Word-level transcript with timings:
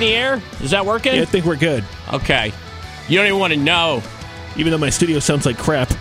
On 0.00 0.06
the 0.08 0.14
air? 0.14 0.42
Is 0.62 0.70
that 0.70 0.86
working? 0.86 1.14
Yeah, 1.14 1.22
I 1.22 1.24
think 1.26 1.44
we're 1.44 1.56
good. 1.56 1.84
Okay. 2.12 2.52
You 3.08 3.18
don't 3.18 3.26
even 3.26 3.38
want 3.38 3.52
to 3.52 3.58
know. 3.58 4.02
Even 4.56 4.72
though 4.72 4.78
my 4.78 4.90
studio 4.90 5.18
sounds 5.18 5.46
like 5.46 5.58
crap. 5.58 5.92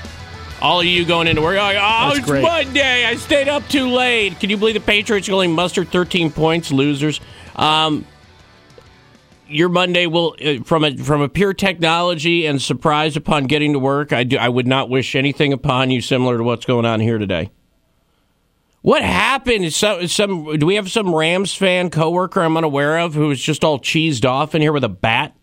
All 0.62 0.80
of 0.80 0.86
you 0.86 1.06
going 1.06 1.28
into 1.28 1.42
work, 1.42 1.58
like, 1.58 1.78
oh, 1.78 2.08
That's 2.08 2.20
it's 2.20 2.28
great. 2.28 2.42
Monday. 2.42 3.06
I 3.06 3.16
stayed 3.16 3.48
up 3.48 3.68
too 3.70 3.88
late. 3.90 4.40
Can 4.40 4.50
you 4.50 4.58
believe 4.58 4.73
the 4.73 4.82
Patriots 4.82 5.30
only 5.30 5.48
mustered 5.48 5.90
13 5.90 6.32
points, 6.32 6.72
losers? 6.72 7.22
Um, 7.56 8.06
your 9.48 9.70
Monday 9.70 10.06
will, 10.06 10.36
uh, 10.44 10.62
from 10.64 10.84
a 10.84 10.95
from 10.98 11.22
a 11.22 11.30
pure 11.30 11.54
technology 11.54 12.45
and 12.45 12.62
surprise 12.62 13.16
upon 13.16 13.45
getting 13.45 13.73
to 13.73 13.80
work. 13.80 14.12
I 14.12 14.23
do. 14.23 14.38
I 14.38 14.50
would 14.50 14.68
not 14.68 14.90
wish 14.90 15.16
anything 15.16 15.54
upon 15.54 15.92
you 15.92 16.02
similar 16.02 16.38
to 16.38 16.44
what's 16.44 16.66
going 16.66 16.86
on 16.86 17.00
here 17.00 17.18
today. 17.18 17.52
What 18.82 19.02
happened? 19.02 19.66
Is 19.66 19.76
some, 19.76 20.00
is 20.00 20.14
some 20.14 20.58
do 20.58 20.66
we 20.66 20.76
have 20.76 20.90
some 20.90 21.14
Rams 21.14 21.54
fan 21.54 21.90
coworker 21.90 22.42
I'm 22.42 22.56
unaware 22.56 23.00
of 23.00 23.14
who 23.14 23.28
was 23.28 23.42
just 23.42 23.64
all 23.64 23.80
cheesed 23.80 24.26
off 24.26 24.56
in 24.56 24.62
here 24.62 24.72
with 24.72 24.84
a 24.84 24.90
bat? 24.90 25.36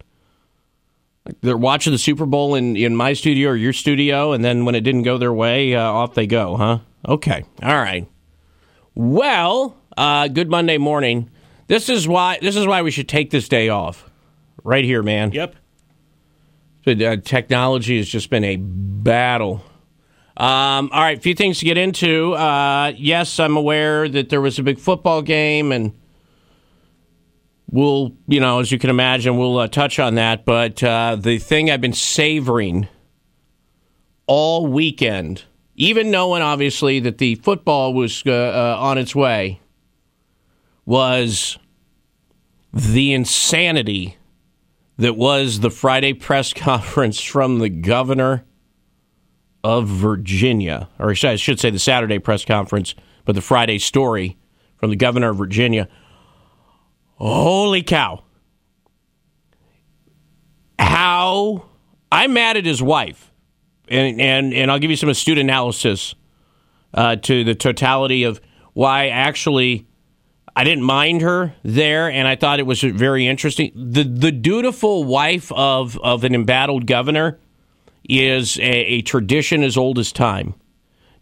Like 1.26 1.40
they're 1.40 1.56
watching 1.56 1.92
the 1.92 1.98
Super 1.98 2.24
Bowl 2.24 2.54
in, 2.54 2.76
in 2.76 2.96
my 2.96 3.12
studio 3.12 3.50
or 3.50 3.56
your 3.56 3.72
studio, 3.72 4.32
and 4.32 4.44
then 4.44 4.64
when 4.64 4.74
it 4.74 4.82
didn't 4.82 5.02
go 5.02 5.18
their 5.18 5.32
way, 5.32 5.74
uh, 5.74 5.82
off 5.82 6.14
they 6.14 6.26
go, 6.26 6.56
huh? 6.56 6.78
Okay, 7.06 7.44
all 7.62 7.76
right. 7.76 8.08
Well, 8.94 9.76
uh, 9.96 10.28
good 10.28 10.48
Monday 10.48 10.78
morning. 10.78 11.30
This 11.66 11.88
is 11.88 12.06
why 12.06 12.38
this 12.40 12.56
is 12.56 12.66
why 12.66 12.82
we 12.82 12.90
should 12.90 13.08
take 13.08 13.30
this 13.30 13.48
day 13.48 13.68
off, 13.68 14.08
right 14.62 14.84
here, 14.84 15.02
man. 15.02 15.32
Yep. 15.32 15.56
But, 16.84 17.02
uh, 17.02 17.16
technology 17.16 17.96
has 17.98 18.08
just 18.08 18.30
been 18.30 18.44
a 18.44 18.56
battle. 18.56 19.64
Um, 20.36 20.90
all 20.92 21.00
right, 21.00 21.16
a 21.16 21.20
few 21.20 21.34
things 21.34 21.60
to 21.60 21.64
get 21.64 21.78
into. 21.78 22.34
Uh, 22.34 22.92
yes, 22.96 23.40
I'm 23.40 23.56
aware 23.56 24.06
that 24.06 24.28
there 24.28 24.40
was 24.42 24.58
a 24.58 24.62
big 24.62 24.78
football 24.78 25.22
game, 25.22 25.72
and 25.72 25.98
we'll, 27.70 28.12
you 28.26 28.40
know, 28.40 28.60
as 28.60 28.70
you 28.70 28.78
can 28.78 28.90
imagine, 28.90 29.38
we'll 29.38 29.58
uh, 29.58 29.68
touch 29.68 29.98
on 29.98 30.16
that. 30.16 30.44
But 30.44 30.82
uh, 30.82 31.16
the 31.18 31.38
thing 31.38 31.70
I've 31.70 31.80
been 31.80 31.94
savoring 31.94 32.86
all 34.26 34.66
weekend, 34.66 35.44
even 35.74 36.10
knowing 36.10 36.42
obviously 36.42 37.00
that 37.00 37.16
the 37.16 37.36
football 37.36 37.94
was 37.94 38.22
uh, 38.26 38.30
uh, 38.30 38.76
on 38.78 38.98
its 38.98 39.14
way, 39.14 39.60
was 40.84 41.58
the 42.74 43.14
insanity 43.14 44.18
that 44.98 45.16
was 45.16 45.60
the 45.60 45.70
Friday 45.70 46.12
press 46.12 46.52
conference 46.52 47.22
from 47.22 47.58
the 47.58 47.70
governor 47.70 48.44
of 49.66 49.88
Virginia, 49.88 50.88
or 50.96 51.10
I 51.10 51.34
should 51.34 51.58
say 51.58 51.70
the 51.70 51.80
Saturday 51.80 52.20
press 52.20 52.44
conference, 52.44 52.94
but 53.24 53.34
the 53.34 53.40
Friday 53.40 53.80
story 53.80 54.36
from 54.76 54.90
the 54.90 54.96
governor 54.96 55.30
of 55.30 55.38
Virginia. 55.38 55.88
Holy 57.16 57.82
cow. 57.82 58.22
How 60.78 61.64
I'm 62.12 62.32
mad 62.32 62.56
at 62.56 62.64
his 62.64 62.80
wife, 62.80 63.32
and, 63.88 64.20
and, 64.20 64.54
and 64.54 64.70
I'll 64.70 64.78
give 64.78 64.90
you 64.90 64.96
some 64.96 65.08
astute 65.08 65.36
analysis 65.36 66.14
uh, 66.94 67.16
to 67.16 67.42
the 67.42 67.56
totality 67.56 68.22
of 68.22 68.40
why 68.72 69.08
actually 69.08 69.88
I 70.54 70.62
didn't 70.62 70.84
mind 70.84 71.22
her 71.22 71.56
there, 71.64 72.08
and 72.08 72.28
I 72.28 72.36
thought 72.36 72.60
it 72.60 72.66
was 72.66 72.82
very 72.82 73.26
interesting. 73.26 73.72
The 73.74 74.04
the 74.04 74.30
dutiful 74.30 75.02
wife 75.02 75.50
of, 75.50 75.98
of 76.04 76.22
an 76.22 76.36
embattled 76.36 76.86
governor 76.86 77.40
is 78.08 78.58
a, 78.58 78.62
a 78.62 79.02
tradition 79.02 79.62
as 79.62 79.76
old 79.76 79.98
as 79.98 80.12
time. 80.12 80.54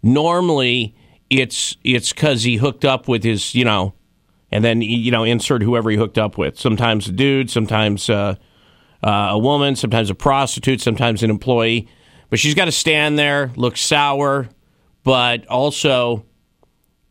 Normally, 0.02 0.94
it's 1.30 1.76
it's 1.84 2.12
because 2.12 2.42
he 2.42 2.56
hooked 2.56 2.84
up 2.84 3.08
with 3.08 3.24
his, 3.24 3.54
you 3.54 3.64
know, 3.64 3.94
and 4.50 4.64
then 4.64 4.82
you 4.82 5.10
know 5.10 5.24
insert 5.24 5.62
whoever 5.62 5.90
he 5.90 5.96
hooked 5.96 6.18
up 6.18 6.36
with. 6.36 6.58
Sometimes 6.58 7.08
a 7.08 7.12
dude, 7.12 7.50
sometimes 7.50 8.10
uh, 8.10 8.36
uh, 9.02 9.28
a 9.30 9.38
woman, 9.38 9.76
sometimes 9.76 10.10
a 10.10 10.14
prostitute, 10.14 10.80
sometimes 10.80 11.22
an 11.22 11.30
employee. 11.30 11.88
But 12.30 12.38
she's 12.38 12.54
got 12.54 12.64
to 12.66 12.72
stand 12.72 13.18
there, 13.18 13.52
look 13.56 13.76
sour, 13.76 14.48
but 15.04 15.46
also 15.46 16.24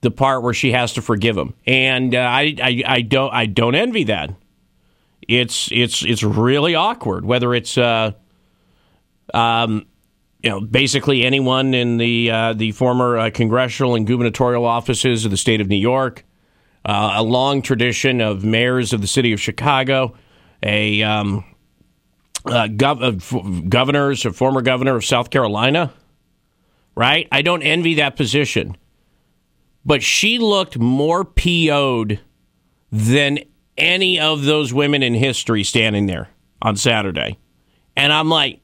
the 0.02 0.12
part 0.12 0.44
where 0.44 0.54
she 0.54 0.72
has 0.74 0.94
to 0.94 1.02
forgive 1.02 1.38
him, 1.38 1.54
and 1.66 2.14
uh, 2.14 2.20
I, 2.20 2.56
I 2.62 2.84
I 2.86 3.02
don't 3.02 3.34
I 3.34 3.46
don't 3.46 3.76
envy 3.76 4.04
that. 4.06 4.36
It's 5.28 5.70
it's 5.72 6.04
it's 6.04 6.24
really 6.24 6.76
awkward 6.76 7.26
whether 7.26 7.54
it's. 7.56 7.78
Uh, 7.78 8.12
um, 9.34 9.86
you 10.44 10.50
know, 10.50 10.60
basically 10.60 11.24
anyone 11.24 11.74
in 11.74 11.98
the 11.98 12.30
uh, 12.30 12.54
the 12.54 12.74
former 12.74 13.18
uh, 13.18 13.30
congressional 13.30 13.96
and 13.96 14.06
gubernatorial 14.06 14.66
offices 14.66 15.24
of 15.24 15.32
the 15.32 15.38
state 15.38 15.62
of 15.62 15.70
New 15.70 15.78
York, 15.78 16.26
uh, 16.84 17.14
a 17.16 17.24
long 17.24 17.62
tradition 17.62 18.20
of 18.20 18.44
mayors 18.44 18.92
of 18.92 19.00
the 19.00 19.08
city 19.08 19.32
of 19.32 19.40
Chicago, 19.40 20.14
a 20.62 21.02
um, 21.02 21.46
uh, 22.46 22.68
gov- 22.68 23.16
f- 23.16 23.70
governors, 23.70 24.26
a 24.26 24.34
former 24.34 24.62
governor 24.62 24.98
of 24.98 25.06
South 25.06 25.30
Carolina. 25.30 25.94
Right, 26.96 27.28
I 27.32 27.42
don't 27.42 27.64
envy 27.64 27.96
that 27.96 28.18
position, 28.18 28.78
but 29.84 30.04
she 30.04 30.38
looked 30.38 30.78
more 30.78 31.26
PO'd 31.26 32.20
than 32.92 33.40
any 33.78 34.20
of 34.20 34.44
those 34.44 34.72
women 34.72 35.02
in 35.02 35.16
history 35.16 35.64
standing 35.64 36.06
there 36.06 36.30
on 36.62 36.76
Saturday, 36.76 37.40
and 37.96 38.14
I'm 38.14 38.30
like 38.30 38.60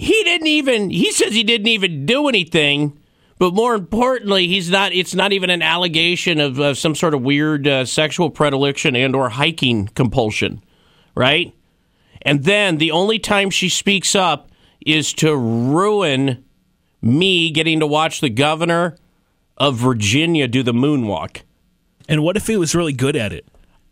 he 0.00 0.22
didn't 0.24 0.46
even 0.46 0.90
he 0.90 1.10
says 1.12 1.32
he 1.34 1.42
didn't 1.44 1.66
even 1.68 2.06
do 2.06 2.28
anything 2.28 2.98
but 3.38 3.52
more 3.54 3.74
importantly 3.74 4.46
he's 4.48 4.70
not 4.70 4.92
it's 4.92 5.14
not 5.14 5.32
even 5.32 5.50
an 5.50 5.60
allegation 5.62 6.40
of 6.40 6.58
uh, 6.58 6.72
some 6.74 6.94
sort 6.94 7.12
of 7.14 7.20
weird 7.22 7.66
uh, 7.68 7.84
sexual 7.84 8.30
predilection 8.30 8.96
and 8.96 9.14
or 9.14 9.28
hiking 9.28 9.86
compulsion 9.88 10.62
right 11.14 11.52
and 12.22 12.44
then 12.44 12.78
the 12.78 12.90
only 12.90 13.18
time 13.18 13.50
she 13.50 13.68
speaks 13.68 14.14
up 14.14 14.50
is 14.86 15.12
to 15.12 15.36
ruin 15.36 16.42
me 17.02 17.50
getting 17.50 17.80
to 17.80 17.86
watch 17.86 18.20
the 18.20 18.30
governor 18.30 18.96
of 19.58 19.76
Virginia 19.76 20.48
do 20.48 20.62
the 20.62 20.72
moonwalk 20.72 21.42
And 22.08 22.22
what 22.22 22.36
if 22.36 22.46
he 22.46 22.56
was 22.56 22.74
really 22.74 22.92
good 22.94 23.16
at 23.16 23.32
it? 23.32 23.46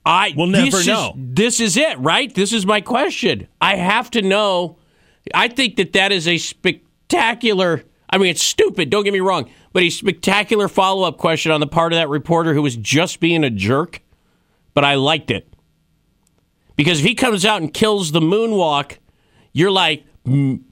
I 0.07 0.33
We'll 0.35 0.47
never 0.47 0.71
this 0.71 0.81
is- 0.81 0.87
know. 0.87 1.13
this 1.17 1.61
is 1.61 1.77
it, 1.77 1.99
right? 1.99 2.35
This 2.35 2.53
is 2.55 2.65
my 2.65 2.81
question. 2.81 3.47
I 3.61 3.77
have 3.77 4.11
to 4.13 4.23
know. 4.23 4.78
I 5.35 5.49
think 5.49 5.77
that 5.77 5.93
that 5.95 6.13
is 6.13 6.27
a 6.29 6.39
spectacular. 6.39 7.85
I 8.11 8.19
mean, 8.19 8.29
it's 8.29 8.43
stupid. 8.43 8.91
Don't 8.91 9.05
get 9.05 9.13
me 9.13 9.21
wrong, 9.21 9.51
but 9.73 9.83
a 9.83 9.91
spectacular 9.91 10.69
follow 10.69 11.07
up 11.07 11.19
question 11.19 11.53
on 11.53 11.61
the 11.61 11.67
part 11.67 11.93
of 11.93 11.99
that 11.99 12.09
reporter 12.09 12.55
who 12.55 12.63
was 12.63 12.77
just 12.77 13.21
being 13.21 13.45
a 13.45 13.51
jerk. 13.51 14.03
But 14.75 14.85
I 14.85 14.95
liked 14.95 15.31
it 15.31 15.53
because 16.77 17.01
if 17.01 17.07
he 17.07 17.15
comes 17.15 17.45
out 17.45 17.61
and 17.61 17.73
kills 17.73 18.13
the 18.13 18.21
moonwalk, 18.21 18.99
you're 19.53 19.71
like, 19.71 20.05
"Mm, 20.25 20.63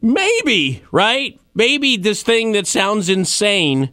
maybe, 0.00 0.82
right? 0.90 1.38
Maybe 1.54 1.96
this 1.96 2.22
thing 2.22 2.52
that 2.52 2.66
sounds 2.66 3.08
insane 3.08 3.90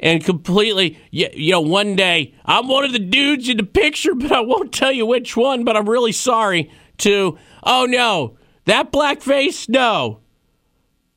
and 0.00 0.24
completely 0.24 0.98
you 1.10 1.50
know 1.50 1.60
one 1.60 1.96
day 1.96 2.34
i'm 2.44 2.68
one 2.68 2.84
of 2.84 2.92
the 2.92 2.98
dudes 2.98 3.48
in 3.48 3.56
the 3.56 3.64
picture 3.64 4.14
but 4.16 4.30
i 4.32 4.40
won't 4.40 4.72
tell 4.72 4.92
you 4.92 5.06
which 5.06 5.36
one 5.36 5.64
but 5.64 5.76
i'm 5.76 5.88
really 5.88 6.12
sorry 6.12 6.70
to 6.98 7.36
oh 7.64 7.86
no 7.86 8.37
that 8.68 8.92
blackface? 8.92 9.68
no 9.68 10.20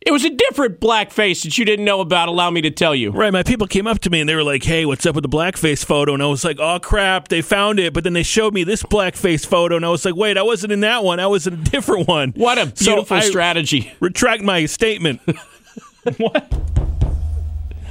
It 0.01 0.12
was 0.12 0.25
a 0.25 0.31
different 0.31 0.80
blackface 0.80 1.44
that 1.44 1.57
you 1.57 1.63
didn't 1.65 1.86
know 1.86 2.01
about. 2.01 2.27
Allow 2.27 2.50
me 2.50 2.62
to 2.62 2.71
tell 2.71 2.95
you. 2.95 3.12
Right, 3.12 3.31
my 3.31 3.44
people 3.44 3.68
came 3.68 3.86
up 3.86 4.00
to 4.00 4.09
me 4.09 4.19
and 4.19 4.27
they 4.27 4.33
were 4.36 4.44
like, 4.44 4.63
"Hey, 4.63 4.83
what's 4.86 5.06
up 5.06 5.13
with 5.13 5.21
the 5.21 5.30
blackface 5.30 5.86
photo?" 5.86 6.13
And 6.15 6.24
I 6.24 6.25
was 6.25 6.44
like, 6.44 6.59
"Oh 6.59 6.80
crap, 6.80 7.27
they 7.27 7.42
found 7.44 7.80
it." 7.80 7.94
But 7.94 8.03
then 8.03 8.13
they 8.13 8.24
showed 8.24 8.53
me 8.53 8.63
this 8.63 8.81
blackface 8.81 9.45
photo, 9.45 9.75
and 9.75 9.86
I 9.86 9.89
was 9.89 10.03
like, 10.03 10.15
"Wait, 10.15 10.38
I 10.38 10.42
wasn't 10.42 10.74
in 10.74 10.80
that 10.80 11.03
one. 11.03 11.19
I 11.19 11.27
was 11.27 11.45
in 11.45 11.53
a 11.53 11.57
different 11.57 12.07
one." 12.07 12.33
What 12.36 12.57
a 12.57 12.75
So 12.75 12.94
beautiful 12.94 13.18
I 13.18 13.19
strategy. 13.21 13.94
Retract 14.00 14.42
my 14.42 14.65
statement. 14.65 15.21
what? 16.18 16.51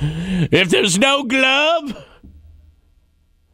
If 0.03 0.71
there's 0.71 0.99
no 0.99 1.23
glove, 1.25 2.05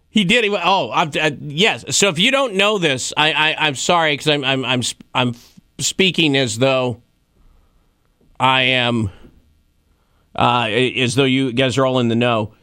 he 0.08 0.24
did. 0.24 0.44
He, 0.44 0.50
oh, 0.50 0.90
I'm, 0.92 1.10
uh, 1.20 1.32
yes. 1.40 1.84
So 1.94 2.08
if 2.08 2.18
you 2.18 2.30
don't 2.30 2.54
know 2.54 2.78
this, 2.78 3.12
I, 3.16 3.32
I 3.32 3.66
I'm 3.66 3.74
sorry 3.74 4.14
because 4.14 4.28
I'm 4.28 4.44
I'm 4.44 4.64
I'm 4.64 4.82
I'm 5.14 5.34
speaking 5.78 6.36
as 6.36 6.58
though 6.58 7.02
I 8.38 8.62
am 8.62 9.10
uh, 10.34 10.68
as 10.68 11.14
though 11.14 11.24
you 11.24 11.52
guys 11.52 11.78
are 11.78 11.86
all 11.86 11.98
in 11.98 12.08
the 12.08 12.16
know. 12.16 12.54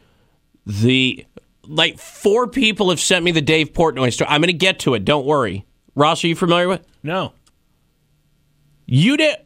The 0.66 1.26
like 1.66 1.98
four 1.98 2.46
people 2.46 2.90
have 2.90 3.00
sent 3.00 3.24
me 3.24 3.32
the 3.32 3.40
Dave 3.40 3.72
Portnoy 3.72 4.12
story. 4.12 4.28
I'm 4.30 4.40
going 4.40 4.48
to 4.48 4.52
get 4.52 4.78
to 4.80 4.94
it. 4.94 5.04
Don't 5.04 5.26
worry. 5.26 5.66
Ross, 5.94 6.24
are 6.24 6.28
you 6.28 6.36
familiar 6.36 6.68
with? 6.68 6.86
No. 7.02 7.32
You 8.86 9.16
did. 9.16 9.36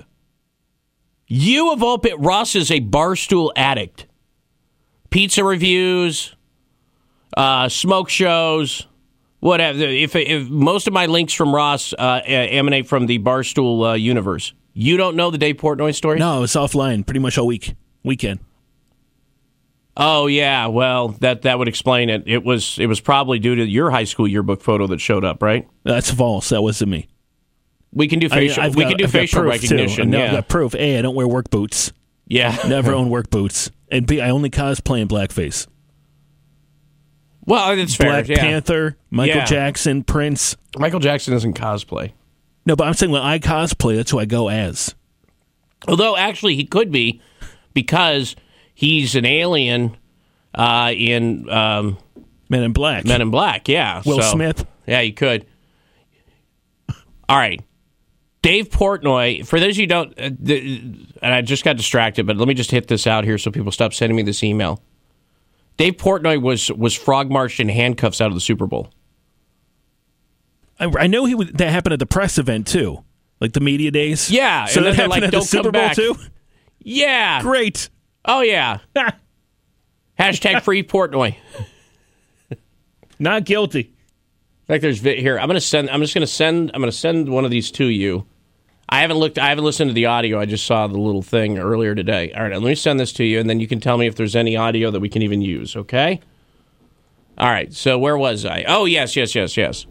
You 1.27 1.73
of 1.73 1.83
all 1.83 1.99
bit. 1.99 2.19
Ross 2.19 2.57
is 2.57 2.71
a 2.71 2.81
barstool 2.81 3.53
addict. 3.55 4.07
Pizza 5.11 5.45
reviews, 5.45 6.35
uh, 7.37 7.69
smoke 7.69 8.09
shows, 8.09 8.88
whatever. 9.41 9.79
If, 9.79 10.15
if 10.17 10.49
most 10.49 10.87
of 10.87 10.93
my 10.93 11.07
links 11.07 11.33
from 11.33 11.55
Ross 11.55 11.93
uh, 11.93 12.21
emanate 12.27 12.87
from 12.87 13.07
the 13.07 13.19
barstool 13.19 13.91
uh, 13.91 13.95
universe, 13.95 14.53
you 14.73 14.97
don't 14.97 15.17
know 15.17 15.31
the 15.31 15.39
Dave 15.39 15.57
Portnoy 15.57 15.95
story? 15.95 16.19
No, 16.19 16.43
it's 16.43 16.55
offline 16.57 17.05
pretty 17.05 17.21
much 17.21 17.39
all 17.39 17.47
week, 17.47 17.75
weekend. 18.05 18.41
Oh 19.97 20.27
yeah, 20.29 20.67
well 20.67 21.09
that 21.21 21.43
that 21.43 21.59
would 21.59 21.67
explain 21.67 22.09
it. 22.09 22.23
It 22.27 22.45
was 22.45 22.79
it 22.79 22.87
was 22.87 23.01
probably 23.01 23.41
due 23.41 23.57
to 23.57 23.65
your 23.67 23.91
high 23.91 24.05
school 24.05 24.29
yearbook 24.29 24.63
photo 24.63 24.87
that 24.89 25.01
showed 25.01 25.25
up, 25.25 25.43
right? 25.43 25.69
That's 25.83 26.11
false. 26.11 26.51
That 26.51 26.63
wasn't 26.63 26.93
me. 26.93 27.09
We 27.93 28.07
can 28.07 28.21
do 28.21 28.29
facial. 28.29 28.63
I've 28.63 28.77
we 28.77 28.83
got- 28.85 28.91
can 28.91 28.99
do 28.99 29.05
I've 29.05 29.11
facial 29.11 29.43
recognition. 29.43 30.11
No, 30.11 30.19
yeah, 30.19 30.25
I've 30.27 30.33
got 30.33 30.49
proof. 30.49 30.75
A, 30.77 30.99
I 30.99 31.03
don't 31.03 31.17
wear 31.17 31.27
work 31.27 31.51
boots. 31.51 31.93
yeah. 32.27 32.57
Never 32.69 32.93
own 32.95 33.09
work 33.11 33.29
boots. 33.31 33.73
And 33.91 34.07
B, 34.07 34.21
I 34.21 34.31
only 34.31 34.51
cosplay 34.51 35.01
in 35.01 35.09
blackface. 35.09 35.67
Well, 37.49 37.75
that's 37.77 37.95
fair. 37.95 38.11
Black 38.11 38.29
yeah. 38.29 38.41
Panther, 38.41 38.97
Michael 39.11 39.37
Yeah. 39.37 39.45
Jackson, 39.47 40.05
Prince. 40.05 40.55
Michael 40.77 41.01
Jackson 41.01 41.33
doesn't 41.33 41.55
cosplay. 41.55 42.13
No, 42.67 42.77
but 42.77 42.87
I'm 42.87 42.93
saying 42.93 43.11
when 43.11 43.23
I 43.23 43.39
cosplay, 43.39 43.97
that's 43.97 44.11
who 44.11 44.19
I 44.19 44.27
go 44.27 44.49
as. 44.49 44.95
Although 45.87 46.15
actually 46.17 46.57
he 46.57 46.65
could 46.65 46.93
be 46.93 47.23
because 47.73 48.37
he's 48.75 49.15
an 49.15 49.25
alien 49.25 49.97
uh, 50.55 50.93
in 50.95 51.49
um, 51.49 51.97
Men 52.51 52.65
in 52.65 52.73
Black. 52.73 53.07
Men 53.07 53.23
in 53.23 53.31
Black. 53.31 53.67
Yeah, 53.67 54.03
Will 54.05 54.21
so- 54.21 54.33
Smith. 54.33 54.67
Yeah, 54.87 55.01
you 55.01 55.15
could. 55.15 55.47
All 57.31 57.37
right, 57.37 57.61
Dave 58.43 58.71
Portnoy. 58.71 59.47
For 59.47 59.61
those 59.61 59.73
of 59.73 59.77
you 59.77 59.83
who 59.83 59.87
don't, 59.87 60.19
uh, 60.19 60.31
the, 60.39 61.07
and 61.23 61.35
I 61.35 61.43
just 61.43 61.63
got 61.63 61.77
distracted, 61.77 62.27
but 62.27 62.37
let 62.39 62.49
me 62.49 62.55
just 62.55 62.71
hit 62.71 62.89
this 62.89 63.07
out 63.07 63.25
here 63.25 63.37
so 63.37 63.51
people 63.51 63.71
stop 63.71 63.93
sending 63.93 64.17
me 64.17 64.23
this 64.23 64.43
email. 64.43 64.83
Dave 65.79 65.95
Portnoy 65.95 66.43
was 66.43 66.71
was 66.73 66.95
frog 66.95 67.31
marched 67.31 67.61
in 67.61 67.69
handcuffs 67.69 68.21
out 68.21 68.29
of 68.29 68.35
the 68.35 68.41
Super 68.41 68.67
Bowl. 68.67 68.91
I, 70.79 70.93
I 70.99 71.07
know 71.07 71.25
he 71.25 71.35
was, 71.35 71.51
that 71.53 71.71
happened 71.71 71.95
at 71.95 71.99
the 71.99 72.07
press 72.07 72.37
event 72.37 72.67
too, 72.67 73.03
like 73.41 73.53
the 73.53 73.61
media 73.61 73.91
days. 73.91 74.31
Yeah, 74.31 74.67
so 74.67 74.79
and 74.81 74.87
that 74.87 74.91
then 74.91 74.97
happened 74.97 75.11
like, 75.11 75.23
at 75.23 75.31
"Don't 75.31 75.41
the 75.41 75.47
Super 75.47 75.71
Bowl 75.71 75.83
back." 75.83 75.97
too. 75.97 76.17
Yeah. 76.81 77.41
Great. 77.43 77.89
Oh 78.25 78.41
yeah. 78.41 78.79
Hashtag 80.19 80.63
free 80.63 80.83
Portnoy. 80.83 81.37
Not 83.21 83.45
guilty. 83.45 83.81
In 83.81 84.67
fact, 84.67 84.83
there's 84.83 85.01
here. 85.01 85.39
I'm 85.39 85.47
gonna 85.47 85.61
send. 85.61 85.91
I'm 85.91 86.01
just 86.01 86.13
gonna 86.13 86.27
send. 86.27 86.73
I'm 86.75 86.81
gonna 86.81 86.93
send 86.93 87.29
one 87.29 87.45
of 87.45 87.51
these 87.51 87.71
to 87.73 87.85
you. 87.87 88.27
I 88.89 89.01
haven't 89.01 89.19
looked. 89.19 89.39
I 89.39 89.49
haven't 89.49 89.65
listened 89.65 89.91
to 89.91 89.95
the 89.95 90.07
audio. 90.07 90.41
I 90.41 90.47
just 90.47 90.65
saw 90.65 90.87
the 90.87 90.99
little 90.99 91.23
thing 91.23 91.59
earlier 91.59 91.95
today. 91.95 92.33
All 92.33 92.43
right, 92.43 92.53
let 92.53 92.63
me 92.63 92.75
send 92.75 92.99
this 92.99 93.13
to 93.15 93.25
you, 93.25 93.39
and 93.39 93.49
then 93.49 93.61
you 93.61 93.69
can 93.69 93.81
tell 93.81 93.99
me 93.99 94.07
if 94.07 94.17
there's 94.17 94.35
any 94.35 94.57
audio 94.57 94.91
that 94.91 95.01
we 95.01 95.09
can 95.09 95.23
even 95.23 95.43
use. 95.43 95.77
Okay. 95.77 96.21
All 97.37 97.49
right. 97.49 97.73
So 97.73 97.99
where 97.99 98.17
was 98.17 98.45
I? 98.45 98.65
Oh 98.67 98.87
yes, 98.87 99.15
yes, 99.15 99.35
yes, 99.35 99.57
yes. 99.57 99.87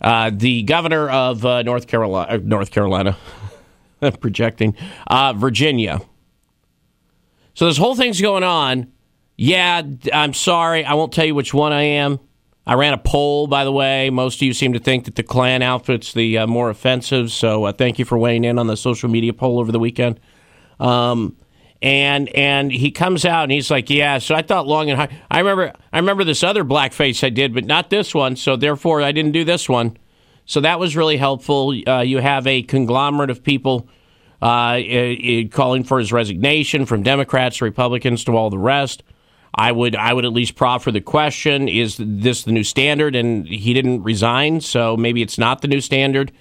Uh, 0.00 0.30
the 0.32 0.62
governor 0.62 1.10
of 1.10 1.44
uh, 1.44 1.62
North 1.62 1.86
Carolina. 1.86 2.32
Uh, 2.32 2.38
North 2.42 2.70
Carolina. 2.70 3.16
Projecting. 4.20 4.74
Uh, 5.06 5.34
Virginia. 5.34 6.00
So 7.54 7.66
this 7.66 7.76
whole 7.76 7.94
thing's 7.94 8.20
going 8.20 8.44
on. 8.44 8.92
Yeah, 9.36 9.82
I'm 10.12 10.32
sorry. 10.32 10.84
I 10.84 10.94
won't 10.94 11.12
tell 11.12 11.26
you 11.26 11.34
which 11.34 11.52
one 11.52 11.72
I 11.72 11.82
am. 11.82 12.18
I 12.66 12.74
ran 12.74 12.92
a 12.92 12.98
poll, 12.98 13.46
by 13.46 13.64
the 13.64 13.72
way. 13.72 14.10
Most 14.10 14.36
of 14.36 14.42
you 14.42 14.52
seem 14.52 14.74
to 14.74 14.78
think 14.78 15.06
that 15.06 15.16
the 15.16 15.22
Klan 15.22 15.62
outfit's 15.62 16.12
the 16.12 16.38
uh, 16.38 16.46
more 16.46 16.70
offensive. 16.70 17.32
So 17.32 17.64
uh, 17.64 17.72
thank 17.72 17.98
you 17.98 18.04
for 18.04 18.18
weighing 18.18 18.44
in 18.44 18.58
on 18.58 18.66
the 18.66 18.76
social 18.76 19.08
media 19.08 19.32
poll 19.32 19.58
over 19.58 19.72
the 19.72 19.78
weekend. 19.78 20.20
Um, 20.78 21.36
and 21.82 22.28
and 22.36 22.70
he 22.70 22.90
comes 22.90 23.24
out 23.24 23.44
and 23.44 23.52
he's 23.52 23.70
like, 23.70 23.88
"Yeah." 23.88 24.18
So 24.18 24.34
I 24.34 24.42
thought 24.42 24.66
long 24.66 24.90
and 24.90 24.98
hard. 24.98 25.10
I 25.30 25.38
remember 25.38 25.72
I 25.92 25.98
remember 25.98 26.24
this 26.24 26.42
other 26.42 26.64
blackface 26.64 27.24
I 27.24 27.30
did, 27.30 27.54
but 27.54 27.64
not 27.64 27.88
this 27.88 28.14
one. 28.14 28.36
So 28.36 28.56
therefore, 28.56 29.00
I 29.00 29.12
didn't 29.12 29.32
do 29.32 29.44
this 29.44 29.68
one. 29.68 29.96
So 30.44 30.60
that 30.60 30.78
was 30.78 30.96
really 30.96 31.16
helpful. 31.16 31.74
Uh, 31.86 32.00
you 32.00 32.18
have 32.18 32.46
a 32.46 32.62
conglomerate 32.62 33.30
of 33.30 33.42
people 33.42 33.88
uh, 34.42 34.80
calling 35.50 35.84
for 35.84 35.98
his 35.98 36.12
resignation, 36.12 36.86
from 36.86 37.02
Democrats 37.02 37.62
Republicans 37.62 38.24
to 38.24 38.36
all 38.36 38.50
the 38.50 38.58
rest. 38.58 39.02
I 39.54 39.72
would 39.72 39.96
I 39.96 40.12
would 40.12 40.24
at 40.24 40.32
least 40.32 40.54
proffer 40.54 40.92
the 40.92 41.00
question: 41.00 41.68
Is 41.68 41.96
this 41.98 42.44
the 42.44 42.52
new 42.52 42.64
standard? 42.64 43.16
And 43.16 43.46
he 43.46 43.74
didn't 43.74 44.02
resign, 44.02 44.60
so 44.60 44.96
maybe 44.96 45.22
it's 45.22 45.38
not 45.38 45.62
the 45.62 45.68
new 45.68 45.80
standard. 45.80 46.32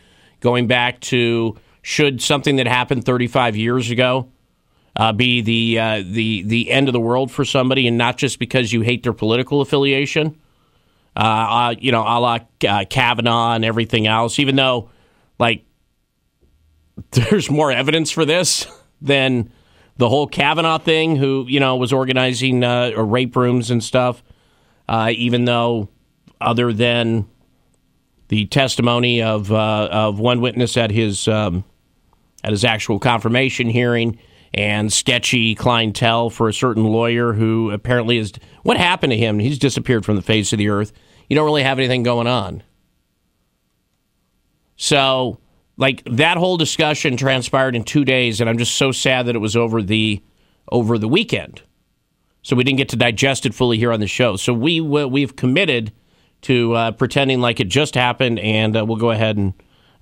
Going 0.42 0.68
back 0.68 1.00
to 1.02 1.58
should 1.82 2.22
something 2.22 2.58
that 2.58 2.68
happened 2.68 3.06
35 3.06 3.56
years 3.56 3.90
ago 3.90 4.30
uh, 4.96 5.12
be 5.12 5.42
the 5.42 5.80
uh, 5.80 6.04
the 6.06 6.44
the 6.44 6.70
end 6.72 6.88
of 6.88 6.94
the 6.94 7.00
world 7.00 7.32
for 7.32 7.46
somebody, 7.46 7.88
and 7.88 7.98
not 7.98 8.18
just 8.18 8.38
because 8.38 8.72
you 8.72 8.82
hate 8.82 9.04
their 9.04 9.14
political 9.14 9.62
affiliation? 9.62 10.40
Uh, 11.16 11.20
uh, 11.20 11.76
you 11.80 11.92
know, 11.92 12.02
a 12.02 12.20
la 12.20 12.40
uh, 12.68 12.86
Kavanaugh 12.90 13.54
and 13.54 13.66
everything 13.66 14.08
else. 14.08 14.40
Even 14.40 14.56
though, 14.56 14.90
like, 15.40 15.66
there's 17.12 17.50
more 17.50 17.72
evidence 17.72 18.12
for 18.12 18.26
this 18.26 18.68
than 19.02 19.52
the 20.00 20.08
whole 20.08 20.28
Kavanaugh 20.28 20.78
thing, 20.78 21.18
who 21.18 21.46
you 21.48 21.60
know 21.60 21.76
was 21.76 21.92
organizing 21.92 22.64
uh, 22.64 22.92
rape 22.92 23.36
rooms 23.36 23.70
and 23.70 23.84
stuff. 23.84 24.24
Uh, 24.88 25.12
even 25.16 25.46
though, 25.46 25.90
other 26.42 26.74
than 26.74 27.28
the 28.30 28.46
testimony 28.48 29.22
of 29.22 29.52
uh, 29.52 29.90
of 29.92 30.18
one 30.18 30.40
witness 30.40 30.78
at 30.78 30.90
his 30.90 31.28
um, 31.28 31.66
at 32.44 32.52
his 32.52 32.64
actual 32.64 32.98
confirmation 32.98 33.70
hearing 33.70 34.18
and 34.54 34.92
sketchy 34.92 35.54
clientele 35.54 36.30
for 36.30 36.48
a 36.48 36.54
certain 36.54 36.86
lawyer 36.86 37.34
who 37.34 37.70
apparently 37.70 38.18
is 38.18 38.32
what 38.64 38.78
happened 38.78 39.12
to 39.12 39.18
him. 39.18 39.38
He's 39.38 39.60
disappeared 39.60 40.06
from 40.06 40.16
the 40.16 40.22
face 40.22 40.54
of 40.54 40.58
the 40.58 40.70
earth. 40.70 40.94
You 41.28 41.36
don't 41.36 41.46
really 41.46 41.64
have 41.64 41.78
anything 41.78 42.04
going 42.04 42.26
on. 42.26 42.64
So, 44.76 45.40
like 45.80 46.04
that 46.06 46.38
whole 46.38 46.58
discussion 46.58 47.16
transpired 47.16 47.74
in 47.74 47.86
two 47.86 48.04
days, 48.04 48.42
and 48.42 48.50
I'm 48.50 48.58
just 48.58 48.76
so 48.76 48.92
sad 48.92 49.26
that 49.26 49.36
it 49.36 49.40
was 49.40 49.56
over 49.56 49.82
the 49.82 50.22
over 50.72 50.98
the 51.00 51.08
weekend. 51.08 51.64
So 52.42 52.56
we 52.56 52.64
didn't 52.64 52.78
get 52.78 52.90
to 52.90 52.96
digest 52.98 53.46
it 53.46 53.54
fully 53.54 53.78
here 53.78 53.92
on 53.92 54.02
the 54.02 54.08
show. 54.08 54.36
So 54.36 54.54
we 54.54 54.82
we've 54.82 55.36
committed 55.36 55.94
to 56.42 56.74
uh, 56.74 56.92
pretending 56.92 57.40
like 57.40 57.62
it 57.62 57.70
just 57.70 57.96
happened, 57.96 58.40
and 58.40 58.76
uh, 58.76 58.86
we'll 58.86 58.98
go 58.98 59.12
ahead 59.12 59.38
and 59.38 59.54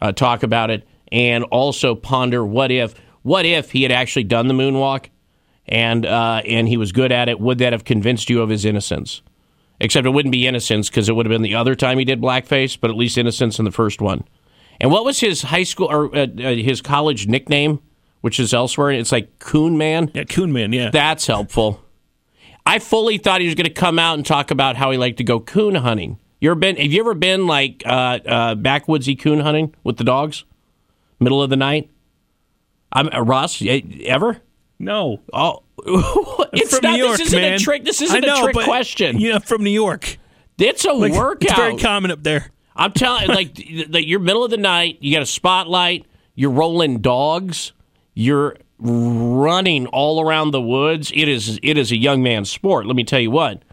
uh, 0.02 0.12
talk 0.12 0.42
about 0.42 0.72
it, 0.72 0.88
and 1.12 1.44
also 1.46 1.94
ponder 1.94 2.44
what 2.44 2.72
if 2.72 2.96
what 3.22 3.46
if 3.46 3.72
he 3.72 3.84
had 3.84 3.92
actually 3.92 4.24
done 4.24 4.48
the 4.48 4.56
moonwalk, 4.56 5.10
and 5.68 6.08
uh, 6.08 6.42
and 6.44 6.68
he 6.68 6.78
was 6.78 6.92
good 6.92 7.12
at 7.12 7.30
it. 7.30 7.40
Would 7.40 7.60
that 7.60 7.72
have 7.72 7.86
convinced 7.86 8.32
you 8.32 8.42
of 8.42 8.50
his 8.50 8.66
innocence? 8.66 9.22
Except 9.80 10.08
it 10.08 10.10
wouldn't 10.10 10.32
be 10.32 10.48
innocence 10.48 10.90
because 10.90 11.08
it 11.08 11.16
would 11.16 11.28
have 11.28 11.32
been 11.32 11.44
the 11.44 11.54
other 11.54 11.76
time 11.76 12.00
he 12.00 12.06
did 12.06 12.20
blackface, 12.20 12.80
but 12.80 12.90
at 12.90 12.98
least 12.98 13.16
innocence 13.16 13.60
in 13.60 13.66
the 13.66 13.72
first 13.72 14.02
one. 14.02 14.24
And 14.80 14.92
what 14.92 15.06
was 15.06 15.20
his 15.20 15.42
high 15.44 15.64
school 15.64 15.88
or 15.92 16.16
uh, 16.16 16.28
uh, 16.28 16.56
his 16.56 16.82
college 16.82 17.28
nickname, 17.28 17.80
which 18.22 18.40
is 18.40 18.54
elsewhere? 18.54 18.92
It's 18.92 19.12
like 19.12 19.40
Coon 19.40 19.78
Man. 19.78 20.12
Yeah, 20.14 20.24
Coon 20.26 20.54
Man. 20.54 20.72
Yeah. 20.74 20.90
That's 20.92 21.26
helpful. 21.28 21.84
I 22.66 22.80
fully 22.80 23.18
thought 23.18 23.40
he 23.42 23.48
was 23.48 23.56
going 23.56 23.66
to 23.66 23.74
come 23.74 23.98
out 23.98 24.16
and 24.16 24.26
talk 24.26 24.52
about 24.52 24.76
how 24.76 24.92
he 24.92 24.98
liked 24.98 25.18
to 25.18 25.24
go 25.24 25.40
coon 25.40 25.76
hunting. 25.76 26.20
You 26.42 26.52
ever 26.52 26.60
been? 26.60 26.76
Have 26.76 26.92
you 26.92 27.00
ever 27.00 27.14
been 27.14 27.48
like 27.48 27.82
uh, 27.86 28.20
uh, 28.26 28.56
backwoodsy 28.56 29.18
coon 29.20 29.40
hunting 29.40 29.74
with 29.84 29.98
the 29.98 30.04
dogs, 30.04 30.44
middle 31.20 31.42
of 31.42 31.50
the 31.50 31.56
night? 31.56 31.90
I'm 32.92 33.10
uh, 33.12 33.22
Ross. 33.22 33.62
Ever? 33.66 34.42
no. 34.80 35.22
Oh, 35.34 35.64
it's 36.54 36.76
from 36.78 36.84
not. 36.84 36.98
New 36.98 37.06
York, 37.06 37.18
this 37.18 37.28
isn't 37.28 37.42
man. 37.42 37.54
a 37.54 37.60
trick. 37.60 37.84
This 37.86 38.02
isn't 38.02 38.22
know, 38.22 38.36
a 38.36 38.44
trick 38.44 38.54
but, 38.54 38.66
question. 38.66 39.20
Yeah, 39.20 39.40
from 39.40 39.64
New 39.64 39.72
York. 39.72 40.18
It's 40.60 40.86
a 40.86 40.92
Like, 40.92 41.14
workout. 41.14 41.44
It's 41.44 41.54
very 41.54 41.78
common 41.78 42.12
up 42.12 42.24
there. 42.24 42.52
I'm 42.78 42.94
telling 42.94 43.28
like 43.28 43.56
that 43.90 44.08
you're 44.08 44.20
middle 44.20 44.44
of 44.44 44.52
the 44.52 44.58
night, 44.58 44.98
you 45.02 45.12
got 45.12 45.22
a 45.22 45.26
spotlight, 45.26 46.06
you're 46.36 46.52
rolling 46.52 47.00
dogs, 47.00 47.74
you're 48.14 48.58
running 48.80 49.88
all 49.88 50.22
around 50.22 50.52
the 50.52 50.62
woods. 50.62 51.12
It 51.14 51.28
is 51.28 51.60
it 51.64 51.78
is 51.78 51.92
a 51.92 51.98
young 51.98 52.22
man's 52.24 52.50
sport. 52.50 52.86
Let 52.86 52.96
me 52.96 53.04
tell 53.04 53.20
you 53.20 53.32
what. 53.32 53.64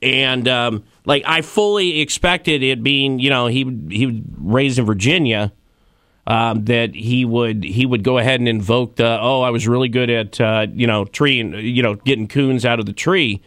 And 0.00 0.48
um, 0.48 0.84
like 1.04 1.22
I 1.26 1.42
fully 1.42 2.00
expected 2.00 2.62
it 2.62 2.82
being, 2.82 3.18
you 3.18 3.30
know, 3.30 3.46
he 3.46 3.64
he 3.90 4.22
raised 4.38 4.78
in 4.78 4.86
Virginia. 4.86 5.52
Um, 6.24 6.66
that 6.66 6.94
he 6.94 7.24
would 7.24 7.64
he 7.64 7.84
would 7.84 8.04
go 8.04 8.16
ahead 8.16 8.38
and 8.38 8.48
invoke 8.48 8.94
the 8.94 9.18
oh 9.20 9.42
I 9.42 9.50
was 9.50 9.66
really 9.66 9.88
good 9.88 10.08
at 10.08 10.40
uh, 10.40 10.68
you 10.72 10.86
know 10.86 11.04
treeing 11.04 11.52
you 11.54 11.82
know 11.82 11.96
getting 11.96 12.28
coons 12.28 12.64
out 12.64 12.78
of 12.78 12.86
the 12.86 12.92
tree, 12.92 13.42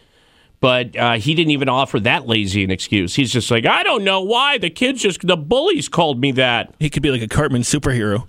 but 0.60 0.96
uh, 0.96 1.14
he 1.14 1.34
didn't 1.34 1.50
even 1.52 1.68
offer 1.68 2.00
that 2.00 2.26
lazy 2.26 2.64
an 2.64 2.70
excuse. 2.70 3.14
He's 3.14 3.32
just 3.32 3.50
like 3.50 3.66
I 3.66 3.82
don't 3.82 4.04
know 4.04 4.20
why 4.22 4.58
the 4.58 4.70
kids 4.70 5.02
just 5.02 5.26
the 5.26 5.36
bullies 5.36 5.88
called 5.88 6.20
me 6.20 6.32
that. 6.32 6.74
He 6.78 6.90
could 6.90 7.02
be 7.02 7.10
like 7.10 7.22
a 7.22 7.28
Cartman 7.28 7.62
superhero, 7.62 8.26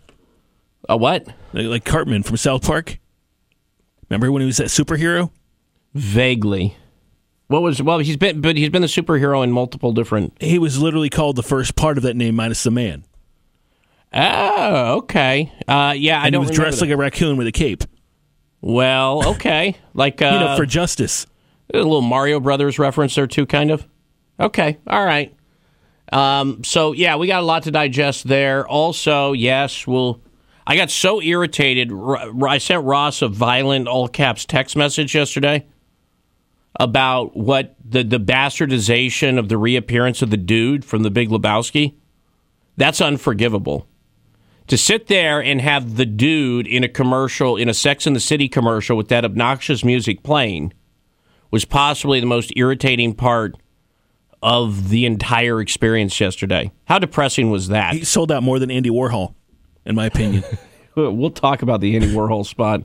A 0.90 0.98
what? 0.98 1.28
like, 1.54 1.66
like 1.66 1.86
Cartman 1.86 2.24
from 2.24 2.38
South 2.38 2.64
Park. 2.64 3.00
Remember 4.10 4.32
when 4.32 4.42
he 4.42 4.46
was 4.46 4.58
that 4.58 4.68
superhero? 4.68 5.32
Vaguely. 5.94 6.76
What 7.48 7.62
was 7.62 7.82
well? 7.82 8.00
He's 8.00 8.18
been, 8.18 8.42
but 8.42 8.58
he's 8.58 8.70
been 8.70 8.82
the 8.82 8.88
superhero 8.90 9.44
in 9.44 9.52
multiple 9.52 9.94
different. 9.94 10.34
He 10.42 10.60
was 10.60 10.82
literally 10.82 11.10
called 11.10 11.38
the 11.38 11.44
first 11.44 11.76
part 11.78 11.98
of 11.98 12.04
that 12.04 12.16
name 12.16 12.36
minus 12.36 12.64
the 12.64 12.72
man. 12.72 13.06
Oh, 14.14 14.98
okay. 15.00 15.52
Uh, 15.68 15.94
yeah, 15.98 16.22
I 16.22 16.26
And 16.26 16.26
he 16.28 16.32
don't 16.32 16.44
He 16.44 16.50
was 16.50 16.56
dressed 16.56 16.80
that. 16.80 16.86
like 16.86 16.94
a 16.94 16.98
raccoon 16.98 17.38
with 17.38 17.48
a 17.48 17.52
cape. 17.52 17.84
Well, 18.62 19.28
okay, 19.36 19.76
like 19.94 20.22
uh, 20.22 20.26
You 20.34 20.40
know, 20.40 20.58
for 20.58 20.66
justice. 20.66 21.26
A 21.74 21.78
little 21.78 22.02
Mario 22.02 22.40
Brothers 22.40 22.80
reference 22.80 23.16
there 23.16 23.28
too, 23.28 23.46
kind 23.46 23.72
of. 23.72 23.86
Okay, 24.40 24.78
all 24.88 25.04
right. 25.04 25.34
Um, 26.12 26.64
so 26.64 26.94
yeah, 26.94 27.16
we 27.18 27.28
got 27.28 27.42
a 27.42 27.46
lot 27.46 27.64
to 27.64 27.72
digest 27.72 28.28
there. 28.28 28.68
Also, 28.68 29.34
yes, 29.34 29.86
we'll. 29.86 30.22
I 30.66 30.76
got 30.76 30.92
so 30.92 31.22
irritated. 31.22 31.92
I 32.46 32.58
sent 32.58 32.84
Ross 32.84 33.22
a 33.22 33.30
violent 33.30 33.88
all 33.88 34.08
caps 34.08 34.46
text 34.46 34.76
message 34.76 35.16
yesterday 35.16 35.66
about 36.80 37.36
what 37.36 37.76
the 37.84 38.04
the 38.04 38.20
bastardization 38.20 39.40
of 39.40 39.50
the 39.50 39.58
reappearance 39.58 40.22
of 40.22 40.30
the 40.30 40.38
dude 40.38 40.86
from 40.86 41.04
the 41.04 41.10
Big 41.10 41.30
Lebowski. 41.30 41.96
That's 42.78 43.02
unforgivable. 43.02 43.88
To 44.68 44.78
sit 44.78 45.08
there 45.08 45.42
and 45.42 45.62
have 45.62 45.96
the 45.96 46.06
dude 46.06 46.68
in 46.68 46.84
a 46.84 46.90
commercial, 46.90 47.56
in 47.56 47.70
a 47.70 47.74
Sex 47.74 48.06
in 48.06 48.14
the 48.14 48.20
City 48.20 48.50
commercial 48.50 48.98
with 48.98 49.08
that 49.08 49.24
obnoxious 49.24 49.84
music 49.84 50.24
playing, 50.24 50.74
was 51.52 51.66
possibly 51.66 52.20
the 52.20 52.26
most 52.26 52.52
irritating 52.56 53.14
part 53.14 53.56
of 54.44 54.90
the 54.90 55.06
entire 55.06 55.60
experience 55.62 56.20
yesterday. 56.20 56.72
How 56.86 57.00
depressing 57.00 57.50
was 57.50 57.70
that? 57.70 57.94
He 57.96 58.04
sold 58.04 58.32
out 58.32 58.44
more 58.44 58.60
than 58.60 58.70
Andy 58.72 58.90
Warhol, 58.90 59.34
in 59.86 59.96
my 59.96 60.06
opinion. 60.06 60.44
We'll 60.96 61.30
talk 61.30 61.62
about 61.62 61.80
the 61.80 61.94
Andy 61.96 62.12
Warhol 62.12 62.44
spot. 62.44 62.82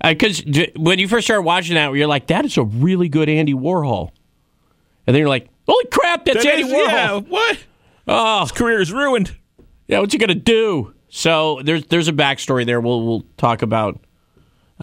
Because 0.00 0.44
when 0.76 1.00
you 1.00 1.08
first 1.08 1.26
started 1.26 1.42
watching 1.42 1.74
that, 1.74 1.92
you're 1.92 2.06
like, 2.06 2.28
that 2.28 2.44
is 2.44 2.56
a 2.56 2.62
really 2.62 3.08
good 3.08 3.28
Andy 3.28 3.52
Warhol. 3.52 4.12
And 5.08 5.14
then 5.14 5.18
you're 5.22 5.28
like, 5.28 5.48
holy 5.66 5.86
crap, 5.86 6.24
that's 6.24 6.44
That 6.44 6.54
Andy 6.54 6.68
is- 6.68 6.72
Warhol. 6.72 6.86
Yeah, 6.86 7.14
what? 7.28 7.58
Oh, 8.06 8.40
His 8.42 8.52
career 8.52 8.80
is 8.80 8.92
ruined. 8.92 9.36
yeah, 9.88 9.98
what 9.98 10.12
you 10.12 10.20
gonna 10.20 10.36
do? 10.36 10.94
So 11.08 11.60
there's 11.64 11.84
there's 11.86 12.06
a 12.06 12.12
backstory 12.12 12.64
there. 12.64 12.80
We'll 12.80 13.04
we'll 13.04 13.24
talk 13.38 13.62
about 13.62 13.96
uh, 13.96 13.98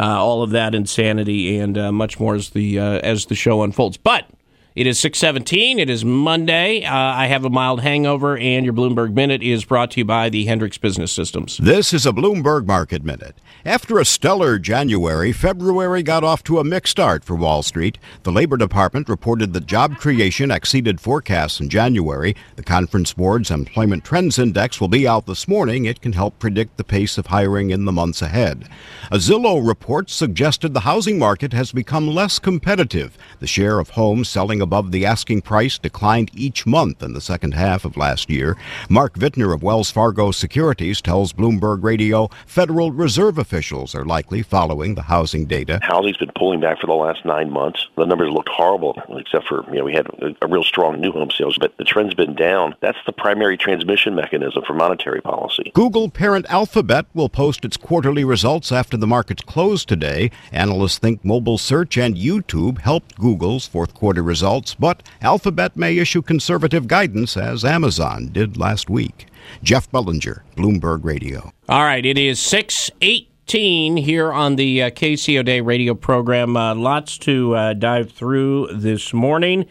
all 0.02 0.44
of 0.44 0.52
that 0.52 0.74
insanity 0.74 1.58
and 1.58 1.78
uh, 1.78 1.92
much 1.92 2.20
more 2.20 2.36
as 2.36 2.50
the 2.52 2.80
uh, 2.80 3.00
as 3.00 3.26
the 3.28 3.36
show 3.36 3.64
unfolds. 3.64 3.98
But 3.98 4.26
it 4.76 4.88
is 4.88 5.00
six 5.00 5.20
seventeen. 5.20 5.78
It 5.78 5.90
is 5.90 6.04
Monday. 6.04 6.84
Uh, 6.84 6.94
I 6.94 7.28
have 7.28 7.46
a 7.46 7.50
mild 7.50 7.82
hangover, 7.82 8.38
and 8.38 8.66
your 8.66 8.74
Bloomberg 8.74 9.14
Minute 9.14 9.44
is 9.44 9.66
brought 9.66 9.92
to 9.92 10.00
you 10.00 10.06
by 10.06 10.30
the 10.30 10.46
Hendricks 10.46 10.78
Business 10.78 11.12
Systems. 11.12 11.58
This 11.58 11.94
is 11.94 12.06
a 12.06 12.12
Bloomberg 12.12 12.66
Market 12.66 13.04
Minute. 13.04 13.36
After 13.66 14.00
a 14.00 14.06
stellar 14.06 14.60
January, 14.60 15.32
February 15.32 16.04
got 16.04 16.24
off 16.24 16.44
to 16.44 16.60
a 16.60 16.64
mixed 16.64 16.92
start 16.92 17.24
for 17.24 17.36
Wall 17.36 17.64
Street. 17.64 17.98
The 18.24 18.32
Labor 18.32 18.58
Department 18.58 19.08
reported 19.08 19.54
that 19.54 19.68
job 19.68 19.98
creation 19.98 20.52
exceeded 20.52 21.00
forecasts 21.00 21.60
in 21.60 21.70
January. 21.70 22.36
The 22.56 22.64
Conference 22.64 23.14
Board's 23.14 23.52
Employment 23.52 24.04
Trends 24.04 24.38
Index 24.38 24.82
will 24.82 24.90
be 24.90 25.08
out 25.08 25.28
this 25.28 25.48
morning. 25.48 25.86
It 25.86 26.02
can 26.02 26.14
help 26.14 26.40
predict 26.40 26.78
the 26.78 26.84
pace 26.84 27.18
of 27.18 27.28
hiring 27.28 27.70
in 27.70 27.86
the 27.86 27.92
months 27.92 28.22
ahead. 28.22 28.68
A 29.12 29.18
Zillow 29.18 29.66
report 29.66 30.10
suggested 30.10 30.74
the 30.74 30.82
housing 30.82 31.18
market 31.18 31.54
has 31.54 31.72
become 31.72 32.08
less 32.08 32.40
competitive. 32.40 33.18
The 33.40 33.48
share 33.48 33.80
of 33.80 33.92
homes 33.92 34.28
selling 34.28 34.62
above 34.64 34.92
the 34.92 35.06
asking 35.06 35.44
price 35.44 35.78
declined 35.78 36.32
each 36.34 36.66
month 36.66 37.04
in 37.04 37.14
the 37.14 37.22
second 37.22 37.54
half 37.54 37.86
of 37.86 37.96
last 37.96 38.32
year. 38.32 38.58
Mark 38.90 39.14
Vitner 39.14 39.54
of 39.54 39.62
Wells 39.62 39.92
Fargo 39.92 40.32
Securities 40.32 41.02
tells 41.02 41.34
Bloomberg 41.34 41.84
Radio 41.84 42.30
Federal 42.48 42.92
Reserve 42.92 43.38
officials 43.38 43.94
are 43.94 44.06
likely 44.06 44.42
following 44.42 44.96
the 44.96 45.04
housing 45.04 45.46
data. 45.46 45.80
Housing's 45.84 46.18
been 46.18 46.32
pulling 46.36 46.60
back 46.60 46.80
for 46.80 46.88
the 46.88 46.94
last 46.94 47.26
nine 47.26 47.52
months. 47.52 47.88
The 47.98 48.06
numbers 48.06 48.32
looked 48.32 48.50
horrible, 48.50 49.00
except 49.10 49.48
for, 49.48 49.64
you 49.70 49.80
know, 49.80 49.84
we 49.84 49.94
had 49.94 50.08
a, 50.08 50.34
a 50.42 50.48
real 50.48 50.64
strong 50.64 51.00
new 51.00 51.12
home 51.12 51.30
sales, 51.30 51.58
but 51.60 51.78
the 51.78 51.84
trend's 51.84 52.14
been 52.14 52.36
down. 52.36 52.76
That's 52.82 52.98
the 53.06 53.12
primary 53.12 53.58
transmission 53.58 54.16
mechanism 54.16 54.64
for 54.66 54.74
monetary 54.74 55.22
policy. 55.22 55.72
Google 55.74 56.10
parent 56.10 56.46
Alphabet 56.50 57.06
will 57.14 57.30
post 57.30 57.66
its 57.66 57.78
quarterly 57.78 58.24
results 58.24 58.72
after 58.72 58.96
the 58.96 59.08
markets 59.08 59.44
close 59.44 59.84
today. 59.84 60.32
Analysts 60.52 60.98
think 60.98 61.26
mobile 61.26 61.58
search 61.58 61.98
and 61.98 62.16
YouTube 62.16 62.80
helped 62.80 63.18
Google's 63.18 63.68
fourth 63.68 63.94
quarter 63.94 64.24
results, 64.24 64.53
but 64.80 65.04
Alphabet 65.22 65.76
may 65.76 65.98
issue 65.98 66.22
conservative 66.22 66.88
guidance 66.88 67.36
as 67.36 67.66
Amazon 67.66 68.30
did 68.32 68.58
last 68.58 68.90
week. 68.90 69.28
Jeff 69.62 69.92
Bellinger, 69.92 70.44
Bloomberg 70.56 71.04
Radio. 71.04 71.52
All 71.68 71.84
right, 71.84 72.06
it 72.06 72.18
is 72.18 72.40
six 72.40 72.90
eighteen 73.02 73.98
here 73.98 74.32
on 74.32 74.56
the 74.56 74.84
uh, 74.84 74.90
Casey 74.92 75.38
O'Day 75.38 75.62
radio 75.62 75.94
program. 75.94 76.56
Uh, 76.56 76.76
lots 76.76 77.18
to 77.20 77.56
uh, 77.56 77.74
dive 77.74 78.12
through 78.12 78.68
this 78.74 79.14
morning, 79.14 79.66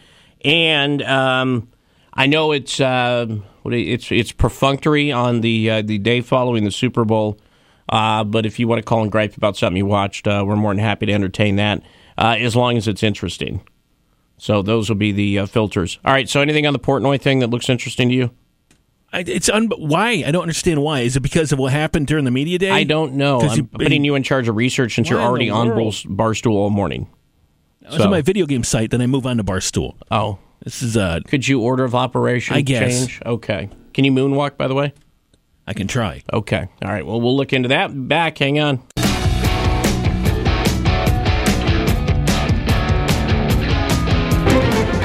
and 0.45 1.03
um, 1.03 1.69
I 2.13 2.27
know 2.27 2.53
it's 2.53 2.81
uh, 2.81 3.27
it's 3.65 4.13
it's 4.13 4.33
perfunctory 4.33 5.11
on 5.11 5.41
the 5.41 5.71
uh, 5.71 5.83
the 5.83 5.99
day 5.99 6.21
following 6.21 6.65
the 6.65 6.71
Super 6.71 7.05
Bowl. 7.05 7.39
Uh, 7.89 8.25
but 8.25 8.47
if 8.47 8.59
you 8.59 8.69
want 8.69 8.79
to 8.79 8.83
call 8.83 9.03
and 9.03 9.13
gripe 9.13 9.37
about 9.37 9.57
something 9.57 9.77
you 9.77 9.87
watched, 9.87 10.27
uh, 10.27 10.45
we're 10.47 10.57
more 10.57 10.73
than 10.73 10.79
happy 10.79 11.07
to 11.07 11.13
entertain 11.13 11.57
that, 11.57 11.83
as 12.17 12.57
long 12.57 12.77
as 12.77 12.89
it's 12.89 13.03
interesting. 13.03 13.61
So 14.43 14.61
those 14.61 14.89
will 14.89 14.97
be 14.97 15.13
the 15.13 15.39
uh, 15.39 15.47
filters. 15.47 16.01
All 16.05 16.13
right. 16.13 16.29
So 16.29 16.41
anything 16.41 16.67
on 16.67 16.73
the 16.73 16.81
Portnoy 16.81 17.21
thing 17.21 17.39
that 17.39 17.51
looks 17.51 17.69
interesting 17.69 18.09
to 18.09 18.15
you? 18.17 18.31
I, 19.13 19.21
it's 19.21 19.49
un- 19.49 19.71
why 19.79 20.25
I 20.27 20.33
don't 20.33 20.43
understand 20.43 20.83
why. 20.83 21.03
Is 21.03 21.15
it 21.17 21.21
because 21.21 21.53
of 21.53 21.61
what 21.61 21.73
happened 21.73 22.09
during 22.09 22.25
the 22.25 22.33
media 22.33 22.59
day? 22.59 22.73
I 22.73 22.83
don't 22.83 23.15
know. 23.15 23.41
I'm 23.41 23.57
you- 23.57 23.65
putting 23.65 24.03
you 24.03 24.17
in 24.17 24.25
charge 24.25 24.49
of 24.49 24.57
research 24.57 24.97
since 24.97 25.09
you're 25.09 25.21
already 25.21 25.49
on? 25.49 25.69
Barstool 25.69 26.55
all 26.55 26.71
morning. 26.71 27.09
I 27.87 27.93
was 27.93 28.01
on 28.01 28.11
my 28.11 28.21
video 28.21 28.47
game 28.47 28.65
site, 28.65 28.91
then 28.91 29.01
I 29.01 29.07
move 29.07 29.27
on 29.27 29.37
to 29.37 29.45
Barstool. 29.45 29.95
Oh, 30.11 30.39
This 30.65 30.83
is 30.83 30.97
uh, 30.97 31.21
could 31.29 31.47
you 31.47 31.61
order 31.61 31.85
of 31.85 31.95
operation 31.95 32.57
I 32.57 32.63
guess. 32.63 33.07
change? 33.07 33.21
Okay. 33.25 33.71
Can 33.95 34.05
you 34.05 34.11
moonwalk, 34.11 34.57
by 34.57 34.67
the 34.67 34.75
way? 34.75 34.93
I 35.69 35.73
can 35.73 35.87
try. 35.87 36.21
Okay. 36.33 36.67
All 36.83 36.91
right. 36.91 37.07
Well, 37.07 37.21
we'll 37.21 37.37
look 37.37 37.53
into 37.53 37.69
that. 37.69 37.91
Back. 38.09 38.39
Hang 38.39 38.59
on. 38.59 38.83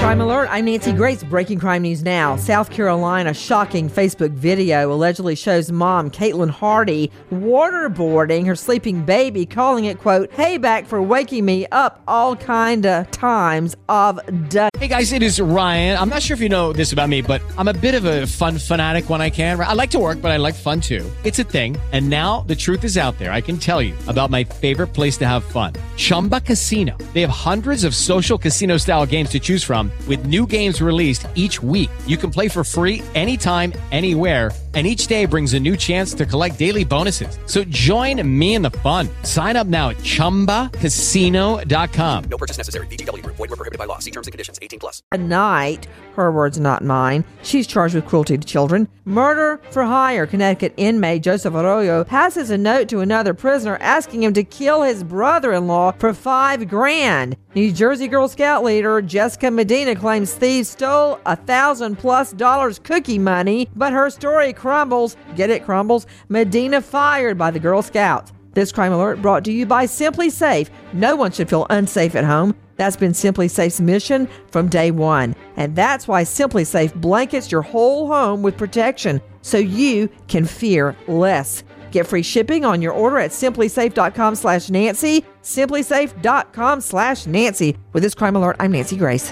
Crime 0.07 0.21
Alert, 0.21 0.47
I'm 0.49 0.63
Nancy 0.63 0.93
Grace. 0.93 1.21
Breaking 1.21 1.59
crime 1.59 1.81
news 1.81 2.01
now. 2.01 2.37
South 2.37 2.69
Carolina 2.69 3.33
shocking 3.33 3.89
Facebook 3.89 4.31
video 4.31 4.93
allegedly 4.93 5.35
shows 5.35 5.69
mom, 5.69 6.11
Caitlin 6.11 6.49
Hardy, 6.49 7.11
waterboarding 7.29 8.45
her 8.45 8.55
sleeping 8.55 9.03
baby, 9.03 9.45
calling 9.45 9.83
it, 9.83 9.99
quote, 9.99 10.31
payback 10.31 10.87
for 10.87 11.01
waking 11.01 11.43
me 11.43 11.67
up 11.73 12.03
all 12.07 12.37
kind 12.37 12.85
of 12.85 13.11
times 13.11 13.75
of 13.89 14.21
day. 14.47 14.69
Hey 14.77 14.87
guys, 14.87 15.11
it 15.11 15.21
is 15.21 15.41
Ryan. 15.41 15.97
I'm 15.97 16.07
not 16.07 16.21
sure 16.21 16.35
if 16.35 16.39
you 16.39 16.47
know 16.47 16.71
this 16.71 16.93
about 16.93 17.09
me, 17.09 17.21
but 17.21 17.41
I'm 17.57 17.67
a 17.67 17.73
bit 17.73 17.93
of 17.93 18.05
a 18.05 18.25
fun 18.27 18.57
fanatic 18.59 19.09
when 19.09 19.19
I 19.19 19.29
can. 19.29 19.59
I 19.59 19.73
like 19.73 19.89
to 19.89 19.99
work, 19.99 20.21
but 20.21 20.31
I 20.31 20.37
like 20.37 20.55
fun 20.55 20.79
too. 20.79 21.05
It's 21.25 21.39
a 21.39 21.43
thing. 21.43 21.75
And 21.91 22.09
now 22.09 22.45
the 22.47 22.55
truth 22.55 22.85
is 22.85 22.97
out 22.97 23.19
there. 23.19 23.33
I 23.33 23.41
can 23.41 23.57
tell 23.57 23.81
you 23.81 23.93
about 24.07 24.29
my 24.29 24.45
favorite 24.45 24.93
place 24.93 25.17
to 25.17 25.27
have 25.27 25.43
fun 25.43 25.73
Chumba 25.97 26.39
Casino. 26.39 26.95
They 27.13 27.19
have 27.19 27.29
hundreds 27.29 27.83
of 27.83 27.93
social 27.93 28.37
casino 28.37 28.77
style 28.77 29.05
games 29.05 29.31
to 29.31 29.41
choose 29.41 29.65
from, 29.65 29.91
with 30.07 30.25
new 30.25 30.45
games 30.45 30.81
released 30.81 31.25
each 31.35 31.61
week. 31.63 31.89
You 32.05 32.17
can 32.17 32.31
play 32.31 32.49
for 32.49 32.63
free 32.63 33.01
anytime, 33.15 33.73
anywhere. 33.91 34.51
And 34.75 34.85
each 34.85 35.07
day 35.07 35.25
brings 35.25 35.55
a 35.55 35.59
new 35.59 35.75
chance 35.75 36.13
to 36.13 36.23
collect 36.23 36.59
daily 36.59 36.83
bonuses. 36.83 37.39
So 37.47 37.63
join 37.63 38.21
me 38.37 38.53
in 38.53 38.61
the 38.61 38.69
fun. 38.69 39.09
Sign 39.23 39.55
up 39.55 39.65
now 39.65 39.89
at 39.89 39.97
chumbacasino.com. 39.97 42.23
no 42.25 42.37
purchase 42.37 42.57
necessary 42.57 42.85
vgwould 42.85 43.23
be 43.23 43.47
prohibited 43.47 43.79
by 43.79 43.85
law 43.85 43.97
see 43.97 44.11
terms 44.11 44.27
and 44.27 44.33
conditions 44.33 44.59
18 44.61 44.77
plus 44.79 45.01
A 45.11 45.17
night, 45.17 45.87
her 46.15 46.31
words 46.31 46.59
not 46.59 46.83
mine. 46.83 47.23
She's 47.41 47.65
charged 47.65 47.95
with 47.95 48.05
cruelty 48.05 48.37
to 48.37 48.45
children. 48.45 48.87
Murder 49.05 49.59
for 49.71 49.83
hire. 49.83 50.27
Connecticut 50.27 50.73
inmate 50.77 51.23
Joseph 51.23 51.55
Arroyo 51.55 52.03
passes 52.03 52.51
a 52.51 52.57
note 52.57 52.87
to 52.89 52.99
another 52.99 53.33
prisoner 53.33 53.77
asking 53.77 54.21
him 54.23 54.33
to 54.33 54.43
kill 54.43 54.83
his 54.83 55.03
brother 55.03 55.53
in 55.53 55.65
law 55.67 55.91
for 55.93 56.13
five 56.13 56.67
grand. 56.67 57.35
New 57.55 57.71
Jersey 57.71 58.07
Girl 58.07 58.27
Scout 58.27 58.63
leader 58.63 59.01
Jessica 59.01 59.49
Medina 59.49 59.86
claims 59.95 60.33
thieves 60.33 60.69
stole 60.69 61.19
a 61.25 61.35
thousand 61.35 61.97
plus 61.97 62.31
dollars 62.33 62.79
cookie 62.79 63.19
money, 63.19 63.69
but 63.75 63.93
her 63.93 64.09
story 64.09 64.53
crumbles. 64.53 65.15
Get 65.35 65.49
it, 65.49 65.65
crumbles? 65.65 66.07
Medina 66.29 66.81
fired 66.81 67.37
by 67.37 67.51
the 67.51 67.59
Girl 67.59 67.81
Scouts. 67.81 68.33
This 68.53 68.71
crime 68.71 68.91
alert 68.91 69.21
brought 69.21 69.45
to 69.45 69.51
you 69.51 69.65
by 69.65 69.85
SimpliSafe. 69.85 70.69
No 70.93 71.15
one 71.15 71.31
should 71.31 71.49
feel 71.49 71.67
unsafe 71.69 72.15
at 72.15 72.25
home. 72.25 72.55
That's 72.75 72.95
been 72.95 73.11
SimpliSafe's 73.11 73.81
mission 73.81 74.27
from 74.51 74.69
day 74.69 74.91
one. 74.91 75.35
And 75.55 75.75
that's 75.75 76.07
why 76.07 76.23
SimpliSafe 76.23 76.93
blankets 76.95 77.51
your 77.51 77.61
whole 77.61 78.07
home 78.07 78.41
with 78.41 78.57
protection 78.57 79.21
so 79.41 79.57
you 79.57 80.09
can 80.27 80.45
fear 80.45 80.95
less. 81.07 81.63
Get 81.91 82.07
free 82.07 82.23
shipping 82.23 82.65
on 82.65 82.81
your 82.81 82.93
order 82.93 83.17
at 83.17 83.31
simplisafe.com 83.31 84.35
slash 84.35 84.69
Nancy. 84.69 85.23
Simplisafe.com 85.41 86.81
slash 86.81 87.25
Nancy. 87.25 87.77
With 87.93 88.03
this 88.03 88.15
crime 88.15 88.35
alert, 88.35 88.57
I'm 88.59 88.71
Nancy 88.71 88.97
Grace. 88.97 89.31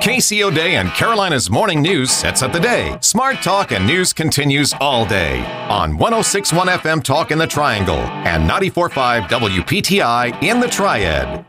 Casey 0.00 0.42
O'Day 0.42 0.76
and 0.76 0.88
Carolina's 0.92 1.50
Morning 1.50 1.82
News 1.82 2.10
sets 2.10 2.40
up 2.40 2.54
the 2.54 2.58
day. 2.58 2.96
Smart 3.02 3.36
talk 3.42 3.70
and 3.70 3.86
news 3.86 4.14
continues 4.14 4.72
all 4.80 5.04
day 5.04 5.40
on 5.68 5.98
1061 5.98 6.68
FM 6.68 7.02
Talk 7.02 7.30
in 7.30 7.36
the 7.36 7.46
Triangle 7.46 7.98
and 7.98 8.44
945 8.44 9.24
WPTI 9.24 10.42
in 10.42 10.58
the 10.58 10.68
Triad. 10.68 11.44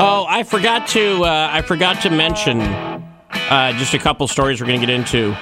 Oh, 0.00 0.24
I 0.28 0.44
forgot 0.44 0.86
to 0.88 1.24
uh, 1.24 1.48
I 1.50 1.62
forgot 1.62 2.00
to 2.02 2.10
mention 2.10 2.60
uh, 2.60 3.72
just 3.72 3.92
a 3.92 3.98
couple 3.98 4.28
stories 4.28 4.60
we're 4.60 4.68
going 4.68 4.80
to 4.80 4.86
get 4.86 4.94
into. 4.94 5.36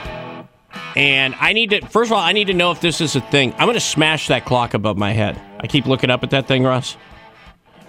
And 0.97 1.35
I 1.35 1.53
need 1.53 1.69
to 1.69 1.87
first 1.89 2.11
of 2.11 2.17
all, 2.17 2.23
I 2.23 2.33
need 2.33 2.47
to 2.47 2.55
know 2.55 2.71
if 2.71 2.81
this 2.81 3.03
is 3.03 3.15
a 3.15 3.21
thing. 3.21 3.53
I'm 3.59 3.67
going 3.67 3.75
to 3.75 3.81
smash 3.81 4.29
that 4.29 4.47
clock 4.47 4.73
above 4.73 4.97
my 4.97 5.13
head. 5.13 5.39
I 5.61 5.67
keep 5.67 5.85
looking 5.85 6.09
up 6.09 6.23
at 6.23 6.31
that 6.31 6.49
thing, 6.49 6.65
Russ. 6.65 6.97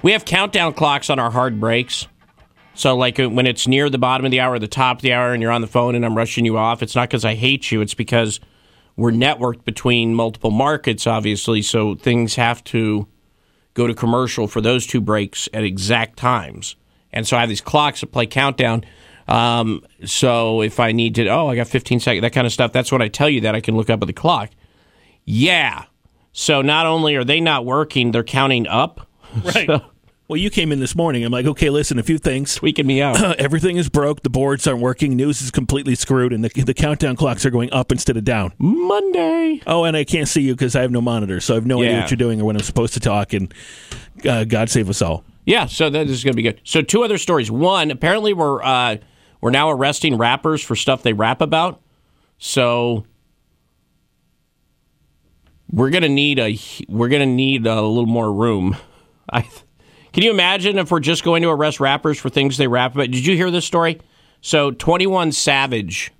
We 0.02 0.12
have 0.12 0.26
countdown 0.26 0.74
clocks 0.74 1.10
on 1.10 1.18
our 1.18 1.32
hard 1.32 1.62
breaks. 1.62 2.08
So, 2.78 2.96
like 2.96 3.20
uh, 3.20 3.28
when 3.28 3.48
it's 3.48 3.68
near 3.68 3.90
the 3.90 3.98
bottom 3.98 4.24
of 4.24 4.32
the 4.32 4.40
hour 4.40 4.54
or 4.54 4.60
the 4.60 4.68
top 4.68 4.98
of 4.98 5.02
the 5.02 5.12
hour 5.12 5.34
and 5.34 5.42
you're 5.42 5.52
on 5.52 5.62
the 5.62 5.68
phone 5.68 5.96
and 5.96 6.06
I'm 6.06 6.16
rushing 6.16 6.46
you 6.46 6.58
off, 6.58 6.84
it's 6.84 6.96
not 6.96 7.10
because 7.10 7.26
I 7.26 7.34
hate 7.34 7.72
you. 7.72 7.82
It's 7.82 7.96
because 7.96 8.40
we're 8.96 9.12
networked 9.12 9.66
between 9.66 10.14
multiple 10.14 10.52
markets, 10.52 11.08
obviously. 11.08 11.64
So 11.64 11.96
things 11.96 12.36
have 12.36 12.64
to 12.66 13.08
go 13.74 13.88
to 13.88 13.96
commercial 13.96 14.48
for 14.48 14.62
those 14.62 14.86
two 14.86 15.02
breaks 15.02 15.50
at 15.54 15.64
exact 15.64 16.18
times. 16.18 16.76
And 17.12 17.26
so 17.28 17.36
I 17.36 17.40
have 17.40 17.50
these 17.50 17.62
clocks 17.62 18.02
that 18.02 18.12
play 18.12 18.28
countdown. 18.28 18.84
Um, 19.28 19.84
so 20.06 20.62
if 20.62 20.80
I 20.80 20.92
need 20.92 21.16
to, 21.16 21.28
oh, 21.30 21.48
I 21.48 21.56
got 21.56 21.68
15 21.68 22.00
seconds, 22.00 22.22
that 22.22 22.32
kind 22.34 22.46
of 22.46 22.54
stuff, 22.54 22.74
that's 22.74 22.92
when 22.92 23.02
I 23.02 23.08
tell 23.08 23.30
you 23.30 23.42
that 23.42 23.56
I 23.56 23.60
can 23.60 23.76
look 23.76 23.90
up 23.90 24.02
at 24.04 24.08
the 24.08 24.14
clock. 24.14 24.52
Yeah. 25.26 25.86
So 26.32 26.62
not 26.62 26.86
only 26.86 27.16
are 27.16 27.24
they 27.24 27.42
not 27.42 27.66
working, 27.66 28.12
they're 28.12 28.24
counting 28.24 28.68
up. 28.68 29.10
Right. 29.44 29.68
So- 29.68 29.82
Well, 30.30 30.36
you 30.36 30.50
came 30.50 30.74
in 30.74 30.82
this 30.82 30.94
morning. 30.94 31.24
I'm 31.24 31.32
like, 31.32 31.46
okay, 31.46 31.70
listen, 31.70 31.98
a 31.98 32.04
few 32.04 32.18
things. 32.18 32.56
tweaking 32.56 32.86
me 32.86 33.02
out. 33.02 33.36
Everything 33.40 33.78
is 33.78 33.88
broke. 33.88 34.24
The 34.24 34.30
boards 34.30 34.68
aren't 34.68 34.82
working. 34.82 35.16
News 35.16 35.42
is 35.42 35.52
completely 35.52 35.96
screwed, 35.96 36.34
and 36.34 36.44
the, 36.44 36.50
the 36.64 36.74
countdown 36.74 37.16
clocks 37.16 37.46
are 37.46 37.50
going 37.50 37.72
up 37.72 37.94
instead 37.94 38.18
of 38.18 38.26
down. 38.26 38.52
Monday. 38.58 39.62
Oh, 39.66 39.86
and 39.86 39.96
I 39.96 40.04
can't 40.04 40.28
see 40.28 40.42
you 40.42 40.54
because 40.54 40.76
I 40.76 40.82
have 40.82 40.92
no 40.92 41.00
monitor, 41.00 41.40
so 41.40 41.54
I 41.54 41.56
have 41.56 41.66
no 41.66 41.82
idea 41.82 42.02
what 42.02 42.12
you're 42.12 42.18
doing 42.18 42.42
or 42.42 42.46
when 42.46 42.58
I'm 42.58 42.64
supposed 42.64 42.94
to 42.96 43.00
talk. 43.00 43.32
And 43.32 43.54
uh, 44.28 44.44
God 44.44 44.70
save 44.70 44.90
us 44.90 45.02
all. 45.02 45.24
Yeah, 45.46 45.66
so 45.66 45.90
that 45.90 46.10
is 46.10 46.26
going 46.26 46.34
to 46.34 46.36
be 46.36 46.44
good. 46.44 46.60
So 46.66 46.82
two 46.82 47.04
other 47.04 47.18
stories. 47.18 47.50
One, 47.50 47.90
apparently 47.90 48.34
we're 48.34 48.62
uh, 48.62 48.98
we're 49.40 49.52
now 49.52 49.70
arresting 49.70 50.18
rappers 50.18 50.62
for 50.62 50.76
stuff 50.76 51.04
they 51.04 51.14
rap 51.14 51.40
about. 51.40 51.82
So 52.38 53.06
we're 55.72 55.90
going 55.90 56.04
to 56.04 56.10
need 56.10 56.38
a 56.38 56.60
we're 56.90 57.08
to 57.08 57.26
need 57.26 57.66
a 57.66 57.82
little 57.82 58.08
more 58.08 58.34
room. 58.34 58.76
I 59.32 59.48
can 60.18 60.24
you 60.24 60.32
imagine 60.32 60.80
if 60.80 60.90
we're 60.90 61.00
just 61.00 61.24
going 61.24 61.44
to 61.44 61.50
arrest 61.50 61.80
rappers 61.80 62.18
for 62.18 62.28
things 62.28 62.58
they 62.58 62.66
rap 62.68 62.96
about? 62.96 63.12
Did 63.12 63.24
you 63.24 63.36
hear 63.36 63.52
this 63.52 63.66
story? 63.66 64.02
So 64.42 64.72
Twenty 64.72 65.06
One 65.06 65.32
Savage, 65.32 66.12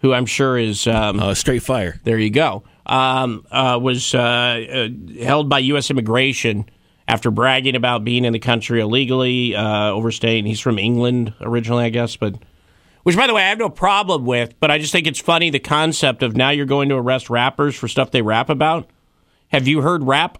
who 0.00 0.12
I'm 0.12 0.26
sure 0.26 0.58
is 0.58 0.88
um, 0.88 1.20
Uh, 1.20 1.32
straight 1.32 1.62
fire. 1.62 2.00
there 2.02 2.18
you 2.18 2.30
go. 2.30 2.64
Um, 2.86 3.46
uh, 3.52 3.78
was 3.80 4.16
uh, 4.16 4.18
uh, 4.18 4.88
held 5.22 5.48
by 5.48 5.60
U.S. 5.60 5.92
immigration 5.92 6.68
after 7.06 7.30
bragging 7.30 7.76
about 7.76 8.02
being 8.02 8.24
in 8.24 8.32
the 8.32 8.40
country 8.40 8.80
illegally, 8.80 9.54
uh, 9.54 9.90
overstaying. 9.90 10.44
He's 10.44 10.58
from 10.58 10.80
England 10.80 11.34
originally, 11.40 11.84
I 11.84 11.90
guess, 11.90 12.16
but 12.16 12.34
which, 13.04 13.16
by 13.16 13.28
the 13.28 13.34
way, 13.34 13.44
I 13.44 13.50
have 13.50 13.58
no 13.58 13.68
problem 13.70 14.24
with. 14.24 14.58
But 14.58 14.72
I 14.72 14.78
just 14.78 14.90
think 14.90 15.06
it's 15.06 15.20
funny 15.20 15.50
the 15.50 15.60
concept 15.60 16.24
of 16.24 16.36
now 16.36 16.50
you're 16.50 16.66
going 16.66 16.88
to 16.88 16.96
arrest 16.96 17.30
rappers 17.30 17.76
for 17.76 17.86
stuff 17.86 18.10
they 18.10 18.22
rap 18.22 18.50
about. 18.50 18.90
Have 19.50 19.68
you 19.68 19.82
heard 19.82 20.02
rap? 20.02 20.38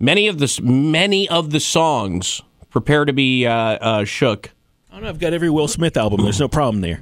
Many 0.00 0.28
of 0.28 0.38
the 0.38 0.60
many 0.62 1.28
of 1.28 1.50
the 1.50 1.60
songs 1.60 2.40
prepare 2.70 3.04
to 3.04 3.12
be 3.12 3.46
uh, 3.46 3.52
uh, 3.52 4.04
shook. 4.04 4.50
I 4.90 4.94
don't 4.94 5.02
know. 5.04 5.08
I've 5.10 5.20
got 5.20 5.34
every 5.34 5.50
Will 5.50 5.68
Smith 5.68 5.96
album. 5.96 6.22
There's 6.22 6.40
no 6.40 6.48
problem 6.48 6.80
there. 6.80 7.00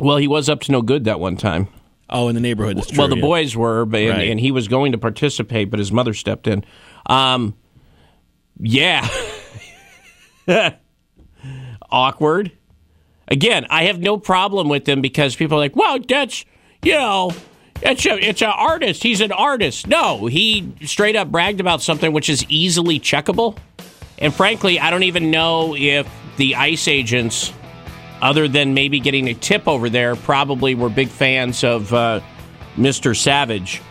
Well, 0.00 0.16
he 0.16 0.26
was 0.26 0.48
up 0.48 0.60
to 0.62 0.72
no 0.72 0.82
good 0.82 1.04
that 1.04 1.20
one 1.20 1.36
time. 1.36 1.68
Oh, 2.08 2.28
in 2.28 2.34
the 2.34 2.40
neighborhood. 2.40 2.82
True, 2.82 2.98
well, 2.98 3.08
the 3.08 3.16
yeah. 3.16 3.22
boys 3.22 3.56
were, 3.56 3.84
but, 3.84 4.00
and, 4.00 4.10
Right. 4.10 4.28
and 4.30 4.38
he 4.38 4.52
was 4.52 4.68
going 4.68 4.92
to 4.92 4.98
participate, 4.98 5.70
but 5.70 5.78
his 5.78 5.90
mother 5.90 6.14
stepped 6.14 6.46
in. 6.46 6.64
Um, 7.06 7.54
yeah. 8.60 9.08
Awkward. 11.90 12.52
Again, 13.28 13.66
I 13.70 13.84
have 13.84 13.98
no 13.98 14.18
problem 14.18 14.68
with 14.68 14.84
them 14.84 15.00
because 15.00 15.34
people 15.34 15.56
are 15.56 15.60
like, 15.60 15.74
well, 15.74 15.98
that's, 15.98 16.44
you 16.82 16.92
know, 16.92 17.32
it's, 17.82 18.06
it's 18.06 18.42
an 18.42 18.48
artist. 18.48 19.02
He's 19.02 19.20
an 19.20 19.32
artist. 19.32 19.86
No, 19.86 20.26
he 20.26 20.72
straight 20.84 21.16
up 21.16 21.30
bragged 21.30 21.60
about 21.60 21.82
something 21.82 22.12
which 22.12 22.28
is 22.28 22.44
easily 22.48 23.00
checkable. 23.00 23.56
And 24.18 24.34
frankly, 24.34 24.80
I 24.80 24.90
don't 24.90 25.02
even 25.02 25.30
know 25.30 25.74
if 25.76 26.08
the 26.36 26.54
ICE 26.56 26.88
agents 26.88 27.52
other 28.20 28.48
than 28.48 28.74
maybe 28.74 29.00
getting 29.00 29.28
a 29.28 29.34
tip 29.34 29.68
over 29.68 29.90
there, 29.90 30.16
probably 30.16 30.74
were 30.74 30.88
big 30.88 31.08
fans 31.08 31.62
of 31.64 31.92
uh, 31.92 32.20
Mr. 32.76 33.16
Savage. 33.16 33.82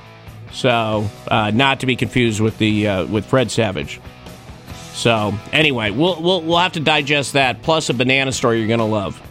So, 0.51 1.09
uh, 1.27 1.51
not 1.51 1.81
to 1.81 1.85
be 1.85 1.95
confused 1.95 2.39
with 2.39 2.57
the 2.57 2.87
uh, 2.87 3.05
with 3.07 3.25
Fred 3.25 3.51
Savage. 3.51 3.99
So, 4.93 5.33
anyway, 5.51 5.91
we'll, 5.91 6.21
we'll 6.21 6.41
we'll 6.41 6.57
have 6.57 6.73
to 6.73 6.79
digest 6.79 7.33
that. 7.33 7.61
Plus, 7.61 7.89
a 7.89 7.93
banana 7.93 8.31
story 8.31 8.59
you're 8.59 8.67
gonna 8.67 8.85
love. 8.85 9.21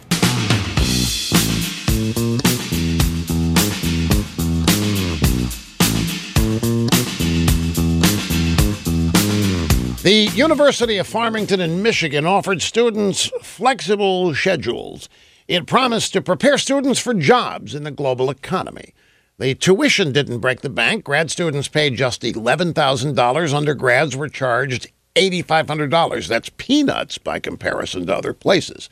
The 10.05 10.29
University 10.35 10.97
of 10.97 11.07
Farmington 11.07 11.59
in 11.59 11.81
Michigan 11.81 12.27
offered 12.27 12.61
students 12.61 13.31
flexible 13.41 14.35
schedules. 14.35 15.09
It 15.47 15.65
promised 15.65 16.13
to 16.13 16.21
prepare 16.21 16.59
students 16.59 16.99
for 16.99 17.15
jobs 17.15 17.73
in 17.73 17.85
the 17.85 17.89
global 17.89 18.29
economy. 18.29 18.93
The 19.39 19.55
tuition 19.55 20.11
didn't 20.11 20.41
break 20.41 20.61
the 20.61 20.69
bank. 20.69 21.05
Grad 21.05 21.31
students 21.31 21.67
paid 21.67 21.95
just 21.95 22.21
$11,000. 22.21 23.53
Undergrads 23.55 24.15
were 24.15 24.29
charged 24.29 24.91
$8,500. 25.15 26.27
That's 26.27 26.51
peanuts 26.55 27.17
by 27.17 27.39
comparison 27.39 28.05
to 28.05 28.15
other 28.15 28.33
places. 28.33 28.91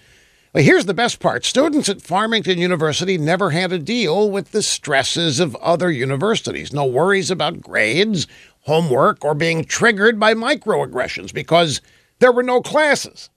Here's 0.55 0.85
the 0.85 0.93
best 0.93 1.19
part 1.19 1.45
students 1.45 1.89
at 1.89 2.03
Farmington 2.03 2.59
University 2.59 3.17
never 3.17 3.49
had 3.49 3.71
to 3.71 3.79
deal 3.79 4.29
with 4.29 4.51
the 4.51 4.61
stresses 4.61 5.39
of 5.39 5.55
other 5.55 5.89
universities. 5.89 6.71
No 6.71 6.85
worries 6.85 7.31
about 7.31 7.59
grades, 7.59 8.27
homework, 8.63 9.23
or 9.23 9.33
being 9.33 9.63
triggered 9.63 10.19
by 10.19 10.33
microaggressions 10.33 11.33
because 11.33 11.81
there 12.19 12.31
were 12.31 12.43
no 12.43 12.61
classes. 12.61 13.29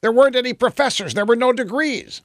There 0.00 0.12
weren't 0.12 0.36
any 0.36 0.52
professors. 0.52 1.14
There 1.14 1.24
were 1.24 1.36
no 1.36 1.52
degrees. 1.52 2.22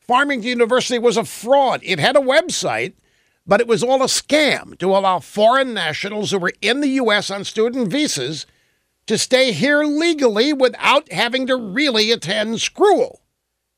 Farmington 0.00 0.48
University 0.48 0.98
was 0.98 1.16
a 1.16 1.24
fraud. 1.24 1.80
It 1.82 1.98
had 1.98 2.16
a 2.16 2.20
website, 2.20 2.94
but 3.46 3.60
it 3.60 3.66
was 3.66 3.82
all 3.82 4.02
a 4.02 4.06
scam 4.06 4.76
to 4.78 4.96
allow 4.96 5.18
foreign 5.20 5.74
nationals 5.74 6.30
who 6.30 6.38
were 6.38 6.52
in 6.60 6.80
the 6.80 6.88
U.S. 6.90 7.30
on 7.30 7.44
student 7.44 7.88
visas 7.88 8.46
to 9.06 9.18
stay 9.18 9.52
here 9.52 9.84
legally 9.84 10.52
without 10.52 11.10
having 11.12 11.46
to 11.46 11.56
really 11.56 12.10
attend 12.10 12.60
school. 12.60 13.20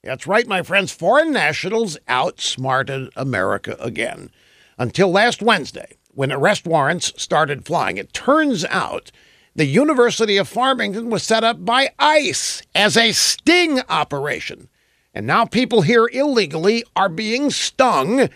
That's 0.03 0.27
right, 0.27 0.47
my 0.47 0.63
friends. 0.63 0.93
Foreign 0.93 1.33
nationals 1.33 1.99
outsmarted 2.09 3.11
America 3.17 3.77
again. 3.81 4.31
Until 4.79 5.11
last 5.11 5.43
Wednesday, 5.43 5.99
when 6.15 6.33
arrest 6.33 6.67
warrants 6.67 7.13
started 7.17 7.65
flying, 7.65 7.97
it 7.97 8.13
turns 8.13 8.65
out 8.67 9.11
the 9.55 9.67
University 9.67 10.37
of 10.37 10.49
Farmington 10.49 11.11
was 11.11 11.23
set 11.23 11.45
up 11.45 11.65
by 11.65 11.91
ICE 11.99 12.63
as 12.75 12.97
a 12.97 13.13
sting 13.13 13.81
operation. 13.89 14.69
And 15.13 15.27
now 15.27 15.45
people 15.45 15.83
here 15.83 16.09
illegally 16.13 16.85
are 16.95 17.09
being 17.09 17.51
stung 17.51 18.29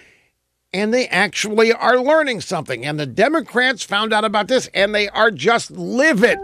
and 0.73 0.93
they 0.93 1.07
actually 1.07 1.73
are 1.73 1.99
learning 1.99 2.41
something. 2.41 2.85
And 2.85 2.99
the 2.99 3.07
Democrats 3.07 3.85
found 3.85 4.13
out 4.13 4.25
about 4.25 4.49
this 4.49 4.69
and 4.75 4.93
they 4.93 5.09
are 5.09 5.31
just 5.31 5.71
livid. 5.71 6.39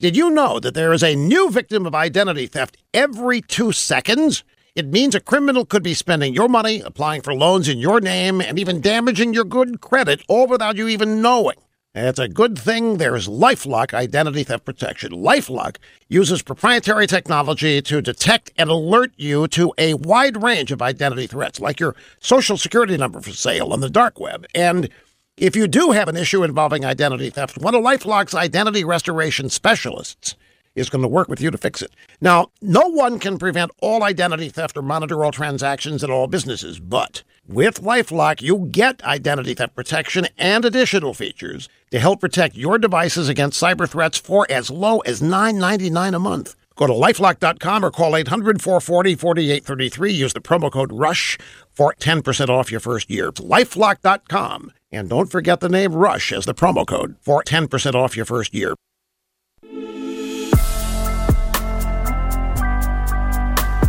Did 0.00 0.16
you 0.16 0.30
know 0.30 0.60
that 0.60 0.74
there 0.74 0.92
is 0.92 1.02
a 1.02 1.16
new 1.16 1.50
victim 1.50 1.84
of 1.84 1.94
identity 1.94 2.46
theft 2.46 2.76
every 2.94 3.40
two 3.40 3.72
seconds? 3.72 4.44
It 4.78 4.86
means 4.86 5.16
a 5.16 5.20
criminal 5.20 5.64
could 5.64 5.82
be 5.82 5.92
spending 5.92 6.34
your 6.34 6.48
money, 6.48 6.82
applying 6.82 7.22
for 7.22 7.34
loans 7.34 7.66
in 7.66 7.78
your 7.78 8.00
name, 8.00 8.40
and 8.40 8.60
even 8.60 8.80
damaging 8.80 9.34
your 9.34 9.42
good 9.42 9.80
credit, 9.80 10.22
all 10.28 10.46
without 10.46 10.76
you 10.76 10.86
even 10.86 11.20
knowing. 11.20 11.56
It's 11.96 12.20
a 12.20 12.28
good 12.28 12.56
thing 12.56 12.98
there's 12.98 13.26
Lifelock 13.26 13.92
identity 13.92 14.44
theft 14.44 14.64
protection. 14.64 15.10
Lifelock 15.10 15.78
uses 16.08 16.42
proprietary 16.42 17.08
technology 17.08 17.82
to 17.82 18.00
detect 18.00 18.52
and 18.56 18.70
alert 18.70 19.10
you 19.16 19.48
to 19.48 19.74
a 19.78 19.94
wide 19.94 20.44
range 20.44 20.70
of 20.70 20.80
identity 20.80 21.26
threats, 21.26 21.58
like 21.58 21.80
your 21.80 21.96
social 22.20 22.56
security 22.56 22.96
number 22.96 23.20
for 23.20 23.32
sale 23.32 23.72
on 23.72 23.80
the 23.80 23.90
dark 23.90 24.20
web. 24.20 24.46
And 24.54 24.90
if 25.36 25.56
you 25.56 25.66
do 25.66 25.90
have 25.90 26.06
an 26.06 26.16
issue 26.16 26.44
involving 26.44 26.84
identity 26.84 27.30
theft, 27.30 27.58
one 27.58 27.74
of 27.74 27.82
Lifelock's 27.82 28.32
identity 28.32 28.84
restoration 28.84 29.48
specialists 29.48 30.36
is 30.74 30.90
going 30.90 31.02
to 31.02 31.08
work 31.08 31.28
with 31.28 31.40
you 31.40 31.50
to 31.50 31.58
fix 31.58 31.82
it. 31.82 31.90
Now, 32.20 32.50
no 32.60 32.88
one 32.88 33.18
can 33.18 33.38
prevent 33.38 33.70
all 33.80 34.02
identity 34.02 34.48
theft 34.48 34.76
or 34.76 34.82
monitor 34.82 35.24
all 35.24 35.32
transactions 35.32 36.02
in 36.04 36.10
all 36.10 36.26
businesses, 36.26 36.78
but 36.80 37.22
with 37.46 37.80
Lifelock, 37.80 38.42
you 38.42 38.68
get 38.70 39.02
identity 39.04 39.54
theft 39.54 39.74
protection 39.74 40.26
and 40.36 40.64
additional 40.64 41.14
features 41.14 41.68
to 41.90 41.98
help 41.98 42.20
protect 42.20 42.56
your 42.56 42.78
devices 42.78 43.28
against 43.28 43.60
cyber 43.60 43.88
threats 43.88 44.18
for 44.18 44.46
as 44.50 44.70
low 44.70 44.98
as 45.00 45.20
$9.99 45.20 46.14
a 46.14 46.18
month. 46.18 46.54
Go 46.76 46.86
to 46.86 46.92
lifelock.com 46.92 47.84
or 47.84 47.90
call 47.90 48.14
800 48.14 48.62
440 48.62 49.16
4833. 49.16 50.12
Use 50.12 50.32
the 50.32 50.40
promo 50.40 50.70
code 50.70 50.92
RUSH 50.92 51.36
for 51.72 51.92
10% 51.98 52.48
off 52.48 52.70
your 52.70 52.80
first 52.80 53.10
year. 53.10 53.32
Lifelock.com. 53.32 54.72
And 54.92 55.08
don't 55.08 55.30
forget 55.30 55.58
the 55.60 55.68
name 55.68 55.94
RUSH 55.94 56.32
as 56.32 56.44
the 56.44 56.54
promo 56.54 56.86
code 56.86 57.16
for 57.20 57.42
10% 57.42 57.94
off 57.94 58.16
your 58.16 58.26
first 58.26 58.54
year. 58.54 58.74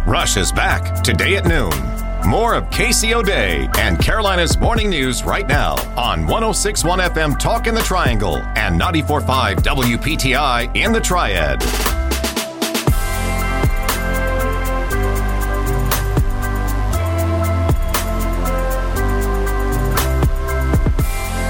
Rush 0.10 0.38
is 0.38 0.52
back 0.52 1.04
today 1.04 1.36
at 1.36 1.46
noon. 1.46 1.70
More 2.28 2.56
of 2.56 2.68
Casey 2.72 3.14
O'Day 3.14 3.70
and 3.78 4.00
Carolina's 4.00 4.58
morning 4.58 4.90
news 4.90 5.24
right 5.24 5.48
now 5.48 5.74
on 5.96 6.26
1061 6.26 6.98
FM 6.98 7.38
Talk 7.38 7.68
in 7.68 7.76
the 7.76 7.82
Triangle 7.82 8.38
and 8.56 8.76
945 8.76 9.58
WPTI 9.58 10.76
in 10.76 10.94
the 10.94 11.00
Triad. 11.00 11.62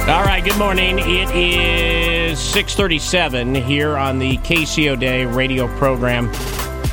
All 0.10 0.26
right, 0.26 0.43
good 0.43 0.58
morning. 0.58 1.00
It 1.00 1.34
is 1.34 2.38
637 2.39 3.56
here 3.56 3.95
on 3.95 4.19
the 4.19 4.36
Casey 4.38 4.89
O'Day 4.89 5.26
radio 5.26 5.69
program. 5.78 6.30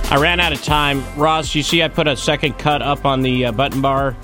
I 0.09 0.19
ran 0.21 0.38
out 0.38 0.53
of 0.53 0.62
time. 0.62 1.03
Ross, 1.16 1.53
you 1.57 1.64
see 1.64 1.83
I 1.83 1.88
put 1.88 2.07
a 2.07 2.16
second 2.16 2.59
cut 2.59 2.81
up 2.81 3.05
on 3.05 3.23
the 3.23 3.47
uh, 3.47 3.53
button 3.53 3.81
bar 3.81 4.16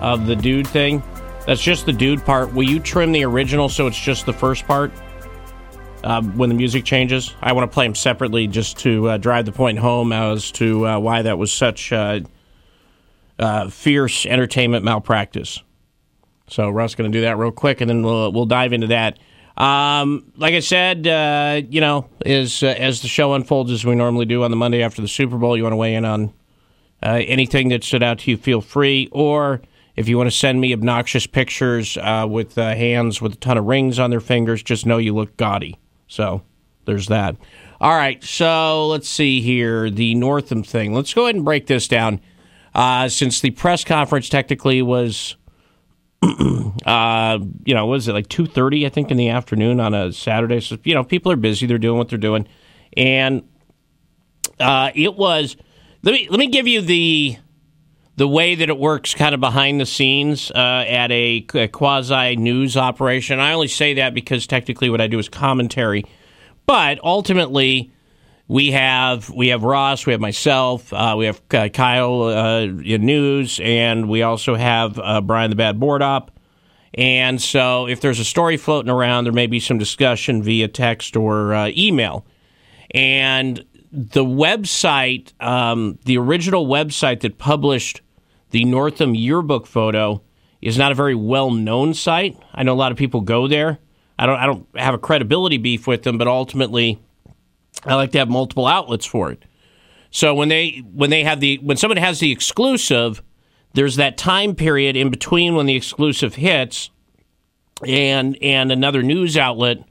of 0.00 0.26
the 0.26 0.34
dude 0.34 0.66
thing? 0.66 1.02
That's 1.46 1.60
just 1.60 1.84
the 1.84 1.92
dude 1.92 2.24
part. 2.24 2.54
Will 2.54 2.64
you 2.64 2.80
trim 2.80 3.12
the 3.12 3.22
original 3.24 3.68
so 3.68 3.86
it's 3.86 4.00
just 4.00 4.24
the 4.24 4.32
first 4.32 4.66
part 4.66 4.90
uh, 6.02 6.22
when 6.22 6.48
the 6.48 6.54
music 6.54 6.86
changes? 6.86 7.34
I 7.42 7.52
want 7.52 7.70
to 7.70 7.74
play 7.74 7.84
them 7.86 7.94
separately 7.94 8.46
just 8.46 8.78
to 8.78 9.10
uh, 9.10 9.16
drive 9.18 9.44
the 9.44 9.52
point 9.52 9.78
home 9.78 10.12
as 10.12 10.50
to 10.52 10.86
uh, 10.86 10.98
why 10.98 11.20
that 11.20 11.36
was 11.36 11.52
such 11.52 11.92
uh, 11.92 12.20
fierce 13.68 14.24
entertainment 14.24 14.82
malpractice. 14.82 15.62
So 16.48 16.70
Russ 16.70 16.94
going 16.94 17.12
to 17.12 17.16
do 17.16 17.22
that 17.22 17.36
real 17.36 17.52
quick, 17.52 17.82
and 17.82 17.90
then 17.90 18.02
we'll 18.02 18.32
we'll 18.32 18.46
dive 18.46 18.72
into 18.72 18.86
that. 18.86 19.18
Um, 19.56 20.32
like 20.36 20.54
I 20.54 20.60
said, 20.60 21.06
uh, 21.06 21.62
you 21.68 21.80
know, 21.80 22.08
as 22.24 22.62
uh, 22.62 22.66
as 22.66 23.00
the 23.02 23.08
show 23.08 23.32
unfolds, 23.34 23.70
as 23.70 23.84
we 23.84 23.94
normally 23.94 24.26
do 24.26 24.42
on 24.42 24.50
the 24.50 24.56
Monday 24.56 24.82
after 24.82 25.00
the 25.00 25.08
Super 25.08 25.38
Bowl, 25.38 25.56
you 25.56 25.62
want 25.62 25.72
to 25.72 25.78
weigh 25.78 25.94
in 25.94 26.04
on 26.04 26.32
uh, 27.02 27.22
anything 27.26 27.68
that 27.70 27.82
stood 27.82 28.02
out 28.02 28.18
to 28.20 28.30
you, 28.30 28.36
feel 28.36 28.60
free. 28.60 29.08
Or 29.12 29.62
if 29.96 30.08
you 30.08 30.18
want 30.18 30.30
to 30.30 30.36
send 30.36 30.60
me 30.60 30.74
obnoxious 30.74 31.26
pictures 31.26 31.96
uh, 31.96 32.26
with 32.28 32.58
uh, 32.58 32.74
hands 32.74 33.22
with 33.22 33.34
a 33.34 33.36
ton 33.36 33.56
of 33.56 33.64
rings 33.64 33.98
on 33.98 34.10
their 34.10 34.20
fingers, 34.20 34.62
just 34.62 34.84
know 34.84 34.98
you 34.98 35.14
look 35.14 35.36
gaudy. 35.38 35.78
So 36.06 36.42
there's 36.84 37.06
that. 37.08 37.36
All 37.80 37.94
right, 37.94 38.22
so 38.22 38.88
let's 38.88 39.08
see 39.08 39.40
here 39.40 39.90
the 39.90 40.14
Northam 40.14 40.62
thing. 40.62 40.94
Let's 40.94 41.12
go 41.12 41.24
ahead 41.24 41.34
and 41.34 41.44
break 41.44 41.66
this 41.66 41.88
down. 41.88 42.20
Uh, 42.74 43.08
since 43.08 43.40
the 43.40 43.50
press 43.50 43.84
conference 43.84 44.28
technically 44.28 44.82
was 44.82 45.36
uh, 46.86 47.38
you 47.64 47.74
know, 47.74 47.86
was 47.86 48.08
it 48.08 48.12
like 48.12 48.28
two 48.28 48.46
thirty? 48.46 48.86
I 48.86 48.88
think 48.88 49.10
in 49.10 49.16
the 49.16 49.28
afternoon 49.28 49.80
on 49.80 49.94
a 49.94 50.12
Saturday. 50.12 50.60
So 50.60 50.78
you 50.84 50.94
know, 50.94 51.04
people 51.04 51.30
are 51.32 51.36
busy; 51.36 51.66
they're 51.66 51.78
doing 51.78 51.98
what 51.98 52.08
they're 52.08 52.18
doing, 52.18 52.46
and 52.96 53.42
uh, 54.58 54.90
it 54.94 55.14
was. 55.14 55.56
Let 56.02 56.12
me 56.12 56.28
let 56.30 56.38
me 56.38 56.46
give 56.48 56.66
you 56.66 56.80
the 56.80 57.36
the 58.16 58.28
way 58.28 58.54
that 58.54 58.68
it 58.68 58.78
works, 58.78 59.14
kind 59.14 59.34
of 59.34 59.40
behind 59.40 59.80
the 59.80 59.86
scenes 59.86 60.50
uh, 60.50 60.84
at 60.88 61.10
a, 61.12 61.44
a 61.54 61.68
quasi 61.68 62.36
news 62.36 62.76
operation. 62.76 63.40
I 63.40 63.52
only 63.52 63.68
say 63.68 63.94
that 63.94 64.14
because 64.14 64.46
technically, 64.46 64.88
what 64.88 65.00
I 65.00 65.06
do 65.06 65.18
is 65.18 65.28
commentary, 65.28 66.04
but 66.64 66.98
ultimately 67.04 67.92
we 68.48 68.70
have 68.72 69.28
we 69.30 69.48
have 69.48 69.64
Ross, 69.64 70.06
we 70.06 70.12
have 70.12 70.20
myself, 70.20 70.92
uh, 70.92 71.14
we 71.18 71.26
have 71.26 71.40
uh, 71.52 71.68
Kyle 71.68 72.22
uh, 72.22 72.60
in 72.60 73.04
news, 73.04 73.60
and 73.62 74.08
we 74.08 74.22
also 74.22 74.54
have 74.54 74.98
uh, 74.98 75.20
Brian 75.20 75.50
the 75.50 75.56
Bad 75.56 75.80
Board 75.80 76.02
Op. 76.02 76.30
And 76.94 77.42
so, 77.42 77.86
if 77.86 78.00
there's 78.00 78.20
a 78.20 78.24
story 78.24 78.56
floating 78.56 78.90
around, 78.90 79.24
there 79.24 79.32
may 79.32 79.48
be 79.48 79.60
some 79.60 79.78
discussion 79.78 80.42
via 80.42 80.68
text 80.68 81.16
or 81.16 81.52
uh, 81.52 81.70
email. 81.76 82.24
And 82.92 83.64
the 83.92 84.24
website, 84.24 85.32
um, 85.42 85.98
the 86.04 86.16
original 86.16 86.66
website 86.66 87.20
that 87.20 87.38
published 87.38 88.00
the 88.50 88.64
Northam 88.64 89.14
yearbook 89.14 89.66
photo, 89.66 90.22
is 90.62 90.78
not 90.78 90.92
a 90.92 90.94
very 90.94 91.14
well 91.14 91.50
known 91.50 91.94
site. 91.94 92.38
I 92.54 92.62
know 92.62 92.72
a 92.72 92.74
lot 92.74 92.92
of 92.92 92.98
people 92.98 93.20
go 93.22 93.48
there. 93.48 93.78
I 94.18 94.24
don't. 94.24 94.38
I 94.38 94.46
don't 94.46 94.66
have 94.76 94.94
a 94.94 94.98
credibility 94.98 95.58
beef 95.58 95.86
with 95.86 96.04
them, 96.04 96.16
but 96.16 96.28
ultimately 96.28 97.00
I 97.84 97.94
like 97.94 98.12
to 98.12 98.18
have 98.18 98.28
multiple 98.28 98.66
outlets 98.66 99.06
for 99.06 99.30
it. 99.30 99.44
So 100.10 100.34
when 100.34 100.48
they 100.48 100.82
when 100.92 101.10
they 101.10 101.24
have 101.24 101.40
the 101.40 101.58
when 101.58 101.76
someone 101.76 101.98
has 101.98 102.20
the 102.20 102.32
exclusive, 102.32 103.22
there's 103.74 103.96
that 103.96 104.16
time 104.16 104.54
period 104.54 104.96
in 104.96 105.10
between 105.10 105.54
when 105.54 105.66
the 105.66 105.76
exclusive 105.76 106.34
hits 106.34 106.90
and 107.86 108.38
and 108.40 108.72
another 108.72 109.02
news 109.02 109.36
outlet 109.36 109.84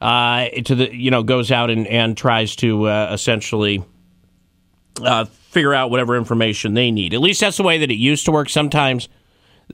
uh, 0.00 0.48
to 0.64 0.74
the 0.74 0.94
you 0.94 1.10
know 1.10 1.22
goes 1.22 1.50
out 1.50 1.70
and, 1.70 1.86
and 1.86 2.16
tries 2.16 2.56
to 2.56 2.88
uh, 2.88 3.10
essentially 3.12 3.84
uh, 5.02 5.24
figure 5.24 5.74
out 5.74 5.90
whatever 5.90 6.16
information 6.16 6.74
they 6.74 6.90
need. 6.90 7.14
At 7.14 7.20
least 7.20 7.40
that's 7.40 7.56
the 7.56 7.62
way 7.62 7.78
that 7.78 7.90
it 7.90 7.96
used 7.96 8.24
to 8.26 8.32
work. 8.32 8.48
Sometimes 8.48 9.08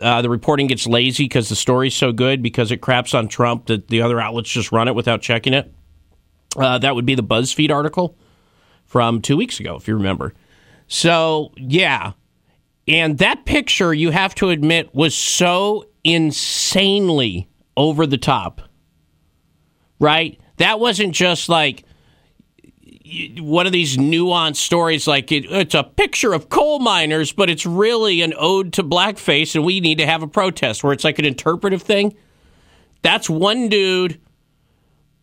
uh, 0.01 0.23
the 0.23 0.31
reporting 0.31 0.67
gets 0.67 0.87
lazy 0.87 1.25
because 1.25 1.49
the 1.49 1.57
story's 1.57 1.95
so 1.95 2.13
good 2.13 2.43
because 2.43 2.71
it 2.71 2.79
craps 2.79 3.15
on 3.15 3.29
Trump 3.29 3.67
that 3.67 3.89
the 3.89 4.03
other 4.03 4.21
outlets 4.21 4.51
just 4.51 4.73
run 4.73 4.89
it 4.89 4.95
without 4.95 5.23
checking 5.23 5.55
it. 5.55 5.73
Uh, 6.57 6.79
that 6.79 6.95
would 6.95 7.07
be 7.07 7.15
the 7.15 7.23
BuzzFeed 7.23 7.71
article 7.71 8.17
from 8.85 9.23
two 9.23 9.37
weeks 9.37 9.61
ago, 9.61 9.77
if 9.77 9.87
you 9.87 9.95
remember. 9.95 10.35
So, 10.89 11.53
yeah. 11.57 12.13
And 12.89 13.19
that 13.19 13.45
picture, 13.45 13.95
you 13.95 14.11
have 14.11 14.35
to 14.37 14.51
admit, 14.51 14.95
was 14.95 15.15
so 15.15 15.87
insanely 16.03 17.49
over 17.77 18.07
the 18.07 18.19
top, 18.19 18.63
right? 20.01 20.41
That 20.57 20.81
wasn't 20.81 21.15
just 21.15 21.49
like 21.49 21.85
one 23.39 23.67
of 23.67 23.73
these 23.73 23.97
nuanced 23.97 24.57
stories 24.57 25.07
like 25.07 25.33
it, 25.33 25.45
it's 25.51 25.75
a 25.75 25.83
picture 25.83 26.33
of 26.33 26.49
coal 26.49 26.79
miners, 26.79 27.33
but 27.33 27.51
it's 27.51 27.67
really 27.67 28.23
an 28.23 28.35
ode 28.37 28.73
to 28.75 28.83
blackface 28.83 29.55
and 29.55 29.65
we 29.65 29.81
need 29.81 29.99
to 29.99 30.07
have 30.07 30.23
a 30.23 30.29
protest 30.29 30.85
where 30.85 30.93
it's 30.93 31.05
like 31.05 31.19
an 31.19 31.25
interpretive 31.25 31.83
thing. 31.83 32.15
That's 33.03 33.31
one 33.31 33.69
dude 33.69 34.21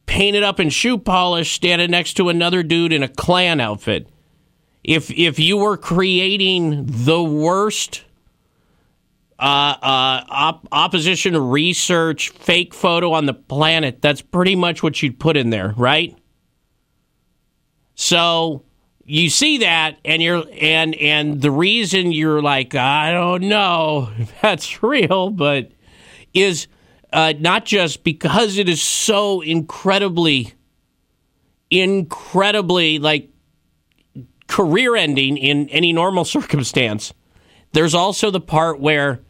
painted 0.08 0.42
up 0.42 0.60
in 0.60 0.70
shoe 0.70 0.98
polish 0.98 1.52
standing 1.52 1.92
next 1.92 2.14
to 2.16 2.30
another 2.30 2.64
dude 2.64 2.92
in 2.92 3.04
a 3.04 3.08
Klan 3.08 3.62
outfit. 3.62 4.10
If 4.84 5.12
if 5.12 5.38
you 5.38 5.58
were 5.58 5.78
creating 5.78 6.86
the 6.88 7.22
worst 7.22 8.04
uh, 9.38 9.76
uh, 9.82 10.24
op- 10.30 10.68
opposition 10.72 11.38
research 11.38 12.30
fake 12.30 12.74
photo 12.74 13.12
on 13.12 13.28
the 13.28 13.34
planet, 13.34 14.02
that's 14.02 14.22
pretty 14.22 14.56
much 14.56 14.82
what 14.82 15.04
you'd 15.04 15.20
put 15.20 15.38
in 15.38 15.52
there, 15.52 15.76
right? 15.78 16.18
So 17.94 18.64
you 19.06 19.30
see 19.30 19.60
that, 19.60 19.98
and 20.06 20.22
you're 20.22 20.44
and 20.60 20.96
and 20.96 21.42
the 21.42 21.52
reason 21.52 22.12
you're 22.12 22.42
like, 22.42 22.74
I 22.74 23.12
don't 23.12 23.44
know 23.44 24.10
if 24.18 24.42
that's 24.42 24.82
real, 24.84 25.30
but 25.30 25.72
is 26.34 26.68
uh, 27.14 27.34
not 27.40 27.66
just 27.66 28.04
because 28.04 28.58
it 28.58 28.68
is 28.68 28.82
so 28.82 29.42
incredibly, 29.42 30.54
incredibly 31.70 33.00
like 33.00 33.30
career 34.48 34.96
ending 34.96 35.38
in 35.38 35.70
any 35.70 35.94
normal 35.94 36.26
circumstance. 36.38 37.14
There's 37.74 37.94
also 37.94 38.32
the 38.32 38.40
part 38.40 38.80
where 38.80 39.22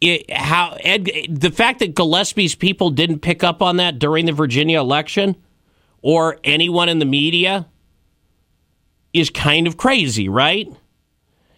it 0.00 0.30
how 0.30 0.76
Ed, 0.80 1.08
the 1.28 1.50
fact 1.50 1.80
that 1.80 1.94
Gillespie's 1.94 2.54
people 2.54 2.90
didn't 2.90 3.20
pick 3.20 3.44
up 3.44 3.60
on 3.62 3.76
that 3.76 3.98
during 3.98 4.26
the 4.26 4.32
Virginia 4.32 4.80
election 4.80 5.36
or 6.02 6.38
anyone 6.44 6.88
in 6.88 6.98
the 6.98 7.04
media 7.04 7.68
is 9.12 9.28
kind 9.28 9.66
of 9.66 9.76
crazy, 9.76 10.28
right? 10.28 10.68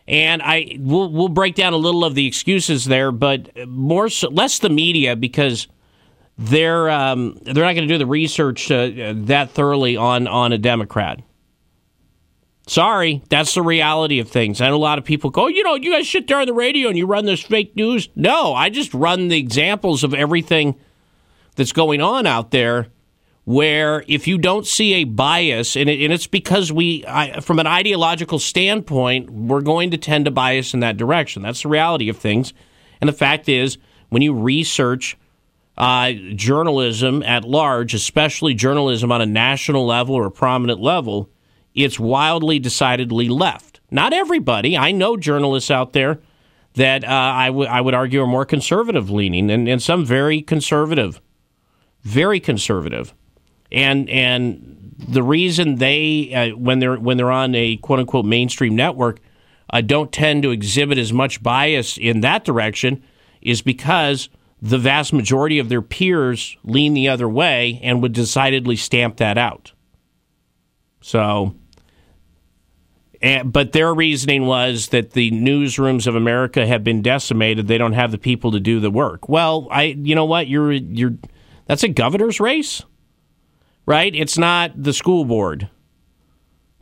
And 0.08 0.42
I 0.42 0.76
we'll 0.78 1.10
we'll 1.10 1.28
break 1.28 1.54
down 1.54 1.72
a 1.72 1.76
little 1.76 2.04
of 2.04 2.14
the 2.14 2.26
excuses 2.26 2.84
there, 2.84 3.12
but 3.12 3.50
more 3.68 4.08
so, 4.08 4.28
less 4.28 4.58
the 4.58 4.68
media 4.68 5.14
because 5.14 5.68
they're 6.36 6.90
um, 6.90 7.38
they're 7.42 7.64
not 7.64 7.74
going 7.74 7.86
to 7.86 7.94
do 7.94 7.98
the 7.98 8.06
research 8.06 8.70
uh, 8.70 9.12
that 9.14 9.52
thoroughly 9.52 9.96
on 9.96 10.26
on 10.26 10.52
a 10.52 10.58
Democrat. 10.58 11.20
Sorry, 12.66 13.22
that's 13.28 13.54
the 13.54 13.62
reality 13.62 14.20
of 14.20 14.28
things. 14.28 14.60
Know 14.60 14.74
a 14.74 14.76
lot 14.76 14.98
of 14.98 15.04
people 15.04 15.30
go, 15.30 15.48
you 15.48 15.64
know, 15.64 15.74
you 15.74 15.92
guys 15.92 16.08
sit 16.08 16.28
there 16.28 16.38
on 16.38 16.46
the 16.46 16.52
radio 16.52 16.88
and 16.88 16.96
you 16.96 17.06
run 17.06 17.26
this 17.26 17.42
fake 17.42 17.74
news. 17.74 18.08
No, 18.14 18.54
I 18.54 18.70
just 18.70 18.94
run 18.94 19.28
the 19.28 19.38
examples 19.38 20.04
of 20.04 20.14
everything 20.14 20.76
that's 21.56 21.72
going 21.72 22.00
on 22.00 22.24
out 22.26 22.52
there. 22.52 22.86
Where 23.44 24.04
if 24.06 24.28
you 24.28 24.38
don't 24.38 24.66
see 24.66 24.94
a 24.94 25.04
bias, 25.04 25.76
and, 25.76 25.90
it, 25.90 26.00
and 26.00 26.12
it's 26.12 26.28
because 26.28 26.72
we, 26.72 27.04
I, 27.08 27.40
from 27.40 27.58
an 27.58 27.66
ideological 27.66 28.38
standpoint, 28.38 29.30
we're 29.30 29.62
going 29.62 29.90
to 29.90 29.96
tend 29.96 30.26
to 30.26 30.30
bias 30.30 30.74
in 30.74 30.80
that 30.80 30.96
direction. 30.96 31.42
That's 31.42 31.62
the 31.62 31.68
reality 31.68 32.08
of 32.08 32.16
things. 32.16 32.52
And 33.00 33.08
the 33.08 33.12
fact 33.12 33.48
is, 33.48 33.78
when 34.10 34.22
you 34.22 34.32
research 34.32 35.18
uh, 35.76 36.12
journalism 36.36 37.22
at 37.24 37.44
large, 37.44 37.94
especially 37.94 38.54
journalism 38.54 39.10
on 39.10 39.20
a 39.20 39.26
national 39.26 39.86
level 39.86 40.14
or 40.14 40.26
a 40.26 40.30
prominent 40.30 40.80
level, 40.80 41.28
it's 41.74 41.98
wildly 41.98 42.60
decidedly 42.60 43.28
left. 43.28 43.80
Not 43.90 44.12
everybody. 44.12 44.76
I 44.76 44.92
know 44.92 45.16
journalists 45.16 45.70
out 45.70 45.94
there 45.94 46.20
that 46.74 47.02
uh, 47.02 47.08
I, 47.08 47.46
w- 47.48 47.68
I 47.68 47.80
would 47.80 47.94
argue 47.94 48.22
are 48.22 48.26
more 48.26 48.44
conservative 48.44 49.10
leaning, 49.10 49.50
and, 49.50 49.68
and 49.68 49.82
some 49.82 50.04
very 50.04 50.42
conservative, 50.42 51.20
very 52.02 52.38
conservative. 52.38 53.14
And 53.72 54.08
and 54.10 54.94
the 55.08 55.22
reason 55.22 55.76
they 55.76 56.32
uh, 56.32 56.56
when 56.56 56.78
they're 56.78 56.96
when 56.96 57.16
they're 57.16 57.30
on 57.30 57.54
a 57.54 57.76
quote 57.78 57.98
unquote 57.98 58.24
mainstream 58.24 58.76
network 58.76 59.20
uh, 59.70 59.80
don't 59.80 60.12
tend 60.12 60.42
to 60.42 60.50
exhibit 60.50 60.98
as 60.98 61.12
much 61.12 61.42
bias 61.42 61.96
in 61.96 62.20
that 62.20 62.44
direction 62.44 63.02
is 63.40 63.62
because 63.62 64.28
the 64.60 64.78
vast 64.78 65.12
majority 65.12 65.58
of 65.58 65.68
their 65.68 65.82
peers 65.82 66.56
lean 66.62 66.94
the 66.94 67.08
other 67.08 67.28
way 67.28 67.80
and 67.82 68.00
would 68.02 68.12
decidedly 68.12 68.76
stamp 68.76 69.16
that 69.16 69.36
out. 69.36 69.72
So 71.00 71.56
and, 73.22 73.52
but 73.52 73.72
their 73.72 73.94
reasoning 73.94 74.46
was 74.46 74.88
that 74.88 75.12
the 75.12 75.30
newsrooms 75.30 76.06
of 76.06 76.16
America 76.16 76.66
have 76.66 76.82
been 76.82 77.02
decimated. 77.02 77.68
They 77.68 77.78
don't 77.78 77.92
have 77.92 78.10
the 78.10 78.18
people 78.18 78.50
to 78.50 78.60
do 78.60 78.80
the 78.80 78.90
work. 78.90 79.28
Well, 79.28 79.68
I, 79.70 79.84
you 79.84 80.16
know 80.16 80.24
what? 80.24 80.48
You're, 80.48 80.72
you're, 80.72 81.14
that's 81.66 81.84
a 81.84 81.88
governor's 81.88 82.40
race, 82.40 82.82
right? 83.86 84.14
It's 84.14 84.38
not 84.38 84.80
the 84.80 84.92
school 84.92 85.24
board, 85.24 85.68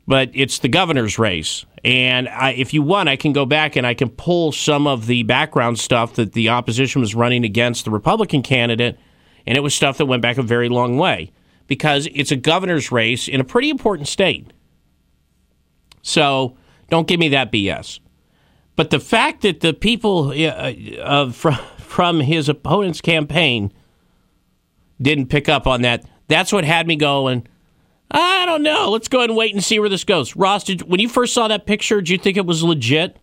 but 0.07 0.31
it's 0.35 0.59
the 0.59 0.69
governor's 0.69 1.19
race. 1.19 1.65
And 1.85 2.29
I, 2.29 2.51
if 2.53 2.75
you 2.75 2.83
want, 2.83 3.09
I 3.09 3.17
can 3.17 3.33
go 3.33 3.47
back 3.47 3.77
and 3.77 3.87
I 3.87 3.95
can 3.95 4.11
pull 4.11 4.53
some 4.53 4.87
of 4.87 5.07
the 5.07 5.23
background 5.23 5.79
stuff 5.79 6.15
that 6.15 6.33
the 6.33 6.51
opposition 6.51 7.01
was 7.01 7.15
running 7.15 7.45
against 7.45 7.85
the 7.85 7.91
Republican 7.91 8.43
candidate, 8.43 8.99
and 9.47 9.57
it 9.57 9.61
was 9.61 9.75
stuff 9.75 9.99
that 9.99 10.07
went 10.07 10.23
back 10.23 10.37
a 10.37 10.43
very 10.43 10.69
long 10.69 10.99
way 10.99 11.33
because 11.67 12.09
it's 12.13 12.33
a 12.33 12.37
governor's 12.37 12.91
race 12.91 13.29
in 13.29 13.41
a 13.41 13.45
pretty 13.45 13.71
important 13.71 14.09
state. 14.09 14.53
So 16.03 16.57
don't 16.89 17.07
give 17.07 17.21
me 17.21 17.29
that 17.29 17.53
BS. 17.53 18.01
But 18.77 18.91
the 18.91 19.01
fact 19.01 19.43
that 19.43 19.61
the 19.61 19.73
people 19.73 20.31
uh, 20.31 20.73
uh, 21.01 21.31
from, 21.31 21.55
from 21.79 22.21
his 22.21 22.49
opponent's 22.49 23.01
campaign 23.01 23.73
didn't 25.01 25.27
pick 25.27 25.49
up 25.49 25.67
on 25.67 25.83
that, 25.83 26.05
that's 26.31 26.53
what 26.53 26.65
had 26.65 26.87
me 26.87 26.97
going. 26.97 27.47
I 28.11 28.45
don't 28.47 28.63
know. 28.63 28.91
Let's 28.91 29.09
go 29.09 29.19
ahead 29.19 29.31
and 29.31 29.37
wait 29.37 29.55
and 29.55 29.63
see 29.63 29.79
where 29.79 29.89
this 29.89 30.05
goes. 30.05 30.35
Ross, 30.35 30.65
did, 30.65 30.83
when 30.83 30.99
you 31.01 31.09
first 31.09 31.33
saw 31.35 31.47
that 31.49 31.67
picture, 31.67 32.01
did 32.01 32.09
you 32.09 32.19
think 32.19 32.37
it 32.37 32.47
was 32.47 32.63
legit? 32.63 33.17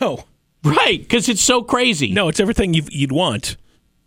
No. 0.00 0.24
Right, 0.64 0.98
because 1.00 1.28
it's 1.28 1.42
so 1.42 1.62
crazy. 1.62 2.12
No, 2.12 2.28
it's 2.28 2.38
everything 2.40 2.72
you 2.72 2.82
would 3.00 3.12
want. 3.12 3.56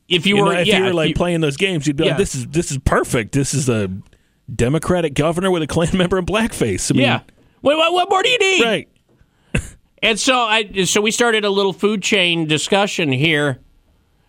If 0.07 0.25
you, 0.25 0.37
You 0.37 0.43
were, 0.45 0.53
know, 0.53 0.59
if 0.61 0.67
yeah, 0.67 0.77
you 0.77 0.83
were 0.85 0.93
like 0.93 1.09
you- 1.09 1.15
playing 1.15 1.41
those 1.41 1.57
games, 1.57 1.85
you'd 1.85 1.97
be 1.97 2.05
Yeah. 2.05 2.11
like, 2.11 2.17
"This 2.19 2.33
is 2.35 2.47
this 2.47 2.71
is 2.71 2.77
perfect. 2.77 3.33
This 3.33 3.53
is 3.53 3.67
a 3.67 3.91
Democratic 4.53 5.15
governor 5.15 5.51
with 5.51 5.63
a 5.63 5.67
Klan 5.67 5.89
member 5.97 6.17
in 6.17 6.25
blackface." 6.25 6.91
I 6.91 6.93
mean, 6.93 7.03
yeah. 7.03 7.19
Wait, 7.61 7.75
what, 7.75 7.91
what 7.93 8.09
more 8.09 8.23
do 8.23 8.29
you 8.29 8.39
need? 8.39 8.63
right. 8.63 8.87
And 10.03 10.19
so 10.19 10.35
I 10.37 10.83
so 10.85 11.01
we 11.01 11.09
started 11.11 11.43
a 11.45 11.49
little 11.49 11.73
food 11.73 12.01
chain 12.03 12.47
discussion 12.47 13.11
here 13.11 13.59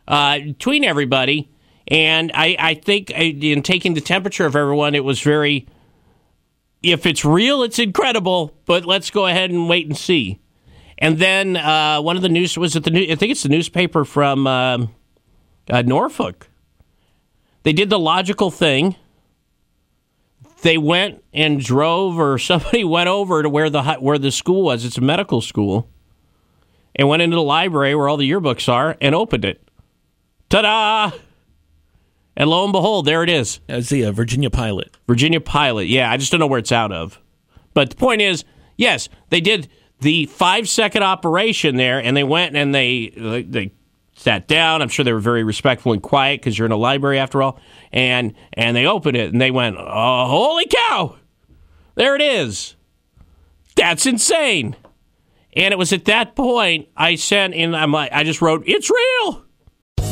uh, 0.08 0.38
between 0.38 0.84
everybody, 0.84 1.48
and 1.88 2.32
I, 2.34 2.56
I 2.58 2.74
think 2.74 3.10
in 3.10 3.62
taking 3.62 3.94
the 3.94 4.00
temperature 4.00 4.46
of 4.46 4.56
everyone, 4.56 4.94
it 4.94 5.04
was 5.04 5.20
very. 5.20 5.66
If 6.82 7.06
it's 7.06 7.24
real, 7.24 7.62
it's 7.62 7.78
incredible, 7.78 8.54
but 8.64 8.84
let's 8.84 9.10
go 9.10 9.26
ahead 9.26 9.50
and 9.50 9.68
wait 9.68 9.86
and 9.86 9.96
see. 9.96 10.40
And 10.98 11.18
then 11.18 11.56
uh, 11.56 12.00
one 12.00 12.16
of 12.16 12.22
the 12.22 12.28
news 12.28 12.56
was 12.56 12.76
it 12.76 12.84
the 12.84 12.90
new, 12.90 13.02
I 13.10 13.14
think 13.16 13.32
it's 13.32 13.42
the 13.42 13.48
newspaper 13.48 14.04
from 14.04 14.46
um, 14.46 14.94
uh, 15.68 15.82
Norfolk. 15.82 16.48
They 17.64 17.72
did 17.72 17.90
the 17.90 17.98
logical 17.98 18.50
thing. 18.50 18.96
They 20.62 20.78
went 20.78 21.22
and 21.32 21.60
drove, 21.60 22.18
or 22.18 22.38
somebody 22.38 22.84
went 22.84 23.08
over 23.08 23.42
to 23.42 23.48
where 23.48 23.70
the 23.70 23.82
where 23.94 24.18
the 24.18 24.30
school 24.30 24.62
was. 24.62 24.84
It's 24.84 24.98
a 24.98 25.02
medical 25.02 25.40
school, 25.40 25.88
and 26.94 27.08
went 27.08 27.22
into 27.22 27.36
the 27.36 27.42
library 27.42 27.94
where 27.94 28.08
all 28.08 28.16
the 28.16 28.30
yearbooks 28.30 28.72
are 28.72 28.96
and 29.00 29.14
opened 29.14 29.44
it. 29.44 29.68
Ta-da! 30.48 31.10
And 32.36 32.50
lo 32.50 32.64
and 32.64 32.72
behold, 32.72 33.06
there 33.06 33.22
it 33.22 33.30
is. 33.30 33.60
That's 33.66 33.88
the 33.88 34.04
uh, 34.04 34.12
Virginia 34.12 34.50
pilot. 34.50 34.94
Virginia 35.06 35.40
Pilot. 35.40 35.88
Yeah, 35.88 36.10
I 36.10 36.16
just 36.16 36.30
don't 36.30 36.40
know 36.40 36.46
where 36.46 36.58
it's 36.58 36.72
out 36.72 36.92
of. 36.92 37.20
But 37.72 37.90
the 37.90 37.96
point 37.96 38.20
is, 38.20 38.44
yes, 38.76 39.08
they 39.30 39.40
did 39.40 39.68
the 40.00 40.26
five 40.26 40.68
second 40.68 41.02
operation 41.02 41.76
there, 41.76 41.98
and 41.98 42.16
they 42.16 42.24
went 42.24 42.56
and 42.56 42.74
they 42.74 43.12
they, 43.16 43.42
they 43.42 43.72
sat 44.16 44.48
down. 44.48 44.82
I'm 44.82 44.88
sure 44.88 45.04
they 45.04 45.12
were 45.12 45.20
very 45.20 45.44
respectful 45.44 45.92
and 45.92 46.02
quiet 46.02 46.40
because 46.40 46.58
you're 46.58 46.66
in 46.66 46.72
a 46.72 46.76
library 46.76 47.18
after 47.18 47.42
all. 47.42 47.58
And 47.92 48.34
and 48.52 48.76
they 48.76 48.86
opened 48.86 49.16
it 49.16 49.32
and 49.32 49.40
they 49.40 49.50
went, 49.50 49.76
oh, 49.78 50.26
holy 50.26 50.66
cow! 50.66 51.16
There 51.94 52.14
it 52.16 52.22
is. 52.22 52.76
That's 53.76 54.04
insane. 54.04 54.76
And 55.54 55.72
it 55.72 55.78
was 55.78 55.92
at 55.94 56.04
that 56.04 56.36
point 56.36 56.88
I 56.94 57.14
sent 57.14 57.54
in. 57.54 57.74
I'm 57.74 57.92
like, 57.92 58.12
I 58.12 58.24
just 58.24 58.42
wrote, 58.42 58.64
it's 58.66 58.90
real. 58.90 59.45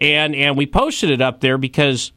And 0.00 0.34
and 0.34 0.56
we 0.56 0.66
posted 0.66 1.10
it 1.10 1.20
up 1.20 1.40
there 1.40 1.58
because 1.58 2.12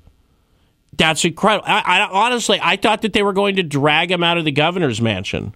that's 0.97 1.25
incredible. 1.25 1.65
I, 1.67 1.81
I 1.85 2.09
honestly 2.11 2.59
I 2.61 2.75
thought 2.75 3.01
that 3.01 3.13
they 3.13 3.23
were 3.23 3.33
going 3.33 3.55
to 3.57 3.63
drag 3.63 4.11
him 4.11 4.23
out 4.23 4.37
of 4.37 4.45
the 4.45 4.51
governor's 4.51 5.01
mansion, 5.01 5.55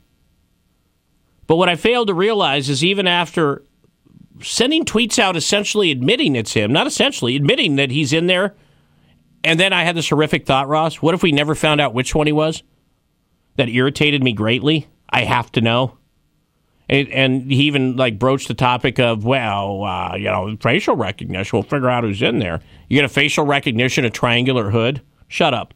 but 1.46 1.56
what 1.56 1.70
I 1.70 1.76
failed 1.76 2.08
to 2.08 2.14
realize 2.14 2.70
is 2.70 2.84
even 2.84 3.08
after 3.08 3.64
sending 4.42 4.86
tweets 4.86 5.18
out, 5.20 5.36
essentially 5.36 5.92
admitting 5.92 6.36
it's 6.36 6.54
him, 6.54 6.72
not 6.72 6.88
essentially 6.88 7.36
admitting 7.36 7.76
that 7.78 7.92
he's 7.92 8.14
in 8.14 8.28
there, 8.28 8.56
and 9.44 9.60
then 9.60 9.74
I 9.74 9.84
had 9.84 9.96
this 9.96 10.10
horrific 10.10 10.46
thought, 10.46 10.68
Ross. 10.68 11.02
What 11.02 11.16
if 11.16 11.24
we 11.24 11.32
never 11.32 11.56
found 11.56 11.82
out 11.82 11.94
which 11.94 12.14
one 12.14 12.28
he 12.28 12.34
was? 12.34 12.64
That 13.56 13.70
irritated 13.70 14.22
me 14.22 14.34
greatly. 14.34 14.88
I 15.10 15.24
have 15.24 15.52
to 15.54 15.62
know. 15.62 15.98
And, 16.90 17.10
and 17.10 17.52
he 17.52 17.64
even 17.64 17.98
like 17.98 18.18
broached 18.18 18.48
the 18.48 18.54
topic 18.54 18.98
of, 19.00 19.26
well, 19.26 19.84
uh, 19.84 20.16
you 20.16 20.26
know, 20.26 20.56
facial 20.62 20.96
recognition. 20.96 21.58
We'll 21.58 21.64
figure 21.64 21.90
out 21.90 22.04
who's 22.04 22.22
in 22.22 22.40
there. 22.40 22.62
You 22.88 22.98
get 22.98 23.06
a 23.06 23.10
facial 23.10 23.46
recognition, 23.46 24.06
a 24.06 24.10
triangular 24.10 24.70
hood. 24.70 25.02
Shut 25.28 25.54
up. 25.54 25.74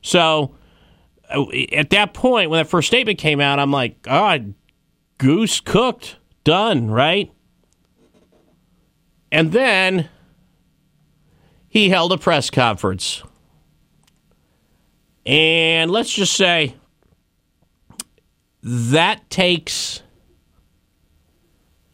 So 0.00 0.54
uh, 1.28 1.44
at 1.72 1.90
that 1.90 2.14
point, 2.14 2.48
when 2.48 2.58
that 2.58 2.68
first 2.68 2.88
statement 2.88 3.18
came 3.18 3.40
out, 3.40 3.58
I'm 3.58 3.70
like, 3.70 4.00
God, 4.02 4.54
goose 5.18 5.60
cooked, 5.60 6.16
done, 6.44 6.90
right? 6.90 7.30
And 9.30 9.52
then 9.52 10.08
he 11.68 11.90
held 11.90 12.12
a 12.12 12.18
press 12.18 12.48
conference. 12.48 13.22
And 15.26 15.90
let's 15.90 16.10
just 16.10 16.34
say 16.34 16.76
that 18.62 19.28
takes 19.28 20.02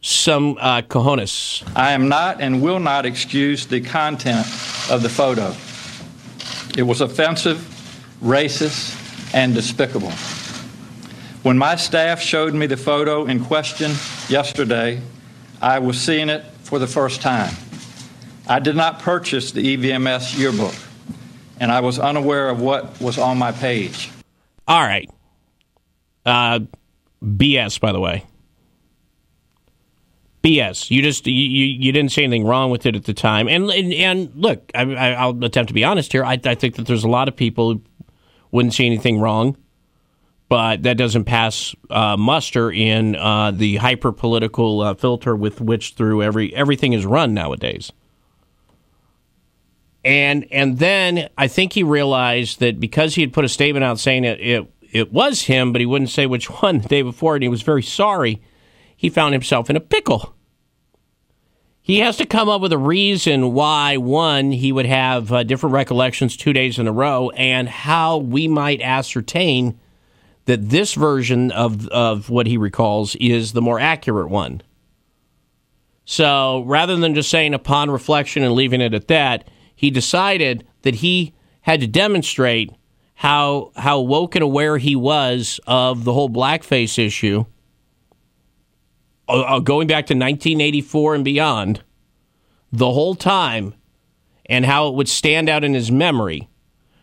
some 0.03 0.57
uh, 0.59 0.81
cojones. 0.81 1.63
I 1.75 1.93
am 1.93 2.09
not 2.09 2.41
and 2.41 2.61
will 2.61 2.79
not 2.79 3.05
excuse 3.05 3.65
the 3.65 3.79
content 3.81 4.45
of 4.91 5.01
the 5.01 5.09
photo. 5.09 5.55
It 6.77 6.83
was 6.83 7.01
offensive, 7.01 7.57
racist, 8.21 8.99
and 9.33 9.55
despicable. 9.55 10.11
When 11.43 11.57
my 11.57 11.77
staff 11.77 12.21
showed 12.21 12.53
me 12.53 12.67
the 12.67 12.77
photo 12.77 13.25
in 13.25 13.43
question 13.43 13.91
yesterday, 14.27 15.01
I 15.61 15.79
was 15.79 15.99
seeing 15.99 16.29
it 16.29 16.43
for 16.63 16.79
the 16.79 16.87
first 16.87 17.21
time. 17.21 17.53
I 18.47 18.59
did 18.59 18.75
not 18.75 18.99
purchase 18.99 19.51
the 19.51 19.77
EVMS 19.77 20.37
yearbook, 20.37 20.75
and 21.61 21.71
I 21.71 21.79
was 21.79 21.97
unaware 21.97 22.49
of 22.49 22.59
what 22.59 22.99
was 22.99 23.17
on 23.17 23.37
my 23.37 23.53
page. 23.53 24.09
All 24.67 24.81
right. 24.81 25.09
Uh, 26.25 26.59
BS, 27.23 27.79
by 27.79 27.93
the 27.93 28.01
way. 28.01 28.25
BS. 30.43 30.91
You 30.91 31.01
just 31.01 31.25
you, 31.25 31.33
you, 31.33 31.91
didn't 31.93 32.11
say 32.11 32.23
anything 32.23 32.45
wrong 32.45 32.69
with 32.69 32.85
it 32.85 32.97
at 32.97 33.05
the 33.05 33.13
time. 33.13 33.47
And 33.47 33.69
and, 33.69 33.93
and 33.93 34.31
look, 34.35 34.69
I, 34.75 35.25
will 35.25 35.43
attempt 35.45 35.69
to 35.69 35.73
be 35.73 35.85
honest 35.85 36.11
here. 36.11 36.25
I, 36.25 36.39
I 36.43 36.53
think 36.53 36.75
that 36.75 36.85
there's 36.85 37.05
a 37.05 37.09
lot 37.09 37.29
of 37.29 37.35
people 37.35 37.81
wouldn't 38.51 38.73
see 38.73 38.85
anything 38.85 39.21
wrong, 39.21 39.55
but 40.49 40.83
that 40.83 40.97
doesn't 40.97 41.23
pass 41.23 41.73
uh, 41.89 42.17
muster 42.17 42.69
in 42.69 43.15
uh, 43.15 43.51
the 43.51 43.77
hyper 43.77 44.11
political 44.11 44.81
uh, 44.81 44.93
filter 44.95 45.33
with 45.33 45.61
which 45.61 45.93
through 45.93 46.21
every 46.21 46.53
everything 46.53 46.91
is 46.91 47.05
run 47.05 47.33
nowadays. 47.33 47.93
And 50.03 50.45
and 50.51 50.77
then 50.77 51.29
I 51.37 51.47
think 51.47 51.71
he 51.71 51.83
realized 51.83 52.59
that 52.59 52.81
because 52.81 53.15
he 53.15 53.21
had 53.21 53.31
put 53.31 53.45
a 53.45 53.49
statement 53.49 53.85
out 53.85 53.97
saying 53.97 54.25
it 54.25 54.41
it, 54.41 54.69
it 54.91 55.13
was 55.13 55.43
him, 55.43 55.71
but 55.71 55.79
he 55.79 55.85
wouldn't 55.85 56.09
say 56.09 56.25
which 56.25 56.47
one 56.61 56.79
the 56.79 56.89
day 56.89 57.01
before, 57.01 57.35
and 57.35 57.43
he 57.43 57.49
was 57.49 57.61
very 57.61 57.81
sorry 57.81 58.41
he 59.03 59.09
found 59.09 59.33
himself 59.33 59.69
in 59.69 59.75
a 59.75 59.81
pickle. 59.81 60.33
He 61.81 61.99
has 61.99 62.15
to 62.15 62.25
come 62.25 62.47
up 62.47 62.61
with 62.61 62.71
a 62.71 62.77
reason 62.77 63.51
why, 63.51 63.97
one, 63.97 64.53
he 64.53 64.71
would 64.71 64.85
have 64.85 65.29
uh, 65.29 65.43
different 65.43 65.73
recollections 65.73 66.37
two 66.37 66.53
days 66.53 66.79
in 66.79 66.87
a 66.87 66.93
row, 66.93 67.29
and 67.31 67.67
how 67.67 68.15
we 68.15 68.47
might 68.47 68.79
ascertain 68.79 69.77
that 70.45 70.69
this 70.69 70.93
version 70.93 71.51
of, 71.51 71.85
of 71.89 72.29
what 72.29 72.47
he 72.47 72.55
recalls 72.55 73.15
is 73.15 73.51
the 73.51 73.61
more 73.61 73.77
accurate 73.77 74.29
one. 74.29 74.61
So 76.05 76.63
rather 76.65 76.95
than 76.95 77.13
just 77.13 77.29
saying 77.29 77.53
upon 77.53 77.91
reflection 77.91 78.41
and 78.41 78.53
leaving 78.53 78.79
it 78.79 78.93
at 78.93 79.09
that, 79.09 79.49
he 79.75 79.91
decided 79.91 80.65
that 80.83 80.95
he 80.95 81.33
had 81.63 81.81
to 81.81 81.87
demonstrate 81.87 82.71
how 83.15 83.73
how 83.75 83.99
woke 83.99 84.35
and 84.35 84.43
aware 84.43 84.77
he 84.77 84.95
was 84.95 85.59
of 85.67 86.05
the 86.05 86.13
whole 86.13 86.29
blackface 86.29 86.97
issue 86.97 87.43
uh, 89.27 89.41
uh, 89.41 89.59
going 89.59 89.87
back 89.87 90.05
to 90.07 90.13
1984 90.13 91.15
and 91.15 91.25
beyond, 91.25 91.83
the 92.71 92.91
whole 92.91 93.15
time, 93.15 93.73
and 94.47 94.65
how 94.65 94.87
it 94.87 94.95
would 94.95 95.07
stand 95.07 95.49
out 95.49 95.63
in 95.63 95.73
his 95.73 95.91
memory. 95.91 96.49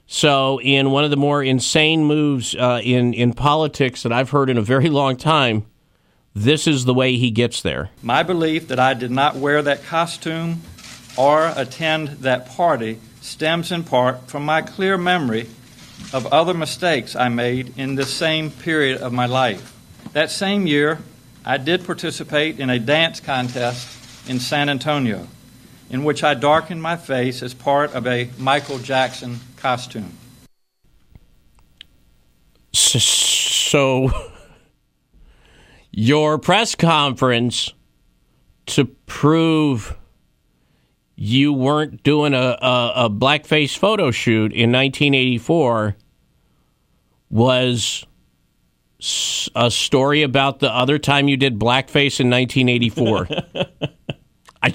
So, 0.07 0.61
in 0.61 0.91
one 0.91 1.05
of 1.05 1.11
the 1.11 1.17
more 1.17 1.43
insane 1.43 2.05
moves 2.05 2.57
uh, 2.57 2.81
in 2.83 3.15
in 3.15 3.33
politics 3.33 4.03
that 4.03 4.13
I've 4.13 4.31
heard 4.31 4.51
in 4.51 4.59
a 4.59 4.63
very 4.63 4.89
long 4.91 5.17
time, 5.17 5.67
this 6.35 6.67
is 6.67 6.85
the 6.85 6.95
way 6.95 7.17
he 7.17 7.31
gets 7.31 7.63
there. 7.63 7.91
My 8.03 8.23
belief 8.23 8.69
that 8.69 8.81
I 8.81 8.95
did 8.95 9.11
not 9.11 9.37
wear 9.37 9.63
that 9.63 9.85
costume 9.85 10.63
or 11.17 11.53
attend 11.57 12.09
that 12.23 12.47
party 12.49 12.99
stems 13.21 13.71
in 13.71 13.85
part 13.85 14.29
from 14.29 14.45
my 14.45 14.63
clear 14.63 14.99
memory 14.99 15.49
of 16.13 16.27
other 16.27 16.55
mistakes 16.55 17.15
I 17.15 17.29
made 17.29 17.79
in 17.79 17.95
this 17.95 18.13
same 18.13 18.51
period 18.51 19.01
of 19.01 19.13
my 19.13 19.27
life. 19.27 19.77
That 20.13 20.31
same 20.31 20.67
year, 20.67 20.99
I 21.51 21.57
did 21.57 21.85
participate 21.85 22.61
in 22.61 22.71
a 22.71 22.79
dance 22.79 23.19
contest 23.19 24.29
in 24.29 24.39
San 24.39 24.69
Antonio, 24.69 25.27
in 25.91 26.05
which 26.05 26.23
I 26.23 26.35
darkened 26.35 26.81
my 26.81 26.97
face 26.97 27.43
as 27.43 27.55
part 27.55 27.93
of 27.93 28.07
a 28.07 28.31
Michael 28.39 28.79
Jackson 28.79 29.41
costume. 29.57 30.13
So, 32.73 34.13
your 35.91 36.39
press 36.39 36.77
conference 36.77 37.75
to 38.67 38.85
prove 38.85 39.97
you 41.17 41.53
weren't 41.53 42.05
doing 42.05 42.33
a, 42.33 42.59
a, 42.63 42.93
a 42.95 43.11
blackface 43.11 43.77
photo 43.77 44.13
shoot 44.13 44.53
in 44.53 44.71
1984 44.71 45.97
was 47.29 48.07
a 49.55 49.71
story 49.71 50.23
about 50.23 50.61
the 50.61 50.71
other 50.71 50.99
time 50.99 51.29
you 51.29 51.37
did 51.37 51.59
blackface 51.59 52.21
in 52.21 52.31
1984. 52.31 53.29
I, 54.63 54.75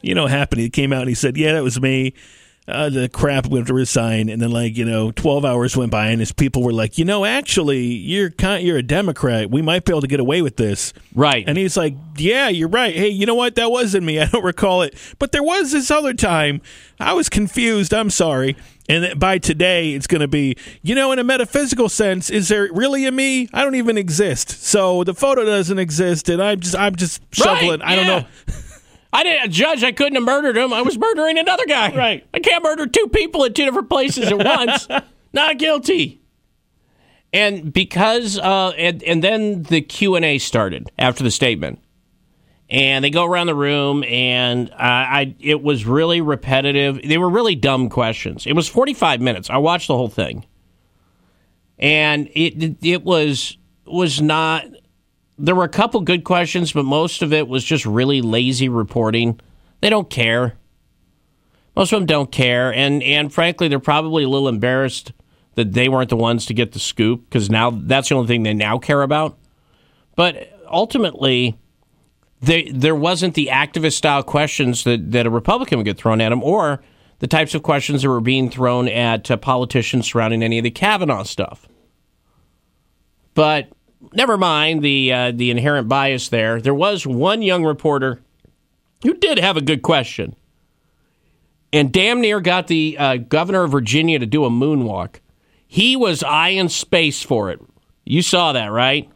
you 0.00 0.14
know, 0.14 0.26
happened? 0.26 0.62
He 0.62 0.70
came 0.70 0.92
out 0.92 1.00
and 1.00 1.08
he 1.08 1.14
said, 1.14 1.36
"Yeah, 1.36 1.52
that 1.52 1.62
was 1.62 1.80
me." 1.80 2.14
Uh, 2.70 2.88
the 2.88 3.08
crap 3.08 3.46
went 3.46 3.66
to 3.66 3.74
resign, 3.74 4.28
and 4.28 4.40
then 4.40 4.50
like 4.50 4.76
you 4.76 4.84
know, 4.84 5.10
twelve 5.10 5.44
hours 5.44 5.76
went 5.76 5.90
by, 5.90 6.08
and 6.08 6.20
his 6.20 6.32
people 6.32 6.62
were 6.62 6.72
like, 6.72 6.98
"You 6.98 7.04
know, 7.04 7.24
actually, 7.24 7.80
you're 7.80 8.30
kind, 8.30 8.66
you're 8.66 8.78
a 8.78 8.82
Democrat. 8.82 9.50
We 9.50 9.62
might 9.62 9.84
be 9.84 9.92
able 9.92 10.02
to 10.02 10.06
get 10.06 10.20
away 10.20 10.42
with 10.42 10.56
this." 10.56 10.92
Right. 11.14 11.44
And 11.46 11.58
he's 11.58 11.76
like, 11.76 11.94
"Yeah, 12.16 12.48
you're 12.48 12.68
right. 12.68 12.94
Hey, 12.94 13.08
you 13.08 13.26
know 13.26 13.34
what? 13.34 13.56
That 13.56 13.70
wasn't 13.70 14.04
me. 14.04 14.20
I 14.20 14.26
don't 14.26 14.44
recall 14.44 14.82
it, 14.82 14.94
but 15.18 15.32
there 15.32 15.42
was 15.42 15.72
this 15.72 15.90
other 15.90 16.14
time. 16.14 16.60
I 16.98 17.12
was 17.12 17.28
confused. 17.28 17.92
I'm 17.92 18.10
sorry." 18.10 18.56
And 18.88 19.20
by 19.20 19.38
today, 19.38 19.92
it's 19.92 20.08
going 20.08 20.20
to 20.20 20.26
be, 20.26 20.56
you 20.82 20.96
know, 20.96 21.12
in 21.12 21.20
a 21.20 21.24
metaphysical 21.24 21.88
sense, 21.88 22.28
is 22.28 22.48
there 22.48 22.68
really 22.72 23.06
a 23.06 23.12
me? 23.12 23.48
I 23.52 23.62
don't 23.62 23.76
even 23.76 23.96
exist. 23.96 24.64
So 24.64 25.04
the 25.04 25.14
photo 25.14 25.44
doesn't 25.44 25.78
exist, 25.78 26.28
and 26.28 26.42
I'm 26.42 26.58
just, 26.58 26.74
I'm 26.74 26.96
just 26.96 27.22
shoveling. 27.32 27.78
Right, 27.78 27.88
I 27.88 27.96
don't 27.96 28.06
know. 28.06 28.26
I 29.12 29.22
didn't 29.24 29.50
judge. 29.50 29.82
I 29.82 29.92
couldn't 29.92 30.14
have 30.14 30.24
murdered 30.24 30.56
him. 30.56 30.72
I 30.72 30.82
was 30.82 30.96
murdering 30.98 31.38
another 31.38 31.66
guy. 31.66 31.94
Right. 31.94 32.26
I 32.32 32.38
can't 32.38 32.62
murder 32.62 32.86
two 32.86 33.08
people 33.08 33.44
at 33.44 33.54
two 33.54 33.64
different 33.64 33.88
places 33.88 34.28
at 34.28 34.38
once. 34.38 34.86
Not 35.32 35.58
guilty. 35.58 36.20
And 37.32 37.72
because, 37.72 38.38
uh, 38.38 38.70
and, 38.76 39.02
and 39.02 39.22
then 39.22 39.62
the 39.64 39.80
Q 39.80 40.16
and 40.16 40.24
A 40.24 40.38
started 40.38 40.90
after 40.98 41.22
the 41.22 41.30
statement, 41.30 41.80
and 42.68 43.04
they 43.04 43.10
go 43.10 43.24
around 43.24 43.48
the 43.48 43.54
room, 43.54 44.04
and 44.04 44.70
uh, 44.70 44.74
I, 44.78 45.34
it 45.40 45.62
was 45.62 45.86
really 45.86 46.20
repetitive. 46.20 47.00
They 47.02 47.18
were 47.18 47.30
really 47.30 47.54
dumb 47.56 47.88
questions. 47.88 48.46
It 48.46 48.54
was 48.54 48.68
forty 48.68 48.94
five 48.94 49.20
minutes. 49.20 49.50
I 49.50 49.58
watched 49.58 49.88
the 49.88 49.96
whole 49.96 50.08
thing, 50.08 50.44
and 51.78 52.28
it 52.34 52.84
it 52.84 53.04
was 53.04 53.56
was 53.86 54.20
not 54.20 54.64
there 55.40 55.54
were 55.54 55.64
a 55.64 55.68
couple 55.68 56.00
good 56.02 56.24
questions, 56.24 56.72
but 56.72 56.84
most 56.84 57.22
of 57.22 57.32
it 57.32 57.48
was 57.48 57.64
just 57.64 57.86
really 57.86 58.20
lazy 58.20 58.68
reporting. 58.68 59.40
They 59.80 59.90
don't 59.90 60.10
care. 60.10 60.58
Most 61.74 61.92
of 61.92 62.00
them 62.00 62.06
don't 62.06 62.30
care, 62.30 62.74
and 62.74 63.02
and 63.02 63.32
frankly, 63.32 63.68
they're 63.68 63.78
probably 63.78 64.24
a 64.24 64.28
little 64.28 64.48
embarrassed 64.48 65.12
that 65.54 65.72
they 65.72 65.88
weren't 65.88 66.10
the 66.10 66.16
ones 66.16 66.46
to 66.46 66.54
get 66.54 66.72
the 66.72 66.78
scoop 66.78 67.24
because 67.24 67.48
now 67.48 67.70
that's 67.70 68.08
the 68.08 68.14
only 68.14 68.26
thing 68.26 68.42
they 68.42 68.54
now 68.54 68.78
care 68.78 69.02
about. 69.02 69.38
But 70.16 70.52
ultimately, 70.70 71.58
they, 72.40 72.70
there 72.70 72.94
wasn't 72.94 73.34
the 73.34 73.48
activist 73.52 73.94
style 73.94 74.22
questions 74.22 74.84
that, 74.84 75.12
that 75.12 75.26
a 75.26 75.30
Republican 75.30 75.78
would 75.78 75.84
get 75.84 75.98
thrown 75.98 76.20
at 76.20 76.32
him, 76.32 76.42
or 76.42 76.82
the 77.20 77.26
types 77.26 77.54
of 77.54 77.62
questions 77.62 78.02
that 78.02 78.08
were 78.08 78.20
being 78.20 78.50
thrown 78.50 78.88
at 78.88 79.30
uh, 79.30 79.36
politicians 79.36 80.10
surrounding 80.10 80.42
any 80.42 80.58
of 80.58 80.64
the 80.64 80.70
Kavanaugh 80.70 81.22
stuff. 81.22 81.68
But 83.34 83.68
never 84.12 84.36
mind 84.36 84.82
the 84.82 85.12
uh, 85.12 85.32
the 85.32 85.50
inherent 85.50 85.88
bias 85.88 86.28
there. 86.28 86.60
There 86.60 86.74
was 86.74 87.06
one 87.06 87.42
young 87.42 87.64
reporter 87.64 88.20
who 89.02 89.14
did 89.14 89.38
have 89.38 89.56
a 89.56 89.62
good 89.62 89.82
question, 89.82 90.36
and 91.72 91.92
damn 91.92 92.20
near 92.20 92.40
got 92.40 92.66
the 92.66 92.96
uh, 92.98 93.16
governor 93.16 93.64
of 93.64 93.72
Virginia 93.72 94.18
to 94.18 94.26
do 94.26 94.44
a 94.44 94.50
moonwalk. 94.50 95.16
He 95.66 95.96
was 95.96 96.22
eyeing 96.22 96.68
space 96.68 97.22
for 97.22 97.50
it. 97.50 97.60
You 98.04 98.22
saw 98.22 98.52
that, 98.52 98.72
right? 98.72 99.08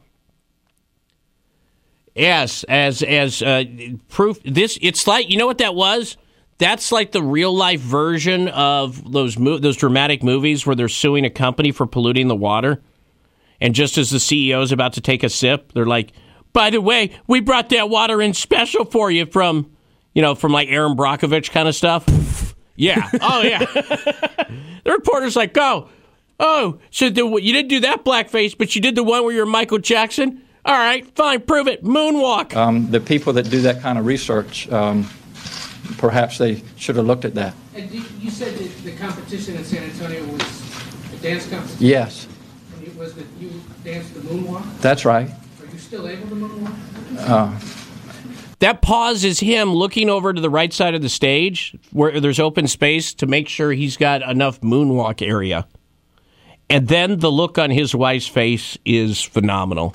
Yes, 2.14 2.64
as 2.64 3.02
as 3.02 3.42
uh, 3.42 3.64
proof. 4.08 4.38
This 4.44 4.78
it's 4.80 5.06
like 5.06 5.30
you 5.30 5.36
know 5.36 5.46
what 5.46 5.58
that 5.58 5.74
was. 5.74 6.16
That's 6.58 6.92
like 6.92 7.10
the 7.10 7.22
real 7.22 7.52
life 7.52 7.80
version 7.80 8.46
of 8.48 9.10
those 9.12 9.36
mo- 9.36 9.58
those 9.58 9.76
dramatic 9.76 10.22
movies 10.22 10.64
where 10.64 10.76
they're 10.76 10.88
suing 10.88 11.24
a 11.24 11.30
company 11.30 11.72
for 11.72 11.86
polluting 11.86 12.28
the 12.28 12.36
water. 12.36 12.80
And 13.60 13.74
just 13.74 13.98
as 13.98 14.10
the 14.10 14.18
CEO 14.18 14.62
is 14.62 14.72
about 14.72 14.94
to 14.94 15.00
take 15.00 15.22
a 15.22 15.28
sip, 15.28 15.72
they're 15.72 15.86
like, 15.86 16.12
"By 16.52 16.70
the 16.70 16.80
way, 16.80 17.10
we 17.26 17.40
brought 17.40 17.68
that 17.70 17.88
water 17.88 18.20
in 18.20 18.34
special 18.34 18.84
for 18.84 19.10
you 19.10 19.26
from, 19.26 19.70
you 20.14 20.22
know, 20.22 20.34
from 20.34 20.52
like 20.52 20.68
Erin 20.68 20.96
Brockovich 20.96 21.50
kind 21.50 21.68
of 21.68 21.74
stuff." 21.74 22.54
yeah. 22.76 23.08
Oh 23.20 23.42
yeah. 23.42 23.58
the 24.84 24.90
reporter's 24.92 25.36
like, 25.36 25.56
"Oh, 25.56 25.88
oh, 26.40 26.78
so 26.90 27.08
the, 27.10 27.24
you 27.26 27.52
didn't 27.52 27.68
do 27.68 27.80
that 27.80 28.04
blackface, 28.04 28.56
but 28.56 28.74
you 28.74 28.80
did 28.82 28.94
the 28.96 29.04
one 29.04 29.24
where 29.24 29.32
you're 29.34 29.46
Michael 29.46 29.78
Jackson." 29.78 30.42
All 30.66 30.74
right, 30.74 31.06
fine, 31.14 31.42
prove 31.42 31.68
it. 31.68 31.84
Moonwalk. 31.84 32.56
Um, 32.56 32.90
the 32.90 32.98
people 33.00 33.34
that 33.34 33.50
do 33.50 33.60
that 33.62 33.82
kind 33.82 33.98
of 33.98 34.06
research 34.06 34.66
um, 34.72 35.08
perhaps 35.98 36.38
they 36.38 36.62
should 36.76 36.96
have 36.96 37.04
looked 37.06 37.24
at 37.26 37.34
that. 37.34 37.54
And 37.74 37.90
you- 37.90 38.02
you 38.20 38.30
said 38.30 38.54
that 38.56 38.84
the 38.84 38.92
competition 38.92 39.56
in 39.56 39.64
San 39.64 39.82
Antonio 39.84 40.24
was 40.24 40.40
a 41.12 41.16
dance 41.22 41.46
competition? 41.46 41.86
Yes, 41.86 42.24
And 42.24 42.32
it 42.32 42.33
was 43.04 43.14
that 43.14 43.26
you 43.38 43.50
danced 43.84 44.14
the 44.14 44.20
moonwalk? 44.20 44.64
that's 44.80 45.04
right. 45.04 45.28
Are 45.28 45.66
you 45.72 45.78
still 45.78 46.08
able 46.08 46.26
to 46.28 46.34
moonwalk? 46.34 46.74
Uh, 47.18 47.58
That 48.60 48.80
pause 48.80 49.24
is 49.24 49.40
him 49.40 49.74
looking 49.74 50.08
over 50.08 50.32
to 50.32 50.40
the 50.40 50.48
right 50.48 50.72
side 50.72 50.94
of 50.94 51.02
the 51.02 51.10
stage 51.10 51.76
where 51.92 52.18
there's 52.18 52.40
open 52.40 52.66
space 52.66 53.12
to 53.14 53.26
make 53.26 53.46
sure 53.48 53.72
he's 53.72 53.98
got 53.98 54.22
enough 54.22 54.60
moonwalk 54.62 55.20
area. 55.26 55.66
And 56.70 56.88
then 56.88 57.18
the 57.18 57.30
look 57.30 57.58
on 57.58 57.70
his 57.70 57.94
wife's 57.94 58.26
face 58.26 58.78
is 58.86 59.20
phenomenal. 59.20 59.94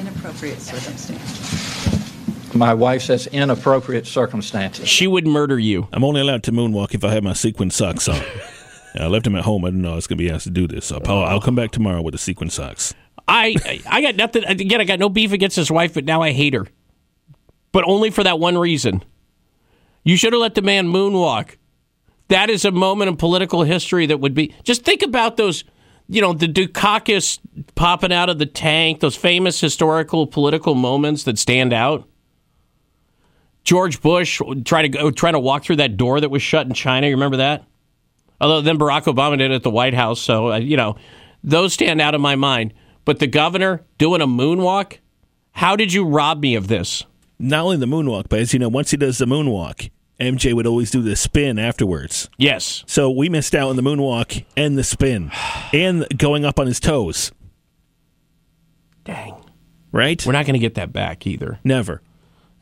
Inappropriate 0.00 0.60
circumstances. 0.60 2.54
my 2.56 2.74
wife 2.74 3.02
says 3.02 3.28
inappropriate 3.28 4.08
circumstances. 4.08 4.88
She 4.88 5.06
would 5.06 5.28
murder 5.28 5.60
you. 5.60 5.86
I'm 5.92 6.02
only 6.02 6.20
allowed 6.20 6.42
to 6.44 6.52
moonwalk 6.52 6.92
if 6.92 7.04
I 7.04 7.12
have 7.14 7.22
my 7.22 7.34
sequin 7.34 7.70
socks 7.70 8.08
on. 8.08 8.20
I 8.94 9.06
left 9.06 9.26
him 9.26 9.36
at 9.36 9.44
home. 9.44 9.64
I 9.64 9.68
didn't 9.68 9.82
know 9.82 9.92
I 9.92 9.96
was 9.96 10.06
going 10.06 10.18
to 10.18 10.24
be 10.24 10.30
asked 10.30 10.44
to 10.44 10.50
do 10.50 10.66
this. 10.66 10.86
So 10.86 11.00
I'll, 11.06 11.24
I'll 11.24 11.40
come 11.40 11.54
back 11.54 11.70
tomorrow 11.70 12.02
with 12.02 12.12
the 12.12 12.18
sequin 12.18 12.50
socks. 12.50 12.94
I 13.28 13.80
I 13.88 14.02
got 14.02 14.16
nothing 14.16 14.44
again. 14.44 14.80
I 14.80 14.84
got 14.84 14.98
no 14.98 15.08
beef 15.08 15.32
against 15.32 15.56
his 15.56 15.70
wife, 15.70 15.94
but 15.94 16.04
now 16.04 16.22
I 16.22 16.32
hate 16.32 16.54
her. 16.54 16.66
But 17.70 17.84
only 17.84 18.10
for 18.10 18.22
that 18.24 18.38
one 18.38 18.58
reason. 18.58 19.02
You 20.04 20.16
should 20.16 20.32
have 20.32 20.42
let 20.42 20.54
the 20.54 20.62
man 20.62 20.88
moonwalk. 20.88 21.56
That 22.28 22.50
is 22.50 22.64
a 22.64 22.72
moment 22.72 23.08
in 23.08 23.16
political 23.16 23.62
history 23.62 24.06
that 24.06 24.20
would 24.20 24.34
be. 24.34 24.54
Just 24.64 24.84
think 24.84 25.02
about 25.02 25.36
those, 25.36 25.64
you 26.08 26.20
know, 26.20 26.32
the 26.32 26.48
Dukakis 26.48 27.38
popping 27.74 28.12
out 28.12 28.28
of 28.28 28.38
the 28.38 28.46
tank. 28.46 29.00
Those 29.00 29.16
famous 29.16 29.60
historical 29.60 30.26
political 30.26 30.74
moments 30.74 31.24
that 31.24 31.38
stand 31.38 31.72
out. 31.72 32.08
George 33.64 34.02
Bush 34.02 34.40
trying 34.64 34.90
to 34.90 34.98
go, 34.98 35.10
trying 35.12 35.34
to 35.34 35.40
walk 35.40 35.62
through 35.62 35.76
that 35.76 35.96
door 35.96 36.20
that 36.20 36.30
was 36.30 36.42
shut 36.42 36.66
in 36.66 36.74
China. 36.74 37.06
You 37.06 37.14
remember 37.14 37.36
that? 37.36 37.64
Although 38.42 38.60
then 38.60 38.76
Barack 38.76 39.04
Obama 39.04 39.38
did 39.38 39.52
it 39.52 39.54
at 39.54 39.62
the 39.62 39.70
White 39.70 39.94
House, 39.94 40.20
so 40.20 40.52
uh, 40.52 40.58
you 40.58 40.76
know 40.76 40.96
those 41.44 41.72
stand 41.72 42.00
out 42.00 42.14
in 42.14 42.20
my 42.20 42.34
mind. 42.34 42.74
But 43.04 43.20
the 43.20 43.26
governor 43.26 43.84
doing 43.98 44.20
a 44.20 44.26
moonwalk, 44.26 44.98
how 45.52 45.76
did 45.76 45.92
you 45.92 46.04
rob 46.04 46.40
me 46.40 46.56
of 46.56 46.68
this? 46.68 47.04
Not 47.38 47.64
only 47.64 47.76
the 47.76 47.86
moonwalk, 47.86 48.28
but 48.28 48.40
as 48.40 48.52
you 48.52 48.58
know, 48.58 48.68
once 48.68 48.90
he 48.90 48.96
does 48.96 49.18
the 49.18 49.26
moonwalk, 49.26 49.90
MJ 50.20 50.54
would 50.54 50.66
always 50.66 50.90
do 50.90 51.02
the 51.02 51.16
spin 51.16 51.58
afterwards. 51.58 52.28
Yes. 52.36 52.84
So 52.86 53.10
we 53.10 53.28
missed 53.28 53.54
out 53.54 53.70
on 53.70 53.76
the 53.76 53.82
moonwalk 53.82 54.44
and 54.56 54.76
the 54.76 54.84
spin 54.84 55.30
and 55.72 56.06
going 56.16 56.44
up 56.44 56.58
on 56.60 56.66
his 56.66 56.80
toes. 56.80 57.32
Dang. 59.04 59.34
Right? 59.90 60.24
We're 60.24 60.32
not 60.32 60.46
going 60.46 60.54
to 60.54 60.60
get 60.60 60.74
that 60.74 60.92
back 60.92 61.26
either. 61.26 61.58
Never. 61.64 62.02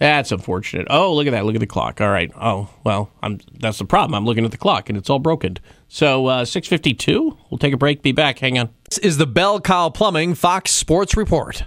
That's 0.01 0.33
unfortunate. 0.33 0.87
Oh, 0.89 1.15
look 1.15 1.27
at 1.27 1.33
that. 1.33 1.45
Look 1.45 1.55
at 1.55 1.61
the 1.61 1.67
clock. 1.67 2.01
All 2.01 2.09
right. 2.09 2.33
Oh, 2.41 2.71
well, 2.85 3.11
I'm 3.23 3.39
that's 3.59 3.79
the 3.79 3.85
problem. 3.85 4.15
I'm 4.15 4.25
looking 4.25 4.47
at 4.47 4.51
the 4.51 4.57
clock 4.57 4.89
and 4.89 4.97
it's 4.97 5.11
all 5.11 5.19
broken. 5.19 5.59
So, 5.89 6.27
uh 6.27 6.45
6:52. 6.45 7.37
We'll 7.51 7.59
take 7.59 7.75
a 7.75 7.77
break. 7.77 8.03
Be 8.03 8.13
back. 8.13 8.39
Hang 8.39 8.59
on. 8.59 8.71
This 8.89 8.99
is 8.99 9.19
the 9.19 9.27
Bell 9.27 9.61
Kyle 9.61 9.91
Plumbing 9.91 10.35
Fox 10.35 10.71
Sports 10.73 11.17
Report. 11.17 11.65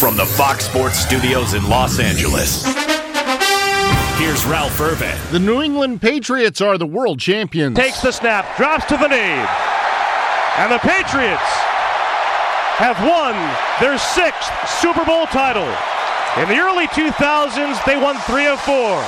From 0.00 0.16
the 0.16 0.26
Fox 0.26 0.64
Sports 0.64 0.98
Studios 0.98 1.52
in 1.54 1.68
Los 1.68 2.00
Angeles. 2.00 2.64
Here's 4.18 4.46
Ralph 4.46 4.80
Irvin. 4.80 5.16
The 5.30 5.38
New 5.38 5.60
England 5.60 6.00
Patriots 6.00 6.62
are 6.62 6.78
the 6.78 6.86
world 6.86 7.20
champions. 7.20 7.76
Takes 7.76 8.00
the 8.00 8.12
snap, 8.12 8.56
drops 8.56 8.86
to 8.86 8.96
the 8.96 9.08
knee. 9.08 9.44
And 10.58 10.72
the 10.72 10.78
Patriots 10.78 11.42
have 12.78 12.98
won 13.06 13.34
their 13.78 13.98
sixth 13.98 14.50
Super 14.80 15.04
Bowl 15.04 15.26
title. 15.26 15.68
In 16.36 16.48
the 16.48 16.58
early 16.58 16.86
2000s, 16.88 17.82
they 17.86 17.96
won 17.96 18.18
three 18.20 18.46
of 18.46 18.60
four. 18.60 19.00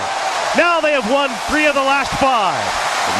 Now 0.57 0.81
they 0.81 0.93
have 0.93 1.11
won 1.11 1.29
three 1.51 1.67
of 1.67 1.75
the 1.75 1.83
last 1.83 2.11
five. 2.13 2.57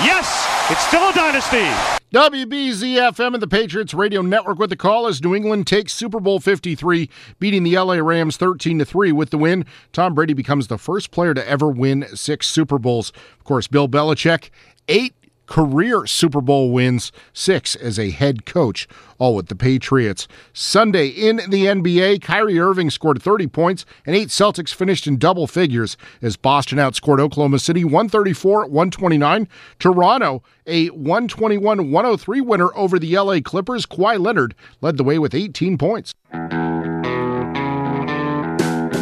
Yes, 0.03 0.49
it's 0.71 0.81
still 0.87 1.11
a 1.11 1.13
dynasty. 1.13 1.69
WBZFM 2.15 3.35
and 3.35 3.43
the 3.43 3.47
Patriots 3.47 3.93
Radio 3.93 4.23
Network 4.23 4.59
with 4.59 4.71
the 4.71 4.77
call 4.77 5.07
as 5.09 5.23
New 5.23 5.35
England 5.35 5.67
takes 5.67 5.93
Super 5.93 6.21
Bowl 6.21 6.41
53, 6.41 7.11
beating 7.39 7.65
the 7.65 7.79
LA 7.79 7.97
Rams 7.97 8.39
13 8.39 8.79
to 8.79 8.87
3 8.87 9.13
with 9.13 9.29
the 9.29 9.37
win. 9.37 9.67
Tom 9.93 10.15
Brady 10.15 10.33
becomes 10.33 10.69
the 10.69 10.79
first 10.79 11.11
player 11.11 11.35
to 11.35 11.47
ever 11.47 11.69
win 11.69 12.07
six 12.17 12.47
Super 12.47 12.79
Bowls. 12.79 13.13
Of 13.39 13.45
course, 13.45 13.67
Bill 13.67 13.91
Belichick, 13.91 14.49
eight 14.89 15.18
career 15.49 16.07
Super 16.07 16.41
Bowl 16.41 16.71
wins, 16.71 17.11
six 17.33 17.75
as 17.75 17.99
a 17.99 18.11
head 18.11 18.47
coach, 18.47 18.87
all 19.19 19.35
with 19.35 19.49
the 19.49 19.57
Patriots. 19.57 20.29
Sunday 20.53 21.09
in 21.09 21.39
the 21.49 21.67
NBA, 21.67 22.23
Kyrie 22.23 22.61
Irving 22.61 22.91
scored 22.91 23.21
30 23.21 23.49
points, 23.49 23.85
and 24.07 24.15
eight 24.15 24.29
Celtics 24.29 24.73
finished 24.73 25.09
in 25.09 25.17
double 25.17 25.47
figures 25.47 25.97
as 26.23 26.37
Boston 26.37 26.79
outscored 26.79 27.19
Oklahoma 27.19 27.59
City 27.59 27.85
134 27.85 28.67
129. 28.67 29.49
Toronto, 29.79 30.43
a 30.67 30.89
121 30.89 31.91
103 31.91 32.41
winner 32.41 32.71
over 32.77 32.99
the 32.99 33.19
LA 33.19 33.41
Clippers. 33.41 33.87
Kawhi 33.87 34.21
Leonard 34.21 34.55
led 34.81 34.97
the 34.97 35.05
way 35.05 35.19
with 35.19 35.35
18 35.35 35.79
points. 35.79 36.15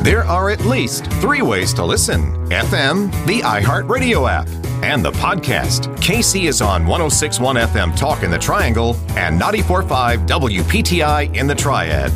There 0.07 0.25
are 0.25 0.51
at 0.51 0.65
least 0.65 1.07
three 1.15 1.43
ways 1.43 1.75
to 1.75 1.85
listen 1.85 2.33
FM, 2.51 3.11
the 3.27 3.41
iHeartRadio 3.41 4.31
app, 4.31 4.47
and 4.85 5.05
the 5.05 5.11
podcast. 5.11 6.01
Casey 6.01 6.47
is 6.47 6.63
on 6.63 6.87
1061 6.87 7.57
FM 7.57 7.97
Talk 7.97 8.23
in 8.23 8.31
the 8.31 8.39
Triangle 8.39 8.95
and 9.17 9.37
945 9.37 10.21
WPTI 10.21 11.35
in 11.35 11.49
the 11.49 11.57
Triad. 11.57 12.15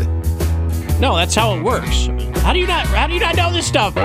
No, 1.00 1.16
that's 1.16 1.34
how 1.34 1.56
it 1.56 1.64
works. 1.64 2.06
How 2.44 2.52
do 2.52 2.60
you 2.60 2.68
not 2.68 2.86
how 2.86 3.08
do 3.08 3.14
you 3.14 3.18
not 3.18 3.34
know 3.34 3.52
this 3.52 3.66
stuff? 3.66 3.96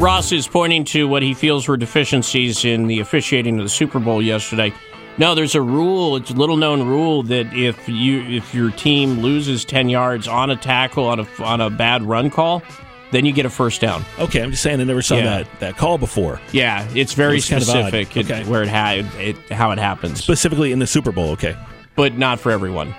Ross 0.00 0.30
is 0.30 0.46
pointing 0.46 0.84
to 0.84 1.08
what 1.08 1.24
he 1.24 1.34
feels 1.34 1.66
were 1.66 1.76
deficiencies 1.76 2.64
in 2.64 2.86
the 2.86 3.00
officiating 3.00 3.58
of 3.58 3.64
the 3.64 3.70
Super 3.70 3.98
Bowl 3.98 4.22
yesterday. 4.22 4.72
No, 5.18 5.34
there's 5.34 5.54
a 5.56 5.62
rule. 5.62 6.16
It's 6.16 6.30
a 6.30 6.34
little 6.34 6.56
known 6.56 6.86
rule 6.86 7.24
that 7.24 7.52
if 7.52 7.88
you 7.88 8.22
if 8.22 8.54
your 8.54 8.70
team 8.70 9.18
loses 9.20 9.64
ten 9.64 9.88
yards 9.88 10.28
on 10.28 10.50
a 10.50 10.56
tackle 10.56 11.06
on 11.06 11.20
a 11.20 11.26
on 11.42 11.60
a 11.60 11.70
bad 11.70 12.02
run 12.04 12.30
call, 12.30 12.62
then 13.10 13.24
you 13.26 13.32
get 13.32 13.44
a 13.44 13.50
first 13.50 13.80
down. 13.80 14.04
Okay, 14.18 14.40
I'm 14.42 14.50
just 14.52 14.62
saying 14.62 14.80
I 14.80 14.84
never 14.84 15.02
saw 15.02 15.16
Yeah. 15.16 15.24
that, 15.42 15.60
that 15.60 15.76
call 15.76 15.98
before. 15.98 16.40
Yeah, 16.52 16.86
it's 16.94 17.14
very 17.14 17.38
It's 17.38 17.48
kind 17.48 17.60
of 17.62 17.68
specific 17.68 18.16
it- 18.16 18.46
where 18.46 18.62
it, 18.62 18.68
ha- 18.68 19.02
it 19.18 19.36
how 19.50 19.72
it 19.72 19.78
happens, 19.78 20.22
Specifically 20.22 20.70
in 20.70 20.78
the 20.78 20.86
Super 20.86 21.10
Bowl, 21.10 21.30
okay. 21.30 21.56
but 21.96 22.16
not 22.16 22.38
for 22.38 22.52
everyone. 22.52 22.94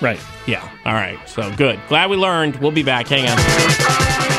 Right. 0.00 0.20
Yeah. 0.46 0.68
All 0.84 0.92
right. 0.94 1.18
So 1.28 1.50
good. 1.56 1.80
Glad 1.88 2.10
we 2.10 2.16
learned. 2.16 2.56
We'll 2.56 2.70
be 2.70 2.82
back. 2.82 3.08
Hang 3.08 3.26
on. 3.28 4.35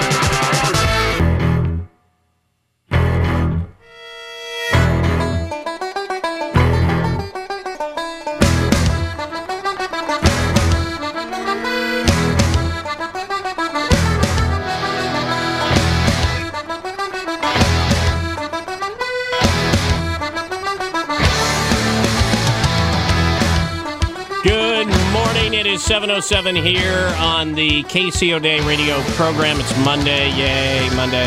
7.07 25.97 26.63
here 26.63 27.11
on 27.17 27.55
the 27.55 27.81
Casey 27.81 28.31
O'Day 28.31 28.63
radio 28.67 29.01
program. 29.15 29.59
It's 29.59 29.75
Monday. 29.79 30.29
Yay, 30.29 30.87
Monday. 30.95 31.25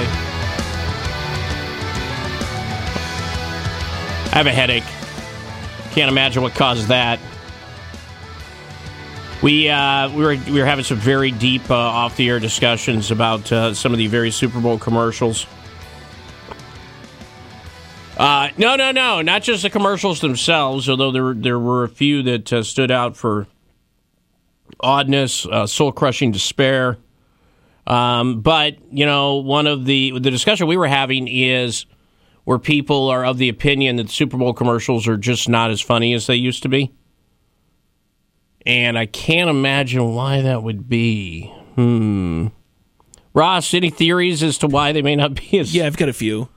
I 4.28 4.30
have 4.32 4.46
a 4.46 4.52
headache. 4.52 4.84
Can't 5.92 6.08
imagine 6.08 6.44
what 6.44 6.54
caused 6.54 6.86
that. 6.86 7.18
We 9.42 9.68
uh, 9.68 10.08
we 10.10 10.24
were 10.24 10.36
we 10.46 10.60
were 10.60 10.66
having 10.66 10.84
some 10.84 10.98
very 10.98 11.32
deep 11.32 11.68
uh, 11.68 11.74
off 11.74 12.16
the 12.16 12.28
air 12.28 12.38
discussions 12.38 13.10
about 13.10 13.50
uh, 13.50 13.74
some 13.74 13.90
of 13.90 13.98
the 13.98 14.06
very 14.06 14.30
Super 14.30 14.60
Bowl 14.60 14.78
commercials. 14.78 15.48
Uh, 18.16 18.50
no, 18.56 18.76
no, 18.76 18.92
no, 18.92 19.20
not 19.20 19.42
just 19.42 19.64
the 19.64 19.70
commercials 19.70 20.20
themselves. 20.20 20.88
Although 20.88 21.10
there 21.10 21.34
there 21.34 21.58
were 21.58 21.82
a 21.82 21.88
few 21.88 22.22
that 22.22 22.52
uh, 22.52 22.62
stood 22.62 22.92
out 22.92 23.16
for 23.16 23.48
oddness, 24.82 25.46
uh, 25.46 25.66
soul 25.66 25.92
crushing 25.92 26.32
despair. 26.32 26.98
Um, 27.86 28.40
but 28.40 28.76
you 28.92 29.06
know, 29.06 29.36
one 29.36 29.66
of 29.66 29.84
the 29.84 30.18
the 30.18 30.30
discussion 30.30 30.66
we 30.66 30.76
were 30.76 30.86
having 30.86 31.28
is 31.28 31.86
where 32.44 32.58
people 32.58 33.08
are 33.08 33.24
of 33.24 33.38
the 33.38 33.48
opinion 33.48 33.96
that 33.96 34.10
Super 34.10 34.36
Bowl 34.36 34.52
commercials 34.52 35.06
are 35.08 35.16
just 35.16 35.48
not 35.48 35.70
as 35.70 35.80
funny 35.80 36.14
as 36.14 36.26
they 36.26 36.36
used 36.36 36.62
to 36.62 36.68
be. 36.68 36.92
And 38.66 38.98
I 38.98 39.06
can't 39.06 39.48
imagine 39.48 40.14
why 40.14 40.42
that 40.42 40.62
would 40.62 40.88
be. 40.88 41.52
Hmm. 41.74 42.48
Ross, 43.32 43.72
any 43.74 43.90
theories 43.90 44.42
as 44.42 44.58
to 44.58 44.66
why 44.66 44.92
they 44.92 45.02
may 45.02 45.16
not 45.16 45.34
be 45.34 45.58
as? 45.58 45.74
Yeah, 45.74 45.86
I've 45.86 45.96
got 45.96 46.08
a 46.08 46.12
few. 46.12 46.48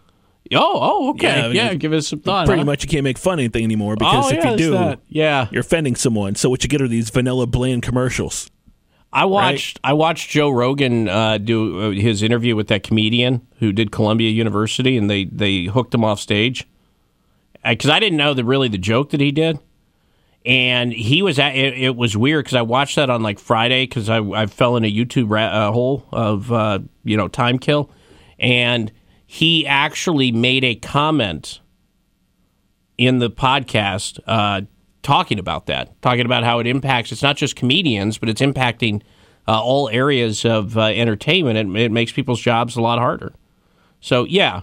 Oh, 0.52 0.78
oh, 0.82 1.10
okay. 1.12 1.52
Yeah, 1.54 1.74
give 1.74 1.94
us 1.94 2.08
some 2.10 2.20
thought. 2.20 2.46
Pretty 2.46 2.60
huh? 2.62 2.66
much, 2.66 2.84
you 2.84 2.90
can't 2.90 3.04
make 3.04 3.18
fun 3.18 3.34
of 3.36 3.40
anything 3.40 3.64
anymore 3.64 3.96
because 3.96 4.26
Oh, 4.26 4.30
if 4.30 4.44
yeah, 4.44 4.52
you 4.52 4.58
do, 4.58 4.72
that. 4.72 5.00
yeah, 5.08 5.48
you're 5.52 5.62
offending 5.62 5.96
someone. 5.96 6.36
So 6.36 6.50
what 6.50 6.64
you 6.64 6.70
get 6.70 6.82
are 6.82 6.88
these 6.88 7.10
vanilla 7.10 7.48
bland 7.48 7.82
commercials. 7.82 8.50
I 9.12 9.26
watched 9.26 9.80
I 9.84 9.94
watched 9.94 10.32
Joe 10.32 10.50
Rogan 10.50 11.08
uh, 11.08 11.38
do 11.38 11.80
uh, 11.80 11.92
his 11.92 12.24
interview 12.24 12.56
with 12.56 12.68
that 12.70 12.82
comedian 12.84 13.46
who 13.60 13.72
did 13.72 13.92
Columbia 13.92 14.30
University, 14.32 14.98
and 14.98 15.10
they 15.10 15.26
they 15.26 15.66
hooked 15.66 15.94
him 15.94 16.04
off 16.04 16.20
stage 16.20 16.68
because 17.64 17.90
I 17.92 18.00
didn't 18.00 18.18
know 18.18 18.34
the 18.34 18.44
really 18.44 18.68
the 18.70 18.80
joke 18.80 19.12
that 19.12 19.22
he 19.22 19.32
did, 19.32 19.60
and 20.46 20.92
he 20.92 21.22
was 21.22 21.38
at 21.40 21.56
it, 21.56 21.78
it 21.78 21.96
was 21.96 22.18
weird 22.18 22.46
because 22.46 22.56
I 22.56 22.64
watched 22.64 22.96
that 22.96 23.10
on 23.12 23.22
like 23.22 23.38
Friday 23.40 23.86
because 23.86 24.10
I 24.10 24.18
I 24.20 24.48
fell 24.48 24.76
in 24.78 24.84
a 24.84 24.92
YouTube 24.92 25.30
ra- 25.30 25.68
uh, 25.70 25.72
hole 25.72 26.06
of 26.12 26.52
uh, 26.52 26.80
you 27.04 27.16
know 27.16 27.28
time 27.28 27.60
kill, 27.60 27.92
and 28.40 28.92
he 29.34 29.66
actually 29.66 30.32
made 30.32 30.64
a 30.64 30.76
comment 30.76 31.60
in 33.00 33.18
the 33.18 33.32
podcast 33.32 34.20
uh, 34.28 34.62
talking 35.02 35.40
about 35.40 35.66
that, 35.66 36.00
talking 36.04 36.28
about 36.28 36.44
how 36.44 36.60
it 36.60 36.68
impacts. 36.68 37.12
It's 37.12 37.24
not 37.24 37.36
just 37.36 37.56
comedians, 37.56 38.20
but 38.20 38.30
it's 38.30 38.42
impacting 38.42 39.02
uh, 39.48 39.60
all 39.60 39.90
areas 39.90 40.46
of 40.46 40.78
uh, 40.78 40.82
entertainment. 40.84 41.58
It, 41.58 41.82
it 41.82 41.92
makes 41.92 42.12
people's 42.12 42.42
jobs 42.42 42.76
a 42.76 42.82
lot 42.82 43.00
harder. 43.00 43.34
So 44.02 44.26
yeah, 44.26 44.62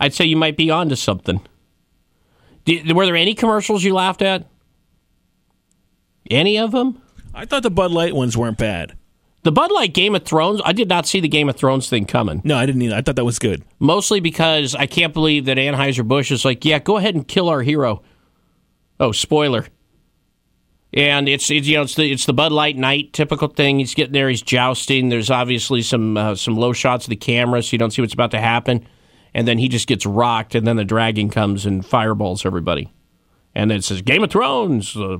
I'd 0.00 0.12
say 0.12 0.24
you 0.24 0.36
might 0.36 0.56
be 0.56 0.72
onto 0.72 0.96
something. 0.96 1.40
Did, 2.64 2.90
were 2.90 3.06
there 3.06 3.14
any 3.14 3.34
commercials 3.34 3.84
you 3.84 3.94
laughed 3.94 4.22
at? 4.22 4.44
Any 6.28 6.58
of 6.58 6.72
them? 6.72 7.00
I 7.32 7.44
thought 7.44 7.62
the 7.62 7.70
Bud 7.70 7.92
Light 7.92 8.16
ones 8.16 8.36
weren't 8.36 8.58
bad. 8.58 8.96
The 9.42 9.52
Bud 9.52 9.72
Light 9.72 9.94
Game 9.94 10.14
of 10.14 10.24
Thrones, 10.24 10.60
I 10.64 10.72
did 10.72 10.88
not 10.88 11.06
see 11.06 11.20
the 11.20 11.28
Game 11.28 11.48
of 11.48 11.56
Thrones 11.56 11.88
thing 11.88 12.04
coming. 12.04 12.42
No, 12.44 12.58
I 12.58 12.66
didn't 12.66 12.82
either. 12.82 12.96
I 12.96 13.00
thought 13.00 13.16
that 13.16 13.24
was 13.24 13.38
good. 13.38 13.64
Mostly 13.78 14.20
because 14.20 14.74
I 14.74 14.86
can't 14.86 15.14
believe 15.14 15.46
that 15.46 15.56
Anheuser-Busch 15.56 16.30
is 16.30 16.44
like, 16.44 16.64
yeah, 16.64 16.78
go 16.78 16.98
ahead 16.98 17.14
and 17.14 17.26
kill 17.26 17.48
our 17.48 17.62
hero. 17.62 18.02
Oh, 18.98 19.12
spoiler. 19.12 19.66
And 20.92 21.28
it's, 21.28 21.50
it's 21.50 21.68
you 21.68 21.76
know 21.76 21.82
it's 21.82 21.94
the 21.94 22.10
it's 22.10 22.26
the 22.26 22.32
Bud 22.32 22.50
Light 22.50 22.76
knight 22.76 23.12
typical 23.12 23.46
thing. 23.48 23.78
He's 23.78 23.94
getting 23.94 24.12
there, 24.12 24.28
he's 24.28 24.42
jousting. 24.42 25.08
There's 25.08 25.30
obviously 25.30 25.82
some 25.82 26.16
uh, 26.16 26.34
some 26.34 26.56
low 26.56 26.72
shots 26.72 27.06
of 27.06 27.10
the 27.10 27.16
camera, 27.16 27.62
so 27.62 27.72
you 27.72 27.78
don't 27.78 27.92
see 27.92 28.02
what's 28.02 28.12
about 28.12 28.32
to 28.32 28.40
happen. 28.40 28.84
And 29.32 29.46
then 29.46 29.58
he 29.58 29.68
just 29.68 29.86
gets 29.86 30.04
rocked, 30.04 30.56
and 30.56 30.66
then 30.66 30.74
the 30.74 30.84
dragon 30.84 31.30
comes 31.30 31.64
and 31.64 31.86
fireballs 31.86 32.44
everybody. 32.44 32.92
And 33.54 33.70
then 33.70 33.78
it 33.78 33.84
says 33.84 34.02
Game 34.02 34.24
of 34.24 34.30
Thrones, 34.32 34.96
uh, 34.96 35.18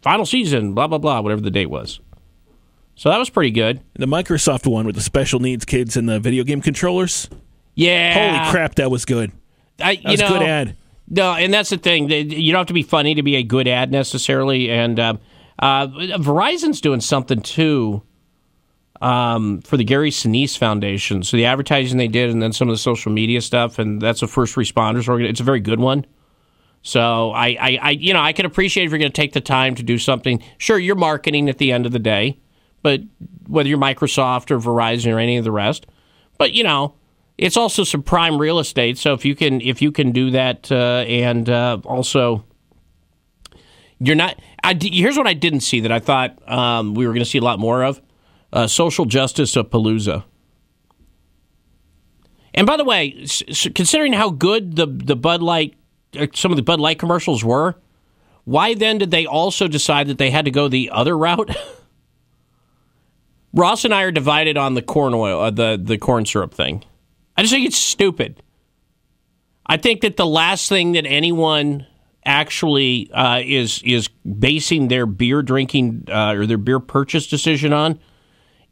final 0.00 0.24
season, 0.24 0.72
blah 0.72 0.86
blah 0.86 0.96
blah, 0.96 1.20
whatever 1.20 1.42
the 1.42 1.50
date 1.50 1.68
was. 1.68 2.00
So 2.94 3.08
that 3.08 3.18
was 3.18 3.30
pretty 3.30 3.50
good. 3.50 3.80
The 3.94 4.06
Microsoft 4.06 4.70
one 4.70 4.86
with 4.86 4.94
the 4.94 5.00
special 5.00 5.40
needs 5.40 5.64
kids 5.64 5.96
and 5.96 6.08
the 6.08 6.20
video 6.20 6.44
game 6.44 6.60
controllers. 6.60 7.28
Yeah. 7.74 8.44
Holy 8.44 8.50
crap, 8.50 8.74
that 8.76 8.90
was 8.90 9.04
good. 9.04 9.32
I, 9.80 9.96
That 9.96 10.04
was 10.04 10.20
a 10.20 10.24
know, 10.24 10.28
good 10.28 10.42
ad. 10.42 10.76
No, 11.08 11.34
and 11.34 11.52
that's 11.52 11.70
the 11.70 11.78
thing. 11.78 12.08
You 12.10 12.52
don't 12.52 12.60
have 12.60 12.66
to 12.68 12.72
be 12.72 12.82
funny 12.82 13.14
to 13.14 13.22
be 13.22 13.36
a 13.36 13.42
good 13.42 13.66
ad 13.66 13.90
necessarily. 13.90 14.70
And 14.70 14.98
uh, 15.00 15.14
uh, 15.58 15.88
Verizon's 15.88 16.80
doing 16.80 17.00
something 17.00 17.40
too 17.40 18.02
um, 19.00 19.60
for 19.62 19.76
the 19.76 19.84
Gary 19.84 20.10
Sinise 20.10 20.56
Foundation. 20.56 21.22
So 21.22 21.36
the 21.36 21.46
advertising 21.46 21.98
they 21.98 22.08
did, 22.08 22.30
and 22.30 22.40
then 22.40 22.52
some 22.52 22.68
of 22.68 22.74
the 22.74 22.78
social 22.78 23.10
media 23.10 23.40
stuff, 23.40 23.78
and 23.78 24.00
that's 24.00 24.22
a 24.22 24.26
first 24.26 24.54
responders 24.54 25.08
organ. 25.08 25.26
It's 25.26 25.40
a 25.40 25.44
very 25.44 25.60
good 25.60 25.80
one. 25.80 26.06
So 26.82 27.30
I, 27.32 27.48
I, 27.60 27.78
I 27.82 27.90
you 27.90 28.12
know, 28.12 28.20
I 28.20 28.32
can 28.32 28.46
appreciate 28.46 28.84
if 28.84 28.90
you're 28.90 28.98
going 28.98 29.12
to 29.12 29.20
take 29.20 29.32
the 29.32 29.40
time 29.40 29.74
to 29.76 29.82
do 29.82 29.98
something. 29.98 30.42
Sure, 30.58 30.78
you're 30.78 30.96
marketing 30.96 31.48
at 31.48 31.58
the 31.58 31.72
end 31.72 31.84
of 31.86 31.92
the 31.92 31.98
day, 31.98 32.38
but 32.82 33.00
whether 33.46 33.68
you're 33.68 33.78
Microsoft 33.78 34.50
or 34.50 34.58
Verizon 34.58 35.12
or 35.14 35.18
any 35.18 35.36
of 35.36 35.44
the 35.44 35.52
rest, 35.52 35.86
but 36.38 36.52
you 36.52 36.64
know, 36.64 36.94
it's 37.38 37.56
also 37.56 37.84
some 37.84 38.02
prime 38.02 38.38
real 38.38 38.58
estate. 38.58 38.98
So 38.98 39.14
if 39.14 39.24
you 39.24 39.34
can, 39.34 39.60
if 39.60 39.80
you 39.82 39.90
can 39.92 40.12
do 40.12 40.30
that, 40.30 40.70
uh, 40.70 41.04
and 41.06 41.48
uh, 41.48 41.78
also, 41.84 42.44
you're 43.98 44.16
not. 44.16 44.38
I, 44.62 44.76
here's 44.80 45.16
what 45.16 45.26
I 45.26 45.34
didn't 45.34 45.60
see 45.60 45.80
that 45.80 45.92
I 45.92 45.98
thought 45.98 46.36
um, 46.50 46.94
we 46.94 47.06
were 47.06 47.12
going 47.12 47.24
to 47.24 47.28
see 47.30 47.38
a 47.38 47.42
lot 47.42 47.58
more 47.58 47.82
of: 47.82 48.00
uh, 48.52 48.66
social 48.66 49.06
justice 49.06 49.56
of 49.56 49.70
Palooza. 49.70 50.24
And 52.54 52.66
by 52.66 52.76
the 52.76 52.84
way, 52.84 53.16
s- 53.22 53.68
considering 53.74 54.12
how 54.12 54.30
good 54.30 54.76
the 54.76 54.86
the 54.86 55.16
Bud 55.16 55.42
Light, 55.42 55.74
uh, 56.18 56.26
some 56.34 56.52
of 56.52 56.56
the 56.56 56.62
Bud 56.62 56.80
Light 56.80 56.98
commercials 56.98 57.42
were, 57.42 57.76
why 58.44 58.74
then 58.74 58.98
did 58.98 59.10
they 59.10 59.26
also 59.26 59.68
decide 59.68 60.08
that 60.08 60.18
they 60.18 60.30
had 60.30 60.44
to 60.44 60.50
go 60.50 60.68
the 60.68 60.90
other 60.90 61.16
route? 61.26 61.50
Ross 63.54 63.84
and 63.84 63.92
I 63.94 64.02
are 64.02 64.10
divided 64.12 64.56
on 64.56 64.74
the 64.74 64.82
corn 64.82 65.14
oil, 65.14 65.40
uh, 65.40 65.50
the 65.50 65.80
the 65.82 65.98
corn 65.98 66.24
syrup 66.24 66.54
thing. 66.54 66.84
I 67.36 67.42
just 67.42 67.52
think 67.52 67.66
it's 67.66 67.76
stupid. 67.76 68.42
I 69.66 69.76
think 69.76 70.00
that 70.02 70.16
the 70.16 70.26
last 70.26 70.68
thing 70.68 70.92
that 70.92 71.06
anyone 71.06 71.86
actually 72.24 73.10
uh, 73.12 73.40
is 73.44 73.82
is 73.84 74.08
basing 74.38 74.88
their 74.88 75.06
beer 75.06 75.42
drinking 75.42 76.04
uh, 76.08 76.32
or 76.34 76.46
their 76.46 76.58
beer 76.58 76.80
purchase 76.80 77.26
decision 77.26 77.72
on 77.72 77.98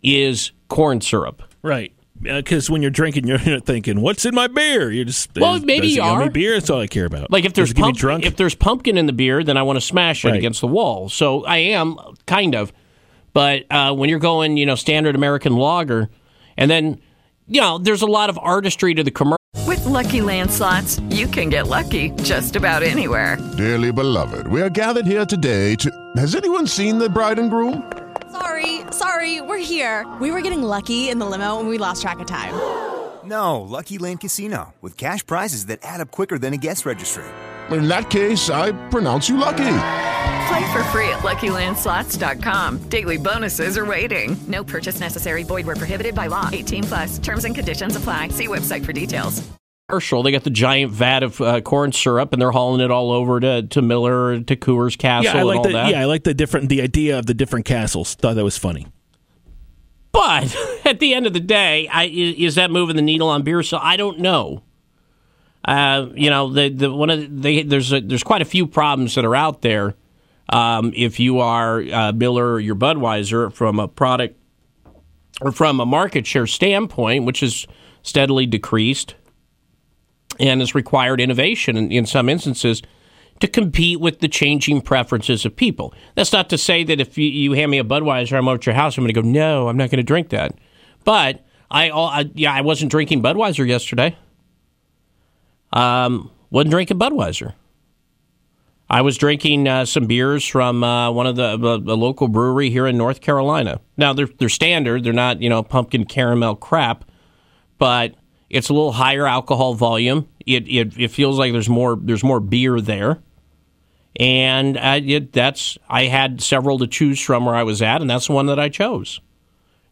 is 0.02 0.52
corn 0.68 1.00
syrup. 1.00 1.42
Right. 1.62 1.92
Because 2.22 2.68
when 2.68 2.82
you're 2.82 2.90
drinking, 2.90 3.26
you're 3.28 3.60
thinking, 3.60 4.00
"What's 4.02 4.24
in 4.26 4.34
my 4.34 4.46
beer?" 4.46 4.90
You're 4.90 5.04
just 5.06 5.30
Well, 5.38 5.52
"There's- 5.52 5.64
maybe 5.64 5.88
you 5.88 6.02
are. 6.02 6.28
beer. 6.30 6.52
That's 6.54 6.68
all 6.70 6.80
I 6.80 6.86
care 6.86 7.06
about. 7.06 7.30
Like 7.30 7.44
if 7.44 7.54
there's 7.54 7.68
Does 7.72 7.78
it 7.78 7.94
get 7.94 8.04
me 8.04 8.10
pump- 8.12 8.24
if 8.26 8.36
there's 8.36 8.54
pumpkin 8.54 8.98
in 8.98 9.06
the 9.06 9.12
beer, 9.12 9.42
then 9.42 9.56
I 9.56 9.62
want 9.62 9.76
to 9.76 9.80
smash 9.80 10.24
it 10.24 10.28
Right. 10.28 10.36
against 10.38 10.60
the 10.60 10.66
wall. 10.66 11.08
So 11.08 11.44
I 11.44 11.56
am 11.58 11.96
kind 12.26 12.54
of, 12.54 12.72
but 13.32 13.64
uh, 13.70 13.94
when 13.94 14.08
you're 14.08 14.18
going, 14.18 14.56
you 14.56 14.66
know, 14.66 14.74
standard 14.74 15.14
American 15.14 15.54
lager, 15.54 16.08
and 16.56 16.70
then 16.70 17.00
you 17.50 17.60
know, 17.60 17.78
there's 17.78 18.02
a 18.02 18.06
lot 18.06 18.30
of 18.30 18.38
artistry 18.38 18.94
to 18.94 19.02
the 19.02 19.10
commercial. 19.10 19.36
With 19.66 19.84
Lucky 19.84 20.20
Land 20.22 20.50
slots, 20.52 21.00
you 21.10 21.26
can 21.26 21.48
get 21.48 21.66
lucky 21.66 22.10
just 22.22 22.54
about 22.54 22.82
anywhere. 22.82 23.36
Dearly 23.56 23.92
beloved, 23.92 24.46
we 24.46 24.62
are 24.62 24.70
gathered 24.70 25.06
here 25.06 25.26
today 25.26 25.74
to. 25.76 25.90
Has 26.16 26.36
anyone 26.36 26.66
seen 26.66 26.98
the 26.98 27.08
bride 27.08 27.38
and 27.38 27.50
groom? 27.50 27.90
Sorry, 28.30 28.82
sorry, 28.92 29.40
we're 29.40 29.58
here. 29.58 30.06
We 30.20 30.30
were 30.30 30.40
getting 30.40 30.62
lucky 30.62 31.08
in 31.08 31.18
the 31.18 31.26
limo 31.26 31.58
and 31.58 31.68
we 31.68 31.78
lost 31.78 32.02
track 32.02 32.20
of 32.20 32.26
time. 32.26 32.54
No, 33.24 33.60
Lucky 33.60 33.98
Land 33.98 34.20
Casino, 34.20 34.72
with 34.80 34.96
cash 34.96 35.24
prizes 35.26 35.66
that 35.66 35.80
add 35.82 36.00
up 36.00 36.10
quicker 36.10 36.38
than 36.38 36.54
a 36.54 36.56
guest 36.56 36.86
registry. 36.86 37.24
In 37.70 37.86
that 37.88 38.10
case, 38.10 38.50
I 38.50 38.72
pronounce 38.88 39.28
you 39.28 39.36
lucky. 39.36 39.56
Play 39.58 40.72
for 40.72 40.82
free 40.84 41.08
at 41.10 41.20
LuckyLandSlots.com. 41.20 42.78
Daily 42.88 43.16
bonuses 43.16 43.78
are 43.78 43.86
waiting. 43.86 44.36
No 44.48 44.64
purchase 44.64 44.98
necessary. 44.98 45.42
Void 45.44 45.66
where 45.66 45.76
prohibited 45.76 46.14
by 46.14 46.26
law. 46.26 46.48
18 46.52 46.84
plus. 46.84 47.18
Terms 47.18 47.44
and 47.44 47.54
conditions 47.54 47.94
apply. 47.94 48.28
See 48.28 48.48
website 48.48 48.84
for 48.84 48.92
details. 48.92 49.48
commercial. 49.88 50.22
They 50.24 50.32
got 50.32 50.42
the 50.44 50.50
giant 50.50 50.90
vat 50.92 51.22
of 51.22 51.40
uh, 51.40 51.60
corn 51.60 51.92
syrup, 51.92 52.32
and 52.32 52.42
they're 52.42 52.50
hauling 52.50 52.80
it 52.80 52.90
all 52.90 53.12
over 53.12 53.38
to, 53.38 53.62
to 53.62 53.82
Miller, 53.82 54.40
to 54.40 54.56
Coors 54.56 54.98
Castle, 54.98 55.32
yeah, 55.34 55.40
I 55.40 55.42
like 55.44 55.56
and 55.56 55.66
all 55.66 55.72
the 55.72 55.72
that. 55.74 55.90
yeah, 55.90 56.00
I 56.00 56.04
like 56.06 56.24
the 56.24 56.34
different 56.34 56.68
the 56.68 56.80
idea 56.82 57.18
of 57.18 57.26
the 57.26 57.34
different 57.34 57.64
castles. 57.66 58.14
Thought 58.16 58.34
that 58.34 58.44
was 58.44 58.56
funny. 58.56 58.86
But 60.12 60.56
at 60.84 61.00
the 61.00 61.14
end 61.14 61.26
of 61.26 61.32
the 61.32 61.40
day, 61.40 61.88
I, 61.88 62.04
is 62.04 62.56
that 62.56 62.70
moving 62.70 62.96
the 62.96 63.02
needle 63.02 63.28
on 63.28 63.42
beer? 63.42 63.62
So 63.62 63.78
I 63.78 63.96
don't 63.96 64.18
know. 64.18 64.62
Uh, 65.64 66.08
you 66.14 66.30
know, 66.30 66.50
the 66.52 66.70
the 66.70 66.92
one 66.92 67.10
of 67.10 67.20
the, 67.20 67.26
they, 67.26 67.62
there's 67.62 67.92
a, 67.92 68.00
there's 68.00 68.22
quite 68.22 68.40
a 68.40 68.46
few 68.46 68.66
problems 68.66 69.14
that 69.14 69.24
are 69.24 69.36
out 69.36 69.60
there. 69.62 69.94
Um, 70.48 70.92
if 70.96 71.20
you 71.20 71.38
are 71.38 71.80
uh, 71.80 72.12
Miller 72.12 72.54
or 72.54 72.60
your 72.60 72.74
Budweiser 72.74 73.52
from 73.52 73.78
a 73.78 73.86
product 73.86 74.36
or 75.40 75.52
from 75.52 75.78
a 75.78 75.86
market 75.86 76.26
share 76.26 76.46
standpoint, 76.46 77.24
which 77.24 77.42
is 77.42 77.66
steadily 78.02 78.46
decreased 78.46 79.14
and 80.40 80.60
has 80.60 80.74
required 80.74 81.20
innovation 81.20 81.76
in, 81.76 81.92
in 81.92 82.06
some 82.06 82.28
instances 82.28 82.82
to 83.40 83.48
compete 83.48 84.00
with 84.00 84.20
the 84.20 84.28
changing 84.28 84.82
preferences 84.82 85.44
of 85.44 85.56
people. 85.56 85.94
That's 86.14 86.32
not 86.32 86.50
to 86.50 86.58
say 86.58 86.84
that 86.84 87.00
if 87.00 87.16
you, 87.18 87.28
you 87.28 87.52
hand 87.52 87.70
me 87.70 87.78
a 87.78 87.84
Budweiser, 87.84 88.36
I'm 88.36 88.48
over 88.48 88.56
at 88.56 88.66
your 88.66 88.74
house, 88.74 88.96
I'm 88.96 89.04
going 89.04 89.14
to 89.14 89.20
go, 89.20 89.26
no, 89.26 89.68
I'm 89.68 89.76
not 89.76 89.90
going 89.90 89.98
to 89.98 90.02
drink 90.02 90.28
that. 90.30 90.54
But 91.04 91.44
I, 91.70 91.90
I, 91.90 92.30
yeah, 92.34 92.52
I 92.52 92.60
wasn't 92.60 92.90
drinking 92.90 93.22
Budweiser 93.22 93.66
yesterday. 93.66 94.16
Um, 95.72 96.30
wasn't 96.50 96.72
drinking 96.72 96.98
Budweiser. 96.98 97.54
I 98.90 99.02
was 99.02 99.16
drinking 99.16 99.68
uh, 99.68 99.84
some 99.84 100.06
beers 100.06 100.44
from 100.44 100.82
uh, 100.82 101.12
one 101.12 101.28
of 101.28 101.36
the 101.36 101.54
a 101.54 101.94
local 101.94 102.26
brewery 102.26 102.70
here 102.70 102.88
in 102.88 102.98
North 102.98 103.20
Carolina. 103.20 103.80
Now 103.96 104.12
they're 104.12 104.26
they're 104.26 104.48
standard. 104.48 105.04
They're 105.04 105.12
not 105.12 105.40
you 105.40 105.48
know 105.48 105.62
pumpkin 105.62 106.04
caramel 106.04 106.56
crap, 106.56 107.04
but 107.78 108.16
it's 108.48 108.68
a 108.68 108.72
little 108.72 108.90
higher 108.90 109.28
alcohol 109.28 109.74
volume. 109.74 110.28
It 110.44 110.66
it, 110.66 110.98
it 110.98 111.10
feels 111.12 111.38
like 111.38 111.52
there's 111.52 111.68
more 111.68 111.96
there's 112.02 112.24
more 112.24 112.40
beer 112.40 112.80
there, 112.80 113.22
and 114.16 114.76
uh, 114.76 115.00
it, 115.02 115.32
that's 115.32 115.78
I 115.88 116.04
had 116.04 116.40
several 116.42 116.78
to 116.78 116.86
choose 116.86 117.20
from 117.20 117.44
where 117.44 117.54
I 117.54 117.62
was 117.62 117.80
at, 117.82 118.00
and 118.00 118.10
that's 118.10 118.26
the 118.26 118.32
one 118.32 118.46
that 118.46 118.58
I 118.58 118.68
chose. 118.68 119.20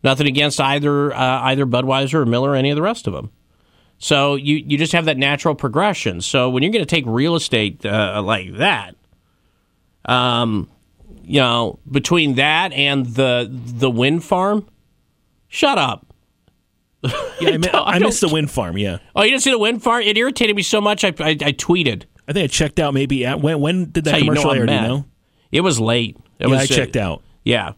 Nothing 0.03 0.27
against 0.27 0.61
either 0.61 1.13
uh, 1.15 1.41
either 1.43 1.67
Budweiser 1.67 2.15
or 2.15 2.27
Miller 2.27 2.51
or 2.51 2.57
any 2.57 2.71
of 2.71 2.77
the 2.77 2.83
rest 2.83 3.07
of 3.07 3.13
them. 3.13 3.31
So 3.99 4.37
you, 4.37 4.57
you 4.57 4.79
just 4.79 4.93
have 4.93 5.07
that 5.07 5.17
natural 5.19 5.57
progression. 5.57 6.21
So 6.21 6.51
when 6.51 6.63
you're 6.63 6.71
going 6.71 6.85
to 6.85 6.87
take 6.87 7.05
real 7.07 7.35
estate 7.35 7.85
uh, 7.85 8.23
like 8.25 8.55
that, 8.59 8.95
um, 10.05 10.71
you 11.23 11.41
know, 11.41 11.81
between 11.91 12.37
that 12.37 12.73
and 12.73 13.07
the 13.07 13.49
the 13.51 13.91
wind 13.91 14.25
farm, 14.25 14.69
shut 15.49 15.79
up. 15.79 16.07
Yeah, 17.03 17.11
I, 17.43 17.69
I 17.73 17.95
I 17.95 17.99
missed 17.99 18.21
the 18.21 18.29
wind 18.29 18.51
farm. 18.51 18.79
Yeah, 18.79 18.99
Oh, 19.15 19.23
you 19.23 19.31
didn't 19.31 19.43
see 19.43 19.51
the 19.51 19.59
wind 19.59 19.83
farm? 19.83 20.03
It 20.03 20.17
irritated 20.17 20.55
me 20.57 20.63
so 20.63 20.81
much. 20.81 21.05
I 21.05 21.09
I, 21.19 21.31
I 21.31 21.53
tweeted. 21.53 22.05
I 22.29 22.33
think 22.33 22.45
I 22.45 22.47
checked 22.49 22.79
out. 22.79 22.95
Maybe 22.95 23.25
at 23.25 23.41
when 23.41 23.61
when 23.61 23.87
did 23.87 24.05
that 24.05 24.05
That's 24.05 24.13
how 24.13 24.19
you 24.19 24.25
know 24.27 24.43
commercial 24.43 24.53
air? 24.53 24.61
You 24.61 24.89
know? 24.89 25.05
It 25.51 25.63
was 25.63 25.81
late. 25.81 26.17
It 26.39 26.47
Yeah, 26.49 26.57
was, 26.61 26.71
I 26.71 26.75
checked 26.75 26.97
out. 26.97 27.23
Yeah. 27.43 27.73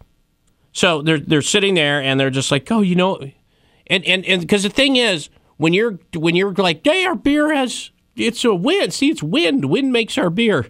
So 0.72 1.02
they're 1.02 1.20
they're 1.20 1.42
sitting 1.42 1.74
there 1.74 2.02
and 2.02 2.18
they're 2.18 2.30
just 2.30 2.50
like, 2.50 2.70
oh, 2.70 2.80
you 2.80 2.96
know, 2.96 3.18
and 3.86 4.04
and 4.04 4.24
and 4.26 4.40
because 4.40 4.64
the 4.64 4.68
thing 4.68 4.96
is, 4.96 5.30
when 5.56 5.72
you're 5.72 5.98
when 6.14 6.36
you're 6.36 6.52
like, 6.52 6.80
hey, 6.84 7.04
our 7.04 7.14
beer 7.14 7.54
has 7.54 7.90
it's 8.16 8.44
a 8.44 8.54
wind. 8.54 8.92
See, 8.92 9.08
it's 9.08 9.22
wind. 9.22 9.66
Wind 9.66 9.92
makes 9.92 10.18
our 10.18 10.30
beer. 10.30 10.66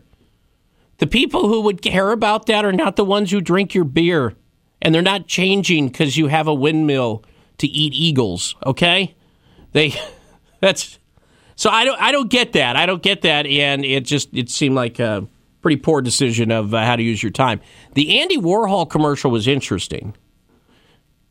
The 0.99 1.07
people 1.07 1.49
who 1.49 1.62
would 1.62 1.81
care 1.81 2.12
about 2.12 2.47
that 2.47 2.64
are 2.64 2.72
not 2.72 2.97
the 2.97 3.05
ones 3.05 3.31
who 3.31 3.41
drink 3.41 3.74
your 3.74 3.85
beer, 3.85 4.35
and 4.83 4.95
they're 4.95 5.01
not 5.01 5.26
changing 5.26 5.89
because 5.89 6.18
you 6.18 6.26
have 6.26 6.47
a 6.47 6.55
windmill 6.55 7.24
to 7.59 7.66
eat 7.66 7.95
eagles. 7.95 8.55
Okay, 8.64 9.14
they 9.72 9.95
that's 10.61 10.99
so 11.61 11.68
I 11.68 11.84
don't 11.84 12.00
I 12.00 12.11
don't 12.11 12.30
get 12.30 12.54
that. 12.54 12.74
I 12.76 12.86
don't 12.86 13.02
get 13.02 13.20
that, 13.20 13.46
and 13.46 13.84
it 13.84 14.06
just 14.06 14.30
it 14.32 14.48
seemed 14.48 14.74
like 14.74 14.98
a 14.98 15.26
pretty 15.61 15.76
poor 15.76 16.00
decision 16.00 16.50
of 16.50 16.72
uh, 16.72 16.86
how 16.86 16.96
to 16.96 17.02
use 17.02 17.22
your 17.22 17.30
time. 17.32 17.61
The 17.92 18.18
Andy 18.18 18.38
Warhol 18.38 18.88
commercial 18.88 19.30
was 19.30 19.46
interesting 19.46 20.16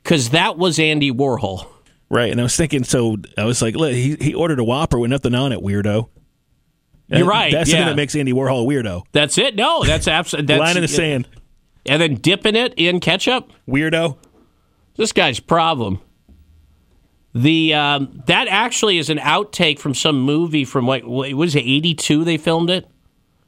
because 0.04 0.30
that 0.30 0.56
was 0.56 0.78
Andy 0.78 1.12
Warhol. 1.12 1.66
Right, 2.12 2.32
and 2.32 2.40
I 2.40 2.44
was 2.44 2.56
thinking, 2.56 2.84
so 2.84 3.18
I 3.40 3.46
was 3.46 3.64
like, 3.64 3.76
look, 3.76 3.92
he 3.92 4.18
he 4.22 4.36
ordered 4.36 4.60
a 4.60 4.64
Whopper 4.64 5.00
with 5.00 5.10
nothing 5.10 5.34
on 5.34 5.52
it, 5.52 5.62
weirdo. 5.62 6.10
You're 7.08 7.26
right, 7.26 7.52
That's 7.52 7.68
yeah. 7.68 7.78
something 7.78 7.88
that 7.88 7.96
makes 7.96 8.16
Andy 8.16 8.34
Warhol 8.34 8.66
a 8.66 8.68
weirdo. 8.72 9.06
That's 9.12 9.40
it. 9.40 9.56
No, 9.56 9.84
that's 9.84 10.08
absolutely 10.08 10.56
Line 10.60 10.76
in 10.76 10.84
the 10.84 10.88
sand. 10.88 11.28
and 11.88 12.00
then 12.00 12.14
dipping 12.16 12.56
it 12.56 12.76
in 12.78 13.00
ketchup. 13.00 13.52
Weirdo. 13.68 14.16
This 14.96 15.12
guy's 15.12 15.40
problem. 15.40 16.02
The 17.34 17.74
um, 17.76 18.24
that 18.26 18.48
actually 18.48 18.98
is 18.98 19.10
an 19.10 19.20
outtake 19.20 19.80
from 19.80 19.94
some 19.94 20.20
movie 20.20 20.66
from 20.66 20.88
what 20.88 21.04
was 21.06 21.56
it? 21.56 21.60
Eighty 21.60 21.94
two. 21.94 22.24
They 22.24 22.38
filmed 22.38 22.70
it. 22.70 22.88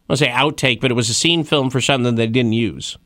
I 0.09 0.15
say 0.15 0.27
outtake, 0.27 0.81
but 0.81 0.91
it 0.91 0.93
was 0.93 1.09
a 1.09 1.13
scene 1.13 1.43
film 1.43 1.69
for 1.69 1.81
something 1.81 2.15
they 2.15 2.27
didn't 2.27 2.53
use. 2.53 2.97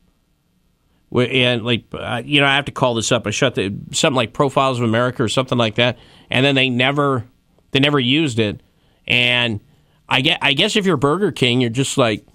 And 1.14 1.64
like 1.64 1.84
uh, 1.92 2.22
you 2.24 2.40
know, 2.40 2.46
I 2.46 2.56
have 2.56 2.66
to 2.66 2.72
call 2.72 2.94
this 2.94 3.10
up. 3.10 3.26
I 3.26 3.30
shut 3.30 3.54
the 3.54 3.74
something 3.92 4.16
like 4.16 4.32
Profiles 4.32 4.78
of 4.78 4.84
America 4.84 5.22
or 5.22 5.28
something 5.28 5.56
like 5.56 5.76
that, 5.76 5.98
and 6.30 6.44
then 6.44 6.54
they 6.56 6.68
never 6.68 7.24
they 7.70 7.80
never 7.80 8.00
used 8.00 8.38
it. 8.38 8.60
And 9.06 9.60
I 10.08 10.20
get 10.20 10.40
I 10.42 10.52
guess 10.52 10.76
if 10.76 10.84
you're 10.84 10.96
Burger 10.98 11.32
King, 11.32 11.60
you're 11.60 11.70
just 11.70 11.96
like, 11.96 12.26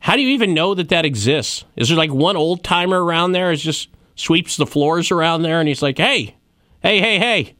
how 0.00 0.16
do 0.16 0.22
you 0.22 0.30
even 0.30 0.52
know 0.52 0.74
that 0.74 0.90
that 0.90 1.06
exists? 1.06 1.64
Is 1.76 1.88
there 1.88 1.96
like 1.96 2.12
one 2.12 2.36
old 2.36 2.62
timer 2.62 3.02
around 3.02 3.32
there? 3.32 3.52
Is 3.52 3.62
just 3.62 3.88
sweeps 4.16 4.56
the 4.58 4.66
floors 4.66 5.10
around 5.10 5.42
there, 5.42 5.60
and 5.60 5.68
he's 5.68 5.82
like, 5.82 5.96
hey, 5.96 6.36
hey, 6.82 7.00
hey, 7.00 7.18
hey. 7.18 7.54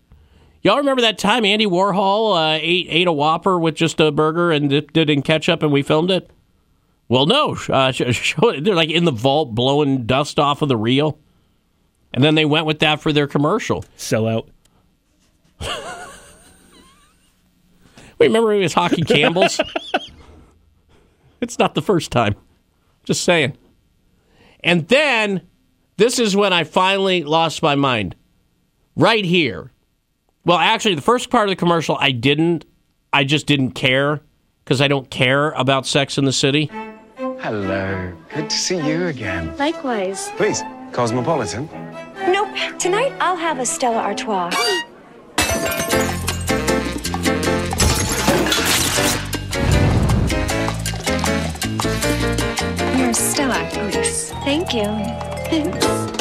Y'all 0.63 0.77
remember 0.77 1.03
that 1.03 1.19
time 1.19 1.45
Andy 1.45 1.65
Warhol 1.67 2.37
uh, 2.37 2.59
ate 2.61 2.87
ate 2.91 3.07
a 3.07 3.13
Whopper 3.13 3.59
with 3.59 3.75
just 3.75 3.99
a 3.99 4.13
burger 4.13 4.51
and 4.51 4.69
dipped 4.69 4.97
it 4.97 5.09
in 5.09 5.23
ketchup, 5.23 5.63
and 5.63 5.73
we 5.73 5.83
filmed 5.83 6.11
it? 6.11 6.31
Well, 7.09 7.27
no. 7.27 7.57
Uh, 7.69 7.93
they're 8.61 8.75
like 8.75 8.91
in 8.91 9.05
the 9.05 9.13
vault 9.13 9.55
blowing 9.55 10.05
dust 10.07 10.39
off 10.39 10.61
of 10.63 10.69
the 10.69 10.77
reel, 10.77 11.19
and 12.13 12.23
then 12.23 12.35
they 12.35 12.45
went 12.45 12.67
with 12.67 12.81
that 12.81 13.01
for 13.01 13.13
their 13.13 13.27
commercial. 13.27 13.85
Sell 13.97 14.27
out. 14.29 14.49
Remember 18.19 18.53
it 18.53 18.59
was 18.59 18.75
Hockey 18.75 19.03
Campbell's? 19.03 19.61
it's 21.41 21.59
not 21.59 21.75
the 21.75 21.83
first 21.83 22.13
time. 22.13 22.35
Just 23.03 23.25
saying. 23.25 23.57
And 24.63 24.87
then 24.89 25.49
this 25.97 26.19
is 26.19 26.37
when 26.37 26.53
I 26.53 26.65
finally 26.65 27.25
lost 27.25 27.63
my 27.63 27.75
mind. 27.77 28.15
Right 28.97 29.25
here. 29.25 29.71
Well, 30.45 30.59
actually, 30.59 30.95
the 30.95 31.03
first 31.03 31.31
part 31.31 31.49
of 31.49 31.53
the 31.53 31.57
commercial, 31.57 31.97
I 31.99 32.11
didn't. 32.13 32.65
I 33.13 33.25
just 33.25 33.47
didn't 33.47 33.73
care 33.73 34.21
because 34.65 34.81
I 34.81 34.89
don't 34.89 35.11
care 35.11 35.51
about 35.53 35.87
Sex 35.87 36.17
in 36.17 36.25
the 36.25 36.33
City. 36.33 36.71
Hello. 37.17 38.13
Good 38.35 38.51
to 38.51 38.57
see 38.57 38.77
you 38.77 39.07
again. 39.07 39.57
Likewise. 39.57 40.31
Please, 40.37 40.63
Cosmopolitan. 40.93 41.69
Nope. 42.29 42.49
Tonight 42.79 43.13
I'll 43.21 43.37
have 43.37 43.59
a 43.59 43.67
Stella 43.67 43.99
Artois. 43.99 44.51
Your 52.97 53.13
Stella, 53.13 53.69
please. 53.73 54.31
Thank 54.45 54.75
you. 54.75 56.20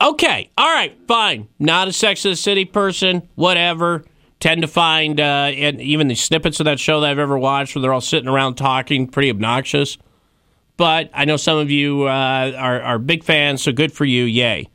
Okay, 0.00 0.50
all 0.56 0.72
right, 0.72 0.96
fine. 1.06 1.48
Not 1.58 1.88
a 1.88 1.92
Sex 1.92 2.24
in 2.24 2.30
the 2.30 2.36
City 2.36 2.64
person, 2.64 3.28
whatever. 3.34 4.04
Tend 4.38 4.62
to 4.62 4.68
find, 4.68 5.20
uh, 5.20 5.50
and 5.54 5.80
even 5.82 6.08
the 6.08 6.14
snippets 6.14 6.60
of 6.60 6.64
that 6.64 6.80
show 6.80 7.00
that 7.00 7.10
I've 7.10 7.18
ever 7.18 7.38
watched 7.38 7.74
where 7.74 7.82
they're 7.82 7.92
all 7.92 8.00
sitting 8.00 8.28
around 8.28 8.54
talking, 8.54 9.06
pretty 9.06 9.28
obnoxious. 9.28 9.98
But 10.78 11.10
I 11.12 11.26
know 11.26 11.36
some 11.36 11.58
of 11.58 11.70
you 11.70 12.04
uh, 12.04 12.52
are, 12.56 12.80
are 12.80 12.98
big 12.98 13.22
fans, 13.22 13.62
so 13.62 13.72
good 13.72 13.92
for 13.92 14.06
you, 14.06 14.24
yay. 14.24 14.66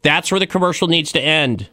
That's 0.00 0.30
where 0.30 0.40
the 0.40 0.46
commercial 0.46 0.88
needs 0.88 1.12
to 1.12 1.20
end. 1.20 1.68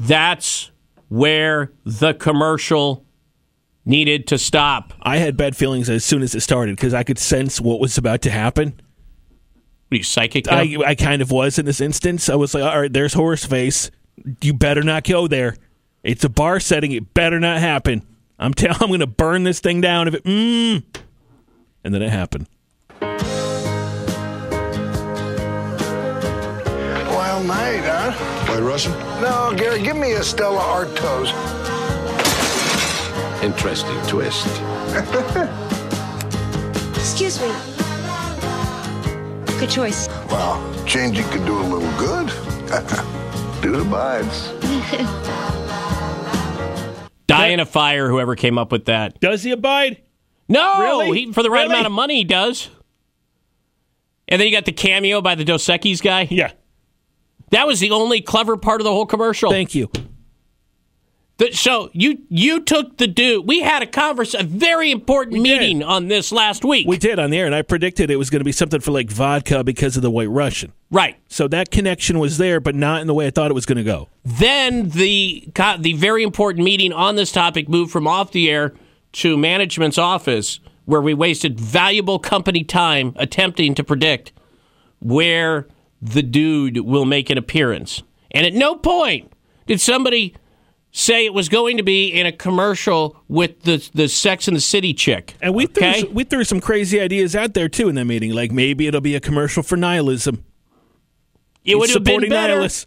That's 0.00 0.72
where 1.08 1.70
the 1.84 2.14
commercial 2.14 3.04
needed 3.84 4.26
to 4.28 4.38
stop. 4.38 4.92
I 5.02 5.18
had 5.18 5.36
bad 5.36 5.56
feelings 5.56 5.88
as 5.88 6.04
soon 6.04 6.22
as 6.22 6.34
it 6.34 6.40
started 6.40 6.74
because 6.74 6.94
I 6.94 7.04
could 7.04 7.18
sense 7.18 7.60
what 7.60 7.78
was 7.78 7.96
about 7.96 8.22
to 8.22 8.30
happen. 8.30 8.80
What 9.88 9.96
are 9.96 9.98
you 9.98 10.02
psychic? 10.02 10.50
I, 10.50 10.64
now? 10.64 10.82
I 10.84 10.94
kind 10.94 11.22
of 11.22 11.30
was 11.30 11.58
in 11.58 11.66
this 11.66 11.80
instance. 11.80 12.28
I 12.28 12.34
was 12.34 12.54
like, 12.54 12.64
all 12.64 12.80
right, 12.80 12.92
there's 12.92 13.14
Horseface. 13.14 13.90
You 14.42 14.54
better 14.54 14.82
not 14.82 15.04
go 15.04 15.28
there. 15.28 15.56
It's 16.02 16.24
a 16.24 16.28
bar 16.28 16.60
setting. 16.60 16.92
It 16.92 17.14
better 17.14 17.40
not 17.40 17.58
happen. 17.58 18.02
I'm 18.38 18.54
telling. 18.54 18.76
I'm 18.80 18.88
going 18.88 19.00
to 19.00 19.06
burn 19.06 19.44
this 19.44 19.60
thing 19.60 19.80
down 19.80 20.08
if 20.08 20.14
it. 20.14 20.24
Mm. 20.24 20.82
And 21.84 21.94
then 21.94 22.02
it 22.02 22.10
happened. 22.10 22.48
Well, 27.14 27.44
night, 27.44 27.82
huh? 27.84 28.12
White 28.46 28.62
Russian? 28.62 28.92
No, 29.20 29.52
Gary, 29.56 29.82
give 29.82 29.96
me 29.96 30.12
a 30.12 30.22
Stella 30.22 30.60
Artois. 30.60 31.30
Interesting 33.42 34.00
twist. 34.06 34.46
Excuse 36.96 37.40
me. 37.40 37.73
Good 39.58 39.70
choice. 39.70 40.08
Well, 40.30 40.84
changing 40.84 41.24
could 41.28 41.46
do 41.46 41.56
a 41.58 41.62
little 41.62 41.90
good. 41.98 42.28
Dude 43.62 43.76
abides. 43.80 44.48
Die 47.26 47.46
in 47.48 47.60
a 47.60 47.64
fire, 47.66 48.08
whoever 48.10 48.36
came 48.36 48.58
up 48.58 48.70
with 48.70 48.84
that. 48.86 49.18
Does 49.20 49.42
he 49.42 49.50
abide? 49.52 50.02
No, 50.48 50.80
Really? 50.80 51.18
he, 51.26 51.32
for 51.32 51.42
the 51.42 51.50
right 51.50 51.62
Really? 51.62 51.72
amount 51.72 51.86
of 51.86 51.92
money, 51.92 52.16
he 52.16 52.24
does. 52.24 52.68
And 54.28 54.38
then 54.40 54.46
you 54.48 54.54
got 54.54 54.66
the 54.66 54.72
cameo 54.72 55.22
by 55.22 55.34
the 55.34 55.44
Dos 55.44 55.64
Equis 55.66 56.02
guy. 56.02 56.28
Yeah. 56.30 56.52
That 57.50 57.66
was 57.66 57.80
the 57.80 57.90
only 57.92 58.20
clever 58.20 58.56
part 58.58 58.80
of 58.80 58.84
the 58.84 58.90
whole 58.90 59.06
commercial. 59.06 59.50
Thank 59.50 59.74
you. 59.74 59.90
The- 61.36 61.52
so 61.52 61.90
you 61.92 62.18
you 62.28 62.60
took 62.60 62.98
the 62.98 63.08
dude. 63.08 63.46
We 63.46 63.60
had 63.60 63.82
a 63.82 63.86
converse, 63.86 64.34
a 64.34 64.44
very 64.44 64.92
important 64.92 65.42
meeting 65.42 65.82
on 65.82 66.06
this 66.06 66.30
last 66.30 66.64
week. 66.64 66.86
We 66.86 66.96
did 66.96 67.18
on 67.18 67.30
the 67.30 67.38
air, 67.38 67.46
and 67.46 67.54
I 67.54 67.62
predicted 67.62 68.08
it 68.08 68.16
was 68.16 68.30
going 68.30 68.40
to 68.40 68.44
be 68.44 68.52
something 68.52 68.80
for 68.80 68.92
like 68.92 69.10
vodka 69.10 69.64
because 69.64 69.96
of 69.96 70.02
the 70.02 70.10
White 70.10 70.30
Russian. 70.30 70.72
Right. 70.92 71.16
So 71.28 71.48
that 71.48 71.72
connection 71.72 72.20
was 72.20 72.38
there, 72.38 72.60
but 72.60 72.76
not 72.76 73.00
in 73.00 73.08
the 73.08 73.14
way 73.14 73.26
I 73.26 73.30
thought 73.30 73.50
it 73.50 73.54
was 73.54 73.66
going 73.66 73.78
to 73.78 73.84
go. 73.84 74.08
Then 74.24 74.90
the 74.90 75.48
the 75.80 75.94
very 75.94 76.22
important 76.22 76.64
meeting 76.64 76.92
on 76.92 77.16
this 77.16 77.32
topic 77.32 77.68
moved 77.68 77.90
from 77.90 78.06
off 78.06 78.30
the 78.30 78.48
air 78.48 78.72
to 79.14 79.36
management's 79.36 79.98
office, 79.98 80.60
where 80.84 81.00
we 81.00 81.14
wasted 81.14 81.58
valuable 81.58 82.20
company 82.20 82.62
time 82.62 83.12
attempting 83.16 83.74
to 83.74 83.82
predict 83.82 84.32
where 85.00 85.66
the 86.00 86.22
dude 86.22 86.78
will 86.80 87.04
make 87.04 87.28
an 87.28 87.38
appearance. 87.38 88.02
And 88.30 88.46
at 88.46 88.54
no 88.54 88.76
point 88.76 89.32
did 89.66 89.80
somebody 89.80 90.34
say 90.96 91.26
it 91.26 91.34
was 91.34 91.48
going 91.48 91.76
to 91.76 91.82
be 91.82 92.06
in 92.06 92.24
a 92.24 92.30
commercial 92.30 93.20
with 93.28 93.62
the 93.62 93.86
the 93.94 94.08
Sex 94.08 94.46
and 94.48 94.56
the 94.56 94.60
City 94.60 94.94
chick. 94.94 95.34
And 95.42 95.52
we 95.52 95.66
threw, 95.66 95.86
Okay. 95.86 96.00
some- 96.02 96.14
we 96.14 96.22
threw 96.24 96.44
some 96.44 96.60
crazy 96.60 97.00
ideas 97.00 97.34
out 97.34 97.52
there 97.52 97.68
too 97.68 97.88
in 97.88 97.96
that 97.96 98.04
meeting. 98.04 98.32
Like 98.32 98.52
maybe 98.52 98.86
it'll 98.86 99.00
be 99.00 99.16
a 99.16 99.20
commercial 99.20 99.62
for 99.64 99.76
nihilism. 99.76 100.44
It 101.64 101.76
would 101.76 101.90
have 101.90 102.04
been 102.04 102.28
better. 102.28 102.54
nihilists. 102.54 102.86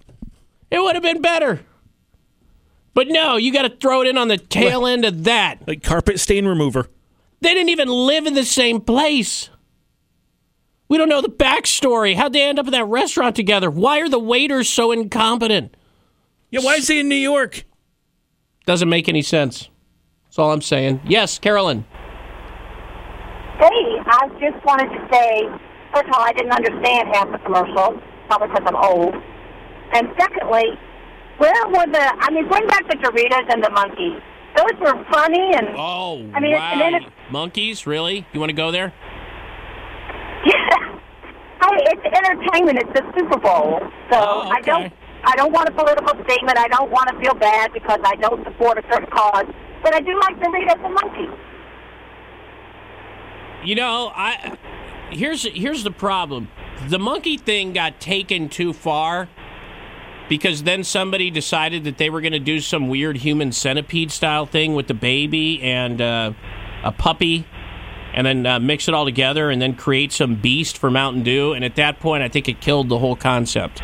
It 0.71 0.79
would 0.81 0.95
have 0.95 1.03
been 1.03 1.21
better. 1.21 1.59
But 2.93 3.09
no, 3.09 3.35
you 3.35 3.51
got 3.53 3.63
to 3.63 3.69
throw 3.69 4.01
it 4.01 4.07
in 4.07 4.17
on 4.17 4.27
the 4.29 4.37
tail 4.37 4.87
end 4.87 5.03
of 5.05 5.25
that. 5.25 5.67
Like 5.67 5.83
carpet 5.83 6.19
stain 6.19 6.45
remover. 6.47 6.87
They 7.41 7.53
didn't 7.53 7.69
even 7.69 7.89
live 7.89 8.25
in 8.25 8.33
the 8.35 8.45
same 8.45 8.79
place. 8.81 9.49
We 10.89 10.97
don't 10.97 11.09
know 11.09 11.21
the 11.21 11.27
backstory. 11.29 12.15
How'd 12.15 12.33
they 12.33 12.41
end 12.43 12.57
up 12.57 12.65
in 12.67 12.71
that 12.71 12.85
restaurant 12.85 13.35
together? 13.35 13.69
Why 13.69 13.99
are 13.99 14.09
the 14.09 14.17
waiters 14.19 14.69
so 14.69 14.91
incompetent? 14.93 15.75
Yeah, 16.49 16.61
why 16.61 16.75
is 16.75 16.87
he 16.87 16.99
in 17.01 17.09
New 17.09 17.15
York? 17.15 17.65
Doesn't 18.67 18.89
make 18.89 19.07
any 19.07 19.21
sense. 19.21 19.69
That's 20.25 20.37
all 20.37 20.51
I'm 20.51 20.61
saying. 20.61 20.99
Yes, 21.07 21.39
Carolyn. 21.39 21.85
Hey, 23.59 23.97
I 24.05 24.27
just 24.41 24.63
wanted 24.65 24.89
to 24.89 25.07
say, 25.09 25.47
first 25.95 26.05
of 26.09 26.13
all, 26.13 26.21
I 26.21 26.33
didn't 26.33 26.51
understand 26.51 27.07
half 27.15 27.31
the 27.31 27.37
commercial, 27.39 27.97
probably 28.27 28.49
because 28.49 28.63
I'm 28.67 28.75
old. 28.75 29.15
And 29.93 30.09
secondly, 30.19 30.65
where 31.37 31.67
were 31.69 31.87
the, 31.89 32.11
I 32.19 32.29
mean, 32.29 32.45
bring 32.49 32.67
back 32.67 32.85
the 32.89 32.97
Doritos 32.97 33.51
and 33.53 33.63
the 33.63 33.69
monkeys. 33.69 34.21
Those 34.57 34.79
were 34.81 35.01
funny 35.13 35.53
and, 35.55 35.67
Oh, 35.77 36.29
I 36.35 36.39
mean, 36.41 36.51
wow. 36.51 36.81
and 36.83 36.95
it's, 36.97 37.05
Monkeys, 37.31 37.87
really? 37.87 38.27
You 38.33 38.39
want 38.41 38.49
to 38.49 38.55
go 38.55 38.69
there? 38.71 38.93
Yeah. 40.45 40.99
I 41.61 41.69
it's 41.85 42.05
entertainment. 42.05 42.79
It's 42.79 42.93
the 42.99 43.03
Super 43.17 43.39
Bowl, 43.39 43.79
so 44.11 44.17
Oh, 44.17 44.49
I 44.51 44.61
don't. 44.61 44.93
I 45.27 45.35
don't 45.35 45.51
want 45.51 45.67
a 45.67 45.73
political 45.73 46.23
statement. 46.23 46.57
I 46.57 46.69
don't 46.69 46.89
want 46.89 47.09
to 47.09 47.19
feel 47.19 47.33
bad 47.33 47.73
because 47.73 47.99
I 48.01 48.15
don't 48.15 48.45
support 48.45 48.77
a 48.77 48.83
certain 48.89 49.09
cause. 49.09 49.45
But 49.83 49.93
I 49.93 49.99
do 49.99 50.17
like 50.17 50.39
Doritos 50.39 50.85
and 50.85 50.93
monkey. 50.93 51.27
You 53.65 53.75
know, 53.75 54.13
I 54.15 54.57
here's 55.09 55.43
here's 55.43 55.83
the 55.83 55.91
problem. 55.91 56.47
The 56.87 56.97
monkey 56.97 57.37
thing 57.37 57.73
got 57.73 57.99
taken 57.99 58.47
too 58.47 58.71
far 58.71 59.27
because 60.29 60.63
then 60.63 60.85
somebody 60.85 61.29
decided 61.29 61.83
that 61.83 61.97
they 61.97 62.09
were 62.09 62.21
going 62.21 62.31
to 62.31 62.39
do 62.39 62.61
some 62.61 62.87
weird 62.87 63.17
human 63.17 63.51
centipede 63.51 64.11
style 64.11 64.45
thing 64.45 64.75
with 64.75 64.87
the 64.87 64.93
baby 64.93 65.61
and 65.61 66.01
uh, 66.01 66.31
a 66.83 66.93
puppy 66.93 67.45
and 68.13 68.25
then 68.25 68.45
uh, 68.45 68.59
mix 68.59 68.87
it 68.87 68.93
all 68.93 69.05
together 69.05 69.49
and 69.49 69.61
then 69.61 69.75
create 69.75 70.13
some 70.13 70.35
beast 70.35 70.77
for 70.77 70.89
Mountain 70.89 71.23
Dew 71.23 71.51
and 71.51 71.65
at 71.65 71.75
that 71.75 71.99
point 71.99 72.23
I 72.23 72.29
think 72.29 72.47
it 72.47 72.61
killed 72.61 72.87
the 72.87 72.99
whole 72.99 73.15
concept. 73.17 73.81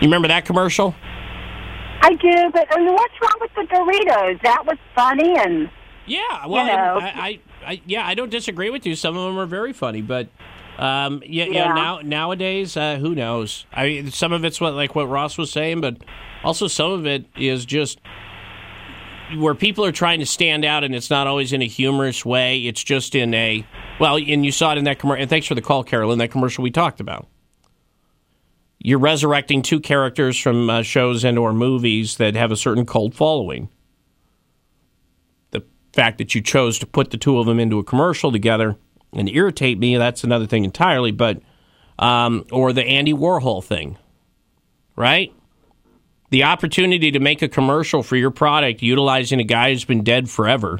You 0.00 0.06
remember 0.06 0.28
that 0.28 0.44
commercial? 0.44 0.94
I 2.00 2.14
do, 2.14 2.50
but 2.52 2.66
I 2.70 2.78
mean, 2.78 2.94
what's 2.94 3.14
wrong 3.20 3.34
with 3.40 3.50
the 3.56 3.62
Doritos? 3.62 4.40
That 4.42 4.64
was 4.64 4.78
funny 4.94 5.36
and 5.36 5.68
Yeah, 6.06 6.46
well, 6.46 6.64
you 6.64 6.72
know. 6.72 6.98
I, 7.00 7.06
I, 7.06 7.40
I, 7.66 7.82
yeah, 7.86 8.06
I 8.06 8.14
don't 8.14 8.30
disagree 8.30 8.70
with 8.70 8.86
you. 8.86 8.94
Some 8.94 9.16
of 9.16 9.24
them 9.24 9.38
are 9.38 9.46
very 9.46 9.72
funny, 9.72 10.00
but 10.00 10.28
um, 10.78 11.22
yeah, 11.26 11.46
yeah. 11.46 11.52
Yeah. 11.52 11.74
now 11.74 12.00
nowadays, 12.04 12.76
uh, 12.76 12.96
who 12.96 13.14
knows? 13.16 13.66
I 13.72 13.86
mean, 13.86 14.10
some 14.12 14.32
of 14.32 14.44
it's 14.44 14.60
what 14.60 14.74
like 14.74 14.94
what 14.94 15.08
Ross 15.08 15.36
was 15.36 15.50
saying, 15.50 15.80
but 15.80 15.96
also 16.44 16.68
some 16.68 16.92
of 16.92 17.04
it 17.04 17.26
is 17.36 17.66
just 17.66 18.00
where 19.36 19.54
people 19.54 19.84
are 19.84 19.92
trying 19.92 20.20
to 20.20 20.26
stand 20.26 20.64
out, 20.64 20.84
and 20.84 20.94
it's 20.94 21.10
not 21.10 21.26
always 21.26 21.52
in 21.52 21.60
a 21.62 21.66
humorous 21.66 22.24
way. 22.24 22.60
It's 22.60 22.82
just 22.82 23.16
in 23.16 23.34
a 23.34 23.66
well, 23.98 24.16
and 24.16 24.46
you 24.46 24.52
saw 24.52 24.72
it 24.72 24.78
in 24.78 24.84
that 24.84 25.00
commercial. 25.00 25.22
And 25.22 25.28
thanks 25.28 25.48
for 25.48 25.56
the 25.56 25.62
call, 25.62 25.82
Carolyn. 25.82 26.18
That 26.18 26.30
commercial 26.30 26.62
we 26.62 26.70
talked 26.70 27.00
about, 27.00 27.26
you're 28.80 28.98
resurrecting 28.98 29.62
two 29.62 29.80
characters 29.80 30.38
from 30.38 30.70
uh, 30.70 30.82
shows 30.82 31.24
and 31.24 31.38
or 31.38 31.52
movies 31.52 32.16
that 32.18 32.34
have 32.36 32.52
a 32.52 32.56
certain 32.56 32.86
cult 32.86 33.14
following 33.14 33.68
The 35.50 35.64
fact 35.92 36.18
that 36.18 36.34
you 36.34 36.40
chose 36.40 36.78
to 36.78 36.86
put 36.86 37.10
the 37.10 37.16
two 37.16 37.38
of 37.38 37.46
them 37.46 37.58
into 37.58 37.78
a 37.78 37.84
commercial 37.84 38.30
together 38.30 38.76
and 39.12 39.28
irritate 39.28 39.78
me, 39.78 39.96
that's 39.96 40.22
another 40.22 40.46
thing 40.46 40.64
entirely. 40.64 41.10
But, 41.10 41.40
um, 41.98 42.44
or 42.52 42.72
the 42.72 42.84
Andy 42.84 43.12
Warhol 43.12 43.64
thing, 43.64 43.96
right? 44.94 45.32
The 46.30 46.44
opportunity 46.44 47.10
to 47.10 47.20
make 47.20 47.42
a 47.42 47.48
commercial 47.48 48.02
for 48.02 48.14
your 48.14 48.30
product 48.30 48.82
utilizing 48.82 49.40
a 49.40 49.44
guy 49.44 49.72
who's 49.72 49.84
been 49.84 50.04
dead 50.04 50.28
forever 50.28 50.78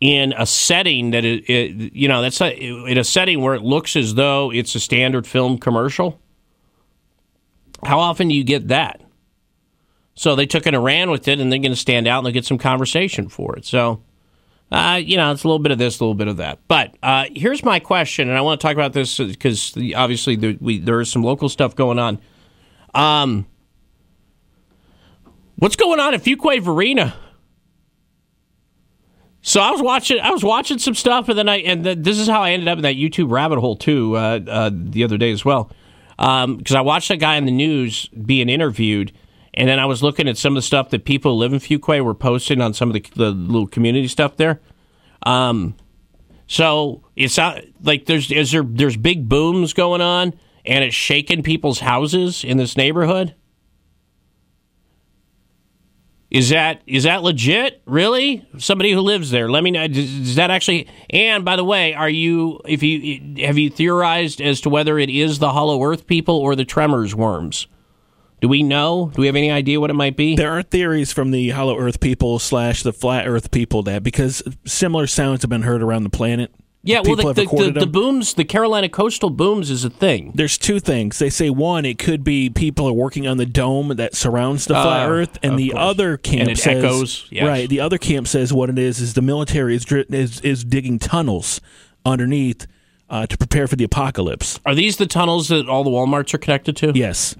in 0.00 0.34
a 0.36 0.46
setting 0.46 1.10
that 1.12 1.24
it, 1.24 1.48
it 1.48 1.94
you 1.94 2.06
know, 2.06 2.20
that's 2.20 2.40
a, 2.40 2.54
in 2.54 2.98
a 2.98 3.04
setting 3.04 3.40
where 3.40 3.54
it 3.54 3.62
looks 3.62 3.96
as 3.96 4.14
though 4.14 4.52
it's 4.52 4.74
a 4.74 4.80
standard 4.80 5.26
film 5.26 5.58
commercial. 5.58 6.20
How 7.86 7.98
often 7.98 8.28
do 8.28 8.34
you 8.34 8.44
get 8.44 8.68
that? 8.68 9.00
So 10.14 10.34
they 10.34 10.46
took 10.46 10.66
it 10.66 10.74
and 10.74 10.82
ran 10.82 11.10
with 11.10 11.28
it, 11.28 11.40
and 11.40 11.52
they're 11.52 11.58
going 11.58 11.72
to 11.72 11.76
stand 11.76 12.08
out 12.08 12.18
and 12.18 12.26
they'll 12.26 12.32
get 12.32 12.46
some 12.46 12.58
conversation 12.58 13.28
for 13.28 13.56
it. 13.56 13.66
So, 13.66 14.02
uh, 14.72 15.00
you 15.02 15.16
know, 15.16 15.30
it's 15.30 15.44
a 15.44 15.46
little 15.46 15.58
bit 15.58 15.72
of 15.72 15.78
this, 15.78 16.00
a 16.00 16.04
little 16.04 16.14
bit 16.14 16.28
of 16.28 16.38
that. 16.38 16.58
But 16.68 16.96
uh, 17.02 17.26
here's 17.34 17.62
my 17.62 17.78
question, 17.80 18.28
and 18.28 18.36
I 18.36 18.40
want 18.40 18.60
to 18.60 18.66
talk 18.66 18.74
about 18.74 18.94
this 18.94 19.18
because 19.18 19.76
obviously 19.94 20.36
there, 20.36 20.54
we, 20.60 20.78
there 20.78 21.00
is 21.00 21.10
some 21.10 21.22
local 21.22 21.48
stuff 21.48 21.76
going 21.76 21.98
on. 21.98 22.18
Um, 22.94 23.46
what's 25.56 25.76
going 25.76 26.00
on 26.00 26.14
at 26.14 26.22
Fuquay 26.22 26.62
Varina? 26.62 27.14
So 29.42 29.60
I 29.60 29.70
was 29.70 29.80
watching, 29.80 30.18
I 30.18 30.30
was 30.30 30.42
watching 30.42 30.78
some 30.78 30.94
stuff, 30.96 31.28
and 31.28 31.38
then 31.38 31.48
I, 31.48 31.58
and 31.58 31.84
the, 31.84 31.94
this 31.94 32.18
is 32.18 32.26
how 32.26 32.42
I 32.42 32.50
ended 32.50 32.66
up 32.66 32.78
in 32.78 32.82
that 32.82 32.96
YouTube 32.96 33.30
rabbit 33.30 33.60
hole 33.60 33.76
too 33.76 34.16
uh, 34.16 34.40
uh, 34.48 34.70
the 34.72 35.04
other 35.04 35.18
day 35.18 35.30
as 35.30 35.44
well, 35.44 35.70
because 36.16 36.74
I 36.74 36.80
watched 36.80 37.08
that 37.08 37.18
guy 37.18 37.36
on 37.36 37.44
the 37.44 37.52
news 37.52 38.08
being 38.08 38.48
interviewed. 38.48 39.12
And 39.54 39.68
then 39.68 39.78
I 39.78 39.86
was 39.86 40.02
looking 40.02 40.28
at 40.28 40.36
some 40.36 40.52
of 40.52 40.56
the 40.56 40.66
stuff 40.66 40.90
that 40.90 41.06
people 41.06 41.32
who 41.32 41.38
live 41.38 41.52
in 41.52 41.60
Fuquay 41.60 42.04
were 42.04 42.14
posting 42.14 42.60
on 42.60 42.74
some 42.74 42.90
of 42.90 42.94
the, 42.94 43.04
the 43.14 43.30
little 43.30 43.66
community 43.66 44.06
stuff 44.06 44.36
there. 44.36 44.60
Um, 45.24 45.76
so 46.46 47.02
it's 47.16 47.36
not 47.38 47.62
like 47.82 48.04
there's 48.04 48.30
is 48.30 48.52
there 48.52 48.62
there's 48.62 48.96
big 48.96 49.28
booms 49.28 49.72
going 49.72 50.00
on, 50.00 50.34
and 50.64 50.84
it's 50.84 50.94
shaking 50.94 51.42
people's 51.42 51.80
houses 51.80 52.44
in 52.44 52.58
this 52.58 52.76
neighborhood. 52.76 53.34
Is 56.36 56.50
that 56.50 56.82
is 56.86 57.04
that 57.04 57.22
legit? 57.22 57.80
Really? 57.86 58.46
Somebody 58.58 58.92
who 58.92 59.00
lives 59.00 59.30
there? 59.30 59.48
Let 59.48 59.64
me 59.64 59.70
know. 59.70 59.88
Does, 59.88 60.34
that 60.34 60.50
actually? 60.50 60.86
And 61.08 61.46
by 61.46 61.56
the 61.56 61.64
way, 61.64 61.94
are 61.94 62.10
you 62.10 62.60
if 62.66 62.82
you 62.82 63.42
have 63.46 63.56
you 63.56 63.70
theorized 63.70 64.42
as 64.42 64.60
to 64.60 64.68
whether 64.68 64.98
it 64.98 65.08
is 65.08 65.38
the 65.38 65.52
Hollow 65.52 65.82
Earth 65.82 66.06
people 66.06 66.36
or 66.36 66.54
the 66.54 66.66
Tremors 66.66 67.14
worms? 67.14 67.68
Do 68.42 68.48
we 68.48 68.62
know? 68.62 69.10
Do 69.14 69.22
we 69.22 69.28
have 69.28 69.36
any 69.36 69.50
idea 69.50 69.80
what 69.80 69.88
it 69.88 69.94
might 69.94 70.14
be? 70.14 70.36
There 70.36 70.52
are 70.52 70.62
theories 70.62 71.10
from 71.10 71.30
the 71.30 71.48
Hollow 71.50 71.78
Earth 71.78 72.00
people 72.00 72.38
slash 72.38 72.82
the 72.82 72.92
Flat 72.92 73.26
Earth 73.26 73.50
people 73.50 73.82
that 73.84 74.02
because 74.02 74.42
similar 74.66 75.06
sounds 75.06 75.40
have 75.40 75.48
been 75.48 75.62
heard 75.62 75.82
around 75.82 76.02
the 76.02 76.10
planet. 76.10 76.52
Yeah, 76.86 77.00
well, 77.04 77.16
the, 77.16 77.32
the, 77.32 77.44
the, 77.72 77.80
the 77.80 77.86
booms, 77.86 78.34
the 78.34 78.44
Carolina 78.44 78.88
coastal 78.88 79.28
booms 79.30 79.70
is 79.70 79.84
a 79.84 79.90
thing. 79.90 80.32
There's 80.34 80.56
two 80.56 80.78
things. 80.80 81.18
They 81.18 81.30
say 81.30 81.50
one, 81.50 81.84
it 81.84 81.98
could 81.98 82.22
be 82.22 82.48
people 82.48 82.86
are 82.88 82.92
working 82.92 83.26
on 83.26 83.36
the 83.38 83.46
dome 83.46 83.88
that 83.96 84.14
surrounds 84.14 84.66
the 84.66 84.74
flat 84.74 85.08
Uh, 85.08 85.12
Earth, 85.12 85.38
and 85.42 85.58
the 85.58 85.70
course. 85.70 85.82
other 85.82 86.16
camp 86.16 86.48
And 86.48 86.58
says 86.58 86.84
echoes, 86.84 87.26
yes. 87.30 87.44
right. 87.46 87.68
The 87.68 87.80
other 87.80 87.98
camp 87.98 88.28
says 88.28 88.52
what 88.52 88.70
it 88.70 88.78
is 88.78 89.00
is 89.00 89.14
the 89.14 89.22
military 89.22 89.74
is 89.74 89.84
is, 89.90 90.40
is 90.40 90.64
digging 90.64 90.98
tunnels 91.00 91.60
underneath 92.04 92.66
uh, 93.10 93.26
to 93.26 93.36
prepare 93.36 93.66
for 93.66 93.76
the 93.76 93.84
apocalypse. 93.84 94.60
Are 94.64 94.74
these 94.74 94.96
the 94.96 95.06
tunnels 95.06 95.48
that 95.48 95.68
all 95.68 95.82
the 95.84 95.90
WalMarts 95.90 96.34
are 96.34 96.38
connected 96.38 96.76
to? 96.76 96.92
Yes. 96.94 97.34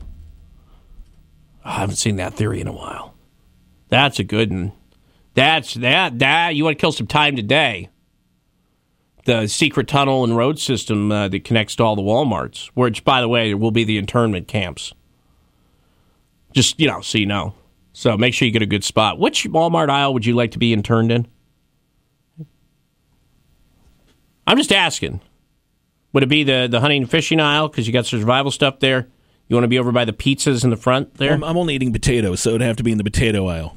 I 1.64 1.72
haven't 1.72 1.96
seen 1.96 2.16
that 2.16 2.34
theory 2.34 2.60
in 2.60 2.66
a 2.68 2.72
while. 2.72 3.14
That's 3.88 4.18
a 4.18 4.24
good 4.24 4.50
one. 4.52 4.72
That's 5.34 5.74
that 5.74 6.18
that 6.20 6.54
you 6.54 6.64
want 6.64 6.78
to 6.78 6.80
kill 6.80 6.92
some 6.92 7.06
time 7.06 7.36
today. 7.36 7.90
The 9.26 9.48
secret 9.48 9.88
tunnel 9.88 10.22
and 10.22 10.36
road 10.36 10.58
system 10.58 11.10
uh, 11.10 11.28
that 11.28 11.44
connects 11.44 11.74
to 11.76 11.82
all 11.82 11.96
the 11.96 12.02
WalMarts, 12.02 12.68
which, 12.74 13.04
by 13.04 13.20
the 13.20 13.28
way, 13.28 13.54
will 13.54 13.72
be 13.72 13.82
the 13.82 13.98
internment 13.98 14.46
camps. 14.46 14.94
Just 16.52 16.80
you 16.80 16.86
know, 16.86 17.00
so 17.00 17.18
you 17.18 17.26
know. 17.26 17.54
So 17.92 18.16
make 18.16 18.34
sure 18.34 18.46
you 18.46 18.52
get 18.52 18.62
a 18.62 18.66
good 18.66 18.84
spot. 18.84 19.18
Which 19.18 19.44
Walmart 19.44 19.88
aisle 19.88 20.14
would 20.14 20.24
you 20.24 20.34
like 20.34 20.52
to 20.52 20.58
be 20.58 20.72
interned 20.72 21.10
in? 21.10 21.26
I'm 24.46 24.56
just 24.56 24.70
asking. 24.70 25.20
Would 26.12 26.22
it 26.22 26.28
be 26.28 26.44
the 26.44 26.68
the 26.70 26.80
hunting 26.80 27.02
and 27.02 27.10
fishing 27.10 27.40
aisle 27.40 27.68
because 27.68 27.86
you 27.86 27.92
got 27.92 28.06
survival 28.06 28.52
stuff 28.52 28.78
there? 28.78 29.08
You 29.48 29.56
want 29.56 29.64
to 29.64 29.68
be 29.68 29.78
over 29.78 29.92
by 29.92 30.04
the 30.04 30.12
pizzas 30.12 30.62
in 30.62 30.70
the 30.70 30.76
front 30.76 31.14
there? 31.14 31.32
I'm, 31.32 31.42
I'm 31.42 31.56
only 31.56 31.74
eating 31.74 31.92
potatoes, 31.92 32.40
so 32.40 32.50
it'd 32.50 32.62
have 32.62 32.76
to 32.76 32.82
be 32.82 32.92
in 32.92 32.98
the 32.98 33.04
potato 33.04 33.48
aisle. 33.48 33.76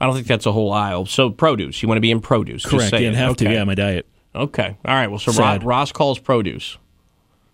I 0.00 0.06
don't 0.06 0.14
think 0.14 0.26
that's 0.26 0.46
a 0.46 0.52
whole 0.52 0.72
aisle. 0.72 1.06
So 1.06 1.30
produce. 1.30 1.82
You 1.82 1.88
want 1.88 1.98
to 1.98 2.02
be 2.02 2.10
in 2.10 2.20
produce. 2.20 2.66
Correct. 2.66 2.92
Yeah, 2.92 3.12
have 3.12 3.32
okay. 3.32 3.46
to. 3.46 3.52
Yeah, 3.52 3.64
my 3.64 3.74
diet. 3.74 4.08
Okay. 4.34 4.76
All 4.84 4.94
right. 4.94 5.08
Well, 5.08 5.18
so 5.18 5.32
Ro- 5.32 5.36
Sad. 5.36 5.64
Ross 5.64 5.92
calls 5.92 6.18
produce. 6.18 6.78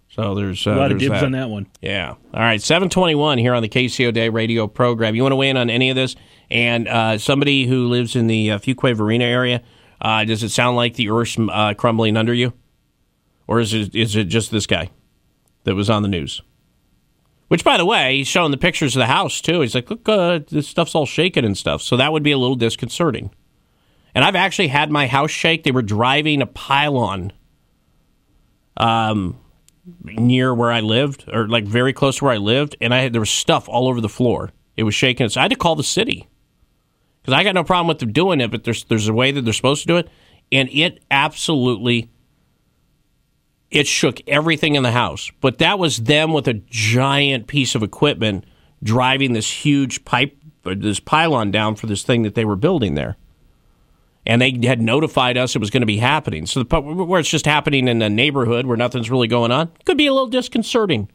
So 0.09 0.35
there's 0.35 0.67
uh, 0.67 0.71
a 0.71 0.77
lot 0.77 0.93
of 0.93 0.99
dibs 0.99 1.23
on 1.23 1.33
that 1.33 1.51
one. 1.51 1.67
Yeah. 1.83 2.11
All 2.11 2.41
right. 2.41 2.61
721 2.61 3.39
here 3.39 3.55
on 3.55 3.63
the 3.63 3.69
Casey 3.69 4.07
O'Day 4.07 4.29
radio 4.29 4.67
program. 4.67 5.15
You 5.15 5.23
want 5.23 5.33
to 5.33 5.37
weigh 5.37 5.51
in 5.51 5.57
on 5.57 5.69
any 5.69 5.91
of 5.91 5.97
this? 5.97 6.17
And 6.51 6.89
uh, 6.89 7.19
somebody 7.19 7.67
who 7.67 7.89
lives 7.89 8.17
in 8.17 8.27
the 8.27 8.53
uh, 8.53 8.59
Fuquay 8.59 8.95
Varina 8.95 9.25
area, 9.25 9.63
uh, 10.01 10.25
does 10.25 10.43
it 10.43 10.51
sound 10.51 10.77
like 10.77 10.95
the 10.95 11.11
earth's 11.11 11.37
uh, 11.39 11.75
crumbling 11.75 12.17
under 12.17 12.33
you? 12.33 12.53
Or 13.47 13.61
is 13.61 13.75
it, 13.75 13.95
is 13.95 14.17
it 14.17 14.25
just 14.25 14.51
this 14.51 14.67
guy 14.67 14.91
that 15.65 15.75
was 15.75 15.91
on 15.91 16.03
the 16.03 16.09
news? 16.09 16.41
Which, 17.49 17.63
by 17.63 17.77
the 17.77 17.85
way, 17.87 18.17
he's 18.17 18.27
showing 18.29 18.51
the 18.51 18.57
pictures 18.57 18.97
of 18.97 19.01
the 19.01 19.07
house, 19.07 19.41
too. 19.41 19.61
He's 19.61 19.75
like, 19.75 19.89
look, 19.89 20.09
uh, 20.09 20.41
this 20.49 20.67
stuff's 20.67 20.95
all 20.97 21.07
shaken 21.07 21.45
and 21.45 21.57
stuff. 21.57 21.81
So 21.81 21.97
that 21.97 22.13
would 22.13 22.23
be 22.25 22.33
a 22.33 22.39
little 22.39 22.57
disconcerting. 22.57 23.31
And 24.17 24.25
I've 24.25 24.35
actually 24.35 24.69
had 24.69 24.91
my 24.91 25.07
house 25.07 25.31
shake. 25.31 25.63
They 25.63 25.73
were 25.73 25.83
driving 25.83 26.41
a 26.41 26.47
pylon 26.47 27.35
um, 28.79 29.39
near 30.03 30.55
where 30.55 30.73
I 30.73 30.81
lived, 30.81 31.27
or 31.31 31.47
like 31.47 31.65
very 31.65 31.93
close 31.93 32.17
to 32.17 32.25
where 32.25 32.33
I 32.33 32.39
lived, 32.39 32.77
and 32.81 32.95
I 32.95 33.01
had 33.01 33.13
there 33.13 33.21
was 33.21 33.29
stuff 33.29 33.69
all 33.69 33.87
over 33.87 34.01
the 34.01 34.09
floor. 34.09 34.53
It 34.75 34.85
was 34.85 34.95
shaking. 34.95 35.29
So 35.29 35.39
I 35.39 35.45
had 35.45 35.51
to 35.51 35.57
call 35.57 35.77
the 35.77 35.85
city 35.85 36.27
because 37.21 37.35
I 37.35 37.45
got 37.45 37.55
no 37.55 37.63
problem 37.63 37.89
with 37.89 37.99
them 37.99 38.11
doing 38.11 38.41
it, 38.41 38.51
but 38.51 38.65
there's 38.65 38.85
there's 38.85 39.07
a 39.07 39.13
way 39.13 39.33
that 39.33 39.43
they're 39.43 39.53
supposed 39.53 39.83
to 39.83 39.87
do 39.87 39.99
it, 39.99 40.09
and 40.51 40.71
it 40.73 41.05
absolutely 41.11 42.09
it 43.71 43.87
shook 43.87 44.27
everything 44.27 44.77
in 44.77 44.83
the 44.83 44.93
house. 44.93 45.31
But 45.43 45.59
that 45.59 45.79
was 45.79 45.99
them 45.99 46.33
with 46.33 46.49
a 46.49 46.55
giant 46.55 47.49
piece 47.49 47.75
of 47.75 47.83
equipment 47.83 48.47
driving 48.83 49.35
this 49.35 49.51
huge 49.51 50.07
pipe, 50.07 50.39
this 50.65 51.01
pylon 51.01 51.51
down 51.51 51.77
for 51.77 51.87
this 51.87 52.03
thing 52.03 52.23
that 52.23 52.35
they 52.35 52.47
were 52.47 52.57
building 52.57 52.95
there 52.95 53.19
and 54.27 54.43
they 54.43 54.59
had 54.65 54.83
notified 54.83 55.39
us 55.39 55.55
it 55.55 55.61
was 55.61 55.71
going 55.71 55.83
to 55.83 55.87
be 55.87 55.99
happening. 55.99 56.47
So 56.47 56.63
the, 56.63 56.81
where 56.81 57.21
it's 57.21 57.29
just 57.29 57.47
happening 57.47 57.87
in 57.89 58.03
a 58.03 58.11
neighborhood 58.11 58.67
where 58.67 58.77
nothing's 58.77 59.11
really 59.11 59.29
going 59.29 59.53
on 59.53 59.71
could 59.85 59.97
be 59.97 60.07
a 60.07 60.13
little 60.13 60.27
disconcerting. 60.27 61.09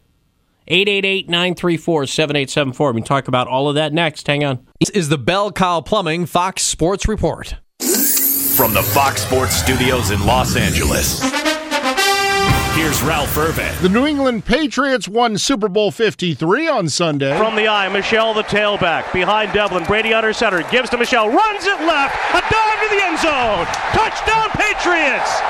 888-934-7874. 0.69 2.93
We 2.93 3.01
can 3.01 3.05
talk 3.05 3.27
about 3.27 3.47
all 3.47 3.67
of 3.67 3.73
that 3.75 3.91
next. 3.93 4.27
Hang 4.27 4.45
on. 4.45 4.65
This 4.79 4.91
is 4.91 5.09
the 5.09 5.17
Bell 5.17 5.51
Kyle 5.51 5.81
Plumbing 5.81 6.27
Fox 6.27 6.61
Sports 6.63 7.07
Report. 7.07 7.55
From 8.55 8.73
the 8.73 8.83
Fox 8.83 9.23
Sports 9.23 9.55
Studios 9.55 10.11
in 10.11 10.23
Los 10.25 10.55
Angeles, 10.55 11.19
Here's 12.73 13.01
Ralph 13.03 13.37
Irvin. 13.37 13.73
The 13.81 13.89
New 13.89 14.07
England 14.07 14.45
Patriots 14.45 15.05
won 15.07 15.37
Super 15.37 15.67
Bowl 15.67 15.91
53 15.91 16.69
on 16.69 16.87
Sunday. 16.87 17.37
From 17.37 17.55
the 17.57 17.67
eye, 17.67 17.89
Michel, 17.89 18.33
the 18.33 18.43
tailback. 18.43 19.11
Behind 19.11 19.51
Develin, 19.51 19.83
Brady 19.85 20.13
under 20.13 20.31
center. 20.31 20.63
Gives 20.71 20.89
to 20.91 20.97
Michel. 20.97 21.27
Runs 21.29 21.65
it 21.65 21.79
left. 21.81 22.15
A 22.33 22.39
dive 22.39 22.81
to 22.81 22.95
the 22.95 23.03
end 23.03 23.19
zone. 23.19 23.65
Touchdown, 23.91 24.49
Patriots. 24.51 25.41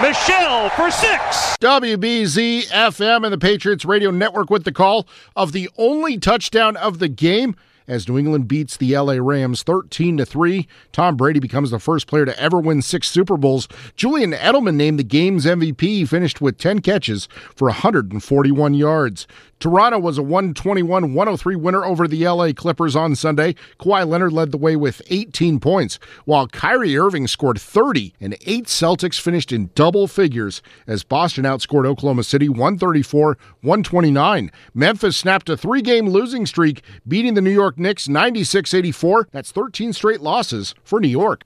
Michel 0.00 0.70
for 0.70 0.90
six. 0.90 1.56
WBZ 1.60 2.66
FM 2.68 3.24
and 3.24 3.32
the 3.32 3.38
Patriots 3.38 3.84
radio 3.84 4.12
network 4.12 4.48
with 4.48 4.62
the 4.64 4.72
call 4.72 5.08
of 5.34 5.50
the 5.50 5.68
only 5.76 6.16
touchdown 6.16 6.76
of 6.76 7.00
the 7.00 7.08
game 7.08 7.56
as 7.88 8.08
New 8.08 8.18
England 8.18 8.48
beats 8.48 8.76
the 8.76 8.96
LA 8.96 9.14
Rams 9.14 9.62
13 9.62 10.16
to 10.18 10.26
3. 10.26 10.66
Tom 10.92 11.16
Brady 11.16 11.40
becomes 11.40 11.70
the 11.70 11.78
first 11.78 12.06
player 12.06 12.24
to 12.24 12.38
ever 12.38 12.58
win 12.60 12.82
6 12.82 13.08
Super 13.08 13.36
Bowls. 13.36 13.68
Julian 13.94 14.32
Edelman 14.32 14.74
named 14.74 14.98
the 14.98 15.04
game's 15.04 15.44
MVP, 15.44 15.80
he 15.80 16.04
finished 16.04 16.40
with 16.40 16.58
10 16.58 16.80
catches 16.80 17.28
for 17.54 17.68
141 17.68 18.74
yards. 18.74 19.26
Toronto 19.58 19.98
was 19.98 20.18
a 20.18 20.22
121 20.22 21.14
103 21.14 21.56
winner 21.56 21.84
over 21.84 22.06
the 22.06 22.28
LA 22.28 22.52
Clippers 22.52 22.94
on 22.94 23.16
Sunday. 23.16 23.54
Kawhi 23.80 24.06
Leonard 24.06 24.32
led 24.32 24.52
the 24.52 24.58
way 24.58 24.76
with 24.76 25.00
18 25.08 25.60
points, 25.60 25.98
while 26.26 26.46
Kyrie 26.46 26.96
Irving 26.96 27.26
scored 27.26 27.58
30, 27.58 28.12
and 28.20 28.36
eight 28.46 28.66
Celtics 28.66 29.18
finished 29.18 29.52
in 29.52 29.70
double 29.74 30.06
figures 30.06 30.60
as 30.86 31.04
Boston 31.04 31.44
outscored 31.44 31.86
Oklahoma 31.86 32.24
City 32.24 32.48
134 32.48 33.38
129. 33.62 34.50
Memphis 34.74 35.16
snapped 35.16 35.48
a 35.48 35.56
three 35.56 35.80
game 35.80 36.08
losing 36.08 36.44
streak, 36.44 36.82
beating 37.08 37.34
the 37.34 37.40
New 37.40 37.50
York 37.50 37.78
Knicks 37.78 38.08
96 38.08 38.74
84. 38.74 39.28
That's 39.32 39.52
13 39.52 39.94
straight 39.94 40.20
losses 40.20 40.74
for 40.84 41.00
New 41.00 41.08
York. 41.08 41.44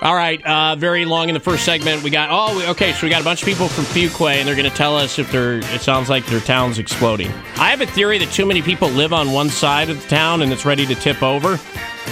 All 0.00 0.14
right, 0.14 0.40
uh, 0.46 0.76
very 0.76 1.04
long 1.04 1.28
in 1.28 1.34
the 1.34 1.40
first 1.40 1.64
segment. 1.64 2.04
We 2.04 2.10
got 2.10 2.28
oh, 2.30 2.56
we- 2.56 2.66
okay, 2.68 2.92
so 2.92 3.04
we 3.04 3.10
got 3.10 3.20
a 3.20 3.24
bunch 3.24 3.42
of 3.42 3.48
people 3.48 3.66
from 3.68 3.84
Fuquay, 3.84 4.34
and 4.36 4.46
they're 4.46 4.54
going 4.54 4.70
to 4.70 4.76
tell 4.76 4.96
us 4.96 5.18
if 5.18 5.30
they're. 5.32 5.58
It 5.58 5.80
sounds 5.80 6.08
like 6.08 6.24
their 6.26 6.38
town's 6.40 6.78
exploding. 6.78 7.28
I 7.56 7.70
have 7.70 7.80
a 7.80 7.86
theory 7.86 8.18
that 8.18 8.30
too 8.30 8.46
many 8.46 8.62
people 8.62 8.88
live 8.90 9.12
on 9.12 9.32
one 9.32 9.48
side 9.50 9.90
of 9.90 10.00
the 10.00 10.08
town 10.08 10.42
and 10.42 10.52
it's 10.52 10.64
ready 10.64 10.86
to 10.86 10.94
tip 10.94 11.20
over. 11.22 11.56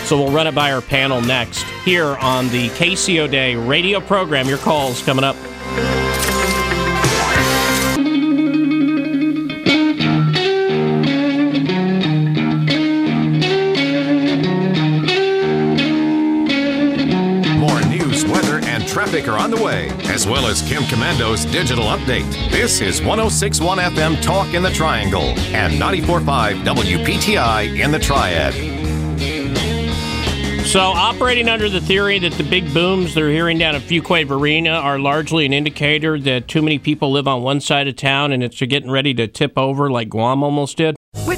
So 0.05 0.21
we'll 0.21 0.33
run 0.33 0.47
it 0.49 0.55
by 0.55 0.73
our 0.73 0.81
panel 0.83 1.21
next 1.23 1.63
here 1.85 2.17
on 2.17 2.49
the 2.49 2.69
Casey 2.71 3.21
O'Day 3.21 3.55
radio 3.55 4.01
program. 4.01 4.49
Your 4.49 4.59
calls 4.59 5.01
coming 5.03 5.25
up. 5.25 5.37
Are 19.17 19.39
on 19.39 19.51
the 19.51 19.61
way, 19.65 19.89
as 20.11 20.27
well 20.27 20.47
as 20.47 20.61
Kim 20.61 20.85
Komando's 20.85 21.47
digital 21.47 21.85
update. 21.85 22.31
This 22.51 22.83
is 22.83 23.01
1061 23.01 23.79
FM 23.79 24.21
Talk 24.21 24.53
in 24.53 24.63
the 24.63 24.69
Triangle 24.69 25.33
and 25.57 25.73
945 25.81 26.57
WPTI 26.59 27.83
in 27.83 27.91
the 27.91 27.99
Triad. 27.99 28.53
So, 30.67 30.81
operating 30.81 31.49
under 31.49 31.71
the 31.71 31.81
theory 31.81 32.19
that 32.19 32.35
the 32.35 32.45
big 32.45 32.73
booms 32.75 33.15
they're 33.15 33.31
hearing 33.31 33.57
down 33.57 33.75
at 33.75 33.81
Fuquay 33.81 34.27
Varina 34.27 34.73
are 34.73 34.99
largely 34.99 35.47
an 35.47 35.55
indicator 35.55 36.21
that 36.21 36.47
too 36.47 36.61
many 36.61 36.79
people 36.79 37.11
live 37.11 37.27
on 37.27 37.43
one 37.43 37.63
side 37.63 37.89
of 37.89 37.97
town 37.97 38.33
and 38.33 38.45
it's 38.45 38.61
getting 38.61 38.91
ready 38.91 39.15
to 39.15 39.27
tip 39.27 39.57
over 39.57 39.91
like 39.91 40.11
Guam 40.11 40.43
almost 40.43 40.77
did. 40.77 40.95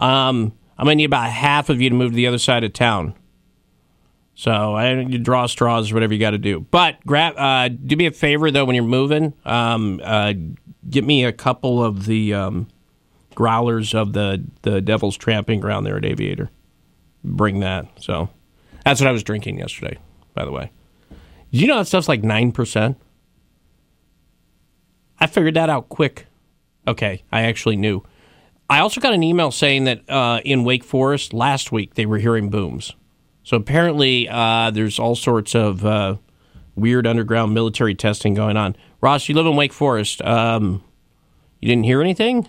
Um, 0.00 0.52
I'm 0.76 0.86
going 0.86 0.96
to 0.96 1.02
need 1.02 1.04
about 1.04 1.30
half 1.30 1.68
of 1.68 1.80
you 1.80 1.90
to 1.90 1.94
move 1.94 2.12
to 2.12 2.16
the 2.16 2.26
other 2.26 2.38
side 2.38 2.64
of 2.64 2.72
town. 2.72 3.14
So 4.34 4.74
I 4.74 4.98
you 5.00 5.18
draw 5.18 5.44
straws 5.44 5.92
whatever 5.92 6.14
you 6.14 6.18
got 6.18 6.30
to 6.30 6.38
do. 6.38 6.60
But 6.60 7.04
grab, 7.04 7.34
uh, 7.36 7.68
do 7.68 7.94
me 7.94 8.06
a 8.06 8.10
favor 8.10 8.50
though 8.50 8.64
when 8.64 8.74
you're 8.74 8.84
moving. 8.86 9.34
Um, 9.44 10.00
uh, 10.02 10.32
get 10.88 11.04
me 11.04 11.26
a 11.26 11.32
couple 11.32 11.84
of 11.84 12.06
the 12.06 12.32
um, 12.32 12.68
growlers 13.34 13.94
of 13.94 14.14
the 14.14 14.42
the 14.62 14.80
Devil's 14.80 15.18
Tramping 15.18 15.60
Ground 15.60 15.84
there 15.84 15.98
at 15.98 16.06
Aviator. 16.06 16.50
Bring 17.22 17.60
that. 17.60 17.86
So 18.00 18.30
that's 18.82 19.00
what 19.02 19.08
I 19.08 19.12
was 19.12 19.22
drinking 19.22 19.58
yesterday. 19.58 19.98
By 20.32 20.46
the 20.46 20.52
way, 20.52 20.70
did 21.52 21.60
you 21.60 21.66
know 21.66 21.76
that 21.76 21.86
stuff's 21.86 22.08
like 22.08 22.22
nine 22.22 22.50
percent? 22.50 22.96
I 25.18 25.26
figured 25.26 25.52
that 25.54 25.68
out 25.68 25.90
quick. 25.90 26.26
Okay, 26.88 27.24
I 27.30 27.42
actually 27.42 27.76
knew. 27.76 28.02
I 28.70 28.78
also 28.78 29.00
got 29.00 29.12
an 29.12 29.22
email 29.22 29.50
saying 29.50 29.84
that 29.84 30.08
uh, 30.08 30.40
in 30.44 30.64
Wake 30.64 30.84
Forest 30.84 31.32
last 31.34 31.72
week 31.72 31.94
they 31.94 32.06
were 32.06 32.18
hearing 32.18 32.48
booms. 32.50 32.94
So 33.42 33.56
apparently 33.56 34.28
uh, 34.28 34.70
there's 34.70 34.98
all 34.98 35.16
sorts 35.16 35.54
of 35.56 35.84
uh, 35.84 36.16
weird 36.76 37.06
underground 37.06 37.52
military 37.52 37.94
testing 37.96 38.32
going 38.34 38.56
on. 38.56 38.76
Ross, 39.00 39.28
you 39.28 39.34
live 39.34 39.46
in 39.46 39.56
Wake 39.56 39.72
Forest. 39.72 40.22
Um, 40.22 40.84
you 41.60 41.68
didn't 41.68 41.84
hear 41.84 42.00
anything? 42.00 42.48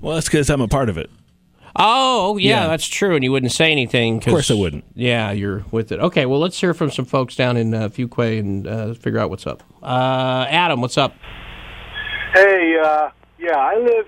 Well, 0.00 0.14
that's 0.16 0.26
because 0.26 0.50
I'm 0.50 0.60
a 0.60 0.68
part 0.68 0.88
of 0.88 0.98
it. 0.98 1.08
Oh, 1.76 2.36
yeah, 2.36 2.62
Yeah. 2.62 2.66
that's 2.66 2.88
true. 2.88 3.14
And 3.14 3.22
you 3.22 3.30
wouldn't 3.30 3.52
say 3.52 3.70
anything. 3.70 4.16
Of 4.16 4.24
course 4.24 4.50
I 4.50 4.54
wouldn't. 4.54 4.84
Yeah, 4.96 5.30
you're 5.30 5.64
with 5.70 5.92
it. 5.92 6.00
Okay, 6.00 6.26
well, 6.26 6.40
let's 6.40 6.58
hear 6.60 6.74
from 6.74 6.90
some 6.90 7.04
folks 7.04 7.36
down 7.36 7.56
in 7.56 7.72
uh, 7.72 7.88
Fuquay 7.90 8.40
and 8.40 8.66
uh, 8.66 8.94
figure 8.94 9.20
out 9.20 9.30
what's 9.30 9.46
up. 9.46 9.62
Uh, 9.82 10.46
Adam, 10.48 10.80
what's 10.80 10.98
up? 10.98 11.14
Hey, 12.32 12.76
uh, 12.82 13.10
yeah, 13.38 13.56
I 13.56 13.76
live, 13.78 14.06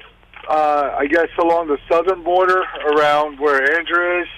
uh, 0.48 0.94
I 0.98 1.06
guess, 1.06 1.28
along 1.38 1.68
the 1.68 1.78
southern 1.90 2.22
border 2.22 2.62
around 2.86 3.38
where 3.40 3.76
Andrew 3.78 4.20
is 4.22 4.28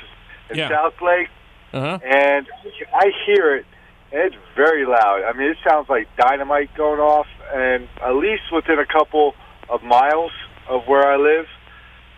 in 0.50 0.58
Yeah. 0.58 0.68
South 0.68 0.94
Lake, 1.02 1.28
Uh-huh. 1.72 1.98
and 2.04 2.46
I 2.94 3.10
hear 3.26 3.56
it, 3.56 3.66
and 4.12 4.20
it's 4.22 4.36
very 4.54 4.84
loud. 4.86 5.22
I 5.28 5.32
mean, 5.36 5.48
it 5.50 5.56
sounds 5.66 5.88
like 5.88 6.06
dynamite 6.16 6.70
going 6.76 7.00
off, 7.00 7.26
and 7.54 7.88
at 8.04 8.14
least 8.16 8.42
within 8.52 8.78
a 8.78 8.86
couple 8.86 9.34
of 9.68 9.82
miles 9.82 10.32
of 10.68 10.86
where 10.86 11.06
I 11.10 11.16
live. 11.16 11.46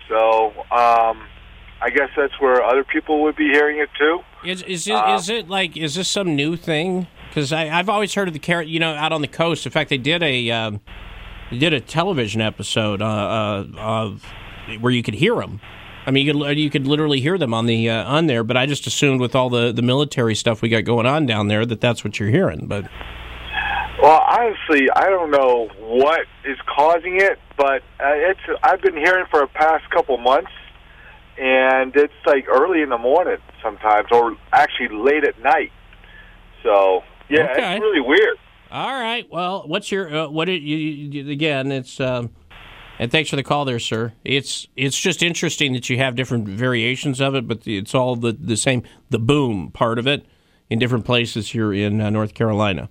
So, 0.08 0.52
um, 0.70 1.22
I 1.80 1.90
guess 1.94 2.08
that's 2.16 2.38
where 2.40 2.62
other 2.62 2.84
people 2.84 3.22
would 3.24 3.36
be 3.36 3.50
hearing 3.50 3.78
it 3.78 3.88
too. 3.98 4.20
Is 4.44 4.62
is 4.62 4.86
it, 4.88 4.94
Uh, 4.94 5.14
is 5.16 5.28
it 5.28 5.48
like 5.48 5.76
is 5.76 5.94
this 5.96 6.08
some 6.08 6.34
new 6.36 6.56
thing? 6.56 7.06
Because 7.28 7.52
I've 7.52 7.88
always 7.90 8.14
heard 8.14 8.28
of 8.28 8.34
the 8.34 8.40
carrot, 8.40 8.66
you 8.68 8.78
know, 8.80 8.94
out 8.94 9.12
on 9.12 9.20
the 9.20 9.28
coast. 9.28 9.66
In 9.66 9.72
fact, 9.72 9.90
they 9.90 9.98
did 9.98 10.22
a 10.22 10.50
um, 10.50 10.80
they 11.50 11.58
did 11.58 11.72
a 11.72 11.80
television 11.80 12.40
episode 12.40 13.00
uh, 13.02 13.06
uh, 13.06 13.64
of 13.76 14.24
where 14.80 14.92
you 14.92 15.02
could 15.02 15.14
hear 15.14 15.36
them. 15.36 15.60
I 16.06 16.12
mean, 16.12 16.26
you 16.26 16.32
could 16.32 16.58
you 16.58 16.70
could 16.70 16.86
literally 16.86 17.20
hear 17.20 17.36
them 17.36 17.52
on 17.52 17.66
the 17.66 17.90
uh, 17.90 18.04
on 18.04 18.26
there. 18.26 18.44
But 18.44 18.56
I 18.56 18.66
just 18.66 18.86
assumed 18.86 19.20
with 19.20 19.34
all 19.34 19.50
the 19.50 19.72
the 19.72 19.82
military 19.82 20.34
stuff 20.34 20.62
we 20.62 20.68
got 20.68 20.84
going 20.84 21.06
on 21.06 21.26
down 21.26 21.48
there 21.48 21.66
that 21.66 21.80
that's 21.80 22.04
what 22.04 22.20
you're 22.20 22.30
hearing. 22.30 22.66
But 22.66 22.88
Well, 24.00 24.20
honestly, 24.28 24.88
I 24.94 25.06
don't 25.06 25.30
know 25.30 25.68
what 25.80 26.20
is 26.44 26.58
causing 26.76 27.20
it, 27.20 27.38
but 27.56 27.82
uh, 27.98 28.12
it's 28.14 28.40
I've 28.62 28.80
been 28.82 28.96
hearing 28.96 29.26
for 29.30 29.40
the 29.40 29.48
past 29.48 29.88
couple 29.90 30.16
months, 30.18 30.52
and 31.38 31.94
it's 31.96 32.12
like 32.24 32.46
early 32.48 32.82
in 32.82 32.88
the 32.90 32.98
morning 32.98 33.38
sometimes, 33.62 34.06
or 34.12 34.36
actually 34.52 34.96
late 34.96 35.24
at 35.24 35.40
night. 35.42 35.72
So 36.62 37.02
yeah, 37.28 37.48
Okay. 37.50 37.74
it's 37.74 37.80
really 37.82 38.00
weird. 38.00 38.36
All 38.76 38.92
right, 38.92 39.26
well, 39.30 39.62
what's 39.66 39.90
your 39.90 40.14
uh, 40.14 40.28
what 40.28 40.48
you, 40.48 40.54
you, 40.54 41.30
again? 41.30 41.72
It's 41.72 41.98
um, 41.98 42.30
and 42.98 43.10
thanks 43.10 43.30
for 43.30 43.36
the 43.36 43.42
call 43.42 43.64
there, 43.64 43.78
sir. 43.78 44.12
It's 44.22 44.68
it's 44.76 44.98
just 45.00 45.22
interesting 45.22 45.72
that 45.72 45.88
you 45.88 45.96
have 45.96 46.14
different 46.14 46.46
variations 46.46 47.18
of 47.18 47.34
it, 47.34 47.48
but 47.48 47.66
it's 47.66 47.94
all 47.94 48.16
the 48.16 48.32
the 48.32 48.56
same 48.56 48.82
the 49.08 49.18
boom 49.18 49.70
part 49.70 49.98
of 49.98 50.06
it 50.06 50.26
in 50.68 50.78
different 50.78 51.06
places 51.06 51.52
here 51.52 51.72
in 51.72 52.02
uh, 52.02 52.10
North 52.10 52.34
Carolina. 52.34 52.90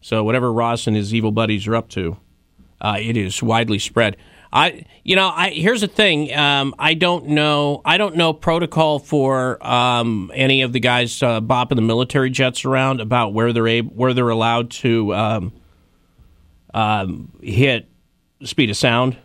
So 0.00 0.24
whatever 0.24 0.50
Ross 0.50 0.86
and 0.86 0.96
his 0.96 1.12
evil 1.12 1.30
buddies 1.30 1.66
are 1.66 1.76
up 1.76 1.90
to, 1.90 2.16
uh, 2.80 2.96
it 2.98 3.14
is 3.18 3.42
widely 3.42 3.78
spread. 3.78 4.16
I, 4.52 4.84
you 5.04 5.14
know, 5.16 5.28
I 5.28 5.50
here's 5.50 5.82
the 5.82 5.88
thing. 5.88 6.34
Um, 6.34 6.74
I 6.78 6.94
don't 6.94 7.28
know. 7.28 7.82
I 7.84 7.98
don't 7.98 8.16
know 8.16 8.32
protocol 8.32 8.98
for 8.98 9.64
um, 9.66 10.30
any 10.34 10.62
of 10.62 10.72
the 10.72 10.80
guys 10.80 11.22
uh, 11.22 11.40
bopping 11.40 11.76
the 11.76 11.82
military 11.82 12.30
jets 12.30 12.64
around 12.64 13.00
about 13.00 13.34
where 13.34 13.52
they're 13.52 13.68
able, 13.68 13.90
where 13.94 14.14
they're 14.14 14.28
allowed 14.30 14.70
to 14.70 15.14
um, 15.14 15.52
um, 16.72 17.32
hit 17.42 17.88
speed 18.42 18.70
of 18.70 18.76
sound. 18.76 19.16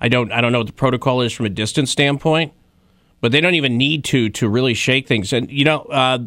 I 0.00 0.08
don't. 0.08 0.32
I 0.32 0.40
don't 0.40 0.52
know 0.52 0.58
what 0.58 0.66
the 0.66 0.72
protocol 0.74 1.22
is 1.22 1.32
from 1.32 1.46
a 1.46 1.50
distance 1.50 1.90
standpoint, 1.90 2.52
but 3.20 3.32
they 3.32 3.40
don't 3.40 3.54
even 3.54 3.78
need 3.78 4.04
to 4.06 4.28
to 4.30 4.48
really 4.48 4.74
shake 4.74 5.08
things. 5.08 5.32
And 5.32 5.50
you 5.50 5.64
know, 5.64 5.80
uh, 5.82 6.18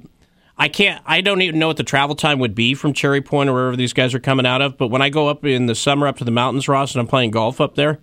I 0.57 0.67
can't. 0.69 1.01
I 1.05 1.21
don't 1.21 1.41
even 1.41 1.59
know 1.59 1.67
what 1.67 1.77
the 1.77 1.83
travel 1.83 2.15
time 2.15 2.39
would 2.39 2.53
be 2.53 2.73
from 2.75 2.93
Cherry 2.93 3.21
Point 3.21 3.49
or 3.49 3.53
wherever 3.53 3.75
these 3.75 3.93
guys 3.93 4.13
are 4.13 4.19
coming 4.19 4.45
out 4.45 4.61
of. 4.61 4.77
But 4.77 4.87
when 4.87 5.01
I 5.01 5.09
go 5.09 5.27
up 5.27 5.43
in 5.43 5.65
the 5.65 5.75
summer 5.75 6.07
up 6.07 6.17
to 6.17 6.23
the 6.23 6.31
mountains, 6.31 6.67
Ross, 6.67 6.93
and 6.93 7.01
I'm 7.01 7.07
playing 7.07 7.31
golf 7.31 7.59
up 7.59 7.75
there, 7.75 7.99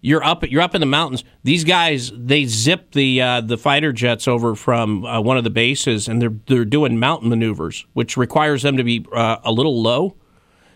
you're 0.00 0.24
up. 0.24 0.42
You're 0.48 0.62
up 0.62 0.74
in 0.74 0.80
the 0.80 0.86
mountains. 0.86 1.22
These 1.44 1.64
guys 1.64 2.12
they 2.14 2.46
zip 2.46 2.92
the 2.92 3.20
uh, 3.20 3.40
the 3.42 3.58
fighter 3.58 3.92
jets 3.92 4.26
over 4.26 4.54
from 4.54 5.04
uh, 5.04 5.20
one 5.20 5.36
of 5.36 5.44
the 5.44 5.50
bases, 5.50 6.08
and 6.08 6.20
they're 6.22 6.34
they're 6.46 6.64
doing 6.64 6.98
mountain 6.98 7.28
maneuvers, 7.28 7.84
which 7.92 8.16
requires 8.16 8.62
them 8.62 8.78
to 8.78 8.84
be 8.84 9.04
uh, 9.12 9.36
a 9.44 9.52
little 9.52 9.82
low. 9.82 10.16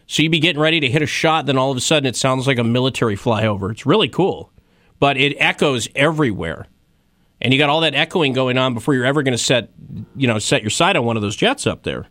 So 0.07 0.23
you'd 0.23 0.33
be 0.33 0.41
getting 0.41 0.61
ready 0.61 0.81
to 0.81 0.89
hit 0.89 1.03
a 1.03 1.07
shot, 1.07 1.47
then 1.47 1.57
all 1.57 1.71
of 1.71 1.77
a 1.77 1.81
sudden 1.81 2.07
it 2.07 2.17
sounds 2.17 2.49
like 2.49 2.59
a 2.59 2.65
military 2.65 3.17
flyover. 3.17 3.71
It's 3.71 3.87
really 3.87 4.09
cool, 4.09 4.53
but 4.99 5.17
it 5.17 5.37
echoes 5.39 5.89
everywhere 5.95 6.67
and 7.41 7.53
you 7.53 7.59
got 7.59 7.71
all 7.71 7.81
that 7.81 7.95
echoing 7.95 8.33
going 8.33 8.59
on 8.59 8.75
before 8.75 8.95
you're 8.95 9.05
ever 9.05 9.23
going 9.23 9.37
to 9.37 9.43
set 9.43 9.71
you 10.17 10.27
know 10.27 10.39
set 10.39 10.63
your 10.63 10.71
sight 10.71 10.97
on 10.97 11.05
one 11.05 11.17
of 11.17 11.23
those 11.23 11.37
jets 11.37 11.67
up 11.67 11.83
there. 11.83 12.07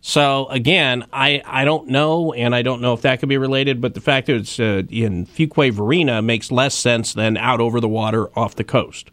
So 0.00 0.46
again, 0.50 1.06
I, 1.12 1.42
I 1.44 1.64
don't 1.64 1.88
know, 1.88 2.32
and 2.32 2.54
I 2.54 2.62
don't 2.62 2.80
know 2.80 2.92
if 2.92 3.02
that 3.02 3.18
could 3.18 3.28
be 3.28 3.38
related. 3.38 3.80
But 3.80 3.94
the 3.94 4.00
fact 4.00 4.28
that 4.28 4.36
it's 4.36 4.60
uh, 4.60 4.82
in 4.88 5.26
Fuquay 5.26 5.72
Varina 5.72 6.22
makes 6.22 6.52
less 6.52 6.74
sense 6.74 7.12
than 7.12 7.36
out 7.36 7.60
over 7.60 7.80
the 7.80 7.88
water 7.88 8.28
off 8.38 8.54
the 8.54 8.64
coast. 8.64 9.10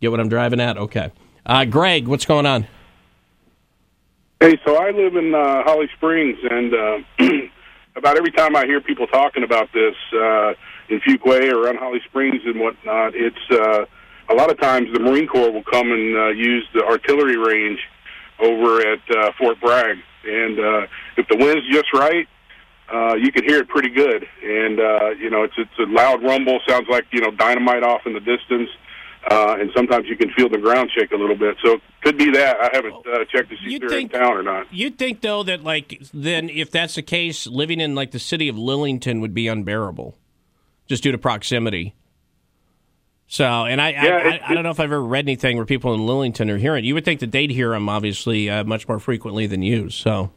Get 0.00 0.10
what 0.10 0.20
I'm 0.20 0.28
driving 0.28 0.60
at? 0.60 0.78
Okay, 0.78 1.10
uh, 1.44 1.64
Greg, 1.66 2.08
what's 2.08 2.24
going 2.24 2.46
on? 2.46 2.66
Hey, 4.40 4.58
so 4.64 4.76
I 4.76 4.90
live 4.90 5.16
in 5.16 5.34
uh, 5.34 5.62
Holly 5.62 5.88
Springs, 5.96 6.38
and 6.50 6.74
uh, 6.74 6.98
about 7.96 8.16
every 8.16 8.32
time 8.32 8.56
I 8.56 8.66
hear 8.66 8.80
people 8.80 9.06
talking 9.06 9.42
about 9.42 9.72
this 9.72 9.94
uh, 10.12 10.54
in 10.88 11.00
Fuquay 11.00 11.50
or 11.50 11.62
around 11.62 11.78
Holly 11.78 12.00
Springs 12.06 12.42
and 12.44 12.60
whatnot, 12.60 13.14
it's 13.14 13.36
uh, 13.50 13.84
a 14.30 14.34
lot 14.34 14.50
of 14.50 14.58
times 14.60 14.88
the 14.92 15.00
Marine 15.00 15.26
Corps 15.26 15.50
will 15.50 15.64
come 15.64 15.90
and 15.90 16.16
uh, 16.16 16.28
use 16.28 16.66
the 16.74 16.84
artillery 16.84 17.36
range 17.36 17.78
over 18.40 18.80
at 18.80 19.00
uh, 19.16 19.32
Fort 19.38 19.60
Bragg, 19.60 19.98
and 20.26 20.58
uh, 20.58 20.86
if 21.16 21.28
the 21.28 21.36
wind's 21.36 21.64
just 21.70 21.92
right, 21.92 22.26
uh, 22.92 23.14
you 23.14 23.30
can 23.32 23.44
hear 23.44 23.58
it 23.58 23.68
pretty 23.68 23.90
good. 23.90 24.26
And 24.42 24.80
uh, 24.80 25.10
you 25.20 25.30
know, 25.30 25.42
it's 25.44 25.54
it's 25.56 25.78
a 25.78 25.90
loud 25.92 26.22
rumble, 26.22 26.58
sounds 26.68 26.86
like 26.90 27.04
you 27.12 27.20
know 27.20 27.30
dynamite 27.30 27.82
off 27.82 28.02
in 28.06 28.12
the 28.12 28.20
distance. 28.20 28.70
Uh, 29.30 29.56
and 29.58 29.70
sometimes 29.74 30.06
you 30.06 30.16
can 30.18 30.30
feel 30.32 30.50
the 30.50 30.58
ground 30.58 30.90
shake 30.94 31.10
a 31.10 31.16
little 31.16 31.36
bit. 31.36 31.56
So 31.64 31.72
it 31.76 31.82
could 32.02 32.18
be 32.18 32.30
that. 32.32 32.56
I 32.60 32.68
haven't 32.74 32.94
uh, 33.06 33.24
checked 33.32 33.48
to 33.48 33.56
see 33.64 33.76
if 33.76 33.80
they're 33.80 33.88
think- 33.88 34.12
in 34.12 34.20
town 34.20 34.36
or 34.36 34.42
not. 34.42 34.66
You'd 34.70 34.98
think 34.98 35.22
though 35.22 35.42
that 35.44 35.64
like 35.64 36.02
then 36.12 36.50
if 36.50 36.70
that's 36.70 36.96
the 36.96 37.02
case, 37.02 37.46
living 37.46 37.80
in 37.80 37.94
like 37.94 38.10
the 38.10 38.18
city 38.18 38.48
of 38.48 38.56
Lillington 38.56 39.20
would 39.22 39.32
be 39.32 39.48
unbearable, 39.48 40.18
just 40.86 41.02
due 41.02 41.12
to 41.12 41.18
proximity. 41.18 41.94
So, 43.26 43.44
and 43.44 43.80
I, 43.80 43.90
Yeah, 43.90 44.00
I, 44.00 44.28
I, 44.28 44.50
I 44.50 44.54
don't 44.54 44.62
know 44.62 44.70
if 44.70 44.78
I've 44.78 44.84
ever 44.84 45.02
read 45.02 45.24
anything 45.24 45.56
where 45.56 45.66
people 45.66 45.94
in 45.94 46.00
Lillington 46.00 46.50
are 46.50 46.58
hearing. 46.58 46.84
it. 46.84 46.88
You 46.88 46.94
would 46.94 47.04
think 47.04 47.20
that 47.20 47.32
they'd 47.32 47.50
hear 47.50 47.70
them 47.70 47.88
obviously 47.88 48.50
uh, 48.50 48.64
much 48.64 48.86
more 48.86 48.98
frequently 48.98 49.46
than 49.46 49.62
you. 49.62 49.90
So, 49.90 50.30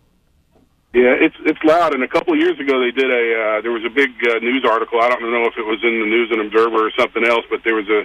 Yeah, 0.93 1.13
it's 1.19 1.35
it's 1.45 1.59
loud. 1.63 1.93
And 1.93 2.03
a 2.03 2.07
couple 2.07 2.33
of 2.33 2.39
years 2.39 2.59
ago, 2.59 2.79
they 2.79 2.91
did 2.91 3.11
a 3.11 3.57
uh, 3.57 3.61
there 3.61 3.71
was 3.71 3.83
a 3.85 3.89
big 3.89 4.11
uh, 4.27 4.39
news 4.39 4.65
article. 4.67 5.01
I 5.01 5.09
don't 5.09 5.21
know 5.21 5.45
if 5.45 5.57
it 5.57 5.65
was 5.65 5.79
in 5.83 5.99
the 5.99 6.07
News 6.07 6.29
and 6.31 6.41
Observer 6.41 6.87
or 6.87 6.91
something 6.97 7.25
else, 7.25 7.45
but 7.49 7.61
there 7.63 7.75
was 7.75 7.87
a 7.89 8.03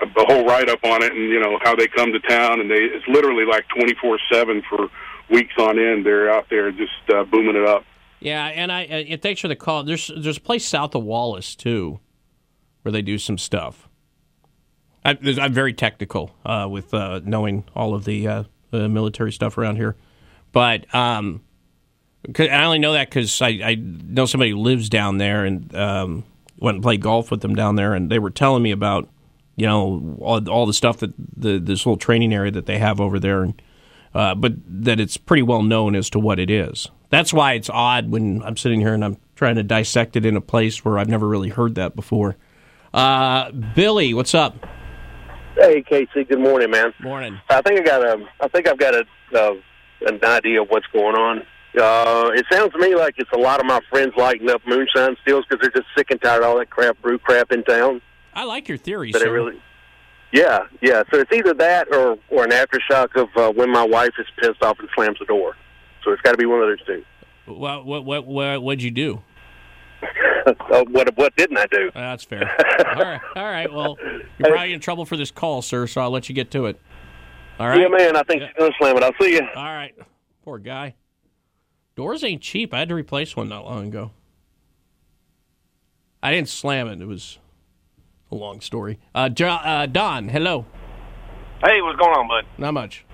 a, 0.00 0.06
a 0.06 0.24
whole 0.26 0.44
write 0.46 0.68
up 0.68 0.82
on 0.84 1.02
it, 1.02 1.12
and 1.12 1.30
you 1.30 1.38
know 1.38 1.58
how 1.62 1.76
they 1.76 1.86
come 1.86 2.12
to 2.12 2.18
town, 2.20 2.60
and 2.60 2.70
they 2.70 2.76
it's 2.76 3.06
literally 3.06 3.44
like 3.44 3.68
twenty 3.68 3.94
four 4.00 4.18
seven 4.32 4.62
for 4.68 4.88
weeks 5.30 5.54
on 5.58 5.78
end. 5.78 6.04
They're 6.04 6.32
out 6.32 6.46
there 6.50 6.72
just 6.72 6.92
uh, 7.14 7.24
booming 7.24 7.56
it 7.56 7.66
up. 7.68 7.84
yeah, 8.20 8.46
and 8.46 8.72
I, 8.72 9.06
uh, 9.12 9.16
thanks 9.18 9.40
for 9.40 9.48
the 9.48 9.56
call. 9.56 9.84
There's 9.84 10.10
there's 10.16 10.38
a 10.38 10.40
place 10.40 10.66
south 10.66 10.94
of 10.94 11.04
Wallace 11.04 11.54
too, 11.54 12.00
where 12.82 12.90
they 12.90 13.02
do 13.02 13.18
some 13.18 13.38
stuff. 13.38 13.88
I, 15.04 15.18
I'm 15.40 15.52
very 15.52 15.72
technical 15.72 16.34
uh, 16.44 16.66
with 16.70 16.94
uh, 16.94 17.20
knowing 17.24 17.64
all 17.74 17.94
of 17.94 18.04
the 18.04 18.26
uh, 18.26 18.44
military 18.72 19.32
stuff 19.32 19.58
around 19.58 19.76
here, 19.76 19.96
but 20.52 20.92
um, 20.94 21.42
I 22.38 22.64
only 22.64 22.78
know 22.78 22.94
that 22.94 23.10
because 23.10 23.42
I, 23.42 23.48
I 23.48 23.74
know 23.74 24.26
somebody 24.26 24.52
who 24.52 24.58
lives 24.58 24.88
down 24.88 25.18
there 25.18 25.44
and 25.44 25.74
um, 25.76 26.24
went 26.58 26.76
and 26.76 26.82
played 26.82 27.02
golf 27.02 27.30
with 27.30 27.42
them 27.42 27.54
down 27.54 27.76
there, 27.76 27.92
and 27.94 28.10
they 28.10 28.18
were 28.18 28.30
telling 28.30 28.62
me 28.62 28.70
about 28.70 29.08
you 29.56 29.66
know 29.66 30.16
all, 30.20 30.48
all 30.48 30.66
the 30.66 30.72
stuff 30.72 30.98
that 30.98 31.12
the 31.36 31.58
this 31.58 31.84
little 31.84 31.98
training 31.98 32.32
area 32.32 32.50
that 32.50 32.66
they 32.66 32.78
have 32.78 33.00
over 33.00 33.18
there, 33.18 33.42
and 33.42 33.60
uh, 34.14 34.34
but 34.34 34.52
that 34.66 35.00
it's 35.00 35.16
pretty 35.16 35.42
well 35.42 35.62
known 35.62 35.94
as 35.94 36.08
to 36.10 36.18
what 36.18 36.38
it 36.38 36.50
is. 36.50 36.88
That's 37.10 37.32
why 37.32 37.52
it's 37.52 37.70
odd 37.70 38.10
when 38.10 38.42
I'm 38.42 38.56
sitting 38.56 38.80
here 38.80 38.94
and 38.94 39.04
I'm 39.04 39.18
trying 39.36 39.56
to 39.56 39.62
dissect 39.62 40.16
it 40.16 40.24
in 40.24 40.36
a 40.36 40.40
place 40.40 40.84
where 40.84 40.98
I've 40.98 41.08
never 41.08 41.28
really 41.28 41.50
heard 41.50 41.74
that 41.76 41.94
before. 41.94 42.36
Uh, 42.92 43.52
Billy, 43.52 44.14
what's 44.14 44.34
up? 44.34 44.56
Hey, 45.56 45.82
Casey. 45.82 46.24
Good 46.24 46.40
morning, 46.40 46.70
man. 46.70 46.92
Morning. 47.00 47.38
I 47.48 47.62
think 47.62 47.80
I 47.80 47.84
got 47.84 48.02
a. 48.02 48.26
I 48.40 48.48
think 48.48 48.66
I've 48.68 48.78
got 48.78 48.94
a, 48.94 49.04
uh, 49.34 49.54
an 50.06 50.24
idea 50.24 50.62
of 50.62 50.68
what's 50.68 50.86
going 50.92 51.14
on. 51.14 51.38
Uh, 51.80 52.30
it 52.34 52.44
sounds 52.50 52.72
to 52.72 52.78
me 52.78 52.94
like 52.94 53.14
it's 53.18 53.30
a 53.32 53.38
lot 53.38 53.60
of 53.60 53.66
my 53.66 53.80
friends 53.90 54.12
lighting 54.16 54.50
up 54.50 54.62
moonshine 54.66 55.16
stills 55.22 55.44
because 55.48 55.60
they're 55.60 55.82
just 55.82 55.88
sick 55.96 56.10
and 56.10 56.20
tired 56.20 56.42
of 56.42 56.48
all 56.48 56.58
that 56.58 56.70
crap 56.70 57.00
brew 57.02 57.18
crap 57.18 57.52
in 57.52 57.62
town. 57.64 58.00
I 58.32 58.44
like 58.44 58.68
your 58.68 58.78
theory, 58.78 59.12
But 59.12 59.22
it 59.22 59.28
really, 59.30 59.60
yeah, 60.32 60.66
yeah. 60.80 61.04
So 61.12 61.20
it's 61.20 61.32
either 61.32 61.54
that 61.54 61.88
or 61.92 62.18
or 62.30 62.44
an 62.44 62.50
aftershock 62.50 63.14
of 63.16 63.28
uh, 63.36 63.52
when 63.52 63.70
my 63.70 63.84
wife 63.84 64.12
is 64.18 64.26
pissed 64.40 64.62
off 64.62 64.78
and 64.80 64.88
slams 64.94 65.18
the 65.20 65.24
door. 65.24 65.56
So 66.04 66.12
it's 66.12 66.22
got 66.22 66.32
to 66.32 66.38
be 66.38 66.46
one 66.46 66.60
of 66.60 66.68
those 66.68 66.84
two. 66.86 67.04
What 67.46 67.86
what 67.86 68.04
what 68.04 68.26
what 68.26 68.62
what'd 68.62 68.82
you 68.82 68.90
do? 68.90 69.22
uh, 70.46 70.84
what 70.90 71.16
what 71.16 71.36
didn't 71.36 71.58
I 71.58 71.66
do? 71.66 71.90
That's 71.94 72.24
fair. 72.24 72.50
all 72.96 73.02
right, 73.02 73.20
all 73.36 73.44
right. 73.44 73.72
Well, 73.72 73.96
you're 74.38 74.50
probably 74.50 74.72
in 74.72 74.80
trouble 74.80 75.04
for 75.04 75.16
this 75.16 75.30
call, 75.30 75.62
sir. 75.62 75.86
So 75.86 76.00
I'll 76.00 76.10
let 76.10 76.28
you 76.28 76.34
get 76.34 76.50
to 76.52 76.66
it. 76.66 76.80
All 77.58 77.68
right. 77.68 77.80
Yeah, 77.80 77.88
man. 77.88 78.16
I 78.16 78.22
think 78.22 78.42
she's 78.42 78.50
gonna 78.58 78.72
slam 78.78 78.96
it. 78.96 79.02
I'll 79.02 79.12
see 79.20 79.34
you. 79.34 79.42
All 79.54 79.64
right. 79.64 79.94
Poor 80.44 80.58
guy. 80.58 80.94
Doors 81.96 82.24
ain't 82.24 82.42
cheap. 82.42 82.74
I 82.74 82.80
had 82.80 82.88
to 82.88 82.94
replace 82.94 83.36
one 83.36 83.48
not 83.48 83.64
long 83.64 83.86
ago. 83.88 84.10
I 86.22 86.32
didn't 86.32 86.48
slam 86.48 86.88
it. 86.88 87.00
It 87.00 87.06
was 87.06 87.38
a 88.32 88.34
long 88.34 88.60
story. 88.60 88.98
Uh, 89.14 89.28
Jo- 89.28 89.48
uh, 89.48 89.86
Don, 89.86 90.28
hello. 90.28 90.66
Hey, 91.64 91.80
what's 91.82 91.98
going 91.98 92.14
on, 92.16 92.26
bud? 92.26 92.44
Not 92.58 92.74
much. 92.74 93.04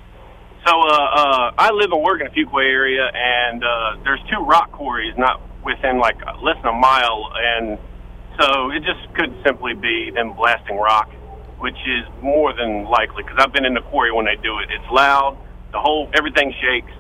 So, 0.67 0.73
uh, 0.73 0.85
uh, 0.87 1.51
I 1.59 1.71
live 1.73 1.91
and 1.93 2.03
work 2.03 2.21
in 2.21 2.29
the 2.33 2.33
Fuquay 2.45 2.65
area, 2.71 3.11
and 3.13 3.63
uh, 3.65 3.97
there's 4.05 4.21
two 4.31 4.41
rock 4.45 4.73
quarries 4.73 5.15
not 5.17 5.41
within 5.65 5.99
like 5.99 6.17
less 6.43 6.57
than 6.63 6.67
a 6.75 6.79
mile, 6.79 7.31
and 7.37 7.79
so 8.39 8.71
it 8.71 8.83
just 8.85 9.13
could 9.15 9.35
simply 9.45 9.75
be 9.75 10.11
them 10.15 10.33
blasting 10.35 10.77
rock, 10.77 11.11
which 11.59 11.77
is 11.87 12.05
more 12.23 12.53
than 12.55 12.85
likely 12.85 13.23
because 13.23 13.39
I've 13.39 13.53
been 13.53 13.65
in 13.65 13.75
the 13.75 13.83
quarry 13.83 14.13
when 14.13 14.25
they 14.27 14.37
do 14.37 14.59
it. 14.61 14.69
It's 14.71 14.91
loud, 14.91 15.37
the 15.73 15.79
whole 15.79 16.09
everything 16.15 16.55
shakes, 16.61 16.93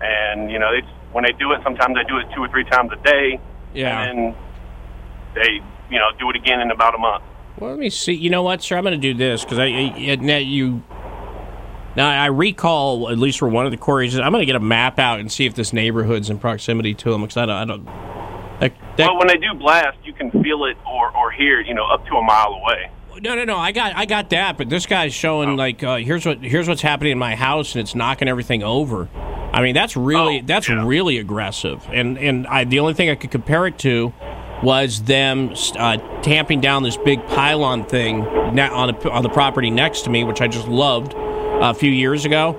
and 0.00 0.50
you 0.50 0.58
know 0.58 0.70
it's 0.72 0.88
when 1.12 1.24
they 1.24 1.32
do 1.32 1.52
it. 1.52 1.60
Sometimes 1.62 1.94
they 1.94 2.04
do 2.08 2.18
it 2.18 2.26
two 2.34 2.42
or 2.42 2.48
three 2.48 2.64
times 2.64 2.90
a 2.92 3.02
day, 3.02 3.40
Yeah. 3.74 4.02
and 4.02 4.34
they 5.34 5.60
you 5.90 5.98
know 5.98 6.10
do 6.18 6.28
it 6.30 6.36
again 6.36 6.60
in 6.60 6.70
about 6.70 6.94
a 6.94 6.98
month. 6.98 7.22
Well, 7.58 7.70
let 7.70 7.78
me 7.78 7.88
see. 7.88 8.12
You 8.12 8.28
know 8.28 8.42
what, 8.42 8.62
sir? 8.62 8.76
I'm 8.76 8.84
going 8.84 9.00
to 9.00 9.12
do 9.12 9.14
this 9.14 9.42
because 9.42 9.58
I, 9.58 9.64
I 9.64 10.38
you. 10.38 10.82
Now 11.96 12.08
I 12.08 12.26
recall 12.26 13.10
at 13.10 13.18
least 13.18 13.38
for 13.38 13.48
one 13.48 13.64
of 13.64 13.72
the 13.72 13.78
quarries. 13.78 14.18
I'm 14.18 14.30
going 14.30 14.42
to 14.42 14.46
get 14.46 14.56
a 14.56 14.60
map 14.60 14.98
out 14.98 15.18
and 15.18 15.32
see 15.32 15.46
if 15.46 15.54
this 15.54 15.72
neighborhood's 15.72 16.30
in 16.30 16.38
proximity 16.38 16.94
to 16.94 17.10
them 17.10 17.22
because 17.22 17.36
I 17.36 17.46
don't. 17.46 17.56
I 17.56 17.64
don't 17.64 17.84
that, 18.60 18.72
that, 18.96 19.08
well, 19.08 19.18
when 19.18 19.28
they 19.28 19.36
do 19.36 19.52
blast, 19.54 19.98
you 20.04 20.14
can 20.14 20.30
feel 20.30 20.64
it 20.64 20.78
or 20.86 21.14
or 21.16 21.30
hear 21.30 21.60
you 21.60 21.74
know, 21.74 21.86
up 21.86 22.06
to 22.06 22.16
a 22.16 22.22
mile 22.22 22.54
away. 22.54 22.90
No, 23.20 23.34
no, 23.34 23.44
no. 23.44 23.56
I 23.56 23.72
got, 23.72 23.96
I 23.96 24.04
got 24.04 24.30
that. 24.30 24.58
But 24.58 24.68
this 24.68 24.84
guy's 24.86 25.14
showing 25.14 25.56
like, 25.56 25.82
uh, 25.82 25.96
here's 25.96 26.26
what, 26.26 26.42
here's 26.42 26.68
what's 26.68 26.82
happening 26.82 27.12
in 27.12 27.18
my 27.18 27.34
house, 27.34 27.74
and 27.74 27.80
it's 27.80 27.94
knocking 27.94 28.28
everything 28.28 28.62
over. 28.62 29.08
I 29.52 29.62
mean, 29.62 29.74
that's 29.74 29.96
really, 29.96 30.42
that's 30.42 30.68
really 30.68 31.16
aggressive. 31.16 31.86
And 31.90 32.18
and 32.18 32.46
I, 32.46 32.64
the 32.64 32.80
only 32.80 32.92
thing 32.92 33.08
I 33.08 33.14
could 33.14 33.30
compare 33.30 33.66
it 33.66 33.78
to 33.80 34.12
was 34.62 35.02
them 35.02 35.54
uh, 35.76 35.96
tamping 36.22 36.60
down 36.60 36.82
this 36.82 36.96
big 36.98 37.24
pylon 37.26 37.84
thing 37.84 38.22
on 38.22 38.54
the 38.88 39.10
on 39.10 39.22
the 39.22 39.30
property 39.30 39.70
next 39.70 40.02
to 40.02 40.10
me, 40.10 40.24
which 40.24 40.42
I 40.42 40.48
just 40.48 40.68
loved 40.68 41.14
a 41.60 41.74
few 41.74 41.90
years 41.90 42.24
ago. 42.24 42.54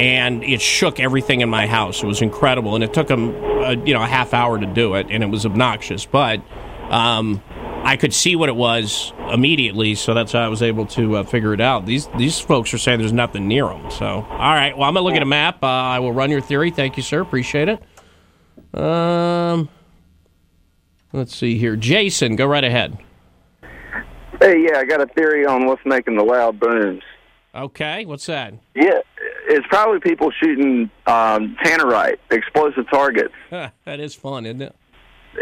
And 0.00 0.42
it 0.42 0.62
shook 0.62 0.98
everything 0.98 1.40
in 1.42 1.50
my 1.50 1.66
house. 1.66 2.02
It 2.02 2.06
was 2.06 2.22
incredible, 2.22 2.74
and 2.74 2.82
it 2.82 2.94
took 2.94 3.08
them, 3.08 3.34
uh, 3.62 3.70
you 3.84 3.92
know, 3.92 4.02
a 4.02 4.06
half 4.06 4.32
hour 4.32 4.58
to 4.58 4.66
do 4.66 4.94
it, 4.94 5.08
and 5.10 5.22
it 5.22 5.26
was 5.26 5.44
obnoxious. 5.44 6.06
But 6.06 6.42
um, 6.88 7.42
I 7.82 7.96
could 7.96 8.14
see 8.14 8.34
what 8.34 8.48
it 8.48 8.56
was 8.56 9.12
immediately, 9.30 9.94
so 9.94 10.14
that's 10.14 10.32
how 10.32 10.40
I 10.40 10.48
was 10.48 10.62
able 10.62 10.86
to 10.86 11.16
uh, 11.16 11.24
figure 11.24 11.52
it 11.52 11.60
out. 11.60 11.84
These 11.84 12.08
these 12.16 12.38
folks 12.38 12.72
are 12.72 12.78
saying 12.78 12.98
there's 12.98 13.12
nothing 13.12 13.46
near 13.46 13.66
them. 13.66 13.90
So, 13.90 14.06
all 14.06 14.54
right, 14.54 14.76
well, 14.76 14.88
I'm 14.88 14.94
gonna 14.94 15.04
look 15.04 15.16
at 15.16 15.22
a 15.22 15.26
map. 15.26 15.62
Uh, 15.62 15.66
I 15.66 15.98
will 15.98 16.12
run 16.12 16.30
your 16.30 16.40
theory. 16.40 16.70
Thank 16.70 16.96
you, 16.96 17.02
sir. 17.02 17.20
Appreciate 17.20 17.68
it. 17.68 18.78
Um, 18.78 19.68
let's 21.12 21.34
see 21.34 21.58
here, 21.58 21.76
Jason, 21.76 22.36
go 22.36 22.46
right 22.46 22.64
ahead. 22.64 22.96
Hey, 24.40 24.62
yeah, 24.62 24.78
I 24.78 24.84
got 24.84 25.02
a 25.02 25.06
theory 25.06 25.44
on 25.44 25.66
what's 25.66 25.84
making 25.84 26.16
the 26.16 26.24
loud 26.24 26.58
booms. 26.58 27.02
Okay, 27.54 28.04
what's 28.06 28.26
that? 28.26 28.54
Yeah, 28.74 28.98
it's 29.48 29.66
probably 29.68 29.98
people 30.00 30.30
shooting 30.30 30.90
um, 31.06 31.56
tannerite, 31.64 32.18
explosive 32.30 32.88
targets. 32.90 33.34
that 33.50 33.72
is 34.00 34.14
fun, 34.14 34.46
isn't 34.46 34.62
it? 34.62 34.76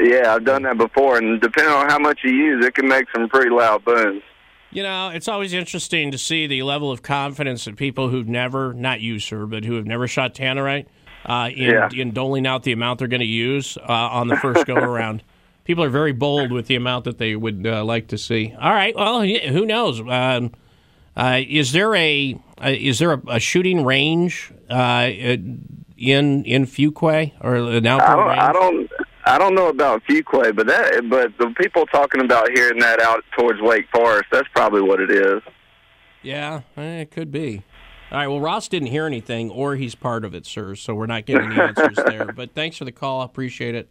Yeah, 0.00 0.34
I've 0.34 0.44
done 0.44 0.62
that 0.62 0.78
before, 0.78 1.18
and 1.18 1.40
depending 1.40 1.72
on 1.72 1.88
how 1.88 1.98
much 1.98 2.20
you 2.24 2.30
use, 2.32 2.64
it 2.64 2.74
can 2.74 2.88
make 2.88 3.06
some 3.14 3.28
pretty 3.28 3.50
loud 3.50 3.84
booms. 3.84 4.22
You 4.70 4.82
know, 4.82 5.08
it's 5.08 5.28
always 5.28 5.54
interesting 5.54 6.10
to 6.10 6.18
see 6.18 6.46
the 6.46 6.62
level 6.62 6.90
of 6.90 7.02
confidence 7.02 7.64
that 7.64 7.76
people 7.76 8.08
who've 8.10 8.28
never, 8.28 8.74
not 8.74 9.00
you, 9.00 9.18
sir, 9.18 9.46
but 9.46 9.64
who 9.64 9.74
have 9.76 9.86
never 9.86 10.06
shot 10.06 10.34
tannerite, 10.34 10.86
uh, 11.24 11.48
in, 11.54 11.70
Yeah. 11.70 11.88
in 11.94 12.12
doling 12.12 12.46
out 12.46 12.64
the 12.64 12.72
amount 12.72 12.98
they're 12.98 13.08
going 13.08 13.20
to 13.20 13.26
use 13.26 13.78
uh, 13.78 13.82
on 13.92 14.28
the 14.28 14.36
first 14.36 14.66
go 14.66 14.74
around. 14.76 15.22
People 15.64 15.84
are 15.84 15.90
very 15.90 16.12
bold 16.12 16.52
with 16.52 16.66
the 16.66 16.74
amount 16.76 17.04
that 17.04 17.16
they 17.18 17.34
would 17.36 17.66
uh, 17.66 17.82
like 17.84 18.08
to 18.08 18.18
see. 18.18 18.54
All 18.60 18.72
right, 18.72 18.94
well, 18.94 19.22
who 19.22 19.64
knows? 19.66 20.00
Um, 20.00 20.52
uh, 21.18 21.40
is 21.48 21.72
there 21.72 21.94
a 21.96 22.38
uh, 22.62 22.68
is 22.68 23.00
there 23.00 23.12
a, 23.12 23.22
a 23.28 23.40
shooting 23.40 23.84
range 23.84 24.52
uh, 24.70 25.08
in 25.10 26.44
in 26.44 26.64
Fuquay 26.64 27.32
or 27.40 27.56
an 27.56 27.86
outdoor 27.86 28.08
I 28.08 28.14
don't, 28.14 28.28
range? 28.28 28.40
I 28.40 28.52
don't, 28.52 28.90
I 29.26 29.38
don't 29.38 29.54
know 29.54 29.68
about 29.68 30.02
Fuquay, 30.08 30.54
but 30.54 30.68
that, 30.68 31.08
but 31.10 31.36
the 31.38 31.52
people 31.60 31.86
talking 31.86 32.20
about 32.20 32.48
hearing 32.54 32.78
that 32.78 33.00
out 33.00 33.24
towards 33.36 33.60
Wake 33.60 33.86
Forest, 33.92 34.26
that's 34.30 34.48
probably 34.54 34.80
what 34.80 35.00
it 35.00 35.10
is. 35.10 35.42
Yeah, 36.22 36.62
eh, 36.76 37.00
it 37.00 37.10
could 37.10 37.30
be. 37.32 37.62
All 38.10 38.18
right. 38.18 38.26
Well, 38.28 38.40
Ross 38.40 38.68
didn't 38.68 38.88
hear 38.88 39.04
anything, 39.04 39.50
or 39.50 39.76
he's 39.76 39.94
part 39.94 40.24
of 40.24 40.34
it, 40.34 40.46
sir. 40.46 40.74
So 40.76 40.94
we're 40.94 41.06
not 41.06 41.26
getting 41.26 41.52
any 41.52 41.60
answers 41.60 41.96
there. 42.06 42.32
But 42.34 42.54
thanks 42.54 42.76
for 42.76 42.84
the 42.84 42.92
call. 42.92 43.20
I 43.20 43.24
appreciate 43.24 43.74
it. 43.74 43.88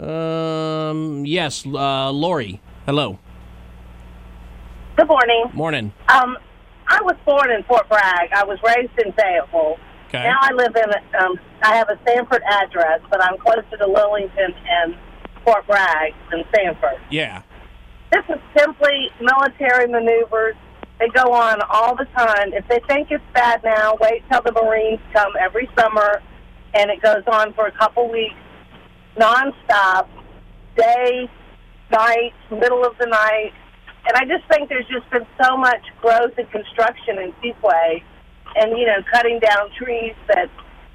Um. 0.00 1.26
Yes, 1.26 1.66
uh, 1.66 2.10
Lori. 2.10 2.60
Hello. 2.86 3.18
Good 4.96 5.08
morning. 5.08 5.44
Morning. 5.52 5.92
Um, 6.08 6.38
I 6.88 7.02
was 7.02 7.16
born 7.26 7.50
in 7.50 7.62
Fort 7.64 7.86
Bragg. 7.88 8.32
I 8.32 8.44
was 8.44 8.58
raised 8.64 8.92
in 9.04 9.12
Fayetteville. 9.12 9.76
Okay. 10.08 10.22
Now 10.22 10.38
I 10.40 10.52
live 10.52 10.74
in. 10.74 11.20
Um, 11.20 11.38
I 11.62 11.76
have 11.76 11.90
a 11.90 11.98
Sanford 12.06 12.42
address, 12.48 13.00
but 13.10 13.22
I'm 13.22 13.36
closer 13.36 13.76
to 13.76 13.84
Lillington 13.84 14.54
and 14.66 14.96
Fort 15.44 15.66
Bragg 15.66 16.14
than 16.30 16.44
Sanford. 16.54 16.98
Yeah. 17.10 17.42
This 18.10 18.24
is 18.30 18.40
simply 18.56 19.10
military 19.20 19.86
maneuvers. 19.86 20.54
They 20.98 21.08
go 21.08 21.30
on 21.30 21.60
all 21.68 21.94
the 21.94 22.06
time. 22.16 22.54
If 22.54 22.66
they 22.68 22.80
think 22.88 23.10
it's 23.10 23.22
bad 23.34 23.62
now, 23.64 23.98
wait 24.00 24.22
till 24.30 24.40
the 24.40 24.52
Marines 24.52 25.00
come 25.12 25.32
every 25.38 25.68
summer, 25.78 26.22
and 26.72 26.90
it 26.90 27.02
goes 27.02 27.22
on 27.30 27.52
for 27.52 27.66
a 27.66 27.72
couple 27.72 28.10
weeks, 28.10 28.34
nonstop, 29.18 30.08
day, 30.74 31.28
night, 31.92 32.32
middle 32.50 32.82
of 32.82 32.96
the 32.98 33.06
night. 33.06 33.52
And 34.06 34.16
I 34.16 34.24
just 34.24 34.46
think 34.48 34.68
there's 34.68 34.86
just 34.86 35.08
been 35.10 35.26
so 35.42 35.56
much 35.56 35.82
growth 36.00 36.38
and 36.38 36.50
construction 36.50 37.18
in 37.18 37.34
Seaway, 37.42 38.04
and 38.56 38.78
you 38.78 38.86
know, 38.86 39.02
cutting 39.12 39.40
down 39.40 39.70
trees 39.76 40.14
that 40.28 40.48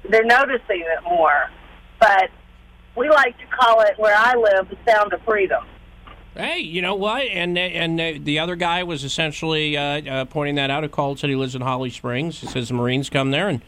they're 0.08 0.24
noticing 0.24 0.80
it 0.80 1.02
more. 1.04 1.50
But 2.00 2.30
we 2.96 3.08
like 3.08 3.38
to 3.38 3.46
call 3.46 3.80
it 3.82 3.98
where 3.98 4.16
I 4.16 4.34
live 4.34 4.68
the 4.68 4.78
sound 4.90 5.12
of 5.12 5.22
freedom. 5.22 5.64
Hey, 6.34 6.60
you 6.60 6.80
know 6.80 6.94
what? 6.94 7.22
And 7.26 7.58
and 7.58 8.24
the 8.24 8.38
other 8.38 8.56
guy 8.56 8.82
was 8.82 9.04
essentially 9.04 9.76
uh, 9.76 9.82
uh, 9.82 10.24
pointing 10.24 10.54
that 10.54 10.70
out. 10.70 10.82
Who 10.82 10.88
called 10.88 11.18
said 11.18 11.28
he 11.28 11.36
lives 11.36 11.54
in 11.54 11.60
Holly 11.60 11.90
Springs. 11.90 12.40
He 12.40 12.46
says 12.46 12.68
the 12.68 12.74
Marines 12.74 13.10
come 13.10 13.30
there, 13.30 13.48
and 13.48 13.60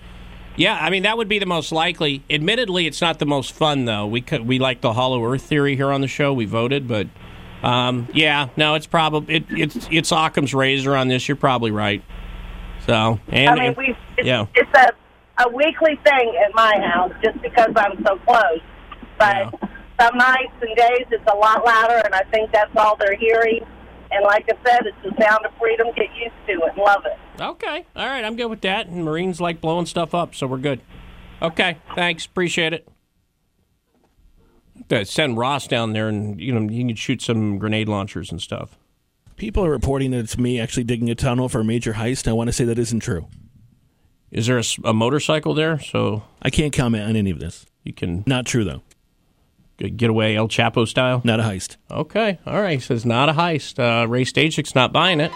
yeah, 0.56 0.78
I 0.80 0.88
mean 0.88 1.02
that 1.02 1.18
would 1.18 1.28
be 1.28 1.38
the 1.38 1.46
most 1.46 1.72
likely. 1.72 2.22
Admittedly, 2.30 2.86
it's 2.86 3.02
not 3.02 3.18
the 3.18 3.26
most 3.26 3.52
fun 3.52 3.84
though. 3.84 4.06
We 4.06 4.22
could, 4.22 4.46
we 4.46 4.58
like 4.58 4.80
the 4.80 4.94
Hollow 4.94 5.22
Earth 5.24 5.42
theory 5.42 5.76
here 5.76 5.92
on 5.92 6.00
the 6.00 6.08
show. 6.08 6.32
We 6.32 6.46
voted, 6.46 6.88
but 6.88 7.08
um, 7.64 8.08
yeah, 8.12 8.50
no, 8.56 8.74
it's 8.74 8.86
probably 8.86 9.36
it, 9.36 9.44
it's 9.48 9.88
it's 9.90 10.12
Occam's 10.12 10.54
razor 10.54 10.94
on 10.94 11.08
this. 11.08 11.26
You're 11.26 11.36
probably 11.36 11.70
right. 11.70 12.02
So 12.86 13.18
and 13.28 13.48
I 13.48 13.54
mean, 13.54 13.74
we 13.78 13.96
it's, 14.18 14.26
yeah. 14.26 14.46
it's 14.54 14.70
a 14.74 14.92
a 15.42 15.48
weekly 15.48 15.98
thing 16.04 16.34
at 16.44 16.54
my 16.54 16.78
house 16.92 17.12
just 17.22 17.40
because 17.40 17.70
I'm 17.74 18.04
so 18.04 18.18
close. 18.18 18.60
But 19.18 19.54
some 19.98 20.18
nights 20.18 20.52
and 20.60 20.76
days 20.76 21.06
it's 21.10 21.24
a 21.32 21.36
lot 21.36 21.64
louder, 21.64 22.02
and 22.04 22.14
I 22.14 22.24
think 22.30 22.52
that's 22.52 22.70
all 22.76 22.96
they're 22.96 23.16
hearing. 23.16 23.64
And 24.10 24.24
like 24.24 24.44
I 24.44 24.68
said, 24.68 24.86
it's 24.86 24.96
the 25.02 25.22
sound 25.22 25.46
of 25.46 25.52
freedom. 25.58 25.86
Get 25.96 26.14
used 26.14 26.34
to 26.46 26.66
it 26.66 26.76
love 26.76 27.04
it. 27.06 27.18
Okay. 27.40 27.86
All 27.96 28.06
right. 28.06 28.24
I'm 28.24 28.36
good 28.36 28.46
with 28.46 28.60
that. 28.60 28.86
And 28.88 29.04
Marines 29.04 29.40
like 29.40 29.60
blowing 29.60 29.86
stuff 29.86 30.14
up, 30.14 30.34
so 30.34 30.46
we're 30.46 30.58
good. 30.58 30.82
Okay. 31.40 31.78
Thanks. 31.96 32.26
Appreciate 32.26 32.74
it. 32.74 32.86
Uh, 34.90 35.04
Send 35.04 35.38
Ross 35.38 35.66
down 35.66 35.92
there, 35.92 36.08
and 36.08 36.40
you 36.40 36.52
know 36.52 36.68
he 36.68 36.84
can 36.84 36.96
shoot 36.96 37.22
some 37.22 37.58
grenade 37.58 37.88
launchers 37.88 38.30
and 38.30 38.40
stuff. 38.42 38.76
People 39.36 39.64
are 39.64 39.70
reporting 39.70 40.10
that 40.12 40.18
it's 40.18 40.38
me 40.38 40.60
actually 40.60 40.84
digging 40.84 41.10
a 41.10 41.14
tunnel 41.14 41.48
for 41.48 41.60
a 41.60 41.64
major 41.64 41.94
heist. 41.94 42.28
I 42.28 42.32
want 42.32 42.48
to 42.48 42.52
say 42.52 42.64
that 42.64 42.78
isn't 42.78 43.00
true. 43.00 43.26
Is 44.30 44.46
there 44.46 44.60
a 44.84 44.92
motorcycle 44.92 45.54
there? 45.54 45.78
So 45.78 46.24
I 46.42 46.50
can't 46.50 46.72
comment 46.72 47.08
on 47.08 47.14
any 47.16 47.30
of 47.30 47.38
this. 47.38 47.66
You 47.84 47.92
can 47.92 48.24
not 48.26 48.46
true 48.46 48.64
though. 48.64 48.82
Get 49.76 50.08
away 50.10 50.36
El 50.36 50.46
Chapo 50.48 50.86
style. 50.86 51.20
Not 51.24 51.40
a 51.40 51.42
heist. 51.42 51.76
Okay. 51.90 52.38
All 52.46 52.60
right. 52.60 52.74
He 52.74 52.80
says 52.80 53.04
not 53.04 53.28
a 53.28 53.32
heist. 53.32 53.78
Uh, 53.78 54.06
Ray 54.08 54.24
Stagic's 54.24 54.74
not 54.74 54.92
buying 54.92 55.20
it, 55.20 55.32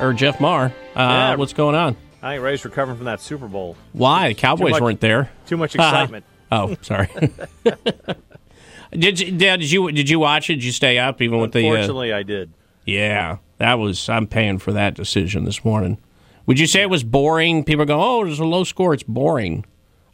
or 0.00 0.12
Jeff 0.14 0.40
Marr. 0.40 0.66
Uh, 0.66 0.70
Yeah. 0.96 1.34
What's 1.36 1.52
going 1.52 1.74
on? 1.74 1.96
I 2.22 2.34
think 2.34 2.42
Ray's 2.44 2.64
recovering 2.64 2.96
from 2.96 3.06
that 3.06 3.20
Super 3.20 3.48
Bowl. 3.48 3.76
Why 3.92 4.28
the 4.28 4.34
Cowboys 4.34 4.72
much- 4.72 4.80
weren't 4.80 5.00
there? 5.00 5.30
too 5.46 5.56
much 5.58 5.74
excitement. 5.74 6.24
oh, 6.50 6.76
sorry. 6.82 7.08
did 8.92 9.20
you 9.20 9.32
Dad, 9.32 9.60
did 9.60 9.70
you 9.72 9.90
did 9.92 10.08
you 10.08 10.18
watch 10.18 10.48
it? 10.50 10.54
Did 10.54 10.64
you 10.64 10.72
stay 10.72 10.98
up 10.98 11.20
even 11.22 11.40
with 11.40 11.52
the? 11.52 11.66
Uh, 11.68 11.72
Fortunately, 11.76 12.12
I 12.12 12.22
did. 12.22 12.52
yeah, 12.84 13.38
that 13.58 13.74
was. 13.74 14.08
I'm 14.08 14.26
paying 14.26 14.58
for 14.58 14.72
that 14.72 14.94
decision 14.94 15.44
this 15.44 15.64
morning. 15.64 15.98
Would 16.46 16.58
you 16.58 16.66
say 16.66 16.82
it 16.82 16.90
was 16.90 17.04
boring? 17.04 17.64
People 17.64 17.84
go, 17.84 18.00
"Oh, 18.02 18.24
there's 18.24 18.40
a 18.40 18.44
low 18.44 18.64
score. 18.64 18.94
It's 18.94 19.02
boring." 19.02 19.64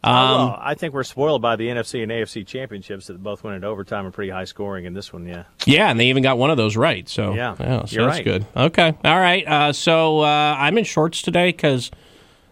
Um, 0.01 0.13
well, 0.13 0.59
I 0.61 0.75
think 0.75 0.93
we're 0.93 1.03
spoiled 1.03 1.41
by 1.41 1.57
the 1.57 1.67
NFC 1.67 2.01
and 2.03 2.09
AFC 2.11 2.47
championships 2.47 3.07
that 3.07 3.21
both 3.21 3.43
went 3.43 3.55
into 3.57 3.67
overtime 3.67 4.05
and 4.05 4.13
pretty 4.13 4.31
high 4.31 4.45
scoring. 4.45 4.85
In 4.85 4.93
this 4.93 5.11
one, 5.11 5.27
yeah. 5.27 5.43
Yeah, 5.65 5.89
and 5.91 5.99
they 5.99 6.07
even 6.07 6.23
got 6.23 6.37
one 6.37 6.49
of 6.51 6.55
those 6.55 6.77
right. 6.77 7.09
So 7.09 7.33
Yeah, 7.33 7.55
so 7.55 7.63
you're 7.89 8.05
that's 8.05 8.17
right. 8.19 8.23
good. 8.23 8.45
Okay, 8.55 8.93
all 9.03 9.19
right. 9.19 9.45
Uh, 9.45 9.73
so 9.73 10.19
uh, 10.21 10.55
I'm 10.57 10.77
in 10.77 10.85
shorts 10.85 11.21
today 11.21 11.47
because 11.51 11.91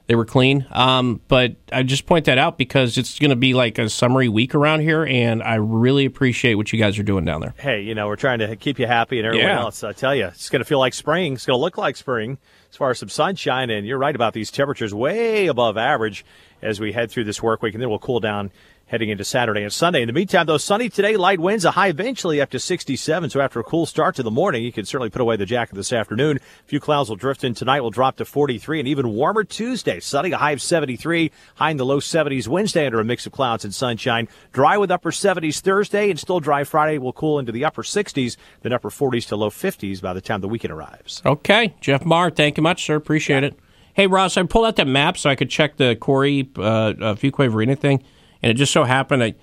they 0.07 0.15
were 0.15 0.25
clean. 0.25 0.65
Um, 0.71 1.21
but 1.27 1.55
I 1.71 1.83
just 1.83 2.05
point 2.05 2.25
that 2.25 2.37
out 2.37 2.57
because 2.57 2.97
it's 2.97 3.19
going 3.19 3.29
to 3.29 3.35
be 3.35 3.53
like 3.53 3.77
a 3.77 3.89
summery 3.89 4.29
week 4.29 4.55
around 4.55 4.79
here, 4.79 5.05
and 5.05 5.43
I 5.43 5.55
really 5.55 6.05
appreciate 6.05 6.55
what 6.55 6.71
you 6.71 6.79
guys 6.79 6.97
are 6.97 7.03
doing 7.03 7.25
down 7.25 7.41
there. 7.41 7.53
Hey, 7.59 7.81
you 7.81 7.93
know, 7.93 8.07
we're 8.07 8.15
trying 8.15 8.39
to 8.39 8.55
keep 8.55 8.79
you 8.79 8.87
happy 8.87 9.19
and 9.19 9.27
everyone 9.27 9.47
Yeah. 9.49 9.59
else. 9.61 9.83
I 9.83 9.91
tell 9.93 10.15
you, 10.15 10.25
it's 10.27 10.49
going 10.49 10.61
to 10.61 10.65
feel 10.65 10.79
like 10.79 10.93
spring. 10.93 11.33
It's 11.33 11.45
going 11.45 11.57
to 11.57 11.61
look 11.61 11.77
like 11.77 11.97
spring 11.97 12.37
as 12.71 12.77
far 12.77 12.89
as 12.89 12.99
some 12.99 13.09
sunshine. 13.09 13.69
And 13.69 13.85
you're 13.85 13.97
right 13.97 14.15
about 14.15 14.33
these 14.33 14.49
temperatures 14.49 14.93
way 14.93 15.47
above 15.47 15.77
average 15.77 16.25
as 16.61 16.79
we 16.79 16.93
head 16.93 17.11
through 17.11 17.25
this 17.25 17.43
work 17.43 17.61
week. 17.61 17.73
And 17.73 17.81
then 17.81 17.89
we'll 17.89 17.99
cool 17.99 18.19
down 18.19 18.51
heading 18.87 19.09
into 19.09 19.23
Saturday 19.23 19.63
and 19.63 19.71
Sunday. 19.71 20.01
In 20.01 20.07
the 20.07 20.13
meantime, 20.13 20.45
though, 20.45 20.57
sunny 20.57 20.89
today, 20.89 21.17
light 21.17 21.39
winds, 21.39 21.65
a 21.65 21.71
high 21.71 21.89
eventually 21.89 22.41
up 22.41 22.49
to 22.51 22.59
67. 22.59 23.29
So 23.29 23.41
after 23.41 23.59
a 23.59 23.63
cool 23.63 23.85
start 23.85 24.15
to 24.15 24.23
the 24.23 24.31
morning, 24.31 24.63
you 24.63 24.71
can 24.71 24.85
certainly 24.85 25.09
put 25.09 25.21
away 25.21 25.35
the 25.35 25.45
jacket 25.45 25.75
this 25.75 25.93
afternoon. 25.93 26.37
A 26.37 26.67
few 26.67 26.79
clouds 26.79 27.09
will 27.09 27.17
drift 27.17 27.43
in 27.43 27.53
tonight. 27.53 27.81
Will 27.81 27.91
drop 27.91 28.17
to 28.17 28.25
43 28.25 28.79
and 28.79 28.87
even 28.87 29.09
warmer 29.09 29.43
Tuesday. 29.43 29.99
Sunny, 29.99 30.31
a 30.31 30.37
high 30.37 30.51
of 30.51 30.61
73, 30.61 31.31
high 31.55 31.71
in 31.71 31.77
the 31.77 31.85
low 31.85 31.99
70s 31.99 32.47
Wednesday 32.47 32.85
under 32.85 32.99
a 32.99 33.05
mix 33.05 33.25
of 33.25 33.33
clouds 33.33 33.65
and 33.65 33.75
sunshine. 33.75 34.27
Dry 34.53 34.77
with 34.77 34.89
upper 34.89 35.11
70s 35.11 35.59
Thursday 35.59 36.09
and 36.09 36.19
still 36.19 36.39
dry 36.39 36.63
Friday. 36.63 36.97
will 36.97 37.13
cool 37.13 37.39
into 37.39 37.51
the 37.51 37.65
upper 37.65 37.83
60s, 37.83 38.37
then 38.61 38.73
upper 38.73 38.89
40s 38.89 39.27
to 39.27 39.35
low 39.35 39.49
50s 39.49 40.01
by 40.01 40.13
the 40.13 40.21
time 40.21 40.41
the 40.41 40.47
weekend 40.47 40.71
arrives. 40.71 41.21
Okay, 41.25 41.75
Jeff 41.81 42.05
Marr, 42.05 42.29
thank 42.29 42.57
you 42.57 42.63
much, 42.63 42.85
sir. 42.85 42.95
Appreciate 42.95 43.43
it. 43.43 43.57
Hey, 43.93 44.05
Ross, 44.05 44.37
I 44.37 44.43
pulled 44.43 44.67
out 44.67 44.75
that 44.75 44.87
map 44.87 45.17
so 45.17 45.27
I 45.27 45.35
could 45.35 45.49
check 45.49 45.77
the 45.77 45.95
Corey 45.95 46.47
uh, 46.55 46.61
uh, 46.61 46.93
Fuquay 47.15 47.49
Varina 47.49 47.75
thing, 47.75 48.03
and 48.41 48.51
it 48.51 48.55
just 48.55 48.71
so 48.71 48.83
happened 48.83 49.21
that 49.21 49.35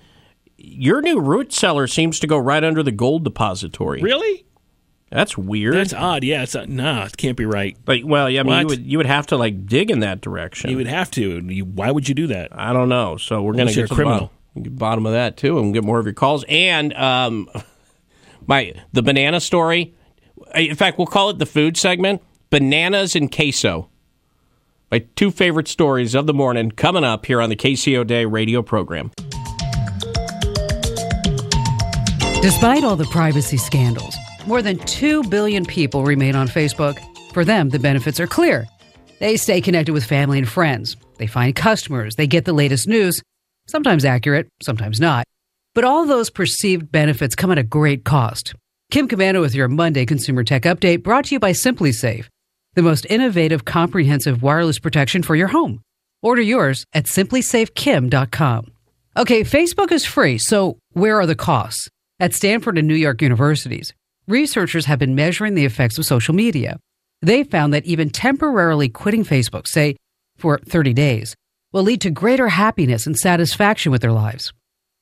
your 0.57 1.01
new 1.01 1.19
root 1.19 1.51
cellar 1.53 1.87
seems 1.87 2.19
to 2.19 2.27
go 2.27 2.37
right 2.37 2.63
under 2.63 2.81
the 2.81 2.91
gold 2.91 3.23
depository. 3.23 4.01
Really? 4.01 4.45
That's 5.11 5.37
weird. 5.37 5.75
That's 5.75 5.93
odd. 5.93 6.23
Yeah, 6.23 6.43
it's 6.43 6.55
uh, 6.55 6.65
nah, 6.67 7.05
it 7.05 7.15
can't 7.15 7.37
be 7.37 7.45
right. 7.45 7.77
Like, 7.85 8.03
well, 8.05 8.29
yeah, 8.29 8.41
I 8.41 8.43
mean, 8.43 8.59
you 8.61 8.67
would 8.67 8.85
you 8.85 8.97
would 8.97 9.05
have 9.05 9.27
to 9.27 9.37
like 9.37 9.65
dig 9.65 9.91
in 9.91 9.99
that 9.99 10.19
direction. 10.19 10.71
You 10.71 10.77
would 10.77 10.87
have 10.87 11.11
to. 11.11 11.39
You, 11.39 11.63
why 11.63 11.91
would 11.91 12.09
you 12.09 12.15
do 12.15 12.27
that? 12.27 12.49
I 12.51 12.73
don't 12.73 12.89
know. 12.89 13.15
So 13.17 13.41
we're 13.41 13.53
going 13.53 13.67
to 13.67 13.73
Unless 13.73 13.75
you're 13.75 13.83
get 13.85 13.89
to 13.89 13.95
the 13.95 14.03
criminal. 14.03 14.31
bottom, 14.55 14.75
bottom 14.75 15.05
of 15.05 15.13
that 15.13 15.37
too, 15.37 15.59
and 15.59 15.73
get 15.73 15.83
more 15.83 15.99
of 15.99 16.05
your 16.05 16.13
calls. 16.13 16.43
And 16.49 16.93
um, 16.93 17.49
my 18.47 18.73
the 18.93 19.03
banana 19.03 19.39
story. 19.39 19.93
In 20.53 20.75
fact, 20.75 20.97
we'll 20.97 21.07
call 21.07 21.29
it 21.29 21.37
the 21.39 21.45
food 21.45 21.77
segment: 21.77 22.21
bananas 22.49 23.15
and 23.15 23.31
queso. 23.31 23.89
My 24.95 24.99
two 25.17 25.29
favorite 25.29 25.67
stories 25.67 26.15
of 26.15 26.25
the 26.25 26.33
morning 26.33 26.71
coming 26.71 27.03
up 27.03 27.25
here 27.25 27.41
on 27.41 27.49
the 27.49 27.55
Casey 27.57 27.97
O'Day 27.97 28.23
radio 28.23 28.61
program. 28.61 29.11
Despite 32.41 32.85
all 32.85 32.95
the 32.95 33.05
privacy 33.11 33.57
scandals, 33.57 34.15
more 34.47 34.61
than 34.61 34.77
2 34.77 35.23
billion 35.23 35.65
people 35.65 36.05
remain 36.05 36.33
on 36.33 36.47
Facebook. 36.47 36.97
For 37.33 37.43
them, 37.43 37.71
the 37.71 37.77
benefits 37.77 38.21
are 38.21 38.27
clear. 38.27 38.67
They 39.19 39.35
stay 39.35 39.59
connected 39.59 39.91
with 39.91 40.05
family 40.05 40.37
and 40.37 40.47
friends. 40.47 40.95
They 41.17 41.27
find 41.27 41.53
customers. 41.53 42.15
They 42.15 42.25
get 42.25 42.45
the 42.45 42.53
latest 42.53 42.87
news, 42.87 43.21
sometimes 43.67 44.05
accurate, 44.05 44.47
sometimes 44.61 45.01
not. 45.01 45.25
But 45.73 45.83
all 45.83 46.05
those 46.05 46.29
perceived 46.29 46.89
benefits 46.89 47.35
come 47.35 47.51
at 47.51 47.57
a 47.57 47.63
great 47.63 48.05
cost. 48.05 48.55
Kim 48.91 49.09
Komando 49.09 49.41
with 49.41 49.55
your 49.55 49.67
Monday 49.67 50.05
Consumer 50.05 50.45
Tech 50.45 50.61
Update 50.61 51.03
brought 51.03 51.25
to 51.25 51.35
you 51.35 51.39
by 51.41 51.51
SimpliSafe, 51.51 52.27
the 52.75 52.81
most 52.81 53.05
innovative 53.09 53.65
comprehensive 53.65 54.41
wireless 54.43 54.79
protection 54.79 55.23
for 55.23 55.35
your 55.35 55.47
home. 55.47 55.81
Order 56.21 56.41
yours 56.41 56.85
at 56.93 57.05
simplisafekim.com. 57.05 58.71
Okay, 59.17 59.41
Facebook 59.41 59.91
is 59.91 60.05
free, 60.05 60.37
so 60.37 60.77
where 60.91 61.19
are 61.19 61.25
the 61.25 61.35
costs? 61.35 61.89
At 62.19 62.33
Stanford 62.33 62.77
and 62.77 62.87
New 62.87 62.95
York 62.95 63.21
universities, 63.21 63.93
researchers 64.27 64.85
have 64.85 64.99
been 64.99 65.15
measuring 65.15 65.55
the 65.55 65.65
effects 65.65 65.97
of 65.97 66.05
social 66.05 66.33
media. 66.33 66.77
They 67.21 67.43
found 67.43 67.73
that 67.73 67.85
even 67.85 68.09
temporarily 68.09 68.89
quitting 68.89 69.23
Facebook, 69.23 69.67
say 69.67 69.95
for 70.37 70.59
30 70.59 70.93
days, 70.93 71.35
will 71.71 71.83
lead 71.83 72.01
to 72.01 72.09
greater 72.09 72.49
happiness 72.49 73.05
and 73.05 73.17
satisfaction 73.17 73.91
with 73.91 74.01
their 74.01 74.11
lives. 74.11 74.53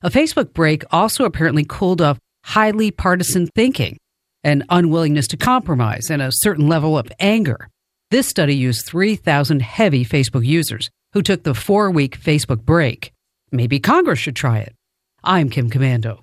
A 0.02 0.10
Facebook 0.10 0.52
break 0.52 0.84
also 0.90 1.24
apparently 1.24 1.64
cooled 1.68 2.02
off 2.02 2.18
highly 2.44 2.90
partisan 2.90 3.48
thinking, 3.54 3.96
an 4.44 4.62
unwillingness 4.68 5.26
to 5.28 5.36
compromise, 5.36 6.10
and 6.10 6.22
a 6.22 6.30
certain 6.30 6.68
level 6.68 6.96
of 6.96 7.10
anger. 7.18 7.68
This 8.10 8.28
study 8.28 8.54
used 8.54 8.86
3,000 8.86 9.62
heavy 9.62 10.04
Facebook 10.04 10.46
users 10.46 10.90
who 11.14 11.22
took 11.22 11.42
the 11.42 11.54
four 11.54 11.90
week 11.90 12.20
Facebook 12.20 12.62
break. 12.62 13.12
Maybe 13.50 13.80
Congress 13.80 14.20
should 14.20 14.36
try 14.36 14.58
it. 14.58 14.74
I'm 15.24 15.48
Kim 15.48 15.70
Komando. 15.70 16.20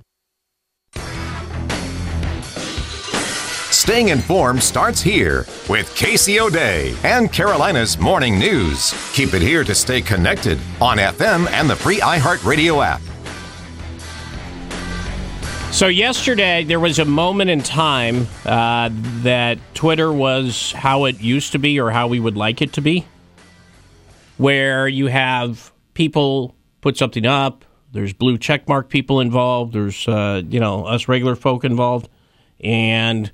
Staying 3.72 4.10
informed 4.10 4.62
starts 4.62 5.02
here 5.02 5.46
with 5.68 5.94
Casey 5.96 6.40
O'Day 6.40 6.94
and 7.04 7.34
Carolina's 7.34 7.98
Morning 7.98 8.38
News. 8.38 8.94
Keep 9.14 9.34
it 9.34 9.42
here 9.42 9.64
to 9.64 9.74
stay 9.74 10.02
connected 10.02 10.60
on 10.80 10.98
FM 10.98 11.50
and 11.50 11.68
the 11.70 11.76
free 11.76 12.00
iHeartRadio 12.00 12.86
app. 12.86 13.02
So 15.72 15.88
yesterday 15.88 16.64
there 16.64 16.80
was 16.80 17.00
a 17.00 17.06
moment 17.06 17.50
in 17.50 17.64
time 17.64 18.28
uh, 18.46 18.90
that 19.24 19.58
Twitter 19.74 20.12
was 20.14 20.74
how 20.74 21.06
it 21.06 21.22
used 21.22 21.54
to 21.54 21.60
be 21.60 21.80
or 21.80 21.90
how 21.90 22.08
we 22.08 22.20
would 22.20 22.36
like 22.36 22.62
it 22.62 22.74
to 22.74 22.82
be, 22.82 23.08
where 24.38 24.88
you 24.88 25.08
have 25.08 25.72
people 25.94 26.56
put 26.82 26.98
something 26.98 27.26
up. 27.26 27.66
There's 27.94 28.14
blue 28.14 28.38
checkmark 28.38 28.90
people 28.90 29.22
involved. 29.22 29.74
There's 29.74 30.08
uh, 30.08 30.44
you 30.48 30.60
know 30.60 30.86
us 30.86 31.08
regular 31.08 31.36
folk 31.36 31.64
involved, 31.64 32.10
and 32.60 33.32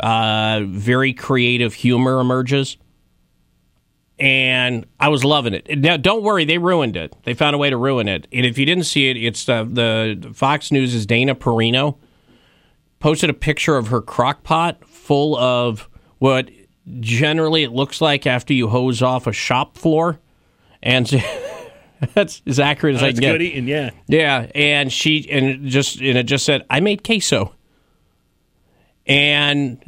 uh, 0.00 0.62
very 0.64 1.12
creative 1.12 1.74
humor 1.74 2.20
emerges. 2.20 2.78
And 4.18 4.86
I 5.00 5.08
was 5.08 5.24
loving 5.24 5.52
it. 5.54 5.78
Now, 5.78 5.96
don't 5.96 6.22
worry, 6.22 6.44
they 6.44 6.58
ruined 6.58 6.96
it. 6.96 7.16
They 7.24 7.34
found 7.34 7.54
a 7.54 7.58
way 7.58 7.70
to 7.70 7.76
ruin 7.76 8.06
it. 8.08 8.28
And 8.32 8.46
if 8.46 8.56
you 8.58 8.64
didn't 8.66 8.84
see 8.84 9.08
it, 9.10 9.16
it's 9.16 9.48
uh, 9.48 9.64
the 9.64 10.30
Fox 10.34 10.70
News' 10.70 11.04
Dana 11.06 11.34
Perino 11.34 11.96
posted 13.00 13.30
a 13.30 13.34
picture 13.34 13.76
of 13.76 13.88
her 13.88 14.00
crock 14.00 14.44
pot 14.44 14.84
full 14.86 15.36
of 15.36 15.88
what 16.18 16.50
generally 17.00 17.64
it 17.64 17.72
looks 17.72 18.00
like 18.00 18.26
after 18.26 18.52
you 18.54 18.68
hose 18.68 19.02
off 19.02 19.26
a 19.26 19.32
shop 19.32 19.76
floor. 19.76 20.20
And 20.84 21.06
that's 22.14 22.42
as 22.46 22.60
accurate 22.60 22.96
as 22.96 23.02
Oh, 23.02 23.06
I 23.06 23.12
can 23.12 23.20
get. 23.20 23.32
good 23.32 23.42
eating, 23.42 23.66
yeah. 23.66 23.90
Yeah, 24.06 24.46
and 24.54 24.92
she 24.92 25.28
and 25.30 25.66
just 25.66 25.96
and 26.00 26.16
it 26.18 26.24
just 26.24 26.44
said 26.44 26.64
I 26.70 26.78
made 26.80 27.02
queso, 27.02 27.54
and 29.06 29.82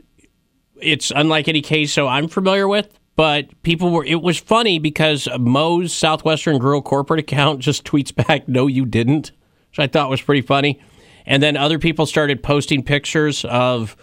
it's 0.81 1.13
unlike 1.15 1.49
any 1.49 1.63
queso 1.63 2.07
I'm 2.07 2.29
familiar 2.29 2.67
with. 2.67 2.99
But 3.17 3.63
people 3.63 3.91
were. 3.91 4.05
It 4.05 4.23
was 4.23 4.39
funny 4.39 4.79
because 4.79 5.29
Moe's 5.39 5.93
Southwestern 5.93 6.59
Grill 6.59 6.83
corporate 6.83 7.21
account 7.21 7.61
just 7.61 7.85
tweets 7.85 8.15
back, 8.15 8.49
"No, 8.49 8.67
you 8.67 8.85
didn't," 8.85 9.31
which 9.71 9.79
I 9.79 9.87
thought 9.87 10.11
was 10.11 10.21
pretty 10.21 10.43
funny. 10.43 10.81
And 11.27 11.43
then 11.43 11.57
other 11.57 11.79
people 11.79 12.07
started 12.07 12.43
posting 12.43 12.83
pictures 12.83 13.45
of 13.45 13.97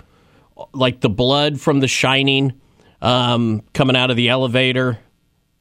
like 0.73 1.01
the 1.01 1.09
blood 1.09 1.59
from 1.59 1.79
The 1.79 1.87
Shining 1.87 2.53
um, 3.01 3.63
coming 3.73 3.95
out 3.95 4.09
of 4.11 4.15
the 4.17 4.29
elevator 4.29 4.99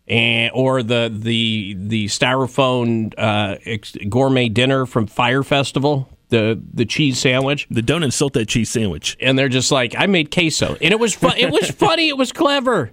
and 0.07 0.51
or 0.55 0.83
the 0.83 1.11
the 1.13 1.77
the 1.79 2.07
styrofoam 2.07 3.15
uh, 3.17 3.57
ex- 3.65 3.97
gourmet 4.09 4.49
dinner 4.49 4.87
from 4.87 5.07
Fyre 5.07 5.43
Festival, 5.43 6.09
the 6.29 6.61
the 6.75 6.85
cheese 6.85 7.19
sandwich. 7.19 7.67
The 7.71 7.83
don't 7.83 8.03
insult 8.03 8.33
that 8.35 8.47
cheese 8.49 8.71
sandwich. 8.71 9.17
And 9.21 9.39
they're 9.39 9.49
just 9.49 9.71
like, 9.71 9.95
I 9.97 10.07
made 10.07 10.31
queso, 10.31 10.77
and 10.81 10.93
it 10.93 11.01
was 11.01 11.15
fun. 11.15 11.37
it 11.37 11.51
was 11.51 11.71
funny. 11.71 12.09
It 12.09 12.17
was 12.17 12.33
clever, 12.33 12.91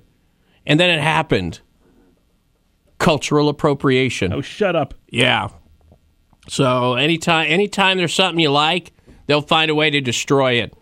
and 0.67 0.79
then 0.79 0.91
it 0.91 1.01
happened. 1.01 1.61
Cultural 2.99 3.49
appropriation. 3.49 4.33
Oh, 4.33 4.41
shut 4.41 4.75
up. 4.75 4.93
Yeah. 5.09 5.49
So 6.47 6.93
anytime 6.95 7.47
anytime 7.49 7.97
there's 7.97 8.13
something 8.13 8.39
you 8.39 8.51
like, 8.51 8.91
they'll 9.25 9.41
find 9.41 9.71
a 9.71 9.75
way 9.75 9.89
to 9.89 10.01
destroy 10.01 10.53
it. 10.53 10.73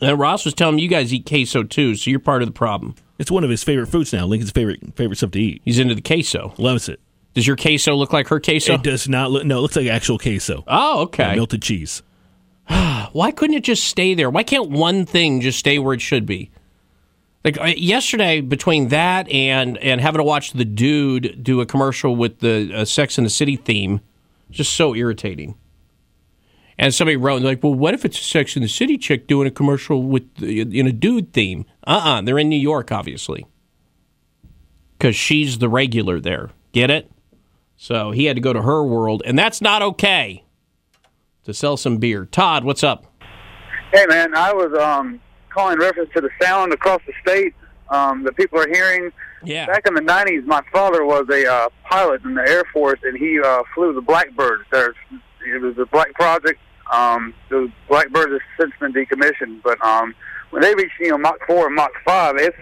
And 0.00 0.18
Ross 0.18 0.44
was 0.44 0.54
telling 0.54 0.76
me 0.76 0.82
you 0.82 0.88
guys 0.88 1.12
eat 1.12 1.26
queso 1.26 1.62
too, 1.62 1.94
so 1.94 2.10
you're 2.10 2.18
part 2.18 2.42
of 2.42 2.48
the 2.48 2.52
problem. 2.52 2.96
It's 3.18 3.30
one 3.30 3.44
of 3.44 3.50
his 3.50 3.62
favorite 3.62 3.86
foods 3.86 4.12
now. 4.12 4.26
Lincoln's 4.26 4.50
favorite 4.50 4.96
favorite 4.96 5.16
stuff 5.16 5.30
to 5.32 5.40
eat. 5.40 5.62
He's 5.64 5.78
into 5.78 5.94
the 5.94 6.02
queso. 6.02 6.54
Loves 6.58 6.88
it. 6.88 7.00
Does 7.34 7.46
your 7.46 7.56
queso 7.56 7.94
look 7.94 8.12
like 8.12 8.28
her 8.28 8.40
queso? 8.40 8.74
It 8.74 8.82
does 8.82 9.08
not 9.08 9.30
look. 9.30 9.44
No, 9.44 9.58
it 9.58 9.60
looks 9.60 9.76
like 9.76 9.86
actual 9.88 10.18
queso. 10.18 10.64
Oh, 10.66 11.02
okay. 11.02 11.36
Melted 11.36 11.62
cheese. 11.62 12.02
Why 13.12 13.30
couldn't 13.30 13.56
it 13.56 13.64
just 13.64 13.84
stay 13.84 14.14
there? 14.14 14.30
Why 14.30 14.42
can't 14.42 14.70
one 14.70 15.04
thing 15.04 15.40
just 15.40 15.58
stay 15.58 15.78
where 15.78 15.94
it 15.94 16.00
should 16.00 16.26
be? 16.26 16.50
Like 17.46 17.78
yesterday, 17.78 18.40
between 18.40 18.88
that 18.88 19.28
and 19.30 19.78
and 19.78 20.00
having 20.00 20.18
to 20.18 20.24
watch 20.24 20.50
the 20.50 20.64
dude 20.64 21.44
do 21.44 21.60
a 21.60 21.66
commercial 21.66 22.16
with 22.16 22.40
the 22.40 22.72
uh, 22.74 22.84
Sex 22.84 23.18
and 23.18 23.24
the 23.24 23.30
City 23.30 23.54
theme, 23.54 24.00
just 24.50 24.72
so 24.72 24.96
irritating. 24.96 25.54
And 26.76 26.92
somebody 26.92 27.16
wrote 27.16 27.42
like, 27.42 27.62
"Well, 27.62 27.72
what 27.72 27.94
if 27.94 28.04
it's 28.04 28.18
a 28.18 28.24
Sex 28.24 28.56
and 28.56 28.64
the 28.64 28.68
City 28.68 28.98
chick 28.98 29.28
doing 29.28 29.46
a 29.46 29.52
commercial 29.52 30.02
with 30.02 30.24
in 30.42 30.88
a 30.88 30.92
dude 30.92 31.32
theme?" 31.32 31.66
Uh, 31.86 31.90
uh-uh, 31.90 32.18
uh, 32.18 32.22
they 32.22 32.32
are 32.32 32.38
in 32.40 32.48
New 32.48 32.56
York, 32.56 32.90
obviously, 32.90 33.46
because 34.98 35.14
she's 35.14 35.58
the 35.58 35.68
regular 35.68 36.18
there. 36.18 36.50
Get 36.72 36.90
it? 36.90 37.08
So 37.76 38.10
he 38.10 38.24
had 38.24 38.34
to 38.34 38.42
go 38.42 38.54
to 38.54 38.62
her 38.62 38.82
world, 38.82 39.22
and 39.24 39.38
that's 39.38 39.60
not 39.60 39.82
okay. 39.82 40.42
To 41.44 41.54
sell 41.54 41.76
some 41.76 41.98
beer. 41.98 42.24
Todd, 42.26 42.64
what's 42.64 42.82
up? 42.82 43.06
Hey 43.92 44.04
man, 44.06 44.34
I 44.34 44.52
was 44.52 44.74
um 44.74 45.20
calling 45.56 45.74
in 45.74 45.80
reference 45.80 46.10
to 46.12 46.20
the 46.20 46.28
sound 46.40 46.72
across 46.72 47.00
the 47.06 47.12
state 47.22 47.54
um, 47.88 48.24
that 48.24 48.36
people 48.36 48.60
are 48.60 48.68
hearing. 48.68 49.10
Yeah. 49.42 49.66
Back 49.66 49.86
in 49.86 49.94
the 49.94 50.00
'90s, 50.00 50.44
my 50.44 50.62
father 50.72 51.04
was 51.04 51.26
a 51.30 51.50
uh, 51.50 51.68
pilot 51.88 52.22
in 52.24 52.34
the 52.34 52.46
Air 52.46 52.64
Force, 52.72 53.00
and 53.02 53.16
he 53.16 53.40
uh, 53.40 53.62
flew 53.74 53.94
the 53.94 54.00
Blackbird. 54.00 54.60
There's, 54.70 54.94
it 55.46 55.62
was 55.62 55.78
a 55.78 55.86
Black 55.86 56.12
Project. 56.14 56.60
Um, 56.92 57.34
the 57.48 57.70
Blackbird 57.88 58.30
has 58.30 58.40
since 58.60 58.72
been 58.80 58.92
decommissioned, 58.92 59.62
but 59.62 59.82
um, 59.84 60.14
when 60.50 60.62
they 60.62 60.74
reach 60.74 60.92
you 61.00 61.10
know 61.10 61.18
Mach 61.18 61.38
four 61.46 61.66
and 61.66 61.74
Mach 61.74 61.92
five, 62.04 62.36
it's 62.36 62.56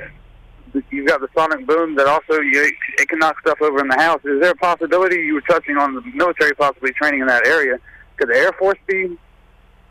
you've 0.90 1.06
got 1.06 1.20
the 1.20 1.28
sonic 1.34 1.66
boom 1.66 1.94
that 1.96 2.06
also 2.06 2.40
you, 2.40 2.72
it 2.98 3.08
can 3.08 3.18
knock 3.18 3.40
stuff 3.40 3.58
over 3.60 3.80
in 3.80 3.88
the 3.88 3.96
house. 3.96 4.20
Is 4.24 4.40
there 4.40 4.50
a 4.50 4.56
possibility 4.56 5.16
you 5.16 5.34
were 5.34 5.40
touching 5.42 5.76
on 5.76 5.94
the 5.94 6.02
military 6.14 6.54
possibly 6.54 6.92
training 6.92 7.20
in 7.20 7.26
that 7.26 7.46
area? 7.46 7.78
Could 8.16 8.28
the 8.28 8.36
Air 8.36 8.52
Force 8.52 8.78
be 8.86 9.16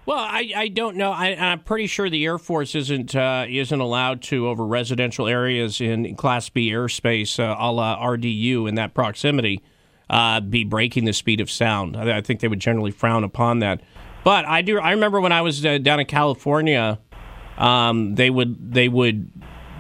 Well, 0.06 0.18
I, 0.18 0.52
I 0.56 0.68
don't 0.68 0.98
know. 0.98 1.12
I, 1.12 1.28
I'm 1.30 1.60
pretty 1.60 1.88
sure 1.88 2.10
the 2.10 2.26
Air 2.26 2.38
Force 2.38 2.76
isn't 2.76 3.16
uh, 3.16 3.46
isn't 3.48 3.80
allowed 3.80 4.22
to 4.24 4.50
over 4.50 4.66
residential 4.66 5.28
areas 5.28 5.80
in 5.80 6.16
Class 6.16 6.50
B 6.50 6.72
airspace, 6.72 7.40
uh, 7.40 7.56
a 7.58 7.72
la 7.72 7.98
RDU, 8.06 8.68
in 8.68 8.76
that 8.76 8.94
proximity, 8.94 9.64
uh, 10.10 10.42
be 10.42 10.66
breaking 10.66 11.06
the 11.06 11.14
speed 11.14 11.40
of 11.40 11.50
sound. 11.50 11.96
I, 11.96 12.18
I 12.18 12.22
think 12.22 12.42
they 12.42 12.50
would 12.50 12.60
generally 12.60 12.92
frown 12.92 13.24
upon 13.24 13.60
that. 13.60 13.82
But 14.26 14.46
I 14.46 14.62
do. 14.62 14.78
I 14.78 14.92
remember 14.92 15.22
when 15.22 15.32
I 15.32 15.42
was 15.42 15.66
uh, 15.66 15.78
down 15.78 16.02
in 16.02 16.06
California, 16.06 17.00
um, 17.58 18.16
they 18.16 18.30
would 18.30 18.74
they 18.74 18.90
would 18.90 19.32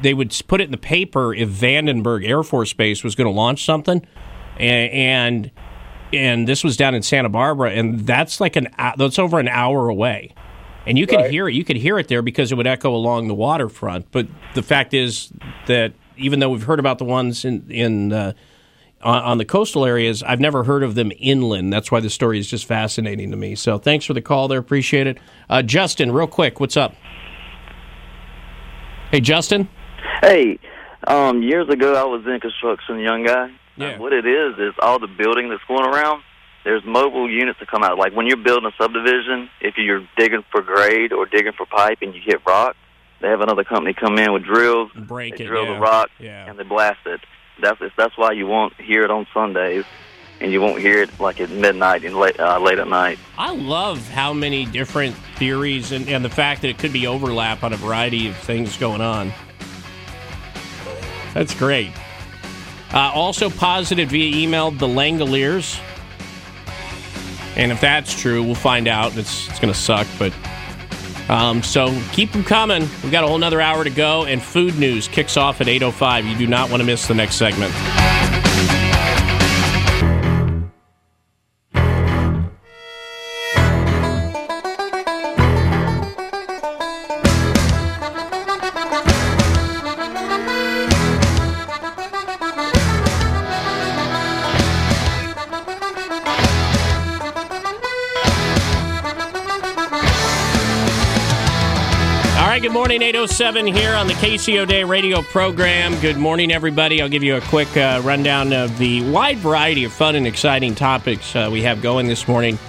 they 0.01 0.13
would 0.13 0.41
put 0.47 0.61
it 0.61 0.65
in 0.65 0.71
the 0.71 0.77
paper 0.77 1.33
if 1.33 1.49
Vandenberg 1.49 2.25
Air 2.25 2.43
Force 2.43 2.71
Base 2.71 3.03
was 3.03 3.15
going 3.15 3.27
to 3.27 3.35
launch 3.37 3.65
something, 3.65 4.05
and, 4.57 4.91
and 4.91 5.51
and 6.13 6.47
this 6.47 6.63
was 6.63 6.77
down 6.77 6.95
in 6.95 7.01
Santa 7.01 7.29
Barbara, 7.29 7.71
and 7.71 8.01
that's 8.01 8.39
like 8.39 8.55
an 8.55 8.67
that's 8.97 9.19
over 9.19 9.39
an 9.39 9.47
hour 9.47 9.89
away, 9.89 10.33
and 10.85 10.97
you 10.97 11.07
could 11.07 11.17
Right. 11.19 11.31
hear 11.31 11.47
it. 11.49 11.53
You 11.55 11.63
could 11.63 11.77
hear 11.77 11.97
it 11.99 12.07
there 12.07 12.21
because 12.21 12.51
it 12.51 12.55
would 12.55 12.67
echo 12.67 12.93
along 12.95 13.27
the 13.27 13.33
waterfront. 13.33 14.11
But 14.11 14.27
the 14.53 14.63
fact 14.63 14.93
is 14.93 15.31
that 15.67 15.93
even 16.17 16.39
though 16.39 16.49
we've 16.49 16.63
heard 16.63 16.79
about 16.79 16.97
the 16.99 17.05
ones 17.05 17.43
in 17.45 17.65
in 17.69 18.13
uh, 18.13 18.33
on, 19.01 19.21
on 19.23 19.37
the 19.37 19.45
coastal 19.45 19.85
areas, 19.85 20.23
I've 20.23 20.39
never 20.39 20.63
heard 20.63 20.83
of 20.83 20.95
them 20.95 21.11
inland. 21.19 21.73
That's 21.73 21.91
why 21.91 21.99
the 21.99 22.09
story 22.09 22.39
is 22.39 22.47
just 22.49 22.65
fascinating 22.65 23.31
to 23.31 23.37
me. 23.37 23.55
So 23.55 23.77
thanks 23.77 24.05
for 24.05 24.13
the 24.13 24.21
call 24.21 24.47
there. 24.47 24.59
Appreciate 24.59 25.07
it. 25.07 25.17
Uh, 25.49 25.61
Justin, 25.61 26.11
real 26.11 26.27
quick, 26.27 26.59
what's 26.59 26.77
up? 26.77 26.95
Hey, 29.11 29.19
Justin. 29.19 29.67
Hey, 30.21 30.57
um, 31.07 31.43
years 31.43 31.67
ago 31.69 31.95
I 31.95 32.03
was 32.05 32.25
in 32.25 32.39
construction, 32.39 32.99
young 32.99 33.23
guy. 33.25 33.51
Yeah. 33.75 33.97
what 33.97 34.13
it 34.13 34.25
is 34.25 34.57
is 34.59 34.73
all 34.81 34.99
the 34.99 35.07
building 35.07 35.49
that's 35.49 35.63
going 35.67 35.85
around. 35.85 36.21
There's 36.63 36.83
mobile 36.85 37.29
units 37.29 37.59
that 37.59 37.69
come 37.69 37.83
out. 37.83 37.97
Like 37.97 38.13
when 38.15 38.25
you're 38.27 38.37
building 38.37 38.65
a 38.71 38.81
subdivision, 38.81 39.49
if 39.61 39.75
you're 39.77 40.07
digging 40.17 40.43
for 40.51 40.61
grade 40.61 41.11
or 41.11 41.25
digging 41.25 41.51
for 41.53 41.65
pipe 41.65 41.97
and 42.01 42.13
you 42.15 42.21
hit 42.23 42.41
rock, 42.45 42.75
they 43.21 43.27
have 43.29 43.41
another 43.41 43.63
company 43.63 43.93
come 43.93 44.17
in 44.17 44.31
with 44.31 44.43
drills. 44.43 44.89
Break 44.95 45.37
they 45.37 45.43
it, 45.45 45.47
drill 45.47 45.65
yeah. 45.65 45.73
the 45.73 45.79
rock 45.79 46.09
Yeah. 46.19 46.49
and 46.49 46.57
they 46.57 46.63
blast 46.63 46.99
it. 47.05 47.19
That's 47.61 47.79
that's 47.97 48.17
why 48.17 48.31
you 48.31 48.47
won't 48.47 48.73
hear 48.79 49.03
it 49.03 49.11
on 49.11 49.27
Sundays, 49.33 49.83
and 50.41 50.51
you 50.51 50.59
won't 50.61 50.79
hear 50.81 51.01
it 51.03 51.19
like 51.19 51.39
at 51.39 51.49
midnight 51.51 52.03
and 52.03 52.15
late 52.17 52.39
uh, 52.39 52.59
late 52.59 52.79
at 52.79 52.87
night. 52.87 53.19
I 53.37 53.53
love 53.53 54.07
how 54.09 54.33
many 54.33 54.65
different 54.65 55.15
theories 55.37 55.91
and, 55.91 56.07
and 56.09 56.23
the 56.25 56.29
fact 56.29 56.61
that 56.61 56.69
it 56.69 56.79
could 56.79 56.91
be 56.93 57.05
overlap 57.07 57.63
on 57.63 57.71
a 57.73 57.77
variety 57.77 58.27
of 58.27 58.35
things 58.37 58.75
going 58.77 59.01
on. 59.01 59.31
That's 61.33 61.53
great. 61.53 61.91
Uh, 62.93 63.11
also 63.13 63.49
posited 63.49 64.09
via 64.09 64.35
email 64.43 64.71
the 64.71 64.87
Langoliers. 64.87 65.79
And 67.55 67.71
if 67.71 67.81
that's 67.81 68.19
true, 68.19 68.43
we'll 68.43 68.55
find 68.55 68.87
out. 68.87 69.15
It's, 69.17 69.47
it's 69.49 69.59
going 69.59 69.73
to 69.73 69.79
suck, 69.79 70.07
but 70.17 70.33
Um, 71.29 71.63
so 71.63 71.97
keep 72.11 72.33
them 72.33 72.43
coming. 72.43 72.81
We've 73.01 73.11
got 73.11 73.23
a 73.23 73.27
whole 73.27 73.37
nother 73.37 73.61
hour 73.61 73.83
to 73.85 73.89
go, 73.89 74.25
and 74.25 74.41
food 74.41 74.77
news 74.77 75.07
kicks 75.07 75.37
off 75.37 75.61
at 75.61 75.67
8.05. 75.67 76.29
You 76.29 76.37
do 76.37 76.47
not 76.47 76.69
want 76.69 76.81
to 76.81 76.85
miss 76.85 77.07
the 77.07 77.15
next 77.15 77.35
segment. 77.35 77.73
807 103.23 103.67
here 103.67 103.95
on 103.95 104.07
the 104.07 104.13
Casey 104.15 104.59
O'Day 104.59 104.83
radio 104.83 105.21
program. 105.21 105.97
Good 106.01 106.17
morning, 106.17 106.51
everybody. 106.51 107.01
I'll 107.01 107.07
give 107.07 107.23
you 107.23 107.37
a 107.37 107.41
quick 107.41 107.77
uh, 107.77 108.01
rundown 108.03 108.51
of 108.51 108.77
the 108.77 109.09
wide 109.11 109.37
variety 109.37 109.85
of 109.85 109.93
fun 109.93 110.15
and 110.15 110.27
exciting 110.27 110.75
topics 110.75 111.33
uh, 111.33 111.47
we 111.49 111.61
have 111.61 111.81
going 111.81 112.07
this 112.07 112.27
morning 112.27 112.59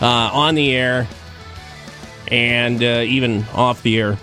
uh, 0.00 0.06
on 0.06 0.54
the 0.54 0.72
air 0.72 1.08
and 2.28 2.80
uh, 2.80 3.02
even 3.06 3.42
off 3.52 3.82
the 3.82 3.98
air. 3.98 4.16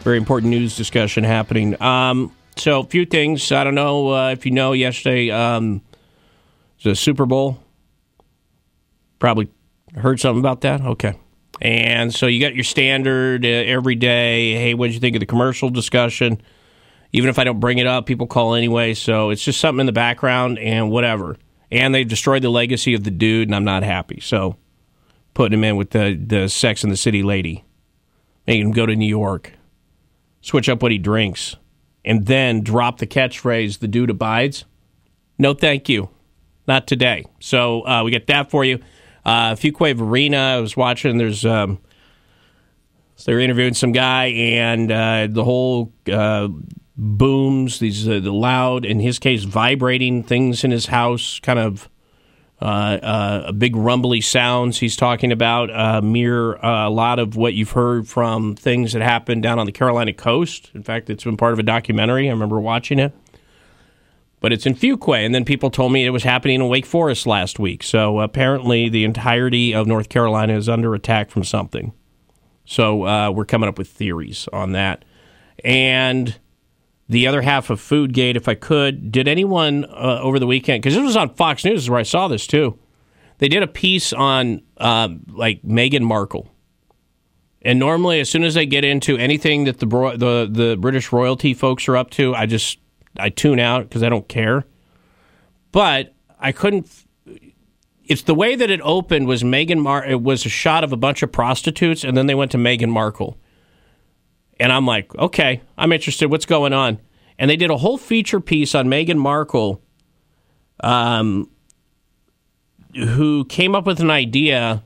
Very 0.00 0.16
important 0.16 0.48
news 0.48 0.74
discussion 0.74 1.22
happening. 1.22 1.80
Um, 1.82 2.34
so, 2.56 2.80
a 2.80 2.84
few 2.84 3.04
things. 3.04 3.52
I 3.52 3.62
don't 3.62 3.74
know 3.74 4.14
uh, 4.14 4.30
if 4.30 4.46
you 4.46 4.52
know, 4.52 4.72
yesterday 4.72 5.28
um, 5.28 5.82
the 6.82 6.96
Super 6.96 7.26
Bowl. 7.26 7.62
Probably 9.18 9.50
heard 9.94 10.18
something 10.18 10.40
about 10.40 10.62
that? 10.62 10.80
Okay. 10.80 11.12
And 11.60 12.14
so 12.14 12.26
you 12.26 12.40
got 12.40 12.54
your 12.54 12.64
standard 12.64 13.44
uh, 13.44 13.48
every 13.48 13.94
day. 13.94 14.54
Hey, 14.54 14.74
what 14.74 14.86
did 14.86 14.94
you 14.94 15.00
think 15.00 15.16
of 15.16 15.20
the 15.20 15.26
commercial 15.26 15.68
discussion? 15.68 16.40
Even 17.12 17.28
if 17.28 17.38
I 17.38 17.44
don't 17.44 17.60
bring 17.60 17.78
it 17.78 17.86
up, 17.86 18.06
people 18.06 18.26
call 18.26 18.54
anyway. 18.54 18.94
So 18.94 19.30
it's 19.30 19.44
just 19.44 19.60
something 19.60 19.80
in 19.80 19.86
the 19.86 19.92
background 19.92 20.58
and 20.58 20.90
whatever. 20.90 21.36
And 21.70 21.94
they've 21.94 22.08
destroyed 22.08 22.42
the 22.42 22.50
legacy 22.50 22.94
of 22.94 23.04
the 23.04 23.10
dude, 23.10 23.48
and 23.48 23.54
I'm 23.54 23.64
not 23.64 23.82
happy. 23.82 24.20
So 24.20 24.56
putting 25.34 25.58
him 25.58 25.64
in 25.64 25.76
with 25.76 25.90
the, 25.90 26.14
the 26.14 26.48
Sex 26.48 26.82
and 26.82 26.92
the 26.92 26.96
City 26.96 27.22
lady, 27.22 27.64
making 28.46 28.66
him 28.66 28.72
go 28.72 28.86
to 28.86 28.96
New 28.96 29.06
York, 29.06 29.52
switch 30.40 30.68
up 30.68 30.82
what 30.82 30.92
he 30.92 30.98
drinks, 30.98 31.56
and 32.04 32.26
then 32.26 32.62
drop 32.62 32.98
the 32.98 33.06
catchphrase, 33.06 33.78
the 33.78 33.88
dude 33.88 34.10
abides. 34.10 34.64
No, 35.38 35.54
thank 35.54 35.88
you. 35.88 36.08
Not 36.66 36.86
today. 36.86 37.26
So 37.40 37.86
uh, 37.86 38.02
we 38.04 38.10
got 38.10 38.26
that 38.28 38.50
for 38.50 38.64
you. 38.64 38.80
Uh, 39.24 39.54
Fuquay 39.54 39.94
Varina, 39.94 40.38
I 40.38 40.60
was 40.60 40.76
watching. 40.76 41.18
There's 41.18 41.44
um, 41.44 41.78
so 43.16 43.30
they're 43.30 43.40
interviewing 43.40 43.74
some 43.74 43.92
guy, 43.92 44.26
and 44.26 44.90
uh, 44.90 45.28
the 45.30 45.44
whole 45.44 45.92
uh, 46.10 46.48
booms, 46.96 47.78
these 47.78 48.08
uh, 48.08 48.20
the 48.20 48.32
loud, 48.32 48.84
in 48.84 48.98
his 49.00 49.18
case, 49.18 49.44
vibrating 49.44 50.22
things 50.22 50.64
in 50.64 50.70
his 50.70 50.86
house, 50.86 51.38
kind 51.40 51.58
of 51.58 51.90
uh, 52.62 52.64
uh, 52.64 53.52
big 53.52 53.76
rumbly 53.76 54.20
sounds. 54.20 54.78
He's 54.78 54.96
talking 54.96 55.32
about 55.32 55.70
uh, 55.70 56.00
mirror 56.02 56.58
a 56.62 56.90
lot 56.90 57.18
of 57.18 57.36
what 57.36 57.54
you've 57.54 57.72
heard 57.72 58.08
from 58.08 58.54
things 58.54 58.92
that 58.94 59.02
happened 59.02 59.42
down 59.42 59.58
on 59.58 59.66
the 59.66 59.72
Carolina 59.72 60.12
coast. 60.12 60.70
In 60.74 60.82
fact, 60.82 61.10
it's 61.10 61.24
been 61.24 61.36
part 61.36 61.52
of 61.52 61.58
a 61.58 61.62
documentary. 61.62 62.28
I 62.28 62.32
remember 62.32 62.60
watching 62.60 62.98
it 62.98 63.12
but 64.40 64.52
it's 64.52 64.66
in 64.66 64.74
Fuquay. 64.74 65.24
And 65.24 65.34
then 65.34 65.44
people 65.44 65.70
told 65.70 65.92
me 65.92 66.04
it 66.04 66.10
was 66.10 66.24
happening 66.24 66.56
in 66.56 66.68
Wake 66.68 66.86
Forest 66.86 67.26
last 67.26 67.58
week. 67.58 67.82
So 67.82 68.20
apparently, 68.20 68.88
the 68.88 69.04
entirety 69.04 69.74
of 69.74 69.86
North 69.86 70.08
Carolina 70.08 70.56
is 70.56 70.68
under 70.68 70.94
attack 70.94 71.30
from 71.30 71.44
something. 71.44 71.92
So 72.64 73.06
uh, 73.06 73.30
we're 73.30 73.44
coming 73.44 73.68
up 73.68 73.78
with 73.78 73.88
theories 73.88 74.48
on 74.52 74.72
that. 74.72 75.04
And 75.64 76.38
the 77.08 77.26
other 77.26 77.42
half 77.42 77.70
of 77.70 77.80
Foodgate, 77.80 78.36
if 78.36 78.48
I 78.48 78.54
could, 78.54 79.10
did 79.10 79.26
anyone 79.26 79.84
uh, 79.84 80.20
over 80.22 80.38
the 80.38 80.46
weekend? 80.46 80.82
Because 80.82 80.94
this 80.94 81.04
was 81.04 81.16
on 81.16 81.34
Fox 81.34 81.64
News, 81.64 81.82
is 81.82 81.90
where 81.90 81.98
I 81.98 82.04
saw 82.04 82.28
this 82.28 82.46
too. 82.46 82.78
They 83.38 83.48
did 83.48 83.62
a 83.62 83.66
piece 83.66 84.12
on 84.12 84.62
uh, 84.76 85.08
like 85.26 85.62
Meghan 85.62 86.02
Markle. 86.02 86.48
And 87.62 87.78
normally, 87.78 88.20
as 88.20 88.30
soon 88.30 88.44
as 88.44 88.54
they 88.54 88.64
get 88.64 88.84
into 88.84 89.16
anything 89.16 89.64
that 89.64 89.78
the 89.78 89.86
the 89.86 90.48
the 90.50 90.76
British 90.78 91.12
royalty 91.12 91.52
folks 91.52 91.88
are 91.88 91.96
up 91.96 92.10
to, 92.10 92.34
I 92.34 92.46
just 92.46 92.78
I 93.18 93.30
tune 93.30 93.58
out 93.58 93.82
because 93.82 94.02
I 94.02 94.08
don't 94.08 94.28
care. 94.28 94.64
But 95.72 96.14
I 96.38 96.52
couldn't. 96.52 96.88
It's 98.04 98.22
the 98.22 98.34
way 98.34 98.56
that 98.56 98.70
it 98.70 98.80
opened 98.82 99.26
was 99.26 99.42
Meghan 99.42 99.80
Mar. 99.80 100.04
It 100.04 100.22
was 100.22 100.44
a 100.44 100.48
shot 100.48 100.82
of 100.82 100.92
a 100.92 100.96
bunch 100.96 101.22
of 101.22 101.30
prostitutes, 101.30 102.02
and 102.02 102.16
then 102.16 102.26
they 102.26 102.34
went 102.34 102.50
to 102.52 102.58
Meghan 102.58 102.88
Markle. 102.88 103.38
And 104.58 104.72
I'm 104.72 104.86
like, 104.86 105.14
okay, 105.16 105.62
I'm 105.78 105.92
interested. 105.92 106.30
What's 106.30 106.46
going 106.46 106.72
on? 106.72 106.98
And 107.38 107.50
they 107.50 107.56
did 107.56 107.70
a 107.70 107.78
whole 107.78 107.96
feature 107.96 108.40
piece 108.40 108.74
on 108.74 108.88
Meghan 108.88 109.16
Markle, 109.16 109.80
um, 110.80 111.48
who 112.94 113.44
came 113.46 113.74
up 113.74 113.86
with 113.86 114.00
an 114.00 114.10
idea, 114.10 114.82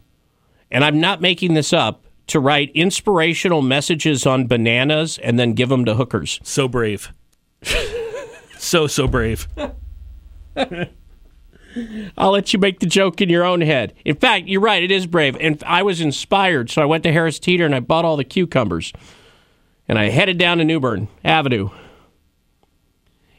and 0.71 0.85
I'm 0.85 1.01
not 1.01 1.21
making 1.21 1.55
this 1.55 1.73
up, 1.73 2.05
to 2.27 2.41
write 2.41 2.71
inspirational 2.75 3.63
messages 3.63 4.27
on 4.27 4.47
bananas 4.47 5.19
and 5.19 5.39
then 5.39 5.53
give 5.53 5.69
them 5.69 5.85
to 5.85 5.95
hookers. 5.95 6.41
So 6.43 6.69
brave. 6.69 7.13
so 8.75 8.89
so 8.89 9.07
brave. 9.07 9.47
I'll 12.19 12.33
let 12.33 12.53
you 12.53 12.59
make 12.59 12.81
the 12.81 12.87
joke 12.87 13.21
in 13.21 13.29
your 13.29 13.45
own 13.45 13.61
head. 13.61 13.95
In 14.05 14.17
fact, 14.17 14.49
you're 14.49 14.61
right; 14.61 14.83
it 14.83 14.91
is 14.91 15.07
brave. 15.07 15.37
And 15.39 15.63
I 15.65 15.85
was 15.85 16.01
inspired, 16.01 16.71
so 16.71 16.83
I 16.83 16.85
went 16.85 17.05
to 17.05 17.13
Harris 17.13 17.39
Teeter 17.39 17.65
and 17.65 17.73
I 17.73 17.79
bought 17.79 18.05
all 18.05 18.17
the 18.17 18.25
cucumbers, 18.25 18.93
and 19.87 19.97
I 19.97 20.09
headed 20.09 20.39
down 20.39 20.59
to 20.59 20.65
New 20.65 20.81
Bern 20.81 21.07
Avenue. 21.25 21.71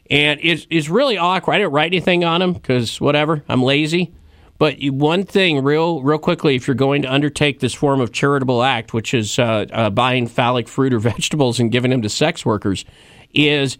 And 0.08 0.40
it's 0.42 0.66
it's 0.70 0.88
really 0.88 1.18
awkward. 1.18 1.52
I 1.52 1.58
didn't 1.58 1.72
write 1.72 1.92
anything 1.92 2.24
on 2.24 2.40
them 2.40 2.54
because 2.54 2.98
whatever, 2.98 3.44
I'm 3.46 3.62
lazy. 3.62 4.14
But 4.56 4.78
one 4.84 5.24
thing, 5.24 5.62
real 5.62 6.00
real 6.00 6.18
quickly, 6.18 6.54
if 6.54 6.66
you're 6.66 6.74
going 6.74 7.02
to 7.02 7.12
undertake 7.12 7.60
this 7.60 7.74
form 7.74 8.00
of 8.00 8.10
charitable 8.10 8.62
act, 8.62 8.94
which 8.94 9.12
is 9.12 9.38
uh, 9.38 9.66
uh, 9.70 9.90
buying 9.90 10.28
phallic 10.28 10.66
fruit 10.66 10.94
or 10.94 10.98
vegetables 11.12 11.60
and 11.60 11.70
giving 11.70 11.90
them 11.90 12.00
to 12.00 12.08
sex 12.08 12.46
workers, 12.46 12.86
is 13.34 13.76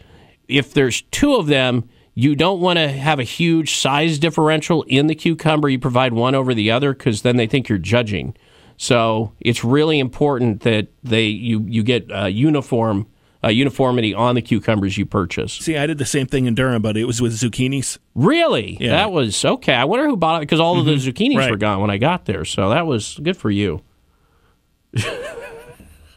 if 0.48 0.73
there's 0.74 1.02
two 1.10 1.35
of 1.35 1.47
them, 1.47 1.89
you 2.14 2.35
don't 2.35 2.60
want 2.60 2.78
to 2.78 2.89
have 2.89 3.18
a 3.18 3.24
huge 3.24 3.77
size 3.77 4.18
differential 4.18 4.82
in 4.85 5.06
the 5.06 5.14
cucumber. 5.14 5.68
You 5.68 5.78
provide 5.78 6.12
one 6.14 6.35
over 6.35 6.55
the 6.55 6.70
other 6.70 6.93
because 6.94 7.23
then 7.23 7.36
they 7.36 7.47
think 7.47 7.68
you're 7.68 7.78
judging. 7.78 8.35
So 8.78 9.32
it's 9.40 9.62
really 9.64 9.98
important 9.98 10.60
that 10.62 10.89
they 11.02 11.24
you 11.27 11.64
you 11.68 11.82
get 11.82 12.10
uh, 12.10 12.24
uniform 12.27 13.06
uh, 13.44 13.48
uniformity 13.48 14.12
on 14.14 14.35
the 14.35 14.43
cucumbers 14.43 14.97
you 14.98 15.05
purchase. 15.06 15.52
See, 15.52 15.77
I 15.77 15.86
did 15.86 15.98
the 15.98 16.05
same 16.06 16.27
thing 16.27 16.47
in 16.47 16.55
Durham, 16.55 16.82
but 16.82 16.97
it 16.97 17.05
was 17.05 17.20
with 17.20 17.32
zucchinis. 17.35 17.98
Really? 18.14 18.77
Yeah. 18.81 18.90
That 18.90 19.12
was 19.12 19.44
okay. 19.44 19.74
I 19.74 19.85
wonder 19.85 20.06
who 20.06 20.16
bought 20.16 20.39
it 20.39 20.40
because 20.47 20.59
all 20.60 20.78
of 20.78 20.86
the 20.86 20.93
Mhm. 20.94 21.12
zucchinis 21.12 21.36
Right. 21.36 21.51
were 21.51 21.56
gone 21.56 21.81
when 21.81 21.90
I 21.90 21.98
got 21.98 22.24
there. 22.24 22.44
So 22.44 22.70
that 22.70 22.86
was 22.86 23.18
good 23.23 23.36
for 23.36 23.51
you. 23.51 23.82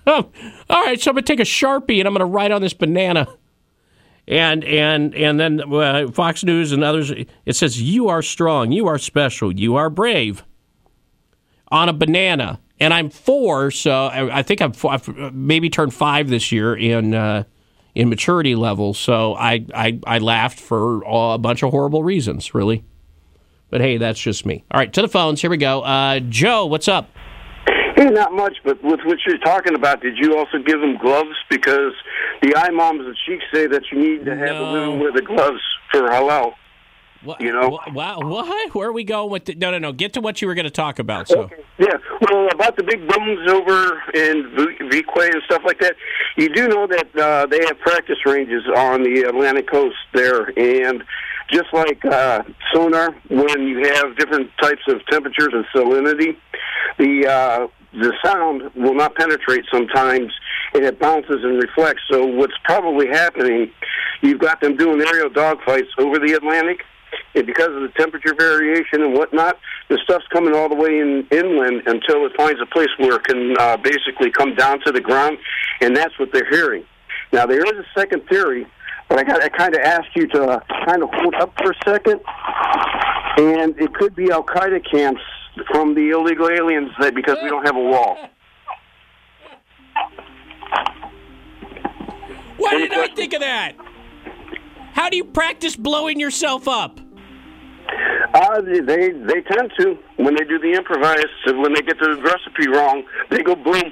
Oh, 0.08 0.30
all 0.70 0.84
right, 0.86 1.00
so 1.00 1.12
I'm 1.12 1.16
gonna 1.16 1.22
take 1.26 1.40
a 1.40 1.44
sharpie 1.44 2.00
and 2.00 2.08
I'm 2.08 2.14
gonna 2.14 2.26
write 2.26 2.52
on 2.52 2.62
this 2.62 2.74
banana, 2.74 3.28
and 4.30 4.64
and 4.64 5.16
and 5.16 5.40
then 5.40 5.74
uh, 5.74 6.10
Fox 6.12 6.44
News 6.44 6.72
and 6.72 6.84
others. 6.84 7.12
It 7.12 7.56
says 7.56 7.82
you 7.82 8.08
are 8.08 8.22
strong, 8.22 8.72
you 8.72 8.88
are 8.88 8.98
special, 8.98 9.52
you 9.52 9.76
are 9.76 9.90
brave. 9.90 10.46
On 11.72 11.88
a 11.88 11.94
banana, 11.94 12.60
and 12.80 12.94
I'm 12.94 13.12
four, 13.12 13.70
so 13.70 13.92
I, 13.92 14.40
I 14.40 14.44
think 14.44 14.60
I'm 14.60 14.74
four, 14.74 14.92
I've 14.92 15.34
maybe 15.34 15.70
turned 15.70 15.94
five 15.94 16.28
this 16.28 16.52
year 16.52 16.76
in 16.76 17.14
uh, 17.14 17.44
in 17.94 18.10
maturity 18.10 18.56
level. 18.56 18.94
So 18.94 19.36
I 19.36 19.66
I, 19.74 20.00
I 20.06 20.18
laughed 20.20 20.60
for 20.60 21.04
a 21.06 21.38
bunch 21.38 21.64
of 21.64 21.72
horrible 21.72 22.04
reasons, 22.04 22.56
really. 22.56 22.86
But 23.70 23.82
hey, 23.82 23.98
that's 23.98 24.20
just 24.20 24.48
me. 24.48 24.64
All 24.72 24.80
right, 24.80 24.92
to 24.94 25.02
the 25.02 25.08
phones. 25.08 25.42
Here 25.42 25.50
we 25.50 25.58
go. 25.58 25.82
Uh, 25.82 26.20
Joe, 26.22 26.66
what's 26.66 26.88
up? 26.88 27.10
Hey, 28.00 28.10
not 28.10 28.32
much, 28.32 28.56
but 28.64 28.82
with 28.82 29.02
what 29.04 29.18
you're 29.28 29.40
talking 29.40 29.76
about, 29.76 30.02
did 30.02 30.18
you 30.18 30.38
also 30.38 30.58
give 30.60 30.80
them 30.80 30.98
gloves? 30.98 31.36
Because 31.50 31.92
the 32.42 32.56
imams 32.56 33.02
and 33.06 33.18
sheiks 33.28 33.44
say 33.54 33.68
that 33.68 33.82
you 33.92 34.00
need 34.00 34.24
to 34.24 34.38
have 34.38 34.56
the 34.58 34.64
women 34.72 35.00
wear 35.02 35.12
the 35.12 35.22
gloves 35.22 35.60
for 35.92 36.04
halal. 36.04 36.54
What, 37.26 37.42
You 37.42 37.52
know? 37.52 37.78
Wow, 37.92 38.20
what? 38.22 38.74
Where 38.74 38.88
are 38.88 38.94
we 38.94 39.04
going 39.04 39.30
with? 39.30 39.44
The, 39.44 39.56
no, 39.56 39.72
no, 39.72 39.80
no. 39.80 39.92
Get 39.92 40.14
to 40.14 40.22
what 40.22 40.42
you 40.42 40.48
were 40.48 40.56
going 40.56 40.64
to 40.64 40.72
talk 40.72 41.00
about. 41.00 41.28
So, 41.28 41.50
Yeah, 41.78 41.98
well, 42.22 42.48
about 42.54 42.78
the 42.78 42.84
big 42.84 43.06
booms 43.06 43.52
over 43.52 44.02
in 44.14 44.50
V- 44.56 45.02
Viquay 45.02 45.34
and 45.34 45.44
stuff 45.44 45.64
like 45.66 45.82
that, 45.82 45.98
you 46.38 46.48
do 46.48 46.70
know 46.70 46.88
that 46.88 47.18
uh, 47.18 47.48
they 47.48 47.60
have 47.66 47.80
practice 47.80 48.20
ranges 48.26 48.64
on 48.78 49.04
the 49.04 49.24
Atlantic 49.28 49.70
coast 49.70 49.98
there, 50.14 50.58
and 50.58 51.04
just 51.52 51.74
like 51.74 52.06
uh, 52.06 52.44
sonar, 52.74 53.14
when 53.30 53.68
you 53.68 53.80
have 53.94 54.16
different 54.16 54.52
types 54.62 54.84
of 54.88 55.06
temperatures 55.08 55.50
and 55.52 55.66
salinity, 55.76 56.38
the 56.98 57.28
uh, 57.28 57.68
the 57.94 58.14
sound 58.24 58.70
will 58.76 58.94
not 58.94 59.16
penetrate 59.16 59.66
sometimes, 59.72 60.32
and 60.74 60.86
it 60.86 61.00
bounces 61.00 61.44
and 61.44 61.62
reflects. 61.62 62.02
So 62.10 62.26
what's 62.26 62.54
probably 62.64 63.08
happening, 63.08 63.72
you've 64.22 64.40
got 64.40 64.62
them 64.62 64.76
doing 64.78 65.02
aerial 65.02 65.30
dogfights 65.30 65.90
over 65.98 66.20
the 66.20 66.34
Atlantic, 66.34 66.82
and 67.34 67.46
because 67.46 67.70
of 67.70 67.82
the 67.82 67.92
temperature 67.98 68.36
variation 68.38 69.02
and 69.02 69.14
whatnot, 69.14 69.58
the 69.90 69.98
stuff's 70.04 70.28
coming 70.32 70.54
all 70.54 70.70
the 70.70 70.76
way 70.76 71.00
in 71.00 71.26
inland 71.32 71.82
until 71.88 72.26
it 72.26 72.34
finds 72.38 72.62
a 72.62 72.66
place 72.68 72.90
where 72.98 73.16
it 73.16 73.24
can 73.24 73.56
uh, 73.60 73.78
basically 73.78 74.30
come 74.32 74.56
down 74.56 74.80
to 74.86 74.92
the 74.92 75.02
ground, 75.02 75.38
and 75.82 75.96
that's 75.96 76.18
what 76.20 76.32
they're 76.32 76.50
hearing. 76.50 76.86
Now 77.32 77.46
there 77.46 77.60
is 77.60 77.74
a 77.74 78.00
second 78.00 78.28
theory, 78.28 78.68
but 79.08 79.20
I 79.20 79.24
got 79.24 79.42
I 79.44 79.50
kind 79.50 79.74
of 79.76 79.82
asked 79.82 80.16
you 80.16 80.28
to 80.28 80.62
kind 80.86 81.02
of 81.02 81.10
hold 81.12 81.34
up 81.36 81.54
for 81.58 81.72
a 81.72 81.76
second, 81.86 82.22
and 83.38 83.80
it 83.80 83.94
could 83.96 84.16
be 84.16 84.32
Al 84.32 84.44
Qaeda 84.44 84.84
camps 84.90 85.22
from 85.72 85.96
the 85.96 86.10
illegal 86.12 86.50
aliens 86.50 86.92
that 87.00 87.16
because 87.16 87.38
we 87.42 87.50
don't 87.50 87.66
have 87.66 87.76
a 87.76 87.80
wall. 87.82 88.18
Why 92.58 92.78
did 92.78 92.94
I 92.94 93.08
think 93.08 93.34
of 93.34 93.40
that? 93.42 93.74
How 94.94 95.10
do 95.10 95.18
you 95.18 95.24
practice 95.24 95.76
blowing 95.76 96.20
yourself 96.20 96.68
up? 96.68 97.00
Uh, 98.34 98.62
they 98.62 98.80
they 98.82 99.10
they 99.12 99.42
tend 99.42 99.72
to 99.80 99.98
when 100.18 100.36
they 100.36 100.44
do 100.44 100.60
the 100.60 100.74
improvise. 100.74 101.24
and 101.46 101.60
When 101.62 101.74
they 101.74 101.82
get 101.82 101.98
the 102.00 102.16
recipe 102.22 102.68
wrong, 102.68 103.04
they 103.30 103.42
go 103.42 103.56
boom. 103.56 103.92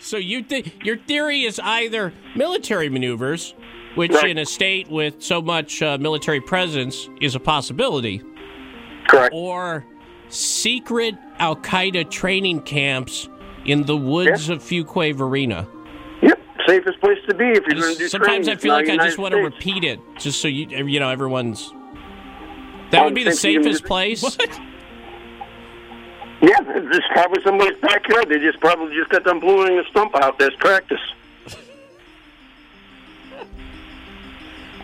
So 0.00 0.18
you 0.18 0.42
think 0.42 0.84
your 0.84 0.98
theory 0.98 1.44
is 1.44 1.58
either 1.60 2.12
military 2.36 2.90
maneuvers, 2.90 3.54
which 3.94 4.12
Right. 4.12 4.30
in 4.30 4.38
a 4.38 4.44
state 4.44 4.88
with 4.90 5.22
so 5.22 5.40
much 5.40 5.80
uh, 5.80 5.96
military 5.98 6.40
presence 6.40 7.08
is 7.22 7.34
a 7.34 7.40
possibility, 7.40 8.20
correct, 9.08 9.32
or 9.32 9.86
secret 10.28 11.14
Al 11.38 11.56
Qaeda 11.56 12.10
training 12.10 12.62
camps 12.62 13.28
in 13.64 13.84
the 13.84 13.96
woods 13.96 14.48
of 14.48 14.62
Fuquay 14.62 15.14
Varina. 15.14 15.66
Yep, 16.22 16.40
safest 16.66 17.00
place 17.00 17.18
to 17.28 17.34
be 17.34 17.44
if 17.44 17.66
you're 17.66 17.80
going 17.80 17.92
to 17.94 17.98
do 17.98 18.08
Sometimes 18.08 18.48
I 18.48 18.56
feel 18.56 18.72
like 18.74 18.88
I 18.88 18.96
just 18.96 19.18
want 19.18 19.32
to 19.32 19.40
repeat 19.40 19.84
it, 19.84 20.00
just 20.18 20.40
so 20.40 20.48
you 20.48 20.66
you 20.86 21.00
know 21.00 21.08
everyone's. 21.10 21.72
That 22.90 23.00
Oh, 23.02 23.04
would 23.06 23.14
be 23.14 23.24
the 23.24 23.32
safest 23.32 23.84
place. 23.84 24.22
Yeah, 26.42 26.56
it's 26.66 27.06
probably 27.12 27.42
somebody's 27.42 27.78
backyard. 27.78 28.28
They 28.28 28.38
just 28.38 28.60
probably 28.60 28.94
just 28.94 29.08
got 29.08 29.24
done 29.24 29.40
blowing 29.40 29.78
a 29.78 29.84
stump 29.84 30.14
out. 30.14 30.38
That's 30.38 30.54
practice. 30.56 31.00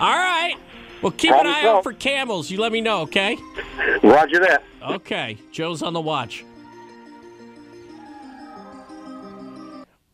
All 0.00 0.16
right. 0.16 0.54
Well, 1.02 1.12
keep 1.12 1.30
an 1.30 1.40
Problem 1.40 1.54
eye 1.54 1.66
out 1.66 1.82
for 1.82 1.92
camels. 1.92 2.50
You 2.50 2.60
let 2.60 2.72
me 2.72 2.80
know, 2.80 3.02
okay? 3.02 3.38
Roger 4.02 4.38
that. 4.40 4.62
Okay. 4.82 5.38
Joe's 5.50 5.82
on 5.82 5.92
the 5.92 6.00
watch. 6.00 6.44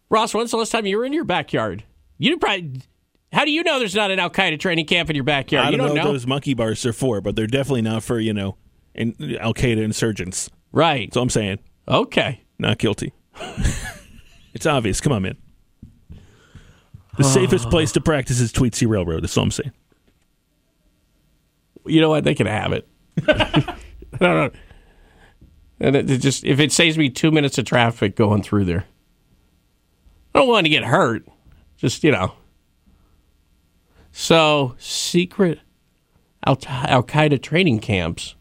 Ross, 0.08 0.32
when's 0.32 0.52
the 0.52 0.56
last 0.56 0.70
time 0.70 0.86
you 0.86 0.96
were 0.96 1.04
in 1.04 1.12
your 1.12 1.24
backyard? 1.24 1.84
You 2.18 2.38
probably. 2.38 2.82
How 3.32 3.44
do 3.44 3.50
you 3.50 3.64
know 3.64 3.78
there's 3.78 3.94
not 3.94 4.10
an 4.10 4.18
Al 4.18 4.30
Qaeda 4.30 4.58
training 4.60 4.86
camp 4.86 5.10
in 5.10 5.16
your 5.16 5.24
backyard? 5.24 5.66
I 5.66 5.70
you 5.70 5.76
don't, 5.76 5.88
don't 5.88 5.96
know, 5.96 6.02
know. 6.02 6.08
what 6.08 6.12
those 6.12 6.26
monkey 6.26 6.54
bars 6.54 6.86
are 6.86 6.92
for, 6.92 7.20
but 7.20 7.34
they're 7.34 7.48
definitely 7.48 7.82
not 7.82 8.04
for 8.04 8.20
you 8.20 8.32
know, 8.32 8.56
in, 8.94 9.36
Al 9.40 9.52
Qaeda 9.52 9.82
insurgents. 9.82 10.48
Right. 10.72 11.12
So 11.12 11.20
I'm 11.20 11.30
saying. 11.30 11.58
Okay. 11.88 12.42
Not 12.58 12.78
guilty. 12.78 13.12
it's 14.54 14.66
obvious. 14.66 15.00
Come 15.00 15.12
on, 15.12 15.22
man. 15.22 15.36
The 17.16 17.24
safest 17.24 17.66
ah. 17.66 17.70
place 17.70 17.92
to 17.92 18.00
practice 18.00 18.40
is 18.40 18.52
Tweetsie 18.52 18.88
Railroad. 18.88 19.22
That's 19.22 19.36
all 19.36 19.44
I'm 19.44 19.50
saying. 19.50 19.72
You 21.88 22.00
know 22.00 22.08
what? 22.08 22.24
They 22.24 22.34
can 22.34 22.46
have 22.46 22.72
it. 22.72 22.88
I 23.28 23.76
don't 24.18 24.20
know. 24.20 24.50
And 25.78 25.96
it, 25.96 26.10
it 26.10 26.18
just 26.18 26.44
if 26.44 26.58
it 26.60 26.72
saves 26.72 26.96
me 26.96 27.10
two 27.10 27.30
minutes 27.30 27.58
of 27.58 27.64
traffic 27.64 28.16
going 28.16 28.42
through 28.42 28.64
there, 28.64 28.84
I 30.34 30.38
don't 30.40 30.48
want 30.48 30.64
to 30.64 30.70
get 30.70 30.84
hurt. 30.84 31.26
Just 31.76 32.02
you 32.04 32.12
know. 32.12 32.32
So 34.12 34.74
secret 34.78 35.60
Al 36.44 36.56
Qaeda 36.56 37.42
training 37.42 37.80
camps 37.80 38.34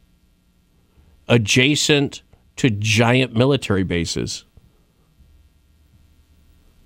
adjacent 1.28 2.22
to 2.56 2.70
giant 2.70 3.36
military 3.36 3.84
bases, 3.84 4.46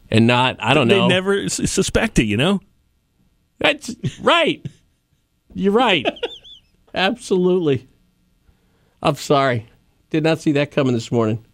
and 0.09 0.25
not 0.25 0.55
I 0.59 0.73
don't 0.73 0.87
they 0.87 0.97
know. 0.97 1.07
They 1.07 1.13
never 1.13 1.49
suspect 1.49 2.17
it, 2.17 2.25
you 2.25 2.37
know? 2.37 2.61
That's 3.59 3.95
right. 4.21 4.65
You're 5.53 5.73
right. 5.73 6.07
Absolutely. 6.93 7.87
I'm 9.01 9.15
sorry. 9.15 9.67
Did 10.09 10.23
not 10.23 10.39
see 10.39 10.51
that 10.53 10.71
coming 10.71 10.93
this 10.93 11.11
morning. 11.11 11.45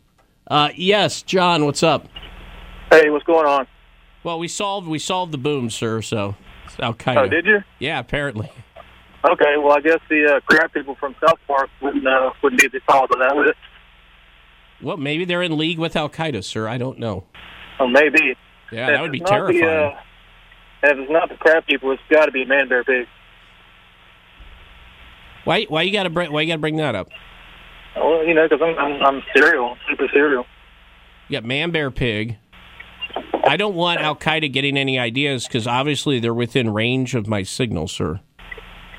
Uh, 0.48 0.70
yes, 0.76 1.22
John, 1.22 1.66
what's 1.66 1.84
up? 1.84 2.08
Hey, 2.92 3.10
what's 3.10 3.26
going 3.26 3.46
on? 3.46 3.68
Well, 4.24 4.40
we 4.40 4.48
solved 4.48 4.88
we 4.88 5.00
solved 5.00 5.32
the 5.32 5.38
boom, 5.38 5.70
sir. 5.70 6.02
So 6.02 6.36
Al 6.80 6.94
Qaeda. 6.94 7.18
Oh, 7.18 7.28
did 7.28 7.46
you? 7.46 7.60
Yeah, 7.80 8.00
apparently. 8.00 8.52
Okay, 9.24 9.56
well, 9.58 9.72
I 9.74 9.82
guess 9.82 10.00
the 10.10 10.36
uh, 10.36 10.40
crab 10.42 10.72
people 10.72 10.96
from 10.96 11.16
South 11.26 11.40
Park 11.48 11.70
wouldn't 11.82 12.08
uh, 12.08 12.32
wouldn't 12.44 12.62
be 12.62 12.68
the 12.68 12.80
cause 12.82 13.08
of 13.12 13.20
that, 13.20 13.36
would 13.36 13.48
it? 13.50 13.56
Well, 14.82 14.98
maybe 14.98 15.26
they're 15.26 15.42
in 15.42 15.58
league 15.58 15.80
with 15.80 15.96
Al 15.96 16.10
Qaeda, 16.10 16.44
sir. 16.44 16.68
I 16.68 16.78
don't 16.78 17.00
know. 17.00 17.26
Oh, 17.80 17.88
maybe. 17.88 18.36
Yeah, 18.72 18.88
If 18.88 18.94
that 18.94 19.02
would 19.02 19.12
be 19.12 19.20
not 19.20 19.30
the, 19.48 19.54
terrifying. 19.60 19.94
uh, 19.94 20.00
if 20.84 20.98
it's 20.98 21.12
not 21.12 21.30
the 21.30 21.36
crab 21.36 21.66
people, 21.66 21.92
it's 21.92 22.02
got 22.10 22.26
to 22.26 22.32
be 22.32 22.46
man 22.46 22.68
bear 22.70 22.84
pig. 22.84 23.08
Why 25.46 25.64
why 25.66 25.84
you 25.84 25.94
got 25.94 26.04
to 26.04 26.10
bring 26.10 26.32
why 26.32 26.42
you 26.42 26.48
got 26.48 26.56
to 26.56 26.60
bring 26.60 26.76
that 26.78 26.96
up? 26.96 27.10
Well, 27.96 28.26
you 28.26 28.34
know, 28.34 28.48
because 28.48 28.62
I'm, 28.62 28.78
I'm 28.78 29.02
I'm 29.02 29.24
cereal, 29.34 29.78
super 29.90 30.08
cereal. 30.12 30.46
You 31.30 31.38
got 31.38 31.46
man, 31.46 31.72
bear, 31.72 31.90
pig. 31.90 32.38
I 33.46 33.58
don't 33.58 33.76
want 33.76 34.02
Al 34.02 34.16
Qaeda 34.16 34.52
getting 34.52 34.76
any 34.76 35.00
ideas 35.00 35.48
because 35.48 35.68
obviously 35.68 36.20
they're 36.20 36.34
within 36.34 36.74
range 36.74 37.16
of 37.16 37.28
my 37.28 37.44
signal, 37.44 37.88
sir. 37.88 38.20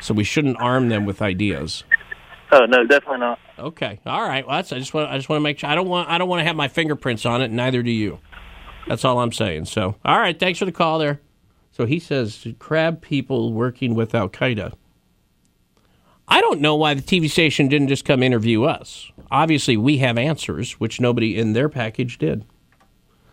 So 0.01 0.14
we 0.14 0.24
shouldn't 0.24 0.59
arm 0.60 0.89
them 0.89 1.05
with 1.05 1.20
ideas. 1.20 1.85
Oh 2.52 2.64
no, 2.64 2.86
definitely 2.86 3.18
not. 3.18 3.39
Okay. 3.59 3.98
All 4.06 4.23
right. 4.23 4.47
Well, 4.47 4.56
that's, 4.56 4.73
I 4.73 4.78
just 4.78 4.94
want 4.94 5.10
I 5.10 5.16
just 5.16 5.28
want 5.28 5.39
to 5.39 5.43
make 5.43 5.59
sure 5.59 5.68
I 5.68 5.74
don't 5.74 5.89
want 5.89 6.09
I 6.09 6.18
don't 6.18 6.28
want 6.28 6.40
to 6.40 6.44
have 6.44 6.56
my 6.56 6.68
fingerprints 6.68 7.27
on 7.27 7.43
it. 7.43 7.51
Neither 7.51 7.82
do 7.82 7.90
you. 7.90 8.20
That's 8.89 9.05
all 9.05 9.18
I'm 9.18 9.32
saying. 9.32 9.64
So, 9.64 9.97
all 10.05 10.18
right. 10.18 10.39
Thanks 10.39 10.60
for 10.60 10.64
the 10.64 10.73
call 10.73 10.98
there. 10.98 11.20
So 11.73 11.86
he 11.86 11.98
says 11.98 12.47
crab 12.59 13.02
people 13.02 13.52
working 13.52 13.94
with 13.94 14.14
Al 14.14 14.28
Qaeda. 14.28 14.74
I 16.28 16.40
don't 16.40 16.61
know 16.61 16.74
why 16.74 16.94
the 16.94 17.03
TV 17.03 17.31
station 17.31 17.69
didn't 17.69 17.89
just 17.89 18.05
come 18.05 18.23
interview 18.23 18.65
us. 18.65 19.11
Obviously, 19.31 19.77
we 19.77 19.98
have 19.98 20.19
answers, 20.19 20.73
which 20.73 21.01
nobody 21.01 21.39
in 21.39 21.53
their 21.53 21.69
package 21.69 22.19
did. 22.19 22.44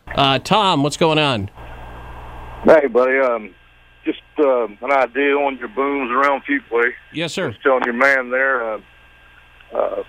Uh, 0.08 0.40
Tom, 0.40 0.84
what's 0.84 0.98
going 0.98 1.18
on? 1.18 1.50
Hey, 2.66 2.88
buddy. 2.88 3.20
Um, 3.20 3.56
just 4.06 4.22
uh, 4.38 4.66
an 4.66 4.92
idea 4.92 5.36
on 5.36 5.58
your 5.58 5.70
booms 5.70 6.12
around 6.12 6.44
Fuquay. 6.44 6.92
Yes, 7.12 7.34
sir. 7.34 7.52
Just 7.52 7.64
telling 7.64 7.84
your 7.86 7.94
man 7.94 8.30
there. 8.30 8.74
Uh, 8.74 8.82
uh, 9.74 10.04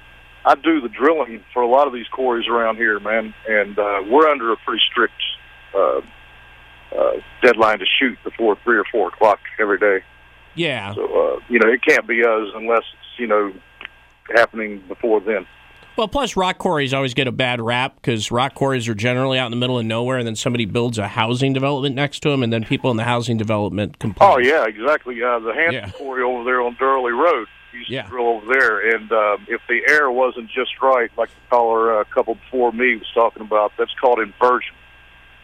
I 0.44 0.54
do 0.56 0.80
the 0.80 0.88
drilling 0.88 1.42
for 1.54 1.62
a 1.62 1.66
lot 1.68 1.86
of 1.86 1.94
these 1.94 2.08
quarries 2.08 2.46
around 2.48 2.76
here, 2.76 3.00
man, 3.00 3.34
and 3.48 3.78
uh, 3.78 4.02
we're 4.06 4.28
under 4.28 4.52
a 4.52 4.56
pretty 4.58 4.82
strict 4.90 5.14
uh, 5.74 6.00
uh, 6.96 7.12
deadline 7.42 7.78
to 7.78 7.86
shoot 7.98 8.18
before 8.24 8.58
three 8.62 8.76
or 8.76 8.84
four 8.92 9.08
o'clock 9.08 9.40
every 9.58 9.78
day. 9.78 10.04
Yeah. 10.54 10.94
So 10.94 11.04
uh, 11.04 11.40
you 11.48 11.58
know, 11.58 11.68
it 11.68 11.80
can't 11.86 12.06
be 12.06 12.22
us 12.24 12.48
unless 12.54 12.78
it's 12.82 13.18
you 13.18 13.26
know 13.26 13.52
happening 14.34 14.82
before 14.88 15.20
then. 15.20 15.46
Well, 15.96 16.08
plus 16.08 16.36
rock 16.36 16.58
quarries 16.58 16.92
always 16.92 17.14
get 17.14 17.28
a 17.28 17.32
bad 17.32 17.60
rap 17.60 17.94
because 17.94 18.32
rock 18.32 18.54
quarries 18.54 18.88
are 18.88 18.94
generally 18.96 19.38
out 19.38 19.46
in 19.46 19.50
the 19.52 19.56
middle 19.56 19.78
of 19.78 19.84
nowhere, 19.84 20.18
and 20.18 20.26
then 20.26 20.34
somebody 20.34 20.64
builds 20.64 20.98
a 20.98 21.06
housing 21.06 21.52
development 21.52 21.94
next 21.94 22.20
to 22.20 22.30
them, 22.30 22.42
and 22.42 22.52
then 22.52 22.64
people 22.64 22.90
in 22.90 22.96
the 22.96 23.04
housing 23.04 23.36
development 23.36 24.00
complain. 24.00 24.30
Oh 24.32 24.38
yeah, 24.38 24.66
exactly. 24.66 25.22
Uh, 25.22 25.38
the 25.38 25.52
Hampton 25.54 25.74
Yeah. 25.74 25.90
Quarry 25.90 26.22
over 26.22 26.42
there 26.44 26.60
on 26.62 26.74
Durley 26.74 27.12
Road. 27.12 27.46
Used 27.72 27.90
to 27.90 28.02
drill 28.08 28.28
over 28.28 28.46
there, 28.54 28.94
and 28.94 29.10
um, 29.10 29.46
if 29.48 29.60
the 29.68 29.80
air 29.88 30.08
wasn't 30.08 30.48
just 30.48 30.80
right, 30.80 31.10
like 31.18 31.30
the 31.30 31.50
caller 31.50 31.98
uh, 31.98 32.02
a 32.02 32.04
couple 32.04 32.36
before 32.36 32.70
me 32.70 32.94
was 32.94 33.06
talking 33.12 33.42
about, 33.42 33.72
that's 33.76 33.92
called 34.00 34.20
inversion, 34.20 34.76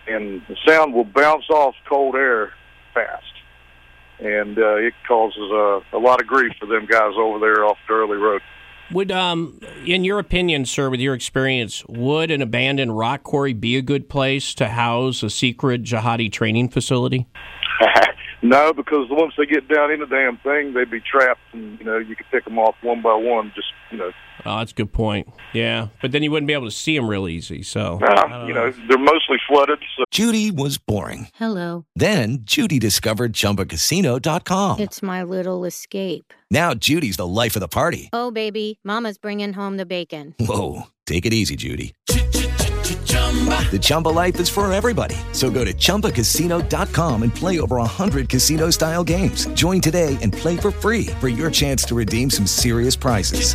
and 0.06 0.40
the 0.46 0.56
sound 0.64 0.94
will 0.94 1.02
bounce 1.02 1.50
off 1.50 1.74
cold 1.88 2.14
air 2.14 2.52
fast, 2.94 3.24
and 4.20 4.58
uh, 4.58 4.76
it 4.76 4.94
causes 5.06 5.50
uh, 5.52 5.96
a 5.96 6.00
lot 6.00 6.20
of 6.20 6.26
grief 6.26 6.52
for 6.58 6.66
them 6.66 6.86
guys 6.86 7.12
over 7.18 7.38
there 7.38 7.64
off 7.64 7.78
Durley 7.88 8.16
Road. 8.16 8.42
Would, 8.92 9.12
um, 9.12 9.60
in 9.86 10.02
your 10.02 10.18
opinion, 10.18 10.66
sir, 10.66 10.90
with 10.90 10.98
your 10.98 11.14
experience, 11.14 11.84
would 11.86 12.30
an 12.32 12.42
abandoned 12.42 12.98
rock 12.98 13.22
quarry 13.22 13.52
be 13.52 13.76
a 13.76 13.82
good 13.82 14.08
place 14.08 14.52
to 14.54 14.68
house 14.68 15.22
a 15.22 15.30
secret 15.30 15.84
jihadi 15.84 16.30
training 16.30 16.70
facility? 16.70 17.26
no, 18.42 18.72
because 18.72 19.06
once 19.10 19.32
they 19.38 19.46
get 19.46 19.68
down 19.68 19.92
in 19.92 20.00
the 20.00 20.06
damn 20.06 20.38
thing, 20.38 20.74
they'd 20.74 20.90
be 20.90 21.00
trapped, 21.00 21.40
and 21.52 21.78
you 21.78 21.84
know 21.84 21.98
you 21.98 22.16
could 22.16 22.26
pick 22.32 22.44
them 22.44 22.58
off 22.58 22.74
one 22.82 23.00
by 23.00 23.14
one. 23.14 23.52
Just 23.54 23.68
you 23.92 23.98
know, 23.98 24.10
Oh, 24.46 24.58
that's 24.58 24.72
a 24.72 24.74
good 24.74 24.92
point. 24.92 25.28
Yeah, 25.52 25.88
but 26.00 26.12
then 26.12 26.22
you 26.22 26.30
wouldn't 26.30 26.46
be 26.46 26.52
able 26.52 26.66
to 26.66 26.70
see 26.70 26.96
them 26.96 27.08
real 27.08 27.28
easy. 27.28 27.62
So, 27.62 27.98
uh, 28.02 28.44
you 28.46 28.54
know 28.54 28.70
they're 28.88 28.98
mostly 28.98 29.38
flooded. 29.48 29.78
So 29.96 30.04
Judy 30.10 30.50
was 30.50 30.78
boring. 30.78 31.28
Hello. 31.34 31.84
Then 31.94 32.38
Judy 32.42 32.78
discovered 32.78 33.32
ChumbaCasino.com. 33.32 34.80
It's 34.80 35.02
my 35.02 35.22
little 35.22 35.64
escape. 35.64 36.32
Now 36.50 36.74
Judy's 36.74 37.16
the 37.16 37.26
life 37.26 37.56
of 37.56 37.60
the 37.60 37.68
party. 37.68 38.08
Oh, 38.12 38.30
baby, 38.30 38.78
Mama's 38.84 39.18
bringing 39.18 39.52
home 39.52 39.76
the 39.76 39.86
bacon. 39.86 40.34
Whoa, 40.40 40.84
take 41.06 41.26
it 41.26 41.32
easy, 41.32 41.56
Judy. 41.56 41.94
The 43.70 43.78
Chumba 43.80 44.08
life 44.08 44.40
is 44.40 44.48
for 44.48 44.70
everybody. 44.72 45.14
So 45.32 45.50
go 45.50 45.64
to 45.64 45.72
ChumbaCasino.com 45.72 47.22
and 47.22 47.32
play 47.32 47.60
over 47.60 47.76
100 47.76 48.28
casino 48.28 48.70
style 48.70 49.04
games. 49.04 49.46
Join 49.54 49.80
today 49.80 50.18
and 50.20 50.32
play 50.32 50.56
for 50.56 50.72
free 50.72 51.06
for 51.20 51.28
your 51.28 51.48
chance 51.52 51.84
to 51.84 51.94
redeem 51.94 52.28
some 52.30 52.46
serious 52.46 52.96
prizes. 52.96 53.54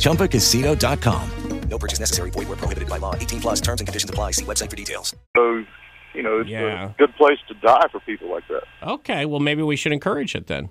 ChumbaCasino.com. 0.00 1.30
No 1.68 1.78
purchase 1.78 2.00
necessary. 2.00 2.30
Void 2.30 2.48
where 2.48 2.56
prohibited 2.56 2.88
by 2.88 2.98
law. 2.98 3.14
18 3.14 3.40
plus 3.40 3.60
terms 3.60 3.80
and 3.80 3.86
conditions 3.88 4.10
apply. 4.10 4.32
See 4.32 4.44
website 4.44 4.70
for 4.70 4.76
details. 4.76 5.14
So, 5.36 5.64
you 6.12 6.22
know, 6.22 6.40
it's 6.40 6.50
Yeah. 6.50 6.86
a 6.90 6.94
good 6.98 7.14
place 7.16 7.38
to 7.48 7.54
die 7.54 7.86
for 7.92 8.00
people 8.00 8.28
like 8.30 8.44
that. 8.48 8.64
Okay, 8.82 9.24
well, 9.26 9.40
maybe 9.40 9.62
we 9.62 9.76
should 9.76 9.92
encourage 9.92 10.34
it 10.34 10.46
then. 10.48 10.68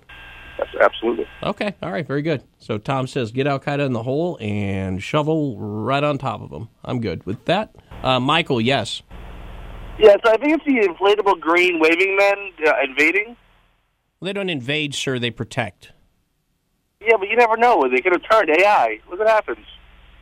Absolutely. 0.80 1.26
Okay, 1.42 1.74
all 1.82 1.92
right, 1.92 2.06
very 2.06 2.22
good. 2.22 2.42
So 2.58 2.78
Tom 2.78 3.06
says, 3.06 3.32
get 3.32 3.46
Al 3.46 3.60
Qaeda 3.60 3.84
in 3.84 3.92
the 3.92 4.02
hole 4.02 4.38
and 4.40 5.02
shovel 5.02 5.56
right 5.58 6.02
on 6.02 6.18
top 6.18 6.40
of 6.42 6.50
them. 6.50 6.68
I'm 6.84 7.00
good 7.00 7.24
with 7.26 7.44
that. 7.46 7.74
Uh, 8.02 8.20
Michael, 8.20 8.60
yes. 8.60 9.02
Yes, 9.98 10.18
I 10.24 10.36
think 10.36 10.54
it's 10.54 10.64
the 10.64 10.88
inflatable 10.88 11.40
green 11.40 11.78
waving 11.80 12.16
men 12.16 12.52
uh, 12.66 12.72
invading. 12.82 13.36
They 14.20 14.32
don't 14.32 14.50
invade, 14.50 14.94
sir. 14.94 15.18
They 15.18 15.30
protect. 15.30 15.92
Yeah, 17.00 17.16
but 17.18 17.28
you 17.28 17.36
never 17.36 17.56
know. 17.56 17.88
They 17.88 18.00
could 18.00 18.12
have 18.12 18.22
turned 18.28 18.50
AI. 18.50 19.00
Look 19.10 19.18
what 19.18 19.28
happens. 19.28 19.66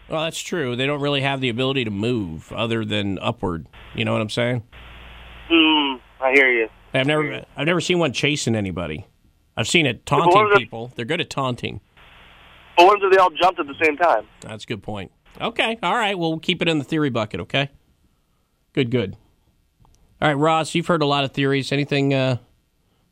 Well, 0.09 0.25
that's 0.25 0.41
true. 0.41 0.77
They 0.77 0.87
don't 0.87 1.01
really 1.01 1.23
have 1.23 1.41
the 1.41 1.49
ability 1.49 1.85
to 1.85 1.91
move 1.91 2.53
other 2.53 2.85
than 2.85 3.19
upward. 3.21 3.67
You 3.95 4.05
know 4.05 4.13
what 4.13 4.21
I'm 4.21 4.31
saying? 4.31 4.63
Hmm, 5.49 5.97
I 6.21 6.33
hear 6.35 6.51
you. 6.51 6.69
I've 6.93 7.07
never, 7.07 7.45
I've 7.57 7.67
never 7.67 7.81
seen 7.81 7.99
one 7.99 8.13
chasing 8.13 8.55
anybody. 8.55 9.07
I've 9.57 9.69
seen 9.69 9.87
it 9.87 10.07
taunting 10.07 10.37
are 10.37 10.49
the- 10.49 10.59
people. 10.59 10.93
They're 10.95 11.05
good 11.05 11.21
at 11.21 11.31
taunting. 11.31 11.81
But 12.77 12.87
what 12.87 13.03
if 13.03 13.13
they 13.13 13.19
all 13.19 13.31
jumped 13.31 13.61
at 13.61 13.67
the 13.67 13.75
same 13.83 13.97
time? 13.97 14.27
That's 14.41 14.65
a 14.65 14.67
good 14.67 14.83
point. 14.83 15.13
Okay, 15.41 15.79
all 15.83 15.95
right. 15.95 16.19
Well, 16.19 16.31
we'll 16.31 16.41
keep 16.41 16.63
it 16.63 16.69
in 16.69 16.79
the 16.79 16.85
theory 16.85 17.11
bucket. 17.11 17.41
Okay. 17.41 17.71
Good, 18.73 18.91
good. 18.91 19.17
All 20.21 20.29
right, 20.29 20.35
Ross. 20.35 20.75
You've 20.75 20.87
heard 20.87 21.03
a 21.03 21.07
lot 21.07 21.25
of 21.25 21.33
theories. 21.33 21.73
Anything 21.73 22.15
uh, 22.15 22.39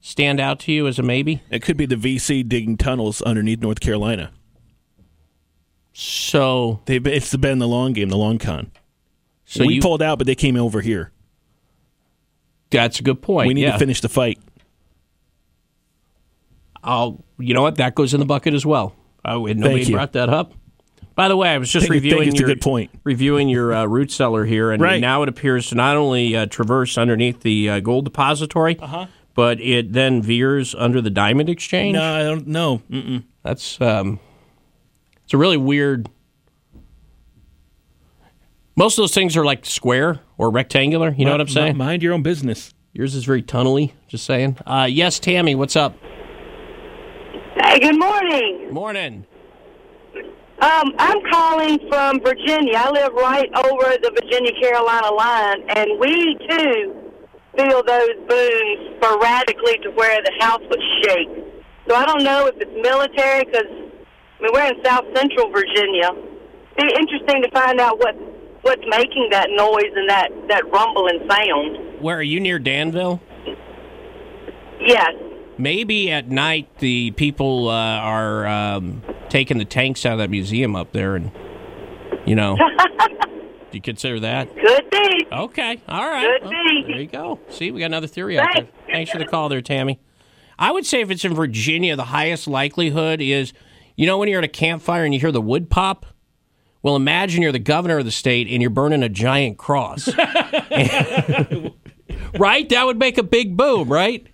stand 0.00 0.40
out 0.40 0.60
to 0.60 0.72
you 0.72 0.86
as 0.86 0.98
a 0.98 1.02
maybe? 1.02 1.42
It 1.50 1.60
could 1.62 1.76
be 1.76 1.86
the 1.86 1.96
VC 1.96 2.46
digging 2.48 2.76
tunnels 2.76 3.20
underneath 3.22 3.60
North 3.60 3.80
Carolina. 3.80 4.32
So 5.92 6.80
they've 6.86 7.04
it's 7.06 7.34
been 7.36 7.58
the 7.58 7.68
long 7.68 7.92
game, 7.92 8.08
the 8.08 8.16
long 8.16 8.38
con. 8.38 8.70
So 9.44 9.66
we 9.66 9.74
you- 9.74 9.80
pulled 9.80 10.02
out, 10.02 10.18
but 10.18 10.26
they 10.26 10.34
came 10.34 10.56
over 10.56 10.80
here. 10.80 11.12
That's 12.70 13.00
a 13.00 13.02
good 13.02 13.20
point. 13.20 13.48
We 13.48 13.54
need 13.54 13.62
yeah. 13.62 13.72
to 13.72 13.78
finish 13.78 14.00
the 14.00 14.08
fight. 14.08 14.38
I'll. 16.82 17.24
You 17.38 17.54
know 17.54 17.62
what? 17.62 17.76
That 17.76 17.94
goes 17.94 18.12
in 18.14 18.20
the 18.20 18.26
bucket 18.26 18.54
as 18.54 18.64
well. 18.66 18.94
Oh, 19.24 19.46
and 19.46 19.60
nobody 19.60 19.80
Thank 19.80 19.88
you. 19.90 19.94
brought 19.96 20.12
that 20.12 20.28
up. 20.28 20.52
By 21.14 21.28
the 21.28 21.36
way, 21.36 21.50
I 21.50 21.58
was 21.58 21.70
just 21.70 21.84
Think- 21.88 21.94
reviewing 22.02 22.34
your 22.34 22.46
good 22.48 22.60
point. 22.62 22.90
reviewing 23.04 23.48
your 23.48 23.74
uh, 23.74 23.84
root 23.84 24.10
cellar 24.10 24.44
here, 24.46 24.70
and 24.70 24.80
Right. 24.82 25.00
now 25.00 25.22
it 25.22 25.28
appears 25.28 25.68
to 25.68 25.74
not 25.74 25.96
only 25.96 26.34
uh, 26.36 26.46
traverse 26.46 26.96
underneath 26.96 27.40
the 27.40 27.68
uh, 27.68 27.80
gold 27.80 28.04
depository, 28.06 28.78
Uh-huh. 28.78 29.06
but 29.34 29.60
it 29.60 29.92
then 29.92 30.22
veers 30.22 30.74
under 30.74 31.00
the 31.02 31.10
diamond 31.10 31.50
exchange. 31.50 31.94
No, 31.94 32.02
I 32.02 32.22
don't 32.22 32.46
know. 32.46 32.80
That's 33.42 33.78
um, 33.80 34.18
it's 35.24 35.34
a 35.34 35.38
really 35.38 35.58
weird. 35.58 36.08
Most 38.76 38.96
of 38.96 39.02
those 39.02 39.12
things 39.14 39.36
are 39.36 39.44
like 39.44 39.66
square 39.66 40.20
or 40.38 40.50
rectangular. 40.50 41.12
You 41.16 41.24
know 41.26 41.32
what 41.32 41.40
I'm 41.40 41.48
saying? 41.48 41.76
Mind 41.76 42.02
your 42.02 42.14
own 42.14 42.22
business. 42.22 42.72
Yours 42.92 43.14
is 43.14 43.24
very 43.24 43.42
tunnely. 43.42 43.92
Just 44.08 44.24
saying. 44.24 44.56
Uh, 44.66 44.88
yes, 44.90 45.18
Tammy, 45.18 45.54
what's 45.54 45.76
up? 45.76 45.96
Hey, 47.62 47.78
good 47.78 47.98
morning. 47.98 48.72
Morning. 48.72 49.26
Um, 50.62 50.94
I'm 50.98 51.20
calling 51.30 51.78
from 51.90 52.20
Virginia. 52.20 52.76
I 52.76 52.90
live 52.90 53.12
right 53.12 53.50
over 53.54 53.96
the 54.00 54.10
Virginia 54.16 54.52
Carolina 54.58 55.10
line, 55.12 55.68
and 55.68 56.00
we 56.00 56.38
too 56.48 57.12
feel 57.56 57.82
those 57.84 58.16
booms 58.28 58.96
sporadically 58.96 59.76
to 59.82 59.90
where 59.90 60.22
the 60.22 60.32
house 60.40 60.62
would 60.70 60.80
shake. 61.02 61.28
So 61.86 61.94
I 61.96 62.06
don't 62.06 62.24
know 62.24 62.46
if 62.46 62.54
it's 62.56 62.72
military 62.80 63.44
because 63.44 63.68
I 63.68 64.42
mean 64.42 64.52
we're 64.54 64.72
in 64.72 64.82
South 64.82 65.04
Central 65.14 65.50
Virginia. 65.50 66.12
It'd 66.78 66.88
Be 66.88 66.94
interesting 66.98 67.42
to 67.42 67.50
find 67.50 67.78
out 67.78 67.98
what 67.98 68.14
what's 68.62 68.84
making 68.88 69.28
that 69.32 69.48
noise 69.50 69.92
and 69.94 70.08
that 70.08 70.30
that 70.48 70.64
rumbling 70.72 71.28
sound. 71.28 72.00
Where 72.00 72.16
are 72.16 72.22
you 72.22 72.40
near 72.40 72.58
Danville? 72.58 73.20
Yes. 74.80 75.12
Maybe 75.60 76.10
at 76.10 76.28
night 76.28 76.78
the 76.78 77.10
people 77.12 77.68
uh, 77.68 77.74
are 77.74 78.46
um, 78.46 79.02
taking 79.28 79.58
the 79.58 79.64
tanks 79.64 80.06
out 80.06 80.14
of 80.14 80.18
that 80.18 80.30
museum 80.30 80.74
up 80.74 80.92
there, 80.92 81.16
and 81.16 81.30
you 82.26 82.34
know, 82.34 82.56
do 83.70 83.72
you 83.72 83.82
consider 83.82 84.20
that? 84.20 84.54
Could 84.56 84.90
be. 84.90 85.26
Okay, 85.30 85.80
all 85.88 86.08
right. 86.08 86.40
Could 86.40 86.50
Well, 86.50 86.50
be. 86.50 86.84
There 86.86 87.00
you 87.00 87.06
go. 87.06 87.40
See, 87.50 87.70
we 87.70 87.80
got 87.80 87.86
another 87.86 88.06
theory 88.06 88.38
out 88.38 88.48
there. 88.54 88.68
Thanks 88.86 89.10
for 89.10 89.18
the 89.18 89.26
call, 89.26 89.48
there, 89.48 89.60
Tammy. 89.60 90.00
I 90.58 90.70
would 90.70 90.86
say 90.86 91.00
if 91.00 91.10
it's 91.10 91.24
in 91.24 91.34
Virginia, 91.34 91.96
the 91.96 92.04
highest 92.04 92.46
likelihood 92.46 93.20
is, 93.20 93.52
you 93.96 94.06
know, 94.06 94.18
when 94.18 94.28
you're 94.28 94.38
at 94.38 94.44
a 94.44 94.48
campfire 94.48 95.04
and 95.04 95.14
you 95.14 95.20
hear 95.20 95.32
the 95.32 95.40
wood 95.40 95.70
pop. 95.70 96.06
Well, 96.82 96.96
imagine 96.96 97.42
you're 97.42 97.52
the 97.52 97.58
governor 97.58 97.98
of 97.98 98.06
the 98.06 98.10
state 98.10 98.48
and 98.48 98.62
you're 98.62 98.70
burning 98.70 99.02
a 99.02 99.08
giant 99.10 99.58
cross. 99.58 100.08
right? 102.38 102.68
That 102.68 102.86
would 102.86 102.98
make 102.98 103.18
a 103.18 103.22
big 103.22 103.56
boom, 103.56 103.92
right? 103.92 104.26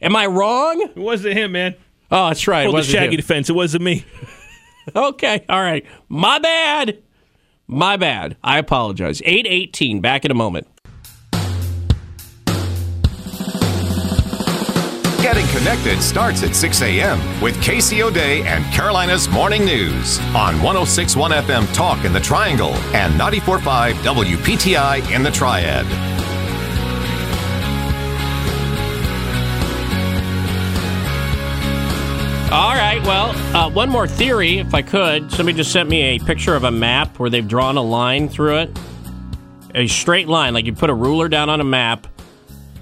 Am 0.00 0.14
I 0.14 0.26
wrong? 0.26 0.80
It 0.94 0.96
wasn't 0.96 1.36
him, 1.36 1.52
man. 1.52 1.74
Oh, 2.10 2.28
that's 2.28 2.46
right. 2.46 2.62
It 2.62 2.64
Pulled 2.66 2.74
the 2.74 2.78
wasn't 2.78 2.92
shaggy 2.96 3.14
him. 3.14 3.20
defense. 3.20 3.50
It 3.50 3.54
wasn't 3.54 3.84
me. 3.84 4.04
Okay, 4.94 5.44
all 5.48 5.60
right. 5.60 5.84
My 6.08 6.38
bad. 6.38 7.02
My 7.66 7.96
bad. 7.96 8.36
I 8.44 8.58
apologize. 8.58 9.20
818, 9.24 10.00
back 10.00 10.24
in 10.24 10.30
a 10.30 10.34
moment. 10.34 10.68
Getting 15.20 15.46
connected 15.48 16.00
starts 16.00 16.44
at 16.44 16.54
6 16.54 16.82
a.m. 16.82 17.18
with 17.42 17.60
Casey 17.60 18.00
O'Day 18.04 18.42
and 18.46 18.64
Carolina's 18.72 19.28
Morning 19.28 19.64
News 19.64 20.20
on 20.36 20.62
1061 20.62 21.32
FM 21.32 21.74
Talk 21.74 22.04
in 22.04 22.12
the 22.12 22.20
Triangle 22.20 22.74
and 22.94 23.12
94.5 23.20 23.94
WPTI 23.94 25.12
in 25.12 25.24
the 25.24 25.32
Triad. 25.32 25.84
All 32.56 32.72
right. 32.72 33.02
Well, 33.04 33.32
uh, 33.54 33.68
one 33.68 33.90
more 33.90 34.08
theory, 34.08 34.60
if 34.60 34.72
I 34.72 34.80
could. 34.80 35.30
Somebody 35.30 35.58
just 35.58 35.70
sent 35.70 35.90
me 35.90 36.16
a 36.16 36.18
picture 36.18 36.54
of 36.54 36.64
a 36.64 36.70
map 36.70 37.18
where 37.18 37.28
they've 37.28 37.46
drawn 37.46 37.76
a 37.76 37.82
line 37.82 38.30
through 38.30 38.56
it. 38.60 38.78
A 39.74 39.86
straight 39.86 40.26
line, 40.26 40.54
like 40.54 40.64
you 40.64 40.72
put 40.72 40.88
a 40.88 40.94
ruler 40.94 41.28
down 41.28 41.50
on 41.50 41.60
a 41.60 41.64
map, 41.64 42.06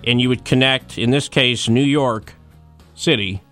and 0.05 0.21
you 0.21 0.29
would 0.29 0.45
connect, 0.45 0.97
in 0.97 1.11
this 1.11 1.29
case, 1.29 1.69
New 1.69 1.83
York 1.83 2.35
City 2.95 3.43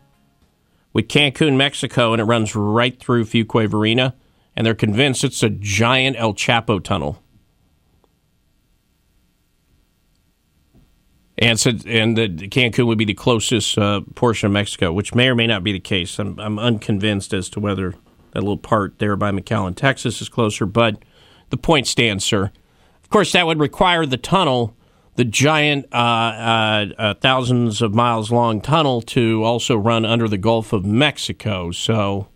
with 0.92 1.08
Cancun, 1.08 1.56
Mexico, 1.56 2.12
and 2.12 2.20
it 2.20 2.24
runs 2.24 2.54
right 2.54 2.96
through 3.00 3.24
Fuquay 3.24 3.66
Varina. 3.66 4.14
And 4.54 4.64
they're 4.64 4.76
convinced 4.76 5.24
it's 5.24 5.42
a 5.42 5.50
giant 5.50 6.16
El 6.20 6.34
Chapo 6.34 6.80
tunnel. 6.80 7.20
And 11.42 11.58
so, 11.58 11.72
and 11.86 12.16
the 12.16 12.28
Cancun 12.28 12.86
would 12.86 12.98
be 12.98 13.04
the 13.04 13.14
closest 13.14 13.76
uh, 13.76 14.02
portion 14.14 14.46
of 14.46 14.52
Mexico, 14.52 14.92
which 14.92 15.12
may 15.12 15.28
or 15.28 15.34
may 15.34 15.48
not 15.48 15.64
be 15.64 15.72
the 15.72 15.80
case. 15.80 16.20
I'm, 16.20 16.38
I'm 16.38 16.56
unconvinced 16.56 17.34
as 17.34 17.50
to 17.50 17.60
whether 17.60 17.94
that 18.30 18.40
little 18.40 18.56
part 18.56 19.00
there 19.00 19.16
by 19.16 19.32
McAllen, 19.32 19.74
Texas, 19.74 20.22
is 20.22 20.28
closer. 20.28 20.66
But 20.66 21.02
the 21.50 21.56
point 21.56 21.88
stands, 21.88 22.24
sir. 22.24 22.52
Of 23.02 23.10
course, 23.10 23.32
that 23.32 23.44
would 23.44 23.58
require 23.58 24.06
the 24.06 24.16
tunnel, 24.16 24.76
the 25.16 25.24
giant, 25.24 25.86
uh, 25.92 25.96
uh, 25.96 26.86
uh, 26.96 27.14
thousands 27.14 27.82
of 27.82 27.92
miles 27.92 28.30
long 28.30 28.60
tunnel, 28.60 29.02
to 29.02 29.42
also 29.42 29.76
run 29.76 30.04
under 30.04 30.28
the 30.28 30.38
Gulf 30.38 30.72
of 30.72 30.84
Mexico. 30.86 31.72
So 31.72 32.28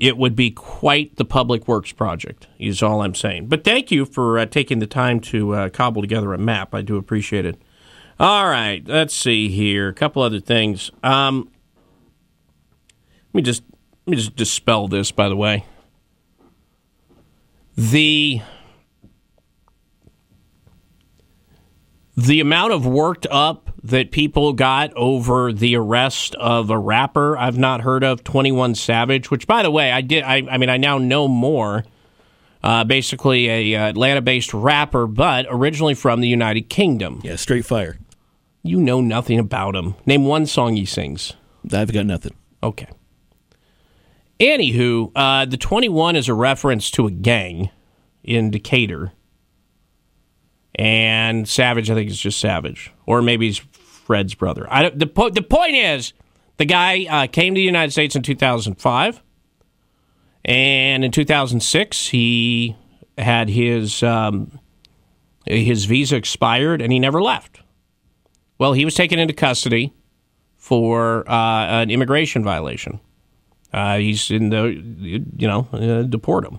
it 0.00 0.16
would 0.16 0.36
be 0.36 0.50
quite 0.50 1.16
the 1.16 1.24
public 1.24 1.66
works 1.66 1.92
project, 1.92 2.46
is 2.58 2.82
all 2.82 3.02
I'm 3.02 3.14
saying. 3.14 3.48
But 3.48 3.64
thank 3.64 3.90
you 3.90 4.04
for 4.04 4.38
uh, 4.38 4.46
taking 4.46 4.78
the 4.78 4.86
time 4.86 5.20
to 5.20 5.54
uh, 5.54 5.68
cobble 5.70 6.02
together 6.02 6.32
a 6.32 6.38
map. 6.38 6.74
I 6.74 6.82
do 6.82 6.96
appreciate 6.96 7.44
it. 7.44 7.60
All 8.20 8.48
right, 8.48 8.82
let's 8.86 9.14
see 9.14 9.48
here. 9.48 9.88
A 9.88 9.94
couple 9.94 10.22
other 10.22 10.40
things. 10.40 10.90
Um, 11.02 11.50
let 13.28 13.34
me 13.34 13.42
just 13.42 13.62
let 14.06 14.10
me 14.12 14.16
just 14.16 14.36
dispel 14.36 14.88
this. 14.88 15.12
By 15.12 15.28
the 15.28 15.36
way, 15.36 15.64
the 17.76 18.40
the 22.16 22.40
amount 22.40 22.72
of 22.72 22.84
worked 22.86 23.26
up 23.30 23.67
that 23.82 24.10
people 24.10 24.52
got 24.52 24.92
over 24.94 25.52
the 25.52 25.76
arrest 25.76 26.34
of 26.36 26.70
a 26.70 26.78
rapper 26.78 27.36
I've 27.36 27.58
not 27.58 27.82
heard 27.82 28.02
of, 28.02 28.24
21 28.24 28.74
Savage, 28.74 29.30
which 29.30 29.46
by 29.46 29.62
the 29.62 29.70
way, 29.70 29.92
I 29.92 30.00
did 30.00 30.24
I, 30.24 30.42
I 30.50 30.58
mean 30.58 30.68
I 30.68 30.76
now 30.76 30.98
know 30.98 31.28
more. 31.28 31.84
Uh, 32.60 32.82
basically 32.82 33.48
a 33.48 33.76
uh, 33.76 33.88
Atlanta-based 33.90 34.52
rapper, 34.52 35.06
but 35.06 35.46
originally 35.48 35.94
from 35.94 36.20
the 36.20 36.26
United 36.26 36.62
Kingdom. 36.68 37.20
Yeah, 37.22 37.36
straight 37.36 37.64
fire. 37.64 37.98
You 38.64 38.80
know 38.80 39.00
nothing 39.00 39.38
about 39.38 39.76
him. 39.76 39.94
Name 40.06 40.24
one 40.24 40.44
song 40.44 40.74
he 40.74 40.84
sings. 40.84 41.34
I've 41.72 41.92
got 41.92 42.06
nothing. 42.06 42.34
Okay. 42.60 42.88
Anywho, 44.40 45.12
uh, 45.14 45.44
the 45.44 45.56
21 45.56 46.16
is 46.16 46.28
a 46.28 46.34
reference 46.34 46.90
to 46.92 47.06
a 47.06 47.10
gang 47.12 47.70
in 48.22 48.50
Decatur. 48.50 49.12
And 50.78 51.48
Savage, 51.48 51.90
I 51.90 51.94
think, 51.94 52.08
is 52.08 52.20
just 52.20 52.38
Savage. 52.38 52.92
Or 53.04 53.20
maybe 53.20 53.46
he's 53.46 53.58
Fred's 53.58 54.34
brother. 54.34 54.66
I 54.72 54.90
the, 54.90 55.06
po- 55.06 55.30
the 55.30 55.42
point 55.42 55.74
is, 55.74 56.12
the 56.56 56.64
guy 56.64 57.06
uh, 57.10 57.26
came 57.26 57.54
to 57.54 57.58
the 57.58 57.64
United 57.64 57.90
States 57.90 58.14
in 58.14 58.22
2005. 58.22 59.22
And 60.44 61.04
in 61.04 61.10
2006, 61.10 62.06
he 62.08 62.76
had 63.18 63.48
his 63.48 64.02
um, 64.02 64.58
his 65.44 65.84
visa 65.86 66.16
expired 66.16 66.80
and 66.80 66.92
he 66.92 66.98
never 66.98 67.20
left. 67.20 67.60
Well, 68.58 68.72
he 68.72 68.84
was 68.84 68.94
taken 68.94 69.18
into 69.18 69.34
custody 69.34 69.92
for 70.56 71.28
uh, 71.28 71.82
an 71.82 71.90
immigration 71.90 72.44
violation. 72.44 73.00
Uh, 73.72 73.98
he's 73.98 74.30
in 74.30 74.50
the, 74.50 74.68
you 74.98 75.46
know, 75.46 75.68
uh, 75.72 76.02
deport 76.02 76.44
him. 76.44 76.58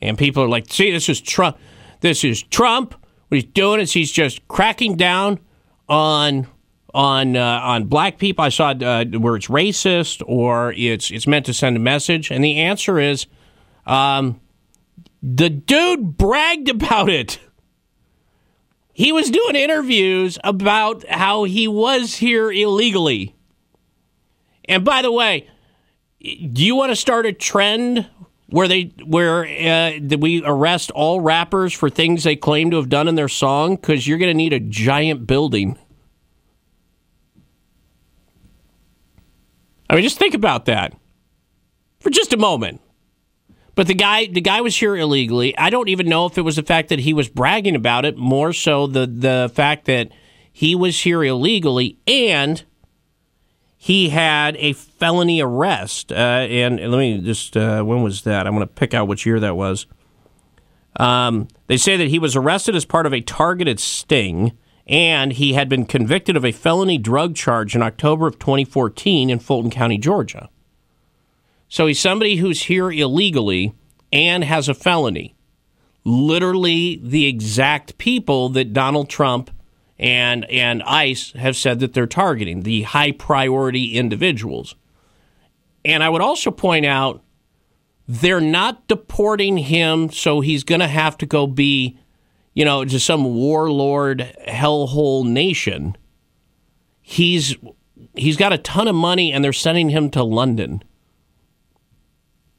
And 0.00 0.18
people 0.18 0.42
are 0.42 0.48
like, 0.48 0.70
see, 0.70 0.90
this 0.90 1.08
is 1.08 1.20
Trump. 1.20 1.56
This 2.04 2.22
is 2.22 2.42
Trump. 2.42 2.92
What 3.28 3.36
he's 3.36 3.44
doing 3.44 3.80
is 3.80 3.94
he's 3.94 4.12
just 4.12 4.46
cracking 4.46 4.96
down 4.96 5.40
on 5.88 6.46
on 6.92 7.34
uh, 7.34 7.60
on 7.62 7.86
black 7.86 8.18
people. 8.18 8.44
I 8.44 8.50
saw 8.50 8.72
uh, 8.72 9.06
where 9.06 9.36
it's 9.36 9.46
racist 9.46 10.22
or 10.26 10.74
it's 10.76 11.10
it's 11.10 11.26
meant 11.26 11.46
to 11.46 11.54
send 11.54 11.78
a 11.78 11.80
message, 11.80 12.30
and 12.30 12.44
the 12.44 12.58
answer 12.58 12.98
is, 12.98 13.24
um, 13.86 14.38
the 15.22 15.48
dude 15.48 16.18
bragged 16.18 16.68
about 16.68 17.08
it. 17.08 17.38
He 18.92 19.10
was 19.10 19.30
doing 19.30 19.56
interviews 19.56 20.38
about 20.44 21.08
how 21.08 21.44
he 21.44 21.66
was 21.66 22.16
here 22.16 22.52
illegally. 22.52 23.34
And 24.66 24.84
by 24.84 25.00
the 25.00 25.10
way, 25.10 25.48
do 26.20 26.62
you 26.66 26.76
want 26.76 26.92
to 26.92 26.96
start 26.96 27.24
a 27.24 27.32
trend 27.32 28.10
where 28.54 28.68
they 28.68 28.92
where 29.04 29.44
uh, 29.44 29.98
we 30.16 30.40
arrest 30.44 30.92
all 30.92 31.20
rappers 31.20 31.72
for 31.72 31.90
things 31.90 32.22
they 32.22 32.36
claim 32.36 32.70
to 32.70 32.76
have 32.76 32.88
done 32.88 33.08
in 33.08 33.16
their 33.16 33.28
song? 33.28 33.74
Because 33.74 34.06
you're 34.06 34.18
going 34.18 34.30
to 34.30 34.34
need 34.34 34.52
a 34.52 34.60
giant 34.60 35.26
building. 35.26 35.76
I 39.90 39.96
mean, 39.96 40.04
just 40.04 40.18
think 40.18 40.34
about 40.34 40.66
that 40.66 40.94
for 41.98 42.10
just 42.10 42.32
a 42.32 42.36
moment. 42.36 42.80
But 43.74 43.88
the 43.88 43.94
guy, 43.94 44.26
the 44.26 44.40
guy 44.40 44.60
was 44.60 44.76
here 44.76 44.94
illegally. 44.94 45.58
I 45.58 45.68
don't 45.68 45.88
even 45.88 46.06
know 46.06 46.26
if 46.26 46.38
it 46.38 46.42
was 46.42 46.54
the 46.54 46.62
fact 46.62 46.90
that 46.90 47.00
he 47.00 47.12
was 47.12 47.28
bragging 47.28 47.74
about 47.74 48.04
it, 48.04 48.16
more 48.16 48.52
so 48.52 48.86
the 48.86 49.08
the 49.08 49.50
fact 49.52 49.86
that 49.86 50.12
he 50.52 50.76
was 50.76 51.00
here 51.00 51.24
illegally 51.24 51.98
and 52.06 52.62
he 53.84 54.08
had 54.08 54.56
a 54.60 54.72
felony 54.72 55.42
arrest. 55.42 56.10
Uh, 56.10 56.14
and, 56.14 56.80
let 56.90 56.96
me 56.96 57.20
just, 57.20 57.54
uh, 57.54 57.82
when 57.82 58.02
was 58.02 58.22
that? 58.22 58.46
I'm 58.46 58.54
going 58.54 58.66
to 58.66 58.74
pick 58.74 58.94
out 58.94 59.08
which 59.08 59.26
year 59.26 59.38
that 59.40 59.58
was. 59.58 59.84
Um, 60.96 61.48
they 61.66 61.76
say 61.76 61.98
that 61.98 62.08
he 62.08 62.18
was 62.18 62.34
arrested 62.34 62.74
as 62.74 62.86
part 62.86 63.04
of 63.04 63.12
a 63.12 63.20
targeted 63.20 63.78
sting, 63.78 64.56
and 64.86 65.34
he 65.34 65.52
had 65.52 65.68
been 65.68 65.84
convicted 65.84 66.34
of 66.34 66.46
a 66.46 66.52
felony 66.52 66.96
drug 66.96 67.34
charge 67.34 67.76
in 67.76 67.82
October 67.82 68.26
of 68.26 68.38
2014 68.38 69.28
in 69.28 69.38
Fulton 69.38 69.70
County, 69.70 69.98
Georgia. 69.98 70.48
So 71.68 71.86
he's 71.86 72.00
somebody 72.00 72.36
who's 72.36 72.62
here 72.62 72.90
illegally 72.90 73.74
and 74.10 74.44
has 74.44 74.66
a 74.66 74.72
felony. 74.72 75.36
Literally 76.06 77.02
the 77.04 77.26
exact 77.26 77.98
people 77.98 78.48
that 78.48 78.72
Donald 78.72 79.10
Trump 79.10 79.50
and 79.98 80.44
and 80.50 80.82
ICE 80.82 81.32
have 81.32 81.56
said 81.56 81.80
that 81.80 81.92
they're 81.92 82.06
targeting 82.06 82.62
the 82.62 82.82
high 82.82 83.12
priority 83.12 83.94
individuals. 83.94 84.74
And 85.84 86.02
I 86.02 86.08
would 86.08 86.22
also 86.22 86.50
point 86.50 86.86
out 86.86 87.22
they're 88.08 88.40
not 88.40 88.86
deporting 88.88 89.58
him 89.58 90.10
so 90.10 90.40
he's 90.40 90.64
going 90.64 90.80
to 90.80 90.88
have 90.88 91.16
to 91.18 91.26
go 91.26 91.46
be, 91.46 91.98
you 92.54 92.64
know, 92.64 92.84
to 92.84 93.00
some 93.00 93.24
warlord 93.34 94.34
hellhole 94.48 95.26
nation. 95.26 95.96
He's 97.00 97.56
he's 98.14 98.36
got 98.36 98.52
a 98.52 98.58
ton 98.58 98.88
of 98.88 98.94
money 98.94 99.32
and 99.32 99.44
they're 99.44 99.52
sending 99.52 99.90
him 99.90 100.10
to 100.10 100.22
London. 100.22 100.82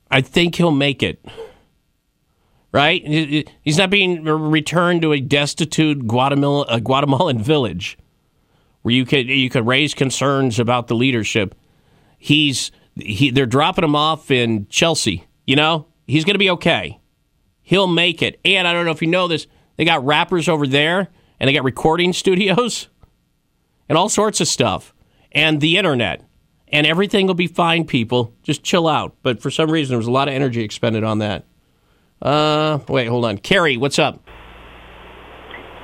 I 0.10 0.22
think 0.22 0.56
he'll 0.56 0.72
make 0.72 1.03
it 1.03 1.24
right? 2.76 3.47
He's 3.61 3.77
not 3.77 3.89
being 3.89 4.26
returned 4.26 5.02
to 5.03 5.14
a 5.14 5.22
destitute 5.22 6.06
Guatemala, 6.10 6.65
a 6.68 6.81
Guatemalan 6.81 7.41
village 7.41 7.97
where 8.81 8.93
you 8.93 9.06
could 9.06 9.30
you 9.30 9.49
could 9.49 9.65
raise 9.65 9.93
concerns 9.93 10.60
about 10.60 10.88
the 10.88 10.93
leadership. 10.93 11.56
He's 12.18 12.72
he, 12.95 13.31
they're 13.31 13.45
dropping 13.45 13.85
him 13.85 13.95
off 13.95 14.30
in 14.30 14.68
Chelsea. 14.68 15.26
You 15.47 15.56
know, 15.56 15.88
he's 16.06 16.26
going 16.26 16.34
to 16.34 16.39
be 16.39 16.49
okay. 16.49 16.99
He'll 17.61 17.88
make 17.88 18.22
it. 18.22 18.41
And 18.43 18.68
I 18.68 18.73
don't 18.73 18.84
know 18.84 18.91
if 18.91 19.02
you 19.02 19.07
know 19.07 19.30
this, 19.30 19.47
they 19.77 19.85
got 19.85 20.06
rappers 20.06 20.49
over 20.49 20.68
there, 20.68 21.07
and 21.39 21.47
they 21.47 21.53
got 21.53 21.64
recording 21.64 22.11
studios, 22.14 22.89
and 23.88 23.97
all 23.97 24.10
sorts 24.10 24.41
of 24.41 24.49
stuff, 24.49 24.93
and 25.31 25.61
the 25.61 25.77
internet, 25.77 26.27
and 26.68 26.85
everything 26.85 27.26
will 27.26 27.35
be 27.35 27.47
fine. 27.47 27.85
People, 27.85 28.34
just 28.43 28.64
chill 28.64 28.85
out. 28.85 29.15
But 29.23 29.41
for 29.41 29.49
some 29.49 29.72
reason, 29.72 29.93
there 29.93 29.97
was 29.97 30.07
a 30.07 30.11
lot 30.11 30.27
of 30.27 30.34
energy 30.34 30.61
expended 30.61 31.06
on 31.06 31.19
that. 31.19 31.45
Uh, 32.21 32.79
wait, 32.87 33.07
hold 33.07 33.25
on. 33.25 33.37
Carrie, 33.37 33.77
what's 33.77 33.99
up? 33.99 34.19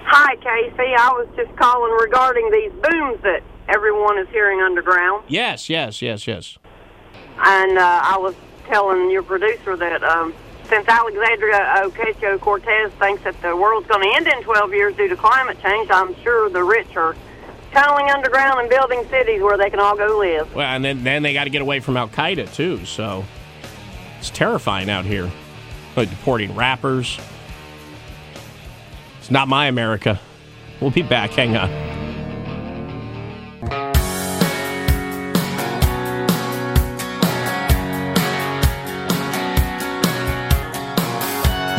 Hi, 0.05 0.35
Casey. 0.37 0.93
I 0.97 1.09
was 1.11 1.27
just 1.35 1.55
calling 1.57 1.91
regarding 2.01 2.49
these 2.51 2.71
booms 2.71 3.21
that 3.23 3.43
everyone 3.69 4.17
is 4.17 4.27
hearing 4.29 4.59
underground. 4.59 5.23
Yes, 5.27 5.69
yes, 5.69 6.01
yes, 6.01 6.27
yes. 6.27 6.57
And 7.37 7.77
uh, 7.77 8.01
I 8.03 8.17
was 8.17 8.35
telling 8.67 9.09
your 9.09 9.23
producer 9.23 9.75
that 9.77 10.03
um, 10.03 10.33
since 10.65 10.87
Alexandria 10.87 11.59
Ocasio-Cortez 11.83 12.91
thinks 12.93 13.23
that 13.23 13.41
the 13.41 13.55
world's 13.55 13.87
going 13.87 14.03
to 14.03 14.15
end 14.15 14.27
in 14.27 14.43
12 14.43 14.73
years 14.73 14.95
due 14.95 15.07
to 15.07 15.15
climate 15.15 15.57
change, 15.61 15.89
I'm 15.91 16.15
sure 16.23 16.49
the 16.49 16.63
rich 16.63 16.95
are 16.95 17.15
tunneling 17.71 18.09
underground 18.09 18.59
and 18.59 18.69
building 18.69 19.05
cities 19.09 19.41
where 19.41 19.57
they 19.57 19.69
can 19.69 19.79
all 19.79 19.95
go 19.95 20.17
live. 20.17 20.53
Well, 20.53 20.67
and 20.67 20.83
then, 20.83 21.03
then 21.03 21.23
they 21.23 21.33
got 21.33 21.45
to 21.45 21.49
get 21.49 21.61
away 21.61 21.79
from 21.79 21.95
Al 21.97 22.09
Qaeda, 22.09 22.53
too, 22.53 22.85
so 22.85 23.23
it's 24.19 24.29
terrifying 24.29 24.89
out 24.89 25.05
here 25.05 25.31
like 25.95 26.09
deporting 26.09 26.55
rappers. 26.55 27.19
It's 29.19 29.31
not 29.31 29.47
my 29.47 29.67
America. 29.67 30.19
We'll 30.79 30.91
be 30.91 31.03
back. 31.03 31.31
Hang 31.31 31.55
on. 31.55 31.69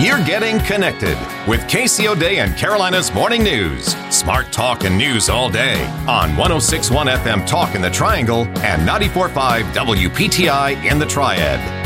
You're 0.03 0.25
getting 0.25 0.59
connected 0.59 1.17
with 1.47 1.69
Casey 1.69 2.09
O'Day 2.09 2.39
and 2.41 2.57
Carolina's 2.57 3.15
Morning 3.15 3.45
News. 3.45 3.95
Smart 4.11 4.51
talk 4.51 4.83
and 4.83 4.99
news 4.99 5.29
all 5.29 5.49
day 5.49 5.85
on 6.09 6.37
1061 6.37 7.07
FM 7.07 7.47
Talk 7.47 7.77
in 7.77 7.83
the 7.83 7.91
Triangle 7.91 8.47
and 8.65 8.85
945 8.85 9.65
WPTI 9.67 10.91
in 10.91 10.99
the 10.99 11.07
Triad. 11.07 11.82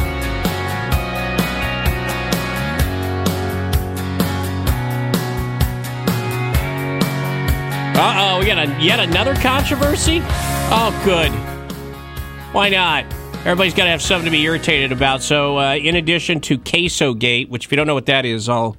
Uh 7.98 8.14
oh, 8.18 8.40
we 8.40 8.44
got 8.44 8.58
a, 8.58 8.82
yet 8.82 9.00
another 9.00 9.34
controversy? 9.36 10.20
Oh, 10.22 11.02
good. 11.02 11.30
Why 12.52 12.68
not? 12.68 13.06
Everybody's 13.38 13.72
got 13.72 13.84
to 13.84 13.90
have 13.90 14.02
something 14.02 14.26
to 14.26 14.30
be 14.30 14.42
irritated 14.42 14.92
about. 14.92 15.22
So, 15.22 15.58
uh, 15.58 15.76
in 15.76 15.96
addition 15.96 16.42
to 16.42 16.58
Queso 16.58 17.14
Gate, 17.14 17.48
which 17.48 17.64
if 17.64 17.72
you 17.72 17.76
don't 17.76 17.86
know 17.86 17.94
what 17.94 18.04
that 18.04 18.26
is, 18.26 18.50
I'll 18.50 18.76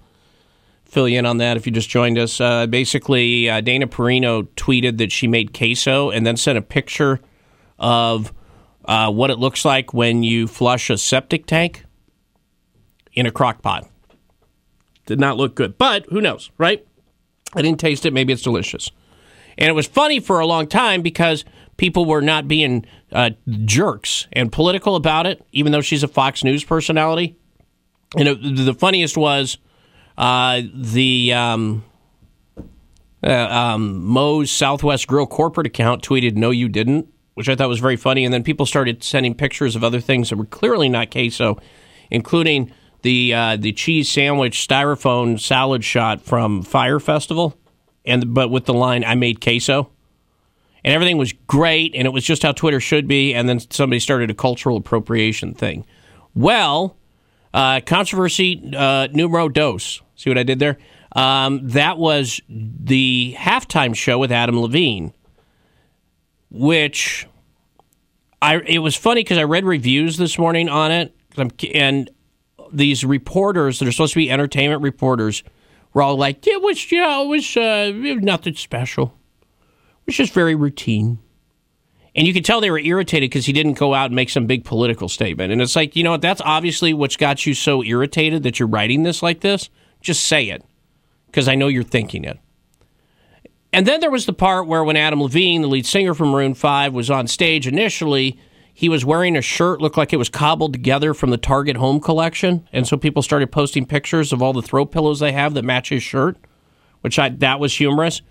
fill 0.86 1.10
you 1.10 1.18
in 1.18 1.26
on 1.26 1.38
that 1.38 1.58
if 1.58 1.66
you 1.66 1.72
just 1.72 1.90
joined 1.90 2.20
us. 2.20 2.40
Uh, 2.40 2.68
basically, 2.68 3.50
uh, 3.50 3.60
Dana 3.62 3.88
Perino 3.88 4.44
tweeted 4.50 5.00
that 5.00 5.12
she 5.12 5.26
made 5.26 5.52
queso 5.52 6.12
and 6.12 6.24
then 6.24 6.38
sent 6.38 6.60
a 6.60 6.62
picture 6.62 7.20
of 7.80 8.32
uh, 8.86 9.12
what 9.12 9.32
it 9.32 9.40
looks 9.40 9.66
like 9.66 9.96
when 9.96 10.22
you 10.22 10.48
flush 10.48 10.92
a 10.92 10.98
septic 10.98 11.48
tank 11.48 11.86
in 13.14 13.26
a 13.26 13.32
crock 13.32 13.64
pot. 13.64 13.90
Did 15.08 15.20
not 15.20 15.38
look 15.38 15.56
good, 15.56 15.80
but 15.80 16.06
who 16.12 16.22
knows, 16.22 16.52
right? 16.60 16.86
I 17.56 17.64
didn't 17.64 17.80
taste 17.80 18.06
it. 18.06 18.14
Maybe 18.14 18.32
it's 18.32 18.44
delicious. 18.44 18.92
And 19.58 19.70
it 19.70 19.74
was 19.74 19.88
funny 19.88 20.20
for 20.20 20.40
a 20.40 20.46
long 20.46 20.68
time 20.68 21.02
because 21.02 21.44
people 21.78 22.06
were 22.06 22.22
not 22.22 22.48
being 22.48 22.86
uh, 23.12 23.32
jerks 23.66 24.28
and 24.34 24.52
political 24.52 24.96
about 24.96 25.26
it, 25.26 25.46
even 25.52 25.72
though 25.72 25.82
she's 25.82 26.04
a 26.04 26.08
Fox 26.08 26.44
News 26.44 26.64
personality. 26.64 27.38
And 28.16 28.28
it, 28.28 28.66
the 28.66 28.74
funniest 28.74 29.18
was 29.18 29.58
uh, 30.18 30.62
the 30.74 31.34
um, 31.34 31.84
uh, 33.24 33.32
um, 33.32 34.04
Moe's 34.04 34.52
Southwest 34.52 35.08
Grill 35.08 35.28
corporate 35.28 35.68
account 35.68 36.04
tweeted, 36.04 36.36
No, 36.36 36.52
you 36.52 36.70
didn't, 36.70 37.08
which 37.34 37.50
I 37.50 37.56
thought 37.56 37.70
was 37.70 37.80
very 37.80 37.98
funny. 37.98 38.26
And 38.26 38.34
then 38.34 38.44
people 38.44 38.66
started 38.66 39.04
sending 39.04 39.36
pictures 39.36 39.76
of 39.76 39.84
other 39.84 40.00
things 40.00 40.30
that 40.30 40.38
were 40.38 40.46
clearly 40.46 40.90
not 40.90 41.12
queso, 41.12 41.60
including 42.10 42.72
the, 43.02 43.34
uh, 43.34 43.58
the 43.58 43.74
cheese 43.74 44.10
sandwich 44.10 44.68
styrofoam 44.68 45.40
salad 45.40 45.84
shot 45.84 46.22
from 46.22 46.62
Fyre 46.62 47.00
Festival 47.00 47.56
and 48.08 48.34
but 48.34 48.50
with 48.50 48.66
the 48.66 48.74
line 48.74 49.04
"I 49.04 49.16
made 49.16 49.42
queso," 49.42 49.90
and 50.84 50.94
everything 50.94 51.18
was 51.18 51.34
great, 51.46 51.94
and 51.94 52.06
it 52.08 52.12
was 52.12 52.24
just 52.24 52.44
how 52.44 52.54
Twitter 52.54 52.80
should 52.80 53.08
be. 53.08 53.34
And 53.34 53.48
then 53.48 53.60
somebody 53.70 54.00
started 54.00 54.32
a 54.32 54.34
cultural 54.34 54.78
appropriation 54.78 55.54
thing. 55.54 55.86
Well, 56.34 56.96
Uh, 57.54 57.80
controversy 57.80 58.62
uh, 58.76 59.08
numero 59.14 59.50
dos. 59.50 60.02
See 60.16 60.30
what 60.30 60.38
I 60.38 60.44
did 60.44 60.60
there? 60.60 60.78
Um, 61.16 61.62
that 61.70 61.98
was 61.98 62.42
the 62.48 63.34
halftime 63.38 63.96
show 63.96 64.20
with 64.20 64.32
Adam 64.32 64.60
Levine, 64.60 65.14
which 66.52 67.26
I 68.42 68.58
it 68.58 68.80
was 68.80 68.96
funny 68.96 69.22
because 69.22 69.40
I 69.40 69.44
read 69.44 69.66
reviews 69.66 70.18
this 70.18 70.38
morning 70.38 70.70
on 70.70 70.92
it, 70.92 71.16
and 71.74 72.10
these 72.72 73.04
reporters 73.04 73.80
that 73.80 73.88
are 73.88 73.92
supposed 73.94 74.14
to 74.14 74.20
be 74.20 74.30
entertainment 74.30 74.82
reporters 74.84 75.42
were 75.94 76.02
all 76.02 76.18
like, 76.18 76.46
"It 76.48 76.62
was, 76.62 76.92
you 76.92 77.02
know, 77.02 77.24
it 77.24 77.28
was, 77.28 77.58
uh, 77.58 77.92
nothing 78.22 78.56
special. 78.56 79.18
It 80.02 80.08
was 80.08 80.16
just 80.16 80.34
very 80.34 80.56
routine." 80.56 81.20
And 82.18 82.26
you 82.26 82.34
could 82.34 82.44
tell 82.44 82.60
they 82.60 82.72
were 82.72 82.80
irritated 82.80 83.30
because 83.30 83.46
he 83.46 83.54
didn't 83.54 83.74
go 83.74 83.94
out 83.94 84.08
and 84.08 84.16
make 84.16 84.32
some 84.32 84.48
big 84.48 84.66
political 84.66 85.08
statement. 85.08 85.52
And 85.52 85.62
it's 85.62 85.76
like, 85.76 85.96
you 85.96 86.04
know 86.04 86.12
what? 86.12 86.22
That's 86.22 86.42
obviously 86.44 86.92
what's 86.92 87.16
got 87.16 87.46
you 87.46 87.54
so 87.54 87.84
irritated 87.84 88.42
that 88.42 88.58
you're 88.58 88.68
writing 88.68 89.04
this 89.04 89.22
like 89.22 89.42
this. 89.42 89.70
Just 90.02 90.24
say 90.24 90.50
it 90.50 90.66
because 91.28 91.48
I 91.48 91.54
know 91.54 91.68
you're 91.68 91.84
thinking 91.84 92.24
it. 92.24 92.40
And 93.72 93.86
then 93.86 94.00
there 94.00 94.10
was 94.10 94.26
the 94.26 94.34
part 94.34 94.66
where 94.66 94.84
when 94.84 94.98
Adam 94.98 95.22
Levine, 95.22 95.62
the 95.62 95.68
lead 95.68 95.86
singer 95.86 96.16
from 96.16 96.30
Maroon 96.30 96.56
5, 96.56 96.94
was 96.94 97.12
on 97.12 97.28
stage 97.28 97.68
initially, 97.68 98.40
he 98.78 98.90
was 98.90 99.04
wearing 99.04 99.36
a 99.36 99.42
shirt 99.42 99.82
looked 99.82 99.98
like 99.98 100.14
it 100.14 100.18
was 100.18 100.30
cobbled 100.30 100.72
together 100.72 101.16
from 101.16 101.32
the 101.32 101.38
Target 101.38 101.78
home 101.78 102.00
collection. 102.00 102.70
And 102.72 102.88
so 102.88 102.96
people 102.96 103.24
started 103.24 103.52
posting 103.52 103.88
pictures 103.88 104.32
of 104.32 104.44
all 104.44 104.54
the 104.54 104.62
throw 104.62 104.86
pillows 104.86 105.20
they 105.20 105.32
have 105.32 105.56
that 105.56 105.64
match 105.64 105.90
his 105.90 106.04
shirt, 106.04 106.38
which 107.02 107.18
I 107.18 107.30
that 107.30 107.60
was 107.60 107.76
humorous. 107.76 108.22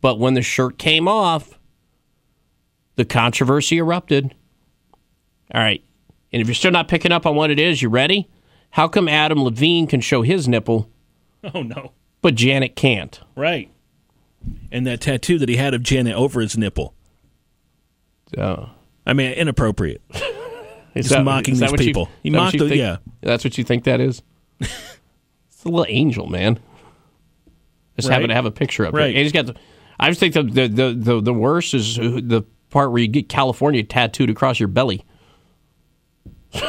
But 0.00 0.20
when 0.20 0.34
the 0.34 0.42
shirt 0.42 0.78
came 0.78 1.08
off, 1.08 1.58
the 2.94 3.04
controversy 3.04 3.78
erupted. 3.78 4.32
All 5.52 5.60
right. 5.60 5.82
And 6.32 6.40
if 6.40 6.46
you're 6.46 6.54
still 6.54 6.70
not 6.70 6.86
picking 6.86 7.10
up 7.10 7.26
on 7.26 7.34
what 7.34 7.50
it 7.50 7.58
is, 7.58 7.82
you 7.82 7.88
ready? 7.88 8.30
How 8.70 8.86
come 8.86 9.08
Adam 9.08 9.42
Levine 9.42 9.88
can 9.88 10.00
show 10.00 10.22
his 10.22 10.46
nipple? 10.46 10.88
Oh, 11.52 11.62
no. 11.62 11.92
But 12.22 12.36
Janet 12.36 12.76
can't. 12.76 13.20
Right. 13.36 13.70
And 14.72 14.86
that 14.86 15.00
tattoo 15.00 15.38
that 15.38 15.48
he 15.48 15.56
had 15.56 15.74
of 15.74 15.82
Janet 15.82 16.14
over 16.14 16.40
his 16.40 16.56
nipple. 16.56 16.94
Oh. 18.38 18.70
I 19.06 19.12
mean, 19.12 19.32
inappropriate. 19.32 20.02
That- 20.94 21.24
mocking 21.24 21.54
these 21.58 21.70
what 21.70 21.78
you- 21.80 21.86
people. 21.86 22.08
he 22.22 22.30
mocked 22.30 22.54
you 22.54 22.60
think- 22.68 22.78
yeah. 22.78 22.96
That's 23.20 23.44
what 23.44 23.58
you 23.58 23.64
think 23.64 23.84
that 23.84 24.00
is? 24.00 24.22
it's 24.60 25.64
a 25.64 25.68
little 25.68 25.84
angel, 25.88 26.26
man. 26.26 26.58
Just 27.96 28.08
Right. 28.08 28.14
happen 28.14 28.28
to 28.30 28.34
have 28.34 28.46
a 28.46 28.50
picture 28.50 28.84
of 28.86 28.94
Right. 28.94 29.14
it. 29.14 29.22
He's 29.22 29.30
got 29.32 29.44
the, 29.44 29.56
I 30.00 30.08
just 30.08 30.20
think 30.20 30.32
the, 30.32 30.42
the, 30.42 30.68
the, 30.68 30.94
the, 30.96 31.20
the 31.20 31.34
worst 31.34 31.74
is 31.74 31.96
the 31.96 32.44
part 32.70 32.92
where 32.92 33.02
you 33.02 33.08
get 33.08 33.28
California 33.28 33.82
tattooed 33.82 34.30
across 34.30 34.58
your 34.58 34.68
belly. 34.68 35.04
you 36.54 36.62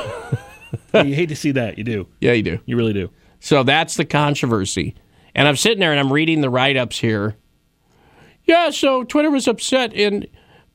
hate 1.16 1.30
to 1.30 1.36
see 1.36 1.52
that. 1.52 1.78
You 1.78 1.84
do. 1.84 2.08
Yeah, 2.20 2.34
you 2.34 2.44
do. 2.44 2.60
You 2.66 2.76
really 2.78 2.94
do. 2.94 3.10
So 3.40 3.64
that's 3.64 3.96
the 3.96 4.06
controversy. 4.06 4.96
And 5.36 5.48
I'm 5.48 5.56
sitting 5.56 5.80
there 5.80 5.92
and 5.92 6.00
I'm 6.02 6.12
reading 6.12 6.42
the 6.42 6.50
write 6.50 6.76
ups 6.76 7.00
here. 7.00 7.36
Yeah, 8.44 8.72
so 8.72 9.04
Twitter 9.04 9.30
was 9.30 9.48
upset 9.48 9.94
and 9.94 10.28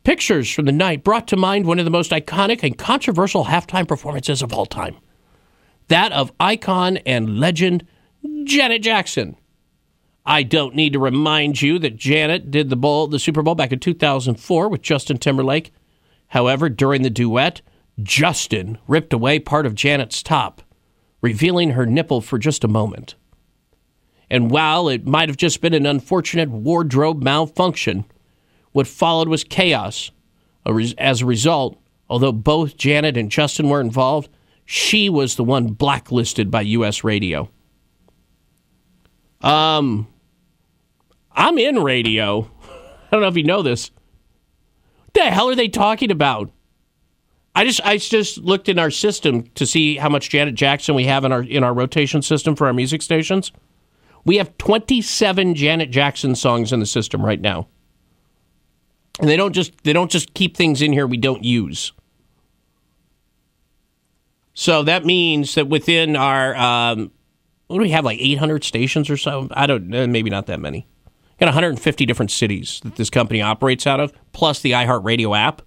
pictures 0.05 0.51
from 0.51 0.65
the 0.65 0.73
night 0.73 1.05
brought 1.05 1.29
to 1.29 1.37
mind 1.37 1.67
one 1.67 1.79
of 1.79 1.85
the 1.85 1.91
most 1.91 2.11
iconic 2.11 2.63
and 2.63 2.77
controversial 2.77 3.47
halftime 3.47 3.87
performances 3.87 4.43
of 4.43 4.53
all 4.53 4.67
time. 4.67 4.97
That 5.89 6.13
of 6.13 6.33
icon 6.41 6.99
and 6.99 7.39
legend 7.39 7.87
Janet 8.45 8.83
Jackson. 8.83 9.37
I 10.25 10.45
don't 10.45 10.77
need 10.77 10.93
to 10.93 10.99
remind 10.99 11.61
you 11.61 11.79
that 11.81 11.97
Janet 11.97 12.51
did 12.51 12.71
the 12.71 12.77
bowl, 12.77 13.09
the 13.09 13.19
Super 13.19 13.43
Bowl 13.43 13.55
back 13.55 13.73
in 13.73 13.81
2004 13.81 14.69
with 14.69 14.83
Justin 14.83 15.19
Timberlake. 15.19 15.73
However, 16.29 16.69
during 16.69 17.03
the 17.03 17.11
duet, 17.11 17.61
Justin 18.03 18.79
ripped 18.87 19.13
away 19.13 19.39
part 19.39 19.67
of 19.67 19.75
Janet's 19.75 20.23
top, 20.23 20.63
revealing 21.21 21.71
her 21.71 21.87
nipple 21.87 22.21
for 22.21 22.39
just 22.39 22.65
a 22.65 22.69
moment. 22.69 23.17
And 24.31 24.51
while 24.51 24.89
it 24.89 25.07
might 25.07 25.29
have 25.29 25.37
just 25.37 25.61
been 25.61 25.75
an 25.75 25.85
unfortunate 25.85 26.49
wardrobe 26.49 27.23
malfunction, 27.23 28.07
what 28.73 28.87
followed 28.87 29.29
was 29.29 29.45
chaos. 29.45 30.11
As 30.99 31.23
a 31.23 31.27
result, 31.27 31.79
although 32.09 32.33
both 32.33 32.77
Janet 32.77 33.17
and 33.17 33.31
Justin 33.31 33.69
were 33.69 33.81
involved, 33.81 34.29
she 34.65 35.09
was 35.09 35.37
the 35.37 35.45
one 35.45 35.69
blacklisted 35.69 36.51
by 36.51 36.63
U.S. 36.63 37.05
radio. 37.05 37.51
Um, 39.41 40.07
I'm 41.33 41.59
in 41.59 41.83
radio. 41.83 42.51
I 42.63 43.09
don't 43.11 43.23
know 43.23 43.29
if 43.29 43.37
you 43.37 43.43
know 43.43 43.63
this. 43.63 43.91
What 44.99 45.15
the 45.15 45.31
hell 45.31 45.49
are 45.49 45.55
they 45.55 45.69
talking 45.69 46.11
about? 46.11 46.51
I 47.55 47.65
just 47.65 47.81
I 47.85 47.99
just 47.99 48.39
looked 48.39 48.69
in 48.69 48.79
our 48.79 48.91
system 48.91 49.45
to 49.55 49.67
see 49.67 49.97
how 49.97 50.09
much 50.09 50.31
Janet 50.31 50.55
Jackson 50.55 50.95
we 50.95 51.05
have 51.05 51.25
in 51.25 51.33
our 51.33 51.43
in 51.43 51.63
our 51.63 51.75
rotation 51.75 52.23
system 52.23 52.57
for 52.57 52.67
our 52.67 52.73
music 52.73 53.03
stations. 53.03 53.53
We 54.25 54.37
have 54.37 54.57
27 54.59 55.55
Janet 55.55 55.91
Jackson 55.91 56.35
songs 56.35 56.73
in 56.73 56.81
the 56.81 56.87
system 56.87 57.25
right 57.25 57.41
now. 57.41 57.69
And 59.21 59.29
they 59.29 59.37
don't 59.37 59.53
just 59.53 59.73
they 59.85 59.93
don't 59.93 60.11
just 60.11 60.35
keep 60.35 60.57
things 60.57 60.83
in 60.83 60.93
here 60.93 61.07
we 61.07 61.17
don't 61.17 61.45
use. 61.45 61.93
So 64.55 64.83
that 64.83 65.05
means 65.05 65.55
that 65.55 65.69
within 65.69 66.17
our 66.17 66.55
um, 66.57 67.11
what 67.67 67.79
do 67.79 67.83
we 67.83 67.91
have 67.91 68.05
like 68.05 68.19
800 68.21 68.65
stations 68.65 69.09
or 69.09 69.17
so? 69.17 69.49
I 69.53 69.67
don't 69.67 69.95
uh, 69.95 70.07
maybe 70.07 70.31
not 70.31 70.47
that 70.47 70.61
many. 70.61 70.87
Got 71.39 71.47
150 71.47 72.07
different 72.07 72.31
cities 72.31 72.81
that 72.85 72.97
this 72.97 73.11
company 73.11 73.43
operates 73.43 73.87
out 73.87 73.99
of, 73.99 74.13
plus 74.33 74.61
the 74.61 74.73
iHeartRadio 74.73 75.37
app. 75.37 75.63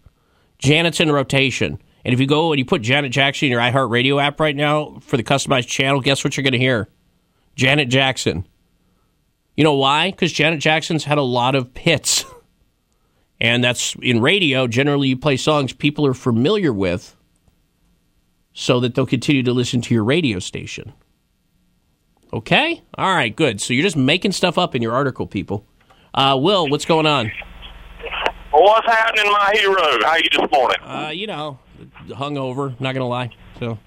Janet's 0.58 1.00
in 1.00 1.12
rotation. 1.12 1.82
And 2.06 2.14
if 2.14 2.20
you 2.20 2.28
go 2.28 2.52
and 2.52 2.60
you 2.60 2.66
put 2.66 2.82
Janet 2.82 3.12
Jackson 3.12 3.48
in 3.48 3.52
your 3.52 3.60
iHeartRadio 3.60 4.24
app 4.24 4.40
right 4.40 4.56
now 4.56 5.00
for 5.02 5.18
the 5.18 5.24
customized 5.24 5.68
channel, 5.68 6.00
guess 6.00 6.24
what 6.24 6.38
you're 6.38 6.44
going 6.44 6.54
to 6.54 6.60
hear? 6.60 6.88
Janet 7.56 7.90
Jackson. 7.90 8.48
You 9.58 9.64
know 9.64 9.74
why? 9.74 10.12
Because 10.12 10.32
Janet 10.32 10.60
Jackson's 10.60 11.06
had 11.06 11.18
a 11.18 11.24
lot 11.24 11.56
of 11.56 11.76
hits. 11.76 12.24
And 13.46 13.64
that's 13.64 13.96
in 14.02 14.22
radio. 14.22 14.66
Generally, 14.66 15.10
you 15.10 15.18
play 15.18 15.38
songs 15.38 15.72
people 15.72 16.04
are 16.08 16.16
familiar 16.16 16.74
with 16.74 17.16
so 18.54 18.80
that 18.80 18.96
they'll 18.96 19.06
continue 19.06 19.44
to 19.44 19.54
listen 19.54 19.82
to 19.82 19.94
your 19.94 20.04
radio 20.04 20.40
station. 20.40 20.94
Okay? 22.34 22.82
All 22.98 23.14
right, 23.14 23.36
good. 23.36 23.62
So 23.62 23.76
you're 23.76 23.84
just 23.84 23.96
making 23.96 24.32
stuff 24.32 24.58
up 24.58 24.74
in 24.74 24.82
your 24.82 24.94
article, 24.94 25.28
people. 25.28 25.64
Uh, 26.16 26.40
Will, 26.42 26.68
what's 26.70 26.86
going 26.86 27.06
on? 27.06 27.32
What's 28.52 28.88
happening, 28.88 29.32
my 29.32 29.54
hero? 29.54 30.04
How 30.04 30.16
you 30.16 30.30
this 30.32 30.50
morning? 30.52 30.78
Uh, 30.82 31.12
you 31.14 31.28
know, 31.28 31.60
hungover, 32.08 32.70
not 32.80 32.94
going 32.94 33.02
to 33.02 33.06
lie. 33.06 33.30
So, 33.60 33.78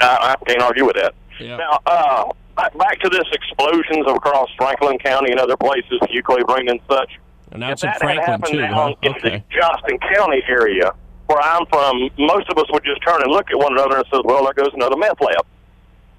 I, 0.00 0.34
I 0.36 0.44
can't 0.46 0.62
argue 0.62 0.84
with 0.84 0.96
that. 0.96 1.14
Yeah. 1.38 1.58
Now, 1.58 1.78
uh, 1.86 2.24
back- 2.56 2.98
to 3.00 3.08
this 3.08 3.24
explosions 3.32 4.04
across 4.08 4.48
Franklin 4.58 4.98
County 4.98 5.30
and 5.30 5.38
other 5.38 5.56
places, 5.56 6.00
Fuquay 6.02 6.44
Varina 6.46 6.72
and 6.72 6.80
such. 6.90 7.10
And 7.52 7.60
now 7.60 7.68
If 7.68 7.72
it's 7.74 7.82
in 7.82 7.88
that 7.90 8.02
had 8.02 8.24
Franklin, 8.24 8.52
too. 8.52 8.58
down 8.60 8.72
Huh? 8.74 8.94
in 9.02 9.10
Okay. 9.12 9.44
the 9.50 9.58
Johnston 9.60 9.98
County 10.14 10.42
area, 10.48 10.92
where 11.26 11.40
I'm 11.42 11.64
from, 11.66 12.10
most 12.18 12.48
of 12.50 12.58
us 12.58 12.64
would 12.72 12.84
just 12.84 13.00
turn 13.06 13.22
and 13.22 13.30
look 13.30 13.46
at 13.50 13.58
one 13.58 13.72
another 13.72 13.96
and 13.96 14.04
say, 14.12 14.20
"Well, 14.24 14.44
there 14.44 14.52
goes 14.54 14.70
another 14.74 14.96
meth 14.96 15.20
lab." 15.20 15.44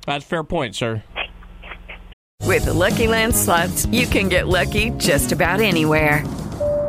That's 0.06 0.26
a 0.26 0.28
fair 0.28 0.44
point, 0.44 0.76
sir. 0.76 1.04
With 2.44 2.66
the 2.66 2.74
Lucky 2.74 3.08
Land 3.08 3.36
slots, 3.36 3.86
you 3.88 4.08
can 4.08 4.28
get 4.28 4.48
lucky 4.48 4.90
just 4.98 5.32
about 5.32 5.62
anywhere. 5.62 6.24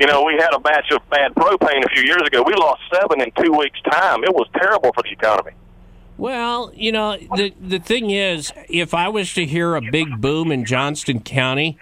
You 0.00 0.06
know, 0.06 0.24
we 0.24 0.32
had 0.32 0.54
a 0.54 0.58
batch 0.58 0.90
of 0.92 1.08
bad 1.10 1.34
propane 1.34 1.84
a 1.84 1.88
few 1.90 2.02
years 2.02 2.22
ago. 2.26 2.42
We 2.42 2.54
lost 2.54 2.80
seven 2.92 3.20
in 3.20 3.30
two 3.32 3.52
weeks' 3.52 3.80
time. 3.82 4.24
It 4.24 4.34
was 4.34 4.48
terrible 4.56 4.92
for 4.94 5.02
the 5.02 5.10
economy. 5.10 5.52
Well, 6.16 6.70
you 6.74 6.90
know, 6.90 7.18
the 7.36 7.52
the 7.60 7.78
thing 7.78 8.10
is, 8.10 8.50
if 8.68 8.94
I 8.94 9.08
was 9.08 9.32
to 9.34 9.44
hear 9.44 9.74
a 9.74 9.82
big 9.82 10.20
boom 10.20 10.52
in 10.52 10.64
Johnston 10.64 11.20
County, 11.20 11.78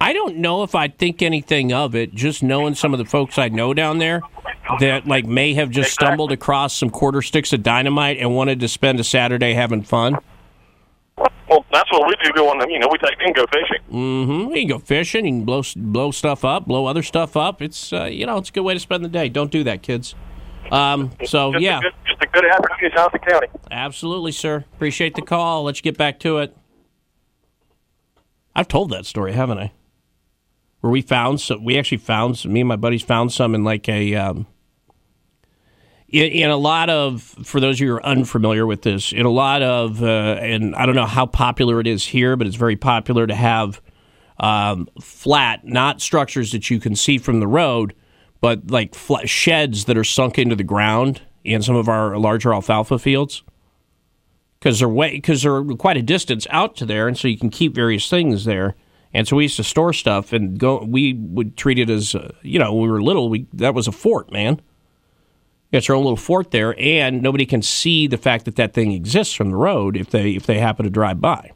I 0.00 0.12
don't 0.12 0.36
know 0.36 0.62
if 0.62 0.74
I'd 0.74 0.98
think 0.98 1.22
anything 1.22 1.72
of 1.72 1.94
it. 1.94 2.14
Just 2.14 2.42
knowing 2.42 2.74
some 2.74 2.92
of 2.92 2.98
the 2.98 3.04
folks 3.04 3.38
I 3.38 3.48
know 3.48 3.72
down 3.72 3.98
there 3.98 4.20
that 4.80 5.06
like 5.06 5.24
may 5.24 5.54
have 5.54 5.70
just 5.70 5.92
stumbled 5.92 6.32
across 6.32 6.74
some 6.76 6.90
quarter 6.90 7.22
sticks 7.22 7.52
of 7.52 7.62
dynamite 7.62 8.18
and 8.18 8.34
wanted 8.34 8.60
to 8.60 8.68
spend 8.68 9.00
a 9.00 9.04
Saturday 9.04 9.54
having 9.54 9.82
fun. 9.82 10.18
Well, 11.18 11.64
that's 11.70 11.90
what 11.92 12.06
we 12.08 12.14
do 12.22 12.32
going, 12.32 12.58
you 12.70 12.78
know, 12.78 12.88
we 12.90 12.98
take 12.98 13.14
and 13.20 13.34
go 13.34 13.44
fishing. 13.52 13.82
Mm-hmm. 13.92 14.54
You 14.54 14.60
can 14.62 14.68
go 14.68 14.78
fishing. 14.78 15.26
You 15.26 15.32
can 15.32 15.44
blow 15.44 15.62
blow 15.76 16.10
stuff 16.10 16.44
up, 16.44 16.66
blow 16.66 16.86
other 16.86 17.02
stuff 17.02 17.36
up. 17.36 17.60
It's 17.60 17.92
uh, 17.92 18.04
you 18.04 18.24
know, 18.26 18.38
it's 18.38 18.48
a 18.48 18.52
good 18.52 18.62
way 18.62 18.74
to 18.74 18.80
spend 18.80 19.04
the 19.04 19.08
day. 19.08 19.28
Don't 19.28 19.50
do 19.50 19.62
that, 19.64 19.82
kids. 19.82 20.14
Um, 20.70 21.10
so 21.26 21.52
Just 21.52 21.62
yeah, 21.62 21.78
A 21.78 21.82
good, 21.82 21.92
just 22.06 22.22
a 22.22 22.26
good 22.28 22.44
afternoon 22.46 22.78
in 22.82 22.90
Johnston 22.96 23.20
County. 23.20 23.46
absolutely, 23.70 24.32
sir. 24.32 24.64
Appreciate 24.74 25.14
the 25.14 25.20
call. 25.22 25.64
Let's 25.64 25.82
get 25.82 25.98
back 25.98 26.18
to 26.20 26.38
it. 26.38 26.56
I've 28.54 28.68
told 28.68 28.90
that 28.90 29.04
story, 29.04 29.32
haven't 29.32 29.58
I? 29.58 29.72
Where 30.80 30.90
we 30.90 31.02
found 31.02 31.40
some, 31.40 31.62
we 31.64 31.78
actually 31.78 31.98
found 31.98 32.38
some, 32.38 32.52
me 32.52 32.60
and 32.60 32.68
my 32.68 32.76
buddies 32.76 33.02
found 33.02 33.32
some 33.32 33.54
in 33.54 33.64
like 33.64 33.88
a, 33.88 34.14
um, 34.14 34.46
in, 36.12 36.30
in 36.32 36.50
a 36.50 36.56
lot 36.56 36.90
of, 36.90 37.22
for 37.22 37.58
those 37.58 37.76
of 37.76 37.80
you 37.80 37.88
who 37.88 37.94
are 37.94 38.06
unfamiliar 38.06 38.66
with 38.66 38.82
this, 38.82 39.12
in 39.12 39.26
a 39.26 39.30
lot 39.30 39.62
of, 39.62 40.02
uh, 40.02 40.06
and 40.40 40.74
I 40.76 40.86
don't 40.86 40.94
know 40.94 41.06
how 41.06 41.26
popular 41.26 41.80
it 41.80 41.86
is 41.86 42.06
here, 42.06 42.36
but 42.36 42.46
it's 42.46 42.56
very 42.56 42.76
popular 42.76 43.26
to 43.26 43.34
have 43.34 43.80
um, 44.38 44.88
flat, 45.00 45.66
not 45.66 46.00
structures 46.00 46.52
that 46.52 46.70
you 46.70 46.78
can 46.78 46.94
see 46.94 47.18
from 47.18 47.40
the 47.40 47.46
road, 47.46 47.94
but 48.40 48.70
like 48.70 48.94
flat 48.94 49.28
sheds 49.28 49.86
that 49.86 49.96
are 49.96 50.04
sunk 50.04 50.38
into 50.38 50.54
the 50.54 50.64
ground 50.64 51.22
in 51.44 51.62
some 51.62 51.76
of 51.76 51.88
our 51.88 52.18
larger 52.18 52.52
alfalfa 52.52 52.98
fields 52.98 53.42
because 54.62 54.78
they're 54.78 54.88
way 54.88 55.10
because 55.10 55.42
they're 55.42 55.64
quite 55.64 55.96
a 55.96 56.02
distance 56.02 56.46
out 56.50 56.76
to 56.76 56.86
there, 56.86 57.08
and 57.08 57.18
so 57.18 57.26
you 57.26 57.36
can 57.36 57.50
keep 57.50 57.74
various 57.74 58.08
things 58.08 58.44
there. 58.44 58.76
And 59.14 59.26
so 59.28 59.36
we 59.36 59.44
used 59.44 59.56
to 59.56 59.64
store 59.64 59.92
stuff 59.92 60.32
and 60.32 60.58
go. 60.58 60.84
We 60.84 61.14
would 61.14 61.56
treat 61.56 61.78
it 61.78 61.90
as 61.90 62.14
uh, 62.14 62.32
you 62.42 62.58
know 62.58 62.72
when 62.72 62.84
we 62.84 62.90
were 62.90 63.02
little. 63.02 63.28
We 63.28 63.46
that 63.54 63.74
was 63.74 63.88
a 63.88 63.92
fort, 63.92 64.30
man. 64.30 64.60
It's 65.72 65.88
our 65.88 65.96
own 65.96 66.04
little 66.04 66.16
fort 66.16 66.50
there, 66.50 66.78
and 66.78 67.22
nobody 67.22 67.46
can 67.46 67.62
see 67.62 68.06
the 68.06 68.18
fact 68.18 68.44
that 68.44 68.56
that 68.56 68.74
thing 68.74 68.92
exists 68.92 69.32
from 69.32 69.50
the 69.50 69.56
road 69.56 69.96
if 69.96 70.10
they 70.10 70.32
if 70.32 70.44
they 70.44 70.58
happen 70.58 70.84
to 70.84 70.90
drive 70.90 71.20
by. 71.20 71.52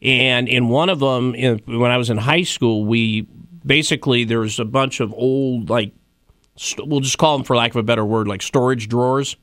And 0.00 0.48
in 0.48 0.68
one 0.68 0.88
of 0.88 1.00
them, 1.00 1.34
in, 1.34 1.58
when 1.66 1.90
I 1.90 1.96
was 1.96 2.08
in 2.08 2.18
high 2.18 2.42
school, 2.42 2.84
we 2.84 3.22
basically 3.66 4.22
there 4.22 4.38
was 4.38 4.60
a 4.60 4.64
bunch 4.64 5.00
of 5.00 5.12
old 5.12 5.68
like 5.70 5.92
st- 6.56 6.86
we'll 6.88 7.00
just 7.00 7.18
call 7.18 7.36
them 7.36 7.44
for 7.44 7.56
lack 7.56 7.72
of 7.72 7.76
a 7.76 7.82
better 7.82 8.04
word 8.04 8.28
like 8.28 8.42
storage 8.42 8.88
drawers, 8.88 9.36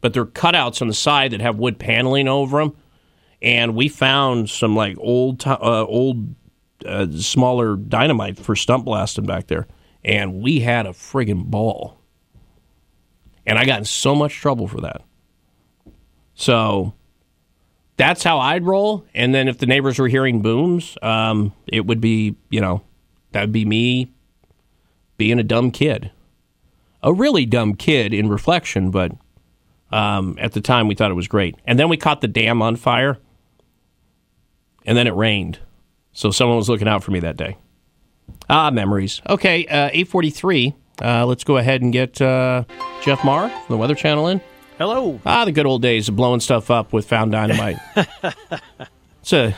but 0.00 0.12
they're 0.12 0.24
cutouts 0.24 0.80
on 0.80 0.86
the 0.86 0.94
side 0.94 1.32
that 1.32 1.40
have 1.40 1.58
wood 1.58 1.80
paneling 1.80 2.28
over 2.28 2.58
them. 2.58 2.76
And 3.42 3.74
we 3.74 3.88
found 3.88 4.48
some 4.48 4.76
like 4.76 4.96
old 5.00 5.44
uh, 5.44 5.56
old 5.60 6.36
uh, 6.84 7.08
smaller 7.18 7.74
dynamite 7.74 8.38
for 8.38 8.54
stump 8.54 8.84
blasting 8.84 9.26
back 9.26 9.48
there, 9.48 9.66
and 10.04 10.40
we 10.40 10.60
had 10.60 10.86
a 10.86 10.90
friggin' 10.90 11.46
ball. 11.46 12.00
And 13.46 13.58
I 13.58 13.64
got 13.64 13.78
in 13.78 13.84
so 13.84 14.14
much 14.14 14.34
trouble 14.34 14.66
for 14.66 14.80
that. 14.80 15.02
So 16.34 16.94
that's 17.96 18.22
how 18.22 18.38
I'd 18.38 18.64
roll. 18.64 19.04
And 19.14 19.34
then 19.34 19.48
if 19.48 19.58
the 19.58 19.66
neighbors 19.66 19.98
were 19.98 20.08
hearing 20.08 20.42
booms, 20.42 20.98
um, 21.02 21.52
it 21.66 21.86
would 21.86 22.00
be, 22.00 22.36
you 22.50 22.60
know, 22.60 22.82
that 23.32 23.42
would 23.42 23.52
be 23.52 23.64
me 23.64 24.12
being 25.16 25.38
a 25.38 25.44
dumb 25.44 25.70
kid. 25.70 26.10
A 27.02 27.12
really 27.12 27.46
dumb 27.46 27.74
kid 27.74 28.12
in 28.12 28.28
reflection, 28.28 28.90
but 28.90 29.12
um, 29.90 30.36
at 30.40 30.52
the 30.52 30.60
time 30.60 30.88
we 30.88 30.94
thought 30.94 31.10
it 31.10 31.14
was 31.14 31.28
great. 31.28 31.56
And 31.64 31.78
then 31.78 31.88
we 31.88 31.96
caught 31.96 32.20
the 32.20 32.28
dam 32.28 32.62
on 32.62 32.76
fire, 32.76 33.18
and 34.84 34.96
then 34.96 35.06
it 35.06 35.14
rained. 35.14 35.60
So 36.12 36.30
someone 36.30 36.56
was 36.56 36.68
looking 36.68 36.88
out 36.88 37.04
for 37.04 37.12
me 37.12 37.20
that 37.20 37.36
day. 37.36 37.56
Ah, 38.48 38.70
memories. 38.70 39.20
Okay, 39.28 39.66
uh, 39.66 39.90
843. 39.92 40.74
Uh, 41.02 41.26
let's 41.26 41.44
go 41.44 41.56
ahead 41.58 41.82
and 41.82 41.92
get 41.92 42.20
uh, 42.20 42.64
Jeff 43.02 43.22
Morrow 43.24 43.48
from 43.48 43.66
the 43.68 43.76
Weather 43.76 43.94
Channel 43.94 44.28
in. 44.28 44.40
Hello. 44.78 45.20
Ah, 45.24 45.44
the 45.44 45.52
good 45.52 45.66
old 45.66 45.82
days 45.82 46.08
of 46.08 46.16
blowing 46.16 46.40
stuff 46.40 46.70
up 46.70 46.92
with 46.92 47.06
found 47.08 47.32
dynamite. 47.32 47.76
it's 49.22 49.32
a 49.32 49.54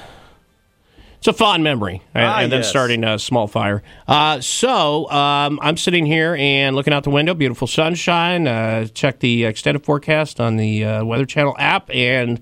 it's 1.19 1.27
a 1.27 1.32
fond 1.32 1.65
memory, 1.65 2.02
and, 2.15 2.24
Ah, 2.24 2.39
and 2.40 2.52
then 2.52 2.60
yes. 2.60 2.69
starting 2.70 3.02
a 3.02 3.19
small 3.19 3.48
fire. 3.48 3.82
Uh, 4.06 4.40
so 4.40 5.10
um, 5.10 5.59
I'm 5.60 5.77
sitting 5.77 6.06
here 6.06 6.36
and 6.39 6.77
looking 6.77 6.93
out 6.93 7.02
the 7.02 7.10
window, 7.10 7.35
beautiful 7.35 7.66
sunshine. 7.66 8.47
Uh, 8.47 8.86
check 8.86 9.19
the 9.19 9.44
extended 9.44 9.85
forecast 9.85 10.40
on 10.40 10.56
the 10.56 10.85
uh, 10.85 11.05
Weather 11.05 11.27
Channel 11.27 11.56
app, 11.59 11.90
and 11.93 12.40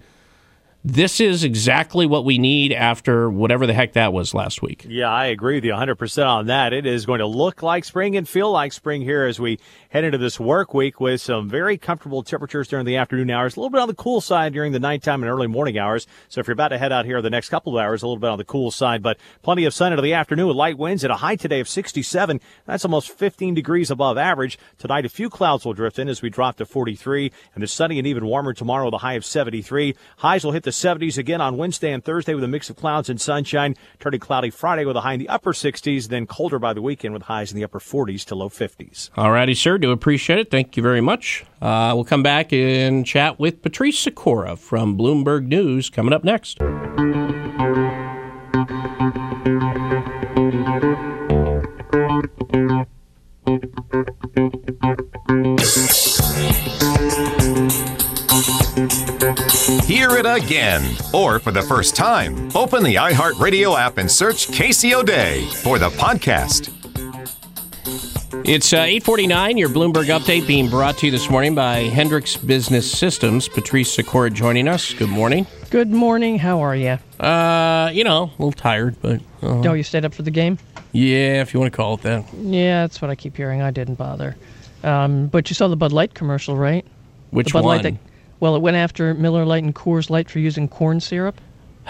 this 0.87 1.21
is 1.21 1.43
exactly 1.43 2.07
what 2.07 2.25
we 2.25 2.39
need 2.39 2.73
after 2.73 3.29
whatever 3.29 3.67
the 3.67 3.75
heck 3.75 3.95
that 3.95 4.13
was 4.13 4.33
last 4.33 4.63
week. 4.63 4.87
Yeah, 4.89 5.11
I 5.11 5.27
agree 5.27 5.57
with 5.57 5.65
you 5.65 5.73
100% 5.73 6.27
on 6.29 6.47
that. 6.47 6.73
It 6.73 6.87
is 6.87 7.05
going 7.05 7.19
to 7.19 7.27
look 7.27 7.61
like 7.61 7.85
spring 7.85 8.17
and 8.17 8.29
feel 8.29 8.53
like 8.53 8.73
spring 8.73 9.03
here 9.03 9.25
as 9.25 9.41
we 9.41 9.59
head 9.89 10.05
into 10.05 10.17
this 10.17 10.39
work 10.39 10.75
week 10.75 11.01
with 11.01 11.21
some 11.21 11.49
very 11.49 11.77
comfortable 11.77 12.23
temperatures 12.23 12.69
during 12.69 12.87
the 12.87 12.95
afternoon 12.95 13.33
hours, 13.33 13.57
a 13.57 13.61
little 13.61 13.71
bit 13.71 13.81
on 13.81 13.89
the 13.89 13.95
cool 13.95 14.21
side 14.21 14.53
during 14.53 14.71
the 14.71 14.79
nighttime 14.79 15.25
and 15.25 15.33
early 15.33 15.49
morning 15.49 15.77
hours. 15.77 16.07
So 16.29 16.41
if 16.41 16.47
you're 16.47 16.53
about 16.53 16.69
to 16.69 16.79
head 16.79 16.93
out 16.93 17.05
here 17.05 17.21
the 17.21 17.31
next 17.31 17.49
couple 17.49 17.77
of 17.77 17.83
hours, 17.83 18.05
a 18.05 18.07
little 18.07 18.21
bit 18.21 18.31
on 18.31 18.39
the 18.39 18.45
cool 18.45 18.71
side, 18.71 19.03
but 19.03 19.19
plenty 19.43 19.65
of 19.65 19.75
sun 19.75 19.91
into 19.91 20.03
the 20.03 20.15
afternoon 20.15 20.47
with 20.47 20.57
light 20.57 20.79
winds 20.79 21.05
at 21.05 21.11
a 21.11 21.17
high 21.17 21.35
today 21.35 21.59
of 21.59 21.69
67. 21.69 22.41
That's 22.65 22.85
almost 22.85 23.11
15 23.11 23.55
degrees 23.55 23.91
above 23.91 24.19
average. 24.19 24.57
Tonight, 24.79 25.05
a 25.05 25.09
few 25.09 25.31
clouds 25.31 25.65
will 25.65 25.73
drift 25.73 25.99
in 25.99 26.09
as 26.09 26.23
we 26.23 26.31
drop 26.31 26.59
to 26.59 26.65
43 26.65 27.33
and 27.55 27.63
the 27.63 27.67
sunny 27.67 27.99
and 27.99 28.07
even 28.07 28.25
warmer 28.25 28.55
tomorrow 28.55 28.85
with 28.85 28.95
a 28.95 28.99
high 28.99 29.15
of 29.15 29.25
73. 29.25 29.97
Highs 30.19 30.45
will 30.45 30.53
hit 30.53 30.63
the 30.63 30.76
70s 30.77 31.19
again 31.19 31.41
on 31.41 31.57
Wednesday 31.57 31.93
and 31.93 32.05
Thursday 32.05 32.35
with 32.35 32.45
a 32.45 32.49
mix 32.49 32.71
of 32.71 32.77
clouds 32.77 33.09
and 33.09 33.21
sunshine, 33.21 33.75
turning 33.99 34.21
cloudy 34.21 34.51
Friday 34.51 34.85
with 34.85 34.97
a 34.97 35.01
high 35.01 35.15
in 35.15 35.21
the 35.21 35.29
upper 35.29 35.53
60s, 35.53 36.09
then 36.09 36.27
colder 36.27 36.59
by 36.59 36.73
the 36.73 36.83
weekend 36.83 37.15
with 37.15 37.25
highs 37.25 37.51
in 37.51 37.57
the 37.57 37.65
upper 37.65 37.81
40s 37.81 38.25
to 38.27 38.35
low 38.35 38.49
50s. 38.49 39.11
All 39.17 39.33
righty, 39.33 39.55
sir. 39.55 39.79
Do 39.79 39.91
appreciate 39.91 40.39
it. 40.39 40.51
Thank 40.51 40.77
you 40.77 40.83
very 40.83 41.01
much. 41.01 41.45
Uh, 41.61 41.93
we'll 41.95 42.05
come 42.05 42.23
back 42.23 42.53
and 42.53 43.07
chat 43.07 43.39
with 43.39 43.63
Patrice 43.63 43.99
Sikora 43.99 44.57
from 44.57 44.97
Bloomberg 44.97 45.47
News 45.47 45.91
coming 45.91 46.13
up 46.13 46.25
next. 46.25 46.59
Again, 60.77 60.97
or 61.13 61.39
for 61.39 61.51
the 61.51 61.63
first 61.63 61.97
time, 61.97 62.51
open 62.55 62.83
the 62.83 62.97
iHeartRadio 62.97 63.79
app 63.79 63.99
and 63.99 64.11
search 64.11 64.49
KCO 64.49 65.05
Day 65.05 65.47
for 65.63 65.79
the 65.79 65.91
podcast. 65.91 66.73
It's 68.49 68.73
uh, 68.73 68.77
849, 68.79 69.57
your 69.57 69.69
Bloomberg 69.69 70.07
update 70.07 70.47
being 70.47 70.69
brought 70.69 70.99
to 70.99 71.07
you 71.07 71.13
this 71.13 71.29
morning 71.31 71.55
by 71.55 71.79
Hendricks 71.85 72.37
Business 72.37 72.91
Systems. 72.91 73.49
Patrice 73.49 73.93
Sikora 73.93 74.31
joining 74.31 74.69
us. 74.69 74.93
Good 74.93 75.09
morning. 75.09 75.47
Good 75.71 75.91
morning. 75.91 76.39
How 76.39 76.61
are 76.61 76.77
you? 76.77 76.99
Uh, 77.19 77.91
you 77.93 78.05
know, 78.05 78.25
a 78.25 78.31
little 78.43 78.53
tired, 78.53 78.97
but 79.01 79.21
uh, 79.43 79.63
Oh, 79.69 79.73
you 79.73 79.83
stayed 79.83 80.05
up 80.05 80.15
for 80.15 80.23
the 80.23 80.31
game? 80.31 80.59
yeah, 80.93 81.41
if 81.43 81.53
you 81.55 81.61
want 81.61 81.73
to 81.73 81.77
call 81.77 81.95
it 81.95 82.03
that. 82.03 82.25
Yeah, 82.35 82.83
that's 82.83 83.01
what 83.03 83.11
I 83.11 83.15
keep 83.17 83.37
hearing. 83.37 83.63
I 83.63 83.71
didn't 83.71 83.97
bother. 83.97 84.37
Um, 84.85 85.27
but 85.27 85.51
you 85.51 85.55
saw 85.55 85.67
the 85.69 85.77
Bud 85.77 85.93
Light 85.93 86.15
commercial, 86.15 86.57
right? 86.57 86.87
Which 87.31 87.49
the 87.49 87.53
Bud 87.55 87.65
Light 87.65 87.85
one? 87.85 87.95
that- 87.95 88.01
well, 88.41 88.55
it 88.57 88.61
went 88.63 88.77
after 88.77 89.15
Miller 89.15 89.45
Lite 89.45 89.65
and 89.65 89.75
Coors 89.75 90.11
Light 90.11 90.31
for 90.31 90.39
using 90.39 90.69
corn 90.69 91.01
syrup. 91.01 91.41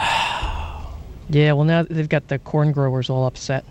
yeah, 1.29 1.53
well, 1.53 1.65
now 1.65 1.83
they've 1.83 2.09
got 2.09 2.29
the 2.29 2.39
corn 2.39 2.73
growers 2.73 3.11
all 3.11 3.27
upset. 3.27 3.65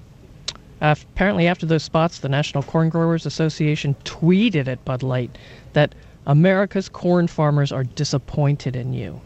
Uh, 0.82 0.94
apparently, 1.14 1.48
after 1.48 1.66
those 1.66 1.84
spots, 1.84 2.20
the 2.20 2.30
National 2.30 2.62
Corn 2.62 2.90
Growers 2.90 3.26
Association 3.26 3.96
tweeted 4.04 4.68
at 4.68 4.84
Bud 4.84 5.04
Light 5.04 5.36
that 5.74 5.96
America's 6.26 6.90
corn 6.90 7.28
farmers 7.28 7.72
are 7.72 7.84
disappointed 7.86 8.76
in 8.76 8.94
you. 8.94 9.22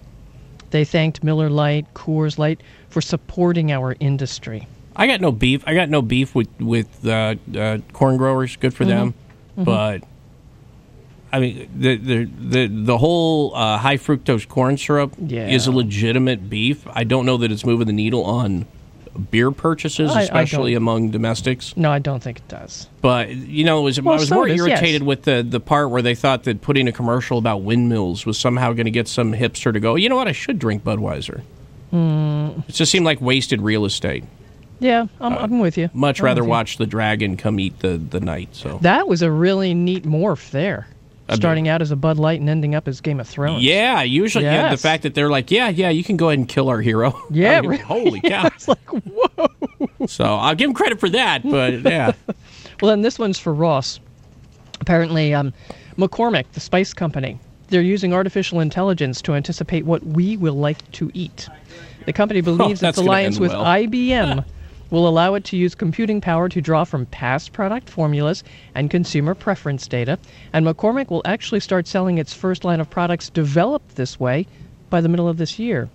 They 0.69 0.85
thanked 0.85 1.23
Miller 1.23 1.49
Lite, 1.49 1.91
Coors 1.95 2.38
Light 2.38 2.61
for 2.89 3.01
supporting 3.01 3.71
our 3.71 3.95
industry. 3.99 4.67
I 4.95 5.07
got 5.07 5.21
no 5.21 5.31
beef. 5.31 5.63
I 5.65 5.73
got 5.73 5.89
no 5.89 6.01
beef 6.03 6.35
with 6.35 6.49
with 6.59 7.05
uh, 7.07 7.35
uh, 7.57 7.80
corn 7.93 8.17
growers. 8.17 8.55
Good 8.57 8.73
for 8.73 8.85
them, 8.85 9.13
Mhm. 9.57 9.65
but 9.65 10.03
I 11.31 11.39
mean 11.39 11.69
the 11.76 11.95
the 11.97 12.26
the, 12.26 12.68
the 12.68 12.97
whole 12.97 13.53
uh, 13.56 13.77
high 13.77 13.97
fructose 13.97 14.47
corn 14.47 14.77
syrup 14.77 15.14
is 15.30 15.68
a 15.68 15.72
legitimate 15.72 16.49
beef. 16.49 16.85
I 16.93 17.03
don't 17.03 17.26
know 17.26 17.38
that 17.38 17.51
it's 17.51 17.65
moving 17.65 17.88
the 17.88 17.93
needle 17.93 18.23
on 18.23 18.65
beer 19.31 19.51
purchases, 19.51 20.11
I- 20.11 20.19
I 20.19 20.22
especially 20.23 20.72
don't- 20.73 20.84
among 20.84 21.10
domestics. 21.11 21.76
No, 21.76 21.91
I 21.91 21.99
don't 21.99 22.22
think 22.23 22.38
it 22.38 22.47
does. 22.47 22.88
But 23.01 23.30
you 23.30 23.64
know, 23.65 23.80
it 23.80 23.84
was, 23.84 24.01
Well, 24.01 24.14
I 24.15 24.18
was 24.19 24.31
more 24.31 24.47
sodas, 24.47 24.57
yes. 24.65 24.69
irritated 24.80 25.03
with 25.03 25.23
the 25.23 25.45
the 25.47 25.60
part 25.60 25.89
where 25.89 26.01
they 26.01 26.15
thought 26.15 26.43
that 26.43 26.61
putting 26.61 26.88
a 26.88 26.91
commercial 26.91 27.38
about 27.38 27.61
windmills 27.64 28.26
was 28.26 28.38
somehow 28.39 28.72
going 28.73 28.85
to 28.85 28.91
get 28.91 29.07
some 29.07 29.34
hipster 29.34 29.73
to 29.73 29.80
go. 29.80 29.95
You 29.95 30.10
know 30.10 30.15
what? 30.15 30.27
I 30.27 30.31
should 30.31 30.57
drink 30.57 30.84
Budweiser. 30.84 31.41
Mm, 31.93 32.68
It 32.69 32.76
just 32.76 32.91
seemed 32.91 33.06
like 33.06 33.19
wasted 33.19 33.61
real 33.61 33.84
estate. 33.85 34.23
yeah, 34.80 35.07
I'm, 35.19 35.34
I'm 35.38 35.60
with 35.60 35.77
you. 35.77 35.85
Uh, 35.85 35.89
Much 35.93 36.19
I'm 36.22 36.26
rather 36.26 36.43
watch 36.43 36.77
the 36.77 36.85
dragon 36.85 37.35
come 37.35 37.60
eat 37.60 37.80
the 37.80 37.97
the 37.97 38.19
knight. 38.19 38.49
So 38.56 38.80
That 38.81 39.07
was 39.07 39.22
a 39.22 39.31
really 39.31 39.73
neat 39.73 40.03
morph 40.06 40.51
there. 40.51 40.88
Starting 41.35 41.68
out 41.68 41.81
as 41.81 41.91
a 41.91 41.95
Bud 41.95 42.18
Light 42.18 42.39
and 42.39 42.49
ending 42.49 42.76
up 42.76 42.88
as 42.88 43.01
Game 43.01 43.19
of 43.19 43.27
Thrones. 43.27 43.64
yeah, 43.64 44.01
usually 44.01 44.45
yeah, 44.45 44.69
the 44.72 44.77
fact 44.77 45.03
that 45.03 45.14
they're 45.14 45.30
like, 45.30 45.51
yeah, 45.51 45.69
yeah, 45.69 45.89
you 45.89 46.03
can 46.03 46.18
go 46.18 46.30
ahead 46.30 46.39
and 46.39 46.47
kill 46.49 46.69
our 46.69 46.81
hero. 46.81 47.19
Yeah, 47.31 47.57
I 47.57 47.61
mean, 47.61 47.69
really. 47.72 47.84
holy 47.84 48.22
cow! 48.30 48.47
it's 48.47 48.68
like 48.68 48.80
whoa. 48.89 49.47
So 50.07 50.23
I'll 50.26 50.56
give 50.56 50.69
him 50.69 50.73
credit 50.73 50.99
for 50.99 51.10
that, 51.10 51.43
but 51.43 51.81
yeah. 51.84 52.14
Well, 52.81 52.89
then 52.89 53.01
this 53.01 53.19
one's 53.19 53.38
for 53.38 53.53
Ross. 53.53 53.99
Apparently, 54.81 55.34
um, 55.34 55.53
McCormick, 55.97 56.45
the 56.53 56.60
spice 56.60 56.93
company, 56.93 57.38
they're 57.68 57.81
using 57.81 58.14
artificial 58.14 58.60
intelligence 58.61 59.22
to 59.23 59.34
anticipate 59.35 59.85
what 59.85 60.03
we 60.06 60.38
will 60.38 60.53
like 60.56 60.89
to 60.93 61.11
eat. 61.14 61.47
The 62.06 62.14
company 62.14 62.41
believes 62.41 62.81
Oh, 62.84 62.88
its 62.89 62.97
alliance 62.97 63.35
end 63.35 63.41
with 63.41 63.51
well. 63.51 63.65
IBM 63.65 64.45
will 64.89 65.07
allow 65.07 65.35
it 65.35 65.43
to 65.45 65.57
use 65.57 65.75
computing 65.75 66.21
power 66.21 66.49
to 66.49 66.61
draw 66.61 66.83
from 66.83 67.05
past 67.07 67.53
product 67.53 67.89
formulas 67.89 68.43
and 68.75 68.89
consumer 68.89 69.35
preference 69.35 69.87
data. 69.87 70.17
And 70.53 70.65
McCormick 70.65 71.09
will 71.09 71.21
actually 71.25 71.59
start 71.59 71.87
selling 71.87 72.17
its 72.17 72.33
first 72.33 72.63
line 72.63 72.79
of 72.79 72.89
products 72.89 73.29
developed 73.29 73.95
this 73.95 74.19
way 74.19 74.47
by 74.89 75.01
the 75.01 75.09
middle 75.09 75.27
of 75.27 75.37
this 75.37 75.59
year. 75.59 75.89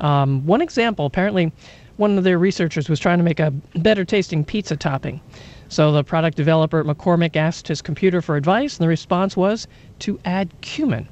Um, 0.00 0.46
one 0.46 0.62
example, 0.62 1.06
apparently, 1.06 1.52
one 1.96 2.18
of 2.18 2.24
their 2.24 2.38
researchers 2.38 2.88
was 2.88 2.98
trying 2.98 3.18
to 3.18 3.24
make 3.24 3.40
a 3.40 3.50
better 3.76 4.04
tasting 4.04 4.44
pizza 4.44 4.76
topping. 4.76 5.20
So 5.68 5.92
the 5.92 6.04
product 6.04 6.36
developer 6.36 6.80
at 6.80 6.86
McCormick 6.86 7.36
asked 7.36 7.68
his 7.68 7.80
computer 7.80 8.20
for 8.20 8.36
advice, 8.36 8.76
and 8.76 8.84
the 8.84 8.88
response 8.88 9.36
was 9.36 9.66
to 10.00 10.18
add 10.24 10.50
cumin. 10.60 11.08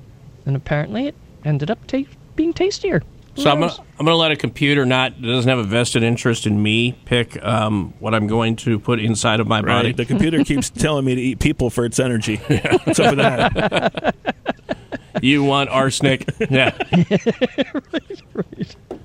And 0.46 0.56
apparently 0.56 1.06
it 1.06 1.14
ended 1.44 1.70
up 1.70 1.86
ta- 1.86 2.04
being 2.34 2.52
tastier. 2.52 3.02
So 3.42 3.50
I'm 3.50 3.60
gonna, 3.60 3.72
I'm 3.98 4.04
gonna 4.06 4.16
let 4.16 4.30
a 4.32 4.36
computer 4.36 4.84
not 4.84 5.20
doesn't 5.22 5.48
have 5.48 5.58
a 5.58 5.64
vested 5.64 6.02
interest 6.02 6.46
in 6.46 6.62
me 6.62 6.92
pick 7.04 7.42
um, 7.44 7.94
what 7.98 8.14
I'm 8.14 8.26
going 8.26 8.56
to 8.56 8.78
put 8.78 9.00
inside 9.00 9.40
of 9.40 9.46
my 9.46 9.62
body. 9.62 9.88
Right. 9.88 9.96
The 9.96 10.04
computer 10.04 10.44
keeps 10.44 10.68
telling 10.70 11.04
me 11.04 11.14
to 11.14 11.20
eat 11.20 11.38
people 11.38 11.70
for 11.70 11.84
its 11.84 11.98
energy. 11.98 12.40
Yeah. 12.50 12.76
What's 12.84 13.00
up 13.00 13.16
with 13.16 13.18
that? 13.18 14.14
you 15.22 15.42
want 15.44 15.70
arsenic? 15.70 16.28
Yeah. 16.50 16.76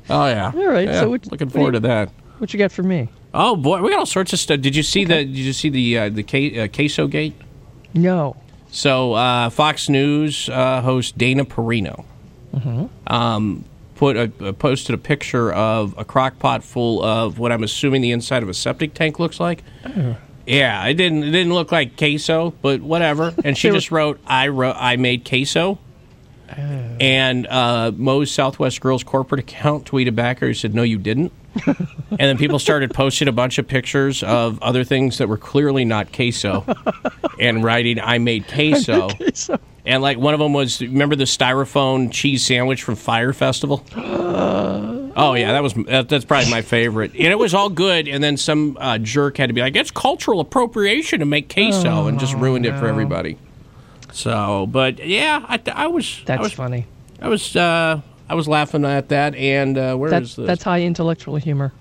Oh 0.09 0.27
yeah. 0.27 0.51
All 0.55 0.67
right, 0.67 0.87
Yeah, 0.87 1.01
so 1.01 1.09
what- 1.09 1.31
looking 1.31 1.47
what 1.47 1.53
forward 1.53 1.71
to 1.73 1.79
that. 1.81 2.09
What 2.37 2.53
you 2.53 2.57
got 2.59 2.71
for 2.71 2.83
me? 2.83 3.07
Oh 3.33 3.55
boy, 3.55 3.81
we 3.81 3.89
got 3.89 3.99
all 3.99 4.05
sorts 4.05 4.33
of 4.33 4.39
stuff. 4.39 4.59
Did 4.61 4.75
you 4.75 4.83
see 4.83 5.05
the? 5.05 5.23
Did 5.25 5.37
you 5.37 5.53
see 5.53 5.69
the 5.69 5.97
uh, 5.97 6.09
the 6.09 6.23
K, 6.23 6.59
uh, 6.59 6.67
queso 6.67 7.07
gate? 7.07 7.33
No. 7.93 8.35
So 8.71 9.13
uh, 9.13 9.49
Fox 9.49 9.87
News 9.89 10.49
uh, 10.49 10.81
host 10.81 11.17
Dana 11.17 11.45
Perino 11.45 12.03
Mm-hmm. 12.53 13.13
um, 13.13 13.65
put 13.95 14.15
a, 14.17 14.31
uh, 14.41 14.51
posted 14.53 14.93
a 14.93 14.97
picture 14.97 15.51
of 15.53 15.95
a 15.97 16.05
crock 16.05 16.37
pot 16.39 16.63
full 16.63 17.03
of 17.03 17.39
what 17.39 17.51
I'm 17.51 17.63
assuming 17.63 18.01
the 18.01 18.11
inside 18.11 18.43
of 18.43 18.49
a 18.49 18.53
septic 18.53 18.93
tank 18.93 19.19
looks 19.19 19.39
like. 19.39 19.63
Yeah, 20.45 20.85
it 20.85 20.93
didn't 20.93 21.23
it 21.23 21.31
didn't 21.31 21.53
look 21.53 21.71
like 21.71 21.97
queso, 21.97 22.53
but 22.61 22.81
whatever. 22.81 23.33
And 23.43 23.57
she 23.57 23.69
just 23.71 23.91
wrote, 23.91 24.19
"I 24.27 24.49
wrote, 24.49 24.75
I 24.77 24.95
made 24.97 25.27
queso." 25.27 25.79
And 26.99 27.47
uh, 27.47 27.91
Moe's 27.95 28.31
Southwest 28.31 28.79
Grill's 28.79 29.03
corporate 29.03 29.39
account 29.39 29.85
tweeted 29.89 30.15
back 30.15 30.39
her. 30.39 30.47
He 30.47 30.53
said, 30.53 30.75
"No, 30.75 30.83
you 30.83 30.99
didn't." 30.99 31.31
and 31.65 32.19
then 32.19 32.37
people 32.37 32.59
started 32.59 32.93
posting 32.93 33.27
a 33.27 33.31
bunch 33.31 33.57
of 33.57 33.67
pictures 33.67 34.21
of 34.23 34.61
other 34.61 34.83
things 34.83 35.17
that 35.17 35.27
were 35.27 35.37
clearly 35.37 35.85
not 35.85 36.13
queso, 36.13 36.63
and 37.39 37.63
writing, 37.63 37.99
"I 37.99 38.19
made 38.19 38.47
queso." 38.47 39.09
queso. 39.09 39.59
And 39.85 40.01
like 40.01 40.17
one 40.17 40.33
of 40.33 40.39
them 40.39 40.53
was, 40.53 40.81
remember 40.81 41.15
the 41.15 41.25
styrofoam 41.25 42.11
cheese 42.11 42.45
sandwich 42.45 42.83
from 42.83 42.95
Fyre 42.95 43.33
Festival? 43.33 43.85
Oh 45.17 45.33
yeah, 45.33 45.53
that 45.53 45.63
was 45.63 45.73
that, 45.73 46.09
that's 46.09 46.25
probably 46.25 46.51
my 46.51 46.61
favorite, 46.61 47.13
and 47.13 47.27
it 47.27 47.39
was 47.39 47.53
all 47.53 47.69
good. 47.69 48.09
And 48.09 48.21
then 48.21 48.35
some 48.35 48.77
uh, 48.81 48.97
jerk 48.97 49.37
had 49.37 49.47
to 49.47 49.53
be 49.53 49.61
like, 49.61 49.73
"It's 49.73 49.89
cultural 49.89 50.41
appropriation 50.41 51.19
to 51.21 51.25
make 51.25 51.47
queso," 51.53 52.07
and 52.07 52.19
just 52.19 52.33
ruined 52.33 52.65
it 52.65 52.77
for 52.77 52.87
everybody. 52.87 53.37
So, 54.11 54.67
but 54.67 54.99
yeah, 55.05 55.45
I, 55.47 55.61
I 55.73 55.87
was 55.87 56.21
That's 56.25 56.39
I 56.39 56.41
was, 56.41 56.51
funny. 56.51 56.85
I 57.21 57.29
was 57.29 57.55
uh, 57.55 58.01
I 58.27 58.35
was 58.35 58.49
laughing 58.49 58.83
at 58.83 59.07
that, 59.07 59.35
and 59.35 59.77
uh, 59.77 59.95
where 59.95 60.09
is 60.09 60.11
That's 60.11 60.35
this? 60.35 60.47
that's 60.47 60.63
high 60.63 60.81
intellectual 60.81 61.37
humor. 61.37 61.71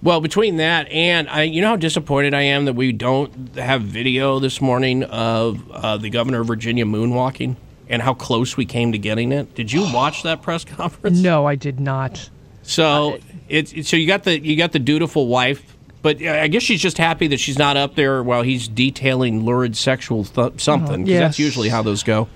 Well, 0.00 0.20
between 0.20 0.56
that 0.58 0.88
and 0.90 1.28
I, 1.28 1.42
you 1.42 1.60
know 1.60 1.68
how 1.68 1.76
disappointed 1.76 2.32
I 2.32 2.42
am 2.42 2.66
that 2.66 2.74
we 2.74 2.92
don't 2.92 3.56
have 3.56 3.82
video 3.82 4.38
this 4.38 4.60
morning 4.60 5.02
of 5.04 5.68
uh, 5.72 5.96
the 5.96 6.08
governor 6.08 6.40
of 6.40 6.46
Virginia 6.46 6.84
moonwalking 6.84 7.56
and 7.88 8.00
how 8.00 8.14
close 8.14 8.56
we 8.56 8.64
came 8.64 8.92
to 8.92 8.98
getting 8.98 9.32
it. 9.32 9.54
Did 9.56 9.72
you 9.72 9.82
watch 9.92 10.22
that 10.22 10.40
press 10.42 10.64
conference? 10.76 11.18
No, 11.20 11.46
I 11.46 11.56
did 11.56 11.80
not. 11.80 12.30
So 12.62 13.18
it's 13.48 13.72
it's- 13.72 13.88
so 13.88 13.96
you 13.96 14.06
got 14.06 14.22
the 14.24 14.38
you 14.38 14.56
got 14.56 14.70
the 14.72 14.78
dutiful 14.78 15.26
wife, 15.26 15.76
but 16.02 16.22
I 16.22 16.46
guess 16.46 16.62
she's 16.62 16.80
just 16.80 16.98
happy 16.98 17.26
that 17.28 17.40
she's 17.40 17.58
not 17.58 17.76
up 17.76 17.96
there 17.96 18.22
while 18.22 18.42
he's 18.42 18.68
detailing 18.68 19.44
lurid 19.44 19.76
sexual 19.76 20.24
th- 20.24 20.60
something. 20.60 21.06
'cause 21.06 21.14
that's 21.14 21.38
yes. 21.40 21.44
usually 21.44 21.70
how 21.70 21.82
those 21.82 22.04
go. 22.04 22.28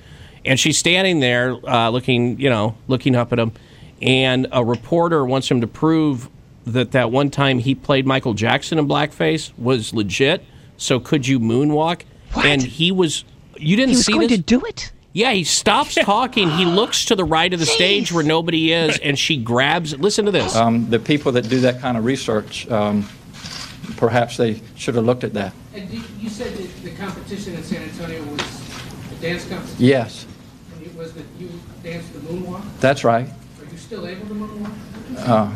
And 0.44 0.58
she's 0.58 0.76
standing 0.78 1.20
there, 1.20 1.56
uh, 1.68 1.90
looking, 1.90 2.40
you 2.40 2.50
know, 2.50 2.74
looking 2.88 3.14
up 3.14 3.32
at 3.32 3.38
him, 3.38 3.52
and 4.00 4.48
a 4.50 4.64
reporter 4.64 5.24
wants 5.24 5.48
him 5.48 5.60
to 5.60 5.68
prove 5.68 6.28
that 6.66 6.92
that 6.92 7.10
one 7.10 7.30
time 7.30 7.58
he 7.58 7.74
played 7.74 8.06
Michael 8.06 8.34
Jackson 8.34 8.78
in 8.78 8.86
blackface 8.86 9.56
was 9.58 9.92
legit. 9.92 10.44
So 10.76 10.98
could 11.00 11.26
you 11.26 11.38
moonwalk? 11.40 12.02
What? 12.32 12.46
And 12.46 12.62
he 12.62 12.90
was. 12.92 13.24
You 13.56 13.76
didn't 13.76 13.90
He 13.90 13.96
was 13.96 14.06
see 14.06 14.12
going 14.12 14.28
this? 14.28 14.38
to 14.38 14.42
do 14.42 14.60
it. 14.62 14.92
Yeah, 15.12 15.32
he 15.32 15.44
stops 15.44 15.94
talking. 16.02 16.50
He 16.50 16.64
looks 16.64 17.04
to 17.06 17.14
the 17.16 17.24
right 17.24 17.52
of 17.52 17.60
the 17.60 17.66
stage 17.66 18.10
where 18.12 18.24
nobody 18.24 18.72
is, 18.72 18.98
and 18.98 19.18
she 19.18 19.36
grabs. 19.36 19.96
Listen 19.98 20.24
to 20.24 20.30
this. 20.30 20.56
Um, 20.56 20.88
the 20.88 20.98
people 20.98 21.32
that 21.32 21.48
do 21.48 21.60
that 21.60 21.80
kind 21.80 21.96
of 21.98 22.04
research, 22.04 22.68
um, 22.70 23.06
perhaps 23.96 24.36
they 24.38 24.60
should 24.76 24.94
have 24.94 25.04
looked 25.04 25.22
at 25.24 25.34
that. 25.34 25.52
And 25.74 25.88
you- 25.90 26.02
you 26.20 26.28
said 26.30 26.54
that 26.56 26.84
the 26.84 26.90
competition 26.92 27.54
in 27.54 27.62
San 27.62 27.82
Antonio 27.82 28.22
was 28.24 28.40
a 28.40 29.20
dance 29.22 29.44
competition? 29.44 29.76
Yes, 29.84 30.26
And 30.76 30.86
it 30.86 30.94
was 30.96 31.12
that 31.12 31.24
you 31.38 31.50
danced 31.84 32.12
the 32.14 32.20
moonwalk? 32.20 32.62
that's 32.80 33.04
right. 33.04 33.26
Are 33.28 33.70
you 33.70 33.78
still 33.78 34.06
able 34.06 34.26
to 34.28 34.34
moonwalk? 34.34 34.72
Uh, 35.28 35.50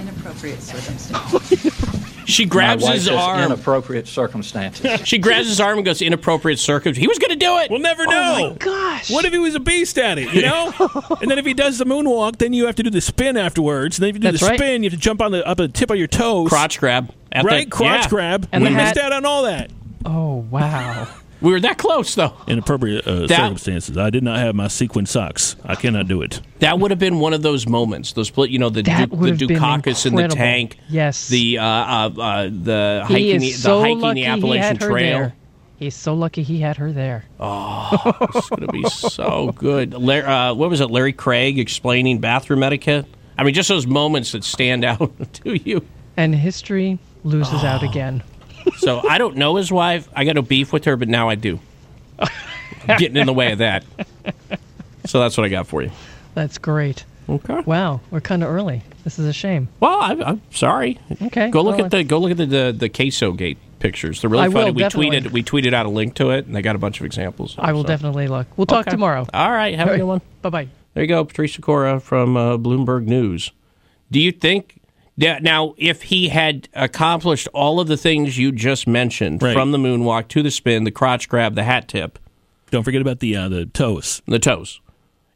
Inappropriate 0.00 0.60
circumstances. 0.62 1.88
She 2.24 2.44
grabs 2.46 2.82
my 2.82 2.90
wife 2.90 2.94
his 2.96 3.04
says 3.06 3.16
arm. 3.16 3.40
Inappropriate 3.52 4.06
circumstances. 4.06 5.00
She 5.04 5.18
grabs 5.18 5.48
his 5.48 5.60
arm 5.60 5.78
and 5.78 5.84
goes 5.84 6.00
inappropriate 6.00 6.58
circumstances. 6.58 7.00
He 7.02 7.08
was 7.08 7.18
going 7.18 7.30
to 7.30 7.36
do 7.36 7.58
it. 7.58 7.70
We'll 7.70 7.80
never 7.80 8.04
oh 8.06 8.10
know. 8.10 8.56
gosh. 8.58 9.10
What 9.10 9.24
if 9.24 9.32
he 9.32 9.38
was 9.38 9.54
a 9.54 9.60
beast 9.60 9.98
at 9.98 10.18
it, 10.18 10.32
you 10.32 10.42
know? 10.46 10.72
and 11.20 11.30
then 11.30 11.38
if 11.38 11.44
he 11.44 11.52
does 11.52 11.78
the 11.78 11.84
moonwalk, 11.84 12.38
then 12.38 12.52
you 12.52 12.66
have 12.66 12.76
to 12.76 12.82
do 12.82 12.90
the 12.90 13.00
spin 13.00 13.36
afterwards. 13.36 13.98
And 13.98 14.04
then 14.04 14.10
if 14.10 14.16
you 14.16 14.20
do 14.20 14.30
That's 14.30 14.40
the 14.40 14.46
right. 14.50 14.58
spin, 14.58 14.82
you 14.84 14.90
have 14.90 14.98
to 14.98 15.02
jump 15.02 15.20
on 15.20 15.32
the 15.32 15.46
up 15.46 15.58
the 15.58 15.68
tip 15.68 15.90
of 15.90 15.96
your 15.98 16.06
toes. 16.06 16.48
Crotch 16.48 16.78
grab. 16.78 17.12
At 17.32 17.44
right? 17.44 17.66
the- 17.66 17.70
Crotch 17.76 18.04
yeah. 18.04 18.08
grab. 18.08 18.48
And 18.52 18.62
we 18.64 18.70
missed 18.70 18.96
out 18.96 19.12
on 19.12 19.24
all 19.26 19.42
that. 19.42 19.70
Oh 20.06 20.36
wow. 20.50 21.08
We 21.42 21.50
were 21.52 21.60
that 21.60 21.76
close, 21.78 22.14
though. 22.14 22.34
Inappropriate 22.46 23.06
uh, 23.06 23.26
That- 23.26 23.36
circumstances. 23.36 23.98
I 23.98 24.10
did 24.10 24.22
not 24.22 24.38
have 24.38 24.54
my 24.54 24.68
sequin 24.68 25.06
socks. 25.06 25.56
I 25.64 25.74
cannot 25.74 26.06
do 26.08 26.22
it. 26.22 26.40
That 26.60 26.78
would 26.78 26.90
have 26.92 27.00
been 27.00 27.18
one 27.18 27.32
of 27.34 27.42
those 27.42 27.66
moments. 27.66 28.12
Those 28.12 28.28
split, 28.28 28.50
you 28.50 28.58
know, 28.58 28.70
the 28.70 28.82
That 28.82 29.10
du- 29.10 29.16
the 29.16 29.46
Dukakis 29.46 30.06
in 30.06 30.14
the 30.14 30.28
tank. 30.28 30.78
Yes. 30.88 31.28
The 31.28 31.58
uh, 31.58 31.64
uh, 31.64 32.10
uh, 32.18 32.42
the 32.44 33.04
He 33.08 33.12
hiking 33.14 33.34
is 33.42 33.42
the, 33.42 33.50
so 33.62 33.80
hiking 33.80 34.00
lucky 34.00 34.20
the 34.20 34.26
he 34.26 34.26
Appalachian 34.32 34.62
had 34.62 34.82
her 34.82 34.88
Trail. 34.88 35.18
there. 35.18 35.34
He's 35.78 35.96
so 35.96 36.14
lucky 36.14 36.44
he 36.44 36.60
had 36.60 36.76
her 36.76 36.92
there. 36.92 37.24
Oh, 37.40 38.12
it's 38.34 38.48
going 38.50 38.66
to 38.66 38.72
be 38.72 38.84
so 38.88 39.50
good. 39.56 39.94
Larry, 39.94 40.24
uh, 40.24 40.54
what 40.54 40.70
was 40.70 40.80
it? 40.80 40.90
Larry 40.92 41.12
Craig 41.12 41.58
explaining 41.58 42.20
bathroom 42.20 42.62
etiquette. 42.62 43.04
I 43.36 43.42
mean, 43.42 43.52
just 43.52 43.68
those 43.68 43.84
moments 43.86 44.30
that 44.30 44.44
stand 44.44 44.84
out 44.84 45.10
to 45.44 45.56
you. 45.68 45.84
And 46.16 46.36
history 46.36 47.00
loses 47.24 47.64
Oh. 47.64 47.66
out 47.66 47.82
again. 47.82 48.22
So 48.78 49.06
I 49.08 49.18
don't 49.18 49.36
know 49.36 49.56
his 49.56 49.70
wife. 49.72 50.08
I 50.14 50.24
got 50.24 50.34
no 50.36 50.42
beef 50.42 50.72
with 50.72 50.84
her, 50.84 50.96
but 50.96 51.08
now 51.08 51.28
I 51.28 51.34
do. 51.34 51.58
Getting 52.86 53.16
in 53.16 53.26
the 53.26 53.32
way 53.32 53.52
of 53.52 53.58
that. 53.58 53.84
So 55.06 55.20
that's 55.20 55.36
what 55.36 55.44
I 55.44 55.48
got 55.48 55.66
for 55.66 55.82
you. 55.82 55.90
That's 56.34 56.58
great. 56.58 57.04
Okay. 57.28 57.60
Wow, 57.66 58.00
we're 58.10 58.20
kind 58.20 58.42
of 58.42 58.50
early. 58.50 58.82
This 59.04 59.18
is 59.18 59.26
a 59.26 59.32
shame. 59.32 59.68
Well, 59.80 60.00
I, 60.00 60.12
I'm 60.14 60.42
sorry. 60.50 60.98
Okay. 61.22 61.50
Go 61.50 61.62
look 61.62 61.76
well, 61.76 61.86
at 61.86 61.90
the 61.90 62.04
go 62.04 62.18
look 62.18 62.32
at 62.32 62.36
the 62.36 62.46
the, 62.46 62.74
the 62.76 62.88
queso 62.88 63.32
gate 63.32 63.58
pictures. 63.78 64.20
They're 64.20 64.30
really 64.30 64.44
I 64.44 64.48
funny. 64.48 64.66
will, 64.66 64.74
we 64.74 64.82
definitely. 64.82 65.20
tweeted 65.20 65.30
we 65.32 65.42
tweeted 65.42 65.72
out 65.74 65.86
a 65.86 65.88
link 65.88 66.14
to 66.16 66.30
it, 66.30 66.46
and 66.46 66.54
they 66.56 66.62
got 66.62 66.74
a 66.76 66.78
bunch 66.80 66.98
of 67.00 67.06
examples. 67.06 67.54
I 67.58 67.72
will 67.72 67.82
So- 67.82 67.88
definitely 67.88 68.28
look. 68.28 68.46
We'll 68.56 68.66
talk 68.66 68.82
Okay. 68.86 68.90
tomorrow. 68.90 69.26
All 69.32 69.50
right. 69.50 69.74
Have 69.76 69.88
a 69.88 69.96
good 69.96 70.04
one. 70.04 70.20
Bye 70.42 70.50
bye. 70.50 70.68
There 70.94 71.02
you 71.04 71.08
go, 71.08 71.24
Patrice 71.24 71.54
Sikora 71.54 72.00
from 72.00 72.36
uh, 72.36 72.58
Bloomberg 72.58 73.06
News. 73.06 73.50
Do 74.10 74.20
you 74.20 74.30
think 74.32 74.80
now, 75.42 75.74
if 75.76 76.02
he 76.04 76.28
had 76.28 76.68
accomplished 76.74 77.48
all 77.54 77.80
of 77.80 77.88
the 77.88 77.96
things 77.96 78.38
you 78.38 78.50
just 78.52 78.86
mentioned, 78.86 79.42
Right. 79.42 79.52
from 79.52 79.70
the 79.72 79.78
moonwalk 79.78 80.28
to 80.28 80.42
the 80.42 80.50
spin, 80.50 80.84
the 80.84 80.90
crotch 80.90 81.28
grab, 81.28 81.54
the 81.54 81.64
hat 81.64 81.88
tip, 81.88 82.18
Don't 82.70 82.82
forget 82.82 83.00
about 83.02 83.20
the 83.20 83.36
uh, 83.36 83.48
the 83.48 83.66
toes. 83.66 84.22
the 84.26 84.38
toes, 84.38 84.80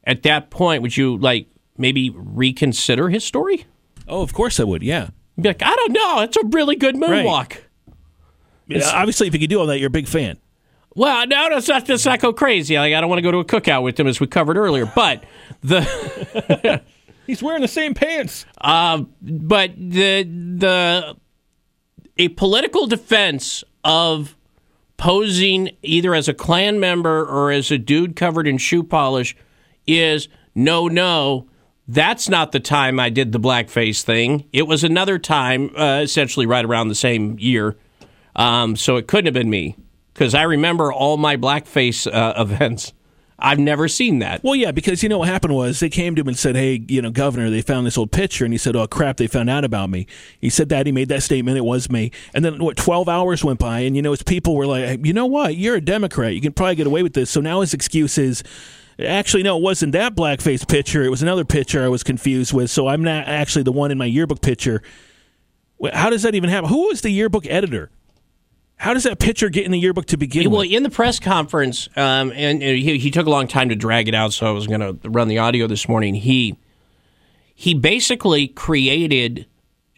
at 0.05 0.23
that 0.23 0.51
point, 0.51 0.83
would 0.83 0.97
you 0.97 1.17
like 1.19 1.49
maybe 1.77 2.11
reconsider 2.15 3.09
his 3.11 3.23
story? 3.25 3.67
Oh, 4.09 4.23
of 4.23 4.33
course 4.33 4.59
I 4.61 4.65
would. 4.65 4.83
Yeah. 4.83 5.11
Be 5.41 5.49
like, 5.51 5.63
I 5.63 5.75
don't 5.75 5.93
know, 5.93 6.21
it's 6.21 6.37
a 6.37 6.47
really 6.47 6.77
good 6.77 6.95
moonwalk. 6.95 7.59
Yeah, 8.69 8.81
obviously, 8.95 9.27
if 9.27 9.35
you 9.35 9.41
could 9.41 9.51
do 9.51 9.61
all 9.61 9.67
that, 9.67 9.79
you're 9.79 9.89
a 9.89 9.91
big 9.91 10.09
fan. 10.09 10.39
Well, 10.95 11.27
no, 11.27 11.49
let's 11.53 11.69
not, 11.69 11.87
let's 11.89 12.07
not 12.07 12.21
go 12.21 12.33
crazy. 12.33 12.77
Like, 12.79 12.95
I 12.95 13.01
don't 13.03 13.11
want 13.11 13.19
to 13.19 13.23
go 13.23 13.31
to 13.31 13.39
a 13.39 13.45
cookout 13.45 13.83
with 13.83 14.01
him, 14.01 14.07
as 14.07 14.19
we 14.19 14.27
covered 14.27 14.57
earlier. 14.57 14.87
But 14.87 15.25
the 15.61 15.83
He's 17.27 17.43
wearing 17.43 17.63
the 17.63 17.69
same 17.69 17.95
pants. 17.95 18.47
Uh, 18.61 19.05
but 19.21 19.73
the 19.77 20.23
the 20.23 21.17
a 22.19 22.29
political 22.29 22.87
defense 22.87 23.65
of 23.85 24.37
posing 24.97 25.71
either 25.83 26.15
as 26.15 26.29
a 26.29 26.35
Klan 26.35 26.81
member 26.81 27.25
or 27.25 27.51
as 27.51 27.71
a 27.71 27.79
dude 27.79 28.17
covered 28.17 28.47
in 28.47 28.59
shoe 28.59 28.83
polish 28.83 29.37
is 29.87 30.29
no, 30.55 30.89
no. 30.89 31.49
That's 31.89 32.29
not 32.29 32.51
the 32.53 32.61
time 32.61 32.99
I 32.99 33.11
did 33.11 33.31
the 33.33 33.39
blackface 33.39 34.03
thing. 34.03 34.49
It 34.53 34.67
was 34.67 34.83
another 34.83 35.19
time, 35.19 35.71
uh, 35.77 36.01
essentially 36.03 36.47
right 36.47 36.65
around 36.65 36.89
the 36.89 36.97
same 36.97 37.39
year. 37.39 37.77
Um, 38.35 38.75
so 38.75 38.97
it 38.97 39.07
couldn't 39.07 39.27
have 39.27 39.35
been 39.35 39.51
me 39.51 39.77
because 40.13 40.35
I 40.35 40.43
remember 40.43 40.93
all 40.93 41.17
my 41.17 41.37
blackface 41.37 42.13
uh, 42.13 42.35
events. 42.37 42.93
I've 43.39 43.59
never 43.59 43.87
seen 43.87 44.21
that. 44.21 44.43
Well, 44.43 44.55
yeah, 44.55 44.71
because 44.71 45.03
you 45.03 45.11
know 45.11 45.19
what 45.19 45.29
happened 45.29 45.55
was 45.55 45.81
they 45.81 45.91
came 45.91 46.15
to 46.15 46.23
him 46.23 46.29
and 46.29 46.39
said, 46.39 46.57
"Hey, 46.57 46.83
you 46.89 47.03
know, 47.03 47.11
Governor, 47.11 47.51
they 47.51 47.61
found 47.61 47.87
this 47.87 47.99
old 47.99 48.11
picture," 48.11 48.45
and 48.45 48.55
he 48.55 48.59
said, 48.59 48.75
"Oh 48.75 48.87
crap, 48.87 49.19
they 49.19 49.27
found 49.27 49.51
out 49.51 49.63
about 49.63 49.91
me." 49.91 50.07
He 50.41 50.49
said 50.49 50.71
that 50.71 50.87
he 50.87 50.93
made 50.93 51.09
that 51.11 51.23
statement. 51.23 51.59
It 51.59 51.65
was 51.65 51.91
me, 51.91 52.13
and 52.33 52.45
then 52.45 52.63
what? 52.63 52.79
Twelve 52.79 53.09
hours 53.09 53.45
went 53.45 53.59
by, 53.59 53.81
and 53.81 53.95
you 53.95 54.01
know, 54.01 54.13
his 54.13 54.23
people 54.23 54.55
were 54.57 54.67
like, 54.67 55.05
"You 55.05 55.13
know 55.13 55.27
what? 55.27 55.57
You're 55.57 55.77
a 55.77 55.81
Democrat. 55.83 56.35
You 56.35 56.41
can 56.41 56.53
probably 56.53 56.77
get 56.77 56.87
away 56.87 57.03
with 57.03 57.13
this." 57.13 57.31
So 57.31 57.41
now 57.41 57.61
his 57.61 57.75
excuse 57.75 58.19
is. 58.19 58.43
Actually, 58.99 59.43
no, 59.43 59.59
it 59.59 59.63
wasn't 59.63 59.93
that 59.93 60.15
blackface 60.17 60.67
picture. 60.67 61.05
It 61.05 61.11
was 61.11 61.21
another 61.21 61.45
picture 61.45 61.85
I 61.85 61.89
was 61.89 62.03
confused 62.03 62.55
with. 62.55 62.71
So 62.71 62.89
I'm 62.89 63.05
not 63.05 63.29
actually 63.29 63.65
the 63.65 63.73
one 63.73 63.91
in 63.91 63.99
my 63.99 64.07
yearbook 64.07 64.41
picture. 64.41 64.81
How 65.93 66.09
does 66.09 66.23
that 66.23 66.35
even 66.35 66.49
happen? 66.49 66.71
Who 66.71 66.89
was 66.89 67.03
the 67.03 67.11
yearbook 67.11 67.45
editor? 67.47 67.91
How 68.77 68.93
does 68.93 69.05
that 69.05 69.19
picture 69.19 69.49
get 69.49 69.65
in 69.65 69.73
the 69.73 69.79
yearbook 69.79 70.07
to 70.07 70.17
begin 70.17 70.45
with? 70.45 70.53
Well, 70.53 70.61
with? 70.61 70.71
in 70.71 70.83
the 70.83 70.91
press 70.91 71.19
conference, 71.19 71.89
um, 71.97 72.31
and, 72.33 72.63
and 72.63 72.79
he, 72.79 72.99
he 72.99 73.11
took 73.11 73.27
a 73.27 73.31
long 73.31 73.49
time 73.49 73.71
to 73.71 73.75
drag 73.75 74.07
it 74.07 74.15
out, 74.15 74.33
so 74.33 74.47
I 74.47 74.51
was 74.51 74.67
going 74.67 74.81
to 74.81 75.09
run 75.09 75.29
the 75.29 75.39
audio 75.39 75.67
this 75.67 75.89
morning. 75.89 76.15
He 76.15 76.59
he 77.55 77.73
basically 77.73 78.49
created 78.49 79.47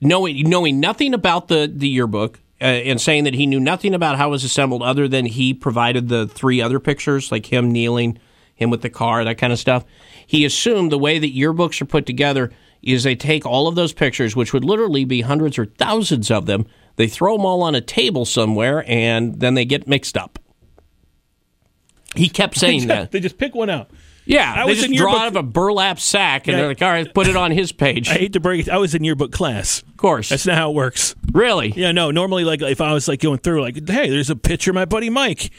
knowing 0.00 0.48
knowing 0.48 0.78
nothing 0.78 1.12
about 1.12 1.48
the 1.48 1.70
the 1.72 1.88
yearbook 1.88 2.38
uh, 2.60 2.64
and 2.64 3.00
saying 3.00 3.24
that 3.24 3.34
he 3.34 3.46
knew 3.46 3.60
nothing 3.60 3.94
about 3.94 4.16
how 4.16 4.28
it 4.28 4.30
was 4.30 4.44
assembled, 4.44 4.82
other 4.82 5.08
than 5.08 5.26
he 5.26 5.54
provided 5.54 6.08
the 6.08 6.28
three 6.28 6.60
other 6.60 6.78
pictures, 6.78 7.32
like 7.32 7.46
him 7.46 7.72
kneeling, 7.72 8.18
him 8.54 8.70
with 8.70 8.82
the 8.82 8.90
car, 8.90 9.24
that 9.24 9.38
kind 9.38 9.52
of 9.52 9.58
stuff. 9.58 9.84
He 10.26 10.44
assumed 10.44 10.92
the 10.92 10.98
way 10.98 11.18
that 11.18 11.34
yearbooks 11.34 11.80
are 11.80 11.86
put 11.86 12.06
together 12.06 12.52
is 12.82 13.02
they 13.02 13.16
take 13.16 13.44
all 13.44 13.66
of 13.66 13.74
those 13.74 13.92
pictures, 13.92 14.36
which 14.36 14.52
would 14.52 14.64
literally 14.64 15.04
be 15.04 15.22
hundreds 15.22 15.58
or 15.58 15.66
thousands 15.66 16.30
of 16.30 16.46
them. 16.46 16.66
They 16.98 17.08
throw 17.08 17.36
them 17.36 17.46
all 17.46 17.62
on 17.62 17.74
a 17.74 17.80
table 17.80 18.24
somewhere, 18.26 18.84
and 18.86 19.40
then 19.40 19.54
they 19.54 19.64
get 19.64 19.86
mixed 19.88 20.16
up. 20.18 20.38
He 22.14 22.28
kept 22.28 22.56
saying 22.58 22.88
that. 22.88 23.12
they 23.12 23.20
just 23.20 23.38
pick 23.38 23.54
one 23.54 23.70
out. 23.70 23.90
Yeah, 24.26 24.52
I 24.54 24.64
they 24.64 24.70
was 24.70 24.78
just 24.80 24.90
in 24.90 24.96
draw 24.96 25.12
yearbook- 25.12 25.20
out 25.22 25.28
of 25.28 25.36
a 25.36 25.42
burlap 25.42 25.98
sack, 25.98 26.48
and 26.48 26.52
Yeah. 26.52 26.58
they're 26.58 26.68
like, 26.68 26.82
"All 26.82 26.90
right, 26.90 27.14
put 27.14 27.28
it 27.28 27.36
on 27.36 27.50
his 27.50 27.72
page." 27.72 28.08
I 28.10 28.14
hate 28.14 28.34
to 28.34 28.40
break 28.40 28.66
it. 28.66 28.68
I 28.70 28.76
was 28.76 28.94
in 28.94 29.02
yearbook 29.04 29.32
class. 29.32 29.80
Of 29.82 29.96
course. 29.96 30.28
That's 30.28 30.44
not 30.44 30.56
how 30.56 30.70
it 30.70 30.74
works. 30.74 31.14
Really? 31.32 31.72
Yeah, 31.74 31.92
no. 31.92 32.10
Normally, 32.10 32.44
like 32.44 32.60
if 32.60 32.80
I 32.82 32.92
was 32.92 33.08
like 33.08 33.20
going 33.20 33.38
through, 33.38 33.62
like, 33.62 33.88
hey, 33.88 34.10
there's 34.10 34.28
a 34.28 34.36
picture 34.36 34.70
of 34.70 34.74
my 34.74 34.84
buddy 34.84 35.08
Mike. 35.08 35.50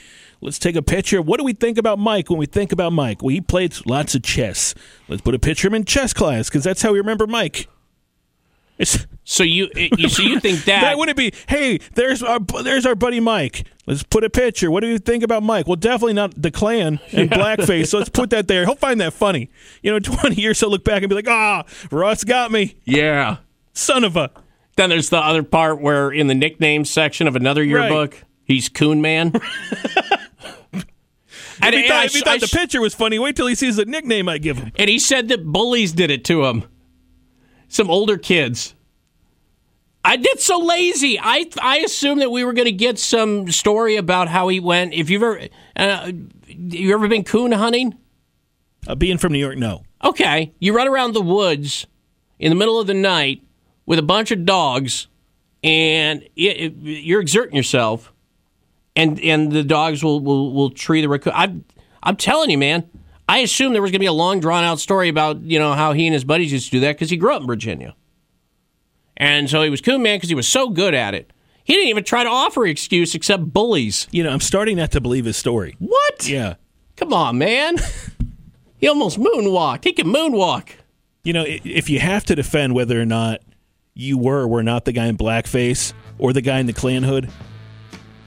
Let's 0.42 0.60
take 0.60 0.76
a 0.76 0.82
picture. 0.84 1.22
What 1.22 1.38
do 1.40 1.44
we 1.44 1.54
think 1.54 1.78
about 1.80 1.98
Mike 2.00 2.30
when 2.30 2.38
we 2.38 2.46
think 2.46 2.72
about 2.72 2.94
Mike? 2.94 3.22
Well, 3.24 3.30
he 3.30 3.42
played 3.42 3.76
lots 3.88 4.14
of 4.16 4.22
chess. 4.24 4.74
Let's 5.08 5.22
put 5.22 5.36
a 5.36 5.40
picture 5.40 5.68
of 5.68 5.74
him 5.74 5.78
in 5.78 5.86
chess 5.86 6.14
class 6.14 6.48
because 6.48 6.64
that's 6.64 6.82
how 6.82 6.92
we 6.94 7.00
remember 7.00 7.26
Mike. 7.28 7.68
It's, 8.80 9.06
So 9.26 9.44
you, 9.44 9.70
you 9.76 10.10
so 10.10 10.24
you 10.24 10.40
think 10.40 10.60
that, 10.66 10.82
that 10.82 10.98
wouldn't 10.98 11.18
be. 11.18 11.34
Hey, 11.48 11.80
there's 11.94 12.24
our 12.24 12.40
there's 12.64 12.86
our 12.86 12.96
buddy 12.96 13.20
Mike. 13.20 13.68
Let's 13.86 14.02
put 14.04 14.24
a 14.24 14.30
picture. 14.30 14.72
What 14.72 14.80
do 14.82 14.88
you 14.88 14.98
think 15.00 15.22
about 15.24 15.44
Mike? 15.44 15.68
Well, 15.68 15.76
definitely 15.76 16.14
not 16.14 16.42
the 16.42 16.50
Klan 16.50 17.00
and 17.12 17.30
Yeah. 17.30 17.38
blackface. 17.38 17.88
So 17.90 17.98
let's 17.98 18.10
put 18.10 18.30
that 18.32 18.48
there. 18.48 18.66
He'll 18.66 18.76
find 18.76 19.00
that 19.02 19.14
funny. 19.14 19.50
You 19.84 19.92
know, 19.92 20.00
20 20.18 20.40
years 20.42 20.60
he'll 20.60 20.70
look 20.72 20.84
back 20.84 21.04
and 21.04 21.10
be 21.10 21.16
like, 21.16 21.28
ah, 21.28 21.64
Russ 21.92 22.24
got 22.24 22.52
me. 22.52 22.78
Yeah. 22.86 23.38
Son 23.74 24.04
of 24.04 24.16
a. 24.16 24.32
Then 24.78 24.90
there's 24.90 25.10
the 25.10 25.18
other 25.18 25.44
part 25.44 25.82
where 25.82 26.10
in 26.12 26.28
the 26.28 26.36
nickname 26.36 26.86
section 26.86 27.28
of 27.28 27.36
another 27.36 27.64
yearbook, 27.64 28.24
he's 28.46 28.70
Coon 28.70 29.02
Man. 29.02 29.32
If 29.36 29.44
he 30.74 30.82
and 31.62 31.88
thought, 31.88 31.92
I 32.02 32.06
if 32.06 32.14
he 32.14 32.20
thought 32.22 32.28
I 32.30 32.38
the 32.38 32.46
s- 32.46 32.54
picture 32.54 32.80
was 32.82 32.94
funny, 32.96 33.20
wait 33.20 33.36
till 33.36 33.48
he 33.48 33.56
sees 33.56 33.76
the 33.76 33.86
nickname 33.86 34.30
I 34.30 34.38
give 34.38 34.58
him. 34.58 34.72
and 34.78 34.90
he 34.90 34.98
said 35.00 35.28
that 35.28 35.46
bullies 35.46 35.92
did 35.92 36.10
it 36.12 36.24
to 36.26 36.46
him. 36.46 36.64
Some 37.70 37.90
older 37.90 38.18
kids. 38.18 38.74
I 40.04 40.16
did 40.18 40.40
so 40.40 40.58
lazy. 40.60 41.20
I 41.22 41.46
I 41.62 41.78
assumed 41.80 42.22
that 42.22 42.32
we 42.32 42.44
were 42.44 42.54
going 42.54 42.66
to 42.66 42.72
get 42.72 42.98
some 43.00 43.50
story 43.52 43.96
about 43.96 44.28
how 44.28 44.48
he 44.48 44.60
went. 44.60 44.94
If 44.94 45.10
you've 45.10 45.22
ever, 45.24 45.48
uh, 45.76 46.12
you 46.48 46.94
ever 46.94 47.08
been 47.08 47.24
coon 47.24 47.52
hunting? 47.52 47.96
Uh, 48.88 48.96
being 48.96 49.18
from 49.18 49.34
New 49.34 49.40
York, 49.40 49.58
no. 49.58 49.84
Okay, 50.04 50.54
you 50.60 50.74
run 50.76 50.88
around 50.88 51.14
the 51.14 51.22
woods 51.22 51.86
in 52.40 52.50
the 52.50 52.56
middle 52.56 52.80
of 52.80 52.88
the 52.88 52.94
night 52.94 53.44
with 53.86 54.00
a 54.00 54.04
bunch 54.04 54.32
of 54.32 54.46
dogs, 54.46 55.08
and 55.64 56.24
it, 56.36 56.58
it- 56.58 56.74
you're 56.78 57.22
exerting 57.22 57.56
yourself, 57.58 58.12
and 58.96 59.20
and 59.20 59.52
the 59.52 59.64
dogs 59.64 60.04
will 60.04 60.22
will, 60.22 60.54
will 60.54 60.70
tree 60.72 61.02
the 61.02 61.10
raccoon. 61.10 61.34
I'm 61.36 61.66
I'm 62.02 62.16
telling 62.16 62.50
you, 62.50 62.58
man. 62.58 62.90
I 63.30 63.40
assumed 63.40 63.76
there 63.76 63.82
was 63.84 63.92
going 63.92 64.00
to 64.00 64.00
be 64.00 64.08
a 64.08 64.12
long 64.12 64.40
drawn 64.40 64.64
out 64.64 64.80
story 64.80 65.08
about 65.08 65.42
you 65.44 65.60
know 65.60 65.74
how 65.74 65.94
he 65.94 66.08
and 66.08 66.16
his 66.16 66.24
buddies 66.24 66.52
used 66.52 66.66
to 66.66 66.72
do 66.72 66.80
that 66.80 66.94
because 66.94 67.12
he 67.12 67.16
grew 67.16 67.32
up 67.32 67.42
in 67.42 67.48
Virginia, 67.48 67.96
and 69.16 69.48
so 69.48 69.62
he 69.62 69.70
was 69.70 69.82
coon 69.82 70.02
man 70.02 70.18
because 70.18 70.30
he 70.30 70.36
was 70.36 70.48
so 70.48 70.70
good 70.70 70.96
at 70.96 71.14
it. 71.14 71.32
He 71.64 71.76
didn't 71.76 71.90
even 71.90 72.04
try 72.04 72.24
to 72.24 72.30
offer 72.30 72.66
an 72.66 72.72
excuse 72.72 73.14
except 73.14 73.54
bullies. 73.54 74.08
You 74.10 74.24
know, 74.24 74.32
I'm 74.32 74.40
starting 74.40 74.78
not 74.78 74.90
to 74.94 75.00
believe 75.02 75.26
his 75.26 75.38
story. 75.38 75.76
What? 75.78 76.28
Yeah. 76.28 76.56
Come 76.96 77.14
on, 77.14 77.38
man. 77.38 77.78
he 78.80 78.88
almost 78.88 79.20
moonwalked. 79.20 79.84
He 79.84 79.94
can 79.94 80.08
moonwalk. 80.08 80.70
You 81.24 81.34
know, 81.34 81.46
if 81.46 81.88
you 81.88 82.00
have 82.00 82.26
to 82.26 82.36
defend 82.36 82.74
whether 82.74 83.00
or 83.00 83.06
not 83.06 83.42
you 83.94 84.18
were 84.18 84.40
or 84.40 84.48
were 84.48 84.64
not 84.64 84.86
the 84.86 84.92
guy 84.92 85.06
in 85.06 85.18
blackface 85.18 85.94
or 86.18 86.34
the 86.34 86.42
guy 86.42 86.58
in 86.58 86.66
the 86.66 86.74
Klan 86.74 87.04
hood, 87.04 87.30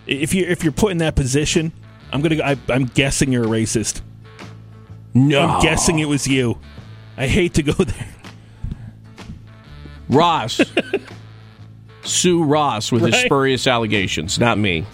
if 0.06 0.32
you 0.32 0.46
if 0.46 0.62
you're 0.62 0.72
put 0.72 0.92
in 0.92 0.98
that 0.98 1.16
position, 1.16 1.72
I'm 2.12 2.22
gonna. 2.22 2.40
I, 2.40 2.56
I'm 2.68 2.84
guessing 2.84 3.32
you're 3.32 3.42
a 3.42 3.48
racist. 3.48 4.02
No, 5.14 5.40
I'm 5.42 5.62
guessing 5.62 5.98
it 5.98 6.06
was 6.06 6.26
you. 6.26 6.58
I 7.16 7.26
hate 7.26 7.54
to 7.54 7.62
go 7.62 7.72
there. 7.84 8.08
Ross. 10.08 10.60
Sue 12.04 12.42
Ross 12.42 12.90
with 12.90 13.02
his 13.04 13.14
spurious 13.16 13.66
allegations, 13.66 14.38
not 14.38 14.58
me. 14.58 14.84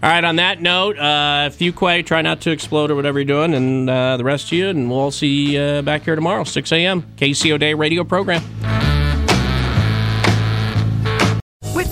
All 0.00 0.08
right, 0.10 0.22
on 0.22 0.36
that 0.36 0.60
note, 0.60 0.96
uh, 0.98 1.50
Fuquay, 1.50 2.04
try 2.06 2.22
not 2.22 2.42
to 2.42 2.50
explode 2.50 2.90
or 2.90 2.94
whatever 2.94 3.18
you're 3.18 3.24
doing, 3.24 3.54
and 3.54 3.90
uh, 3.90 4.16
the 4.16 4.22
rest 4.22 4.46
of 4.46 4.52
you, 4.52 4.68
and 4.68 4.88
we'll 4.88 4.98
all 5.00 5.10
see 5.10 5.54
you 5.54 5.60
uh, 5.60 5.82
back 5.82 6.02
here 6.04 6.14
tomorrow, 6.14 6.44
6 6.44 6.72
a.m., 6.72 7.02
KCO 7.16 7.58
Day 7.58 7.74
radio 7.74 8.04
program. 8.04 8.42